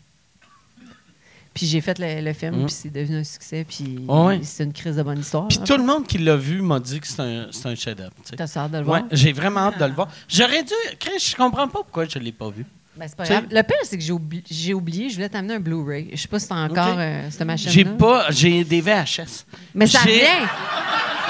[1.54, 2.66] Puis j'ai fait le, le film, Mm.
[2.66, 4.40] puis c'est devenu un succès, puis Ouais?
[4.44, 5.48] c'est une crise de bonne histoire.
[5.50, 8.14] Puis tout le monde qui l'a vu m'a dit que c'est un, un chef-d'œuvre.
[8.36, 9.04] T'as hâte de le Ouais, voir?
[9.12, 10.08] j'ai vraiment hâte de le voir.
[10.28, 10.74] J'aurais dû.
[11.00, 12.66] Chris, je comprends pas pourquoi je l'ai pas vu.
[12.96, 13.46] Ben, c'est pas Tu sais- grave.
[13.52, 16.10] Le pire, c'est que j'ai oubli- j'ai oublié, je voulais t'amener un Blu-ray.
[16.14, 17.00] Je sais pas si t'as encore Ok.
[17.00, 17.72] euh, cette machine-là.
[17.74, 18.26] J'ai pas.
[18.30, 19.46] J'ai des VHS.
[19.74, 20.48] Mais ça J'ai- revient.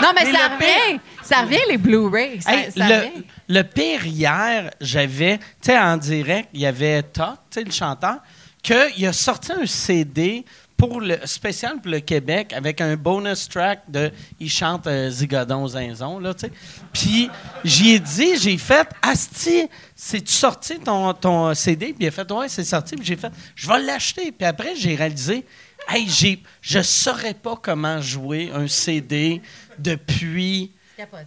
[0.02, 1.00] Non, mais, Mais ça le revient.
[1.22, 2.42] Ça revient, les Blu-ray.
[2.42, 3.24] Ça, Hey, ça le, revient.
[3.48, 7.72] le pire hier, j'avais, tu sais, en direct, il y avait Todd, tu sais, le
[7.72, 8.18] chanteur,
[8.62, 10.44] qu'il a sorti un CD
[10.90, 15.68] pour le spécial pour le Québec avec un bonus track de il chante euh, Zigodon
[15.68, 16.52] Zinzon là tu sais
[16.92, 17.30] puis
[17.64, 22.30] j'y ai dit j'ai fait Asti c'est-tu sorti ton, ton CD puis il a fait
[22.32, 25.46] ouais c'est sorti puis j'ai fait je vais l'acheter puis après j'ai réalisé
[25.90, 29.42] hey j'ai je saurais pas comment jouer un CD
[29.80, 30.72] depuis.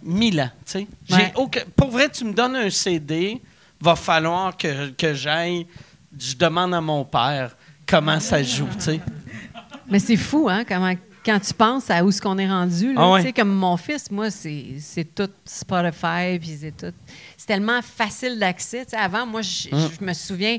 [0.01, 0.87] 1000 ans, tu sais.
[1.07, 1.33] J'ai Ouais.
[1.35, 3.39] aucun- Pour vrai, tu me donnes un CD,
[3.81, 5.67] va falloir que, que j'aille.
[6.17, 7.55] Je demande à mon père
[7.85, 8.99] comment ça joue, tu sais.
[9.89, 10.93] Mais c'est fou, hein, comment,
[11.25, 12.93] quand tu penses à où ce qu'on est rendu.
[12.93, 13.21] là, Ah ouais.
[13.21, 16.93] tu sais, Comme mon fils, moi, c'est tout Spotify, puis c'est tout.
[17.37, 18.85] C'est tellement facile d'accès.
[18.95, 20.57] Avant, moi, je je me souviens,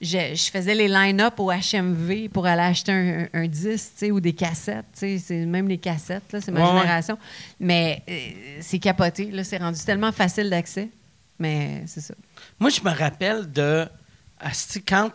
[0.00, 4.06] je, je faisais les line-up au HMV pour aller acheter un, un- un disque tu
[4.06, 4.86] sais, ou des cassettes.
[4.92, 6.80] tu sais, C'est même les cassettes, là, c'est ma Ouais, ouais.
[6.80, 7.18] génération.
[7.60, 9.30] Mais euh, c'est capoté.
[9.30, 10.88] là, C'est rendu tellement facile d'accès.
[11.38, 12.14] Mais c'est ça.
[12.60, 13.86] Moi, je me rappelle de.
[14.86, 15.10] quand.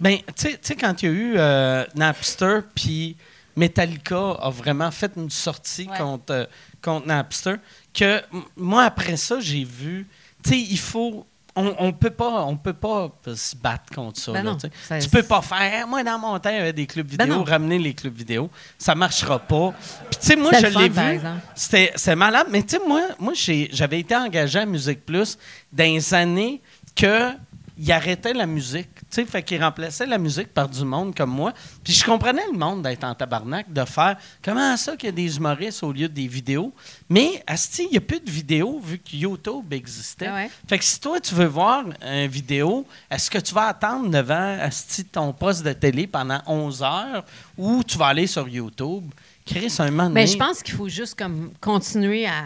[0.00, 3.16] Ben, tu sais- quand il y a eu euh, Napster, puis
[3.56, 5.98] Metallica a vraiment fait une sortie Ouais.
[5.98, 6.44] contre, euh,
[6.82, 7.56] contre Napster,
[7.92, 8.22] que
[8.56, 10.06] moi, après ça, j'ai vu.
[10.44, 11.26] Tu sais, il faut.
[11.56, 14.30] On, on peut pas, on peut pas se battre contre ça.
[14.30, 14.72] Ben là, non, tu sais.
[14.88, 15.88] ça- tu peux pas faire.
[15.88, 17.42] Moi, dans mon temps, il y avait des clubs Ben vidéo, non.
[17.42, 18.48] ramener les clubs vidéo.
[18.78, 19.74] Ça marchera pas.
[20.08, 21.20] Puis, tu sais, moi, je l'ai vu.
[21.56, 22.46] C'était malade.
[22.52, 25.36] Mais tu sais, moi, moi j'avais été engagé à Musique Plus
[25.72, 26.62] dans les années
[26.94, 27.32] que
[27.76, 28.88] il arrêtait la musique.
[29.10, 31.54] Tu sais, fait qu'il remplaçait la musique par du monde comme moi.
[31.82, 35.12] Puis je comprenais le monde d'être en tabarnak, de faire comment ça qu'il y a
[35.12, 36.74] des humoristes au lieu des vidéos.
[37.08, 40.30] Mais, Asti, il n'y a plus de vidéos vu que YouTube existait.
[40.30, 40.50] Ouais.
[40.68, 44.58] Fait que si toi, tu veux voir une vidéo, est-ce que tu vas attendre devant
[44.60, 47.24] Asti, ton poste de télé pendant 11 heures
[47.56, 49.04] ou tu vas aller sur YouTube?
[49.46, 52.42] Chris, un moment Mais donné- je pense qu'il faut juste comme continuer à,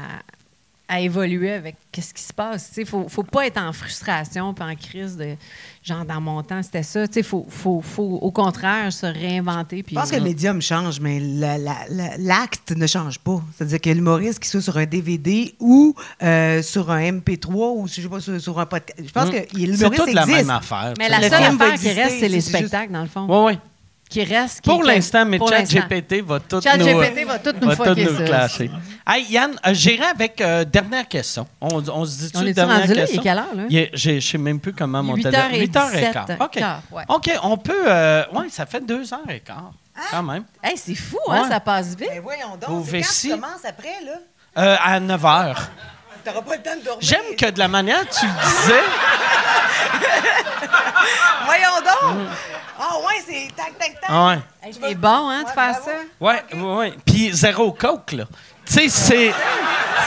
[0.89, 2.71] à évoluer avec qu'est-ce qui se passe.
[2.77, 5.37] Il faut, faut pas être en frustration puis en crise de
[5.83, 7.05] genre dans mon temps, c'était ça.
[7.17, 9.83] Il faut, faut, faut au contraire se réinventer.
[9.83, 13.41] Puis, Je pense que le médium change, mais la- la- la- l'acte ne change pas.
[13.57, 18.01] C'est-à-dire que l'humoriste qui soit sur un DVD ou euh, sur un MP3 ou je
[18.03, 19.01] sais pas, sur, sur un podcast.
[19.03, 19.33] Je pense Hum.
[19.33, 20.39] que C'est l'humoriste toute la existe.
[20.41, 20.95] même affaire.
[20.99, 23.27] Mais la seule affaire qui reste, c'est les c'est juste- spectacles, dans le fond.
[23.29, 23.59] Oui, oui.
[24.13, 24.61] Qui reste.
[24.61, 25.39] qui- Pour l'instant, mais.
[25.39, 26.63] ChatGPT va tout nous...
[26.63, 28.25] ChatGPT va tout nous va tout nous ça.
[28.25, 28.71] clasher.
[29.07, 31.47] Hey, Yann, euh, j'irai avec euh, dernière question.
[31.61, 32.95] On, on se dit-tu On dernière rendu là?
[32.95, 33.23] Il est question?
[33.23, 33.63] quelle heure, là?
[33.71, 35.45] Il est- j'ai- Je sais même plus comment mon 8 téléphone...
[35.45, 35.91] heures et 8h15.
[36.27, 36.51] 17 OK.
[36.53, 37.03] quart, ouais.
[37.09, 37.85] OK, on peut...
[37.87, 39.73] euh, oui, ça fait deux heures et quart,
[40.11, 40.45] quand même.
[40.63, 41.43] Hey, c'est fou, hein?
[41.45, 41.49] Ouais.
[41.49, 42.09] Ça passe vite.
[42.13, 44.13] Mais voyons donc, c'est quand tu commences après, là?
[44.59, 45.71] Euh, à 9 heures.
[46.25, 46.99] T'auras pas le temps de dormir.
[47.01, 48.83] J'aime que de la manière que tu le disais...
[51.45, 52.29] Voyons donc!
[52.79, 54.05] Ah ouais, c'est tac, tac, tac.
[54.09, 54.39] Ah ouais.
[54.63, 55.85] Hey, C'est bon, hein, de Ouais, faire bravo.
[55.85, 55.91] ça?
[56.21, 56.93] Oui, oui, oui.
[57.05, 58.25] Puis zéro coke, là.
[58.67, 59.33] Tu sais, c'est...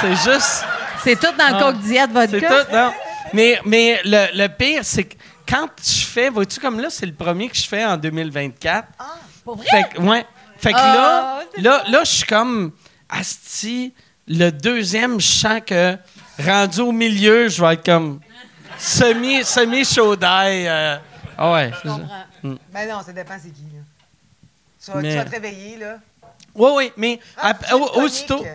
[0.02, 0.66] C'est juste...
[1.04, 1.60] C'est tout dans le Ah.
[1.62, 2.64] Coke Diet C'est vodka.
[2.66, 2.92] tout, non.
[3.34, 5.16] Mais, mais le, le pire, c'est que
[5.48, 8.88] quand je fais, vois-tu, comme là, c'est le premier que je fais en 2024.
[8.98, 9.04] Ah,
[9.44, 9.66] Pour vrai?
[9.70, 10.26] Fait que, ouais.
[10.58, 12.72] Fait que Ah, là, c'est là, là, je suis comme,
[13.10, 13.94] asti,
[14.27, 15.97] le deuxième, je sens que,
[16.39, 18.19] rendu au milieu, je vais être comme,
[18.77, 20.68] semi, semi chaud d'ail.
[20.68, 20.97] euh,
[21.38, 21.72] ah ouais.
[22.43, 23.81] Ben non, ça dépend c'est qui, là.
[24.84, 25.97] Tu vas, Mais- tu vas te réveiller, là.
[26.53, 27.97] Oui, oui, mais Ah, tonique.
[27.97, 28.45] aussitôt.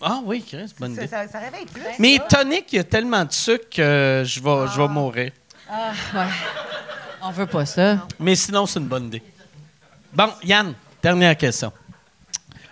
[0.00, 1.10] Ah oui, Chris, bonne Ça, idée.
[1.10, 1.82] ça, ça réveille plus.
[1.98, 2.38] Mais ça.
[2.38, 5.32] tonique, il y a tellement de sucre que je vais, je vais mourir.
[5.70, 6.26] Ah, ouais.
[7.22, 8.06] On veut pas ça.
[8.20, 9.22] Mais sinon, c'est une bonne idée.
[10.12, 11.72] Bon, Yann, dernière question.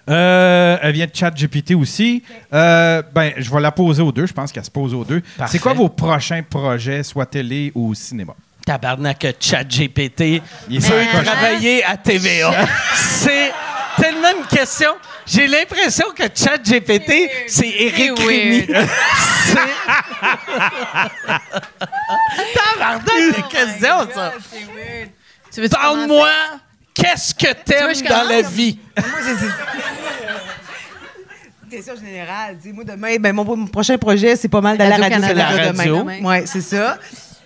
[0.08, 2.22] Euh, elle vient de ChatGPT aussi.
[2.52, 4.26] Euh, ben, je vais la poser aux deux.
[4.26, 5.22] Je pense qu'elle se pose aux deux.
[5.46, 8.34] C'est quoi vos prochains projets, soit télé ou cinéma?
[8.66, 12.52] Tabarnak, chat GPT Il est veut travailler à TVA.
[12.94, 13.50] c'est
[14.00, 14.90] tellement une question.
[15.26, 18.66] J'ai l'impression que chat GPT, c'est Éric C'est Rémy.
[18.66, 18.88] weird.
[22.54, 24.32] Tabarnak, de question, ça.
[24.50, 25.10] C'est weird.
[25.52, 26.30] Tu veux Parle-moi,
[26.94, 28.78] qu'est-ce que t'aimes dans la vie?
[28.96, 29.06] Moi,
[31.70, 32.58] Question générale.
[32.60, 35.08] Tu sais, moi, demain, ben, mon, mon prochain projet, c'est pas mal d'aller à la
[35.08, 35.96] radio radio.
[36.02, 36.18] demain.
[36.22, 36.98] Oui, c'est ça.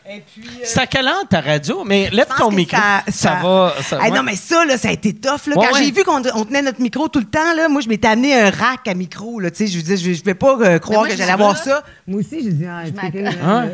[0.09, 0.49] Et puis.
[0.63, 1.83] euh, quelle heure ta radio?
[1.85, 2.77] Mais lève je ton micro.
[2.77, 3.75] Ça, ça- va.
[3.83, 4.17] ça- Hey, ouais.
[4.17, 5.47] Non, mais ça, là, ça a été tough.
[5.49, 5.57] Là.
[5.57, 5.85] Ouais, Quand ouais.
[5.85, 8.39] j'ai vu qu'on on tenait notre micro tout le temps, là, moi, je m'étais amené
[8.39, 9.41] un rack à micro.
[9.41, 11.33] Là, tu sais, je disais, je, je vais pas euh, croire moi, que je j'allais
[11.33, 11.65] avoir ça.
[11.65, 11.85] ça.
[12.07, 13.67] Moi aussi, j'ai dit, ah, euh,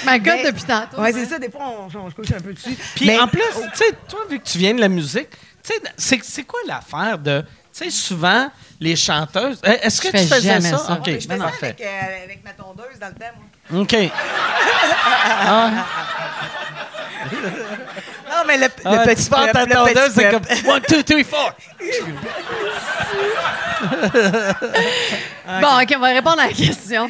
[0.00, 1.00] Je m'accote Mais- depuis tantôt.
[1.00, 1.38] Ouais, c'est ça.
[1.38, 2.76] Des fois, on, on se couche un peu dessus.
[2.94, 5.30] Puis Mais- en plus, tu sais, toi, vu que tu viens de la musique,
[5.62, 7.42] tu sais, c'est, c'est quoi l'affaire de.
[7.76, 8.48] Tu sais, souvent,
[8.80, 9.60] les chanteuses.
[9.64, 10.78] Eh, Est-ce que Je tu fais faisais jamais ça?
[10.78, 10.92] ça.
[10.94, 11.66] OK, Ouais, je fais ça parfait.
[11.66, 13.44] avec, euh, avec ma tondeuse dans le temps, moi.
[13.74, 13.96] OK.
[15.50, 15.70] Ah.
[18.46, 21.56] mais le, le Ah, petit peuple, le petit c'est comme 1, 2, 3,
[25.46, 25.60] 4.
[25.60, 27.08] Bon, OK, on va répondre à la question.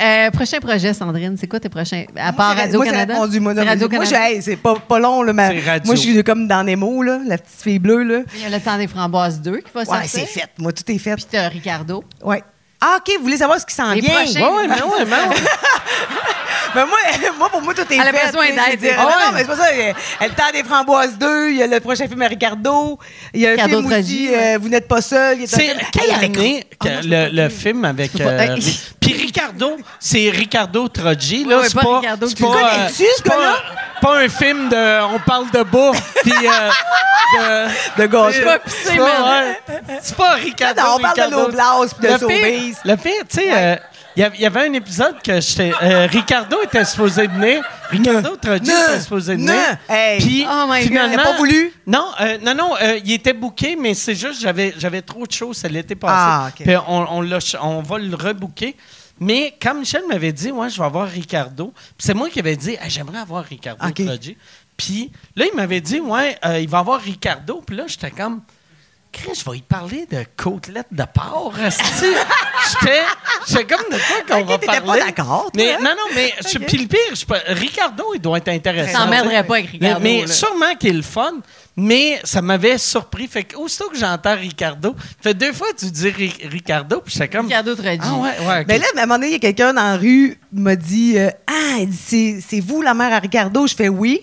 [0.00, 2.04] Euh, prochain projet, Sandrine, c'est quoi tes prochains?
[2.16, 3.14] À part moi, Radio-Canada?
[3.14, 5.32] répondu, moi, non, C'est mais Moi, hey, c'est pas, pas long, là.
[5.32, 5.82] ma- radio.
[5.84, 8.20] Moi, je suis comme dans Nemo, là, la petite fille bleue, là.
[8.34, 10.08] Il y a le temps des framboises 2 qui va Ouais, sortir.
[10.10, 10.48] c'est fait.
[10.58, 11.14] Moi, tout est fait.
[11.14, 12.02] Puis t'as Ricardo.
[12.22, 12.42] Ouais.
[12.86, 14.14] Ah, OK, vous voulez savoir ce qui s'en Les vient?
[14.14, 14.40] prochains.
[14.40, 15.42] Ouais, ouais, mais ouais, mais ouais.
[16.74, 16.98] Ben moi,
[17.38, 18.26] moi, pour moi, tout est Elle a fait.
[18.26, 18.90] besoin tu sais, d'aide, je veux dire.
[18.90, 19.14] c'est Non, vrai.
[19.26, 19.72] non, mais c'est pas ça.
[19.72, 22.20] Il y a- Elle le temps des framboises 2, il y a le prochain film
[22.22, 22.98] à Ricardo,
[23.32, 25.38] il y a un Ricardo film Trogi, aussi, euh, Vous n'êtes pas seul.
[25.38, 27.84] il y a un C'est film- quelle Hey, avec- année que Oh, le, le film
[27.86, 28.20] avec.
[28.20, 28.50] euh, Hey.
[28.60, 31.44] Ri- Puis Ricardo, c'est Ricardo Trogi.
[31.44, 33.36] Là, Ouais, c'est pas pas, Ricardo c'est qui- pas, Tu euh, connais-tu, ce c'est pas,
[33.36, 33.56] gars-là?
[34.04, 35.02] Pas un film de.
[35.14, 36.14] On parle de bouffe.
[36.22, 36.32] Puis.
[36.32, 36.70] euh,
[37.38, 37.68] de,
[38.02, 38.30] De gâteau.
[38.32, 39.08] c'est pas pisser, c'est man.
[39.08, 39.98] pas, ouais.
[40.02, 40.80] C'est pas Ricardo.
[40.82, 41.46] Non, on parle de Ricardo.
[41.46, 42.74] l'Oblast puis de Le pire- Sobeys.
[42.84, 43.76] Le pire, tu sais, euh,
[44.16, 45.72] il y avait- il y avait un épisode que j'étais.
[45.82, 47.64] euh, Ricardo était supposé venir.
[47.90, 49.54] Ricardo Trogi était supposé venir.
[49.88, 50.18] Hey.
[50.20, 50.76] Puis, Oh God.
[50.76, 51.12] finalement.
[51.14, 51.72] Il a pas voulu?
[51.86, 55.32] Non, euh, non, non, euh, il était booké, mais c'est juste j'avais j'avais trop de
[55.32, 56.14] choses, ça l'été passé.
[56.16, 56.62] Ah, OK.
[56.64, 58.76] Puis on, on, on va le rebooker.
[59.20, 62.56] Mais quand Michel m'avait dit, ouais, je vais avoir Ricardo, puis c'est moi qui avais
[62.56, 63.84] dit, Ah, j'aimerais avoir Ricardo.
[64.76, 67.62] Puis là, il m'avait dit, ouais, euh, il va avoir Ricardo.
[67.64, 68.42] Puis là, j'étais comme,
[69.12, 71.54] Chris, je vais y parler de côtelettes de porc.
[71.60, 73.02] J'étais
[73.46, 74.80] j'étais comme de quoi qu'on va parler.
[74.80, 75.78] pas d'accord, Mais hein?
[75.80, 77.24] non, non, mais je- puis le pire, je
[77.54, 79.04] Ricardo, il doit être intéressant.
[79.04, 80.00] T'emmerderais pas avec Ricardo.
[80.02, 81.34] Mais, mais sûrement qu'il est le fun,
[81.76, 83.26] mais ça m'avait surpris.
[83.28, 87.28] Fait que aussitôt que j'entends Ricardo, fait deux fois tu dis Ri- Ricardo, puis j'étais
[87.28, 87.46] comme.
[87.46, 87.98] Ricardo Trogi.
[88.02, 88.60] Ah ouais, ouais.
[88.60, 88.66] ok.
[88.68, 90.76] Mais là, à un moment donné, il y a quelqu'un dans la rue qui m'a
[90.76, 93.66] dit euh, Ah, c'est vous la mère à Ricardo?
[93.66, 94.20] Je fais oui.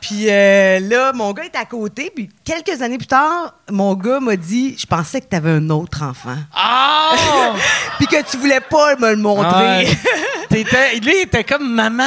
[0.00, 2.10] Puis euh, là, mon gars est à côté.
[2.14, 5.70] Puis quelques années plus tard, mon gars m'a dit Je pensais que tu avais un
[5.70, 6.36] autre enfant.
[6.54, 7.54] Ah!
[7.98, 9.86] Puis que tu voulais pas me le montrer.
[10.48, 12.04] T'étais- lui, il était comme maman.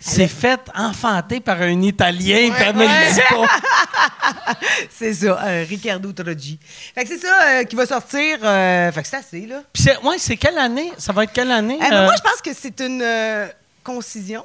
[0.00, 3.46] S'est fait enfanter par un Italien, dit pas.
[4.90, 6.58] c'est ça, euh, Ricardo Trogi.
[6.94, 8.38] Fait que c'est ça euh, qui va sortir.
[8.42, 9.62] euh, fait que c'est assez, là.
[9.72, 10.92] Puis c'est, ouais, c'est quelle année?
[10.98, 11.78] Ça va être quelle année?
[11.84, 13.48] Eh ben, euh, moi, je pense que c'est une euh,
[13.82, 14.44] concision.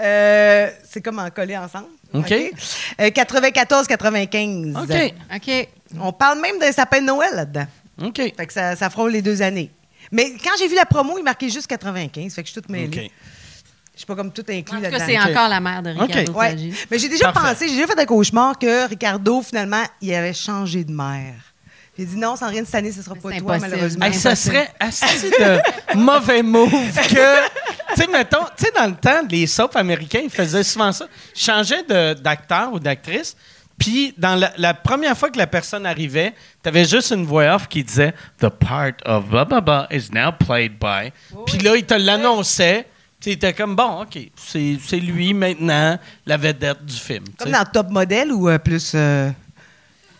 [0.00, 1.88] Euh, c'est comme en coller ensemble.
[2.14, 2.32] OK.
[2.32, 4.82] Euh, 94-95.
[4.82, 5.14] OK.
[5.34, 5.68] OK.
[6.00, 7.66] On parle même d'un sapin de Noël là-dedans.
[8.04, 8.16] OK.
[8.16, 9.70] Fait que ça, ça frôle les deux années.
[10.12, 12.32] Mais quand j'ai vu la promo, il marquait juste 95.
[12.34, 12.86] Fait que je suis toute mêlée.
[13.06, 13.10] OK.
[13.98, 15.04] Je suis pas comme tout inclus là-dedans.
[15.04, 16.54] c'est encore la mère de Ricardo Ouais.
[16.88, 17.48] Mais j'ai déjà Parfait.
[17.54, 21.34] pensé, j'ai déjà fait un cauchemar que Ricardo, finalement, il avait changé de mère.
[21.98, 23.60] J'ai dit non, Sandrine, cette année, ce sera pas toi, impossible.
[23.70, 24.06] malheureusement.
[24.06, 25.58] Hey, ça serait assez de
[25.98, 27.48] mauvais move que.
[27.96, 31.06] Tu sais, mettons, tu sais, dans le temps, les soaps américains, ils faisaient souvent ça.
[31.34, 33.36] Ils changeaient de- d'acteur ou d'actrice.
[33.80, 37.52] Puis, dans la, la première fois que la personne arrivait, tu avais juste une voix
[37.56, 41.10] off qui disait The part of blah blah blah is now played by.
[41.46, 42.86] Puis là, il te l'annonçait.
[43.20, 47.24] Tu étais comme, bon, OK, c'est c'est lui maintenant, la vedette du film.
[47.38, 48.92] Comme dans Top Model ou euh, plus.
[48.94, 49.30] euh,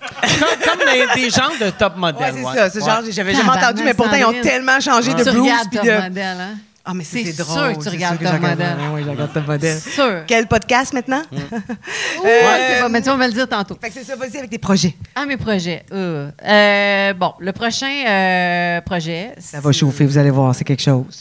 [0.01, 2.35] Comme, comme des, des genres de top Ouais, modèles.
[2.35, 2.55] c'est ouais.
[2.55, 2.70] ça.
[2.70, 2.87] C'est Ouais.
[2.91, 5.43] genre, j'avais jamais entendu, mais pourtant, ils ont tellement changé de Tu blues.
[5.43, 5.91] regardes Top de...
[6.03, 6.55] Model, hein?
[6.91, 7.73] Ah, mais c'est C'est c'est sûr drôle.
[7.73, 8.77] que tu c'est regardes Top Model.
[8.95, 9.79] Oui, je regarde Top Model.
[9.79, 10.23] C'est sûr.
[10.27, 11.23] Quel podcast maintenant?
[11.33, 11.41] Ouais,
[12.25, 13.77] Euh, c'est pas- mais tu vas me le dire tantôt.
[13.81, 14.97] Fait que c'est ça, vas-y avec tes projets.
[15.15, 15.85] Ah, mes projets.
[15.93, 19.35] Euh, euh, bon, le prochain euh, projet.
[19.39, 21.20] Ça va chauffer, vous allez voir, c'est quelque chose.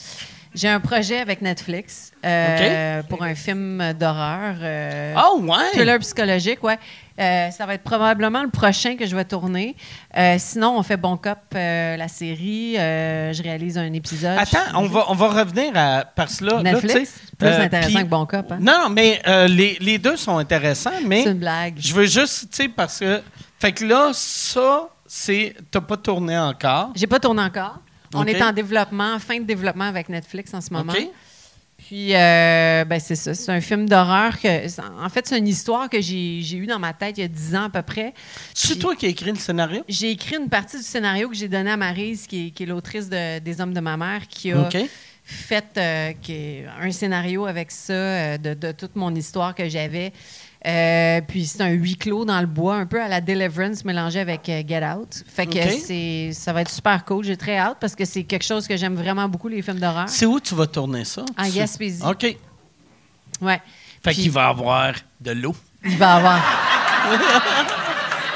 [0.57, 4.55] J'ai un projet avec Netflix euh, pour un film d'horreur.
[4.59, 5.69] euh, Oh, ouais!
[5.73, 6.79] Thriller psychologique, ouais.
[7.19, 9.75] Euh, ça va être probablement le prochain que je vais tourner.
[10.39, 12.73] Sinon, on fait Bon Cop, la série.
[12.73, 14.35] Je réalise un épisode.
[14.39, 16.03] Attends, on va, on va revenir à.
[16.15, 16.55] Parce là.
[16.55, 17.11] là, Netflix?
[17.11, 18.51] sais, Plus intéressant que Bon Cop.
[18.51, 18.57] Hein?
[18.59, 21.75] Non, mais les, les deux sont intéressants, mais C'est une blague.
[21.77, 23.21] je veux juste, tu sais, parce que.
[23.59, 25.55] Fait que là, ça, c'est.
[25.69, 26.91] T'as pas tourné encore.
[26.95, 27.79] J'ai pas tourné encore.
[28.17, 30.93] On est en développement, fin de développement avec Netflix en ce moment.
[30.93, 31.07] OK?
[31.77, 33.35] Puis, euh, ben c'est ça.
[33.35, 34.47] C'est un film d'horreur que.
[35.03, 37.55] En fait, c'est une histoire que j'ai eue dans ma tête il y a 10
[37.55, 38.13] ans à peu près.
[38.53, 39.83] C'est toi qui as écrit le scénario?
[39.87, 42.65] J'ai écrit une partie du scénario que j'ai donné à Maryse, qui est, qui est
[42.65, 44.57] l'autrice de- des Hommes de ma mère, qui a
[45.23, 50.11] fait euh, qui un scénario avec ça, euh, de, de toute mon histoire que j'avais.
[50.67, 54.19] Euh, puis c'est un huis clos dans le bois, un peu à la Deliverance mélangé
[54.19, 55.23] avec euh, Get Out.
[55.25, 57.23] Fait que c'est, ça va être super cool.
[57.23, 60.09] J'ai très hâte parce que c'est quelque chose que j'aime vraiment beaucoup, les films d'horreur.
[60.09, 61.23] C'est où tu vas tourner ça?
[61.37, 62.03] En Tu- Gaspésie.
[62.05, 62.35] OK.
[63.41, 63.61] Ouais.
[64.03, 65.55] Fait Puis- qu'il va avoir de l'eau.
[65.85, 66.41] Il va avoir.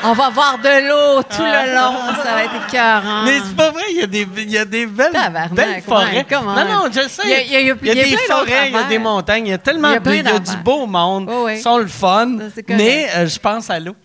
[0.03, 2.15] On va avoir de l'eau tout le long.
[2.23, 3.23] Ça va être écœurant.
[3.23, 5.82] Mais c'est pas vrai, il y a des, il y a des belles, Tabarnak, belles
[5.84, 6.26] forêts.
[6.30, 7.22] ouais, non, non, je sais.
[7.26, 8.88] Il y a- il y il y des plein d'autres forêts, il y a affaires.
[8.90, 10.40] des montagnes, il y a tellement Il y a de- plein il y a du
[10.40, 10.64] d'affaires.
[10.64, 11.30] beau monde.
[11.32, 11.53] Oh, oui.
[11.57, 12.38] Ils sont le fun.
[12.40, 12.82] Ça, c'est correct.
[12.84, 13.95] mais euh, je pense à l'eau.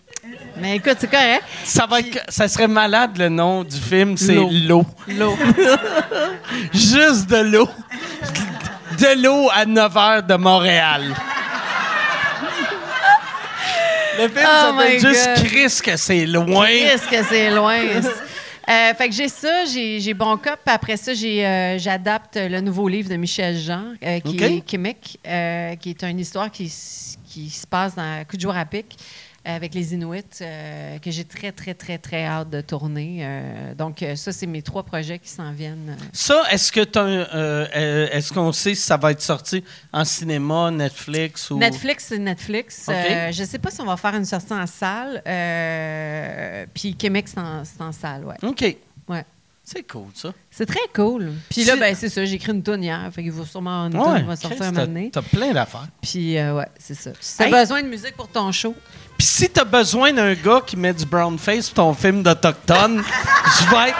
[0.59, 1.43] Mais écoute, c'est correct.
[1.63, 4.49] Ça, va être- ça serait malade le nom du film, c'est L'eau.
[4.51, 4.85] L'eau.
[5.07, 5.37] L'eau.
[6.73, 7.69] Juste de l'eau.
[8.99, 11.13] De l'eau à 9 h de Montréal.
[14.17, 15.45] Le film Oh s'appelle juste.
[15.45, 16.67] Chris que c'est loin.
[16.67, 17.79] Qu'est-ce que c'est loin.
[18.69, 20.59] Euh, fait que j'ai ça, j'ai j'ai Bon Cop.
[20.65, 24.41] Après ça, euh, j'adapte le nouveau livre de Michel Jean, euh, qui OK.
[24.41, 26.69] est Québec, euh, qui est une histoire qui,
[27.29, 31.97] qui se passe dans Kuujjuarapik euh, avec les Inuits, euh, que j'ai très, très, très,
[31.97, 33.19] très hâte de tourner.
[33.21, 35.95] Euh, donc, euh, ça, c'est mes trois projets qui s'en viennent.
[36.11, 39.63] Ça, est-ce que euh, est-ce qu'on sait si ça va être sorti
[39.93, 42.89] en cinéma, Netflix ou Netflix, c'est Netflix.
[42.89, 45.21] Je sais pas si on va faire une sortie en salle.
[46.73, 48.35] Puis Québec, c'est en, salle, ouais.
[48.43, 48.75] Ok,
[49.07, 49.25] ouais.
[49.63, 50.33] c'est cool ça.
[50.51, 51.31] C'est très cool.
[51.49, 53.09] Puis là, C'est- ben, c'est ça, j'ai écrit une toune hier.
[53.13, 55.09] Fait qu'il va sûrement une Ouais, toune qui va sortir un moment donné.
[55.11, 55.87] T'as plein d'affaires.
[56.01, 57.11] Puis, ouais, c'est ça.
[57.19, 57.51] Si t'as Hey.
[57.51, 58.75] besoin de musique pour ton show,
[59.17, 63.03] Puis si t'as besoin d'un gars qui met du brown face pour ton film d'Autochtone,
[63.59, 63.97] je vais être.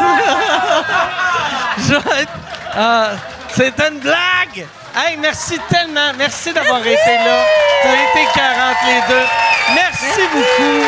[1.78, 2.32] je vais être.
[2.76, 3.14] euh,
[3.54, 4.66] c'est une blague!
[4.96, 6.12] Hey, merci tellement.
[6.16, 7.44] Merci d'avoir été là.
[7.82, 9.26] T'as été 40 les deux.
[9.74, 10.84] Merci, beaucoup,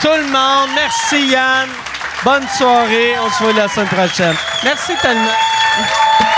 [0.00, 0.70] tout le monde.
[0.74, 1.68] Merci, Yann.
[2.24, 3.16] Bonne soirée.
[3.22, 4.36] On se voit la semaine prochaine.
[4.62, 6.33] Merci tellement.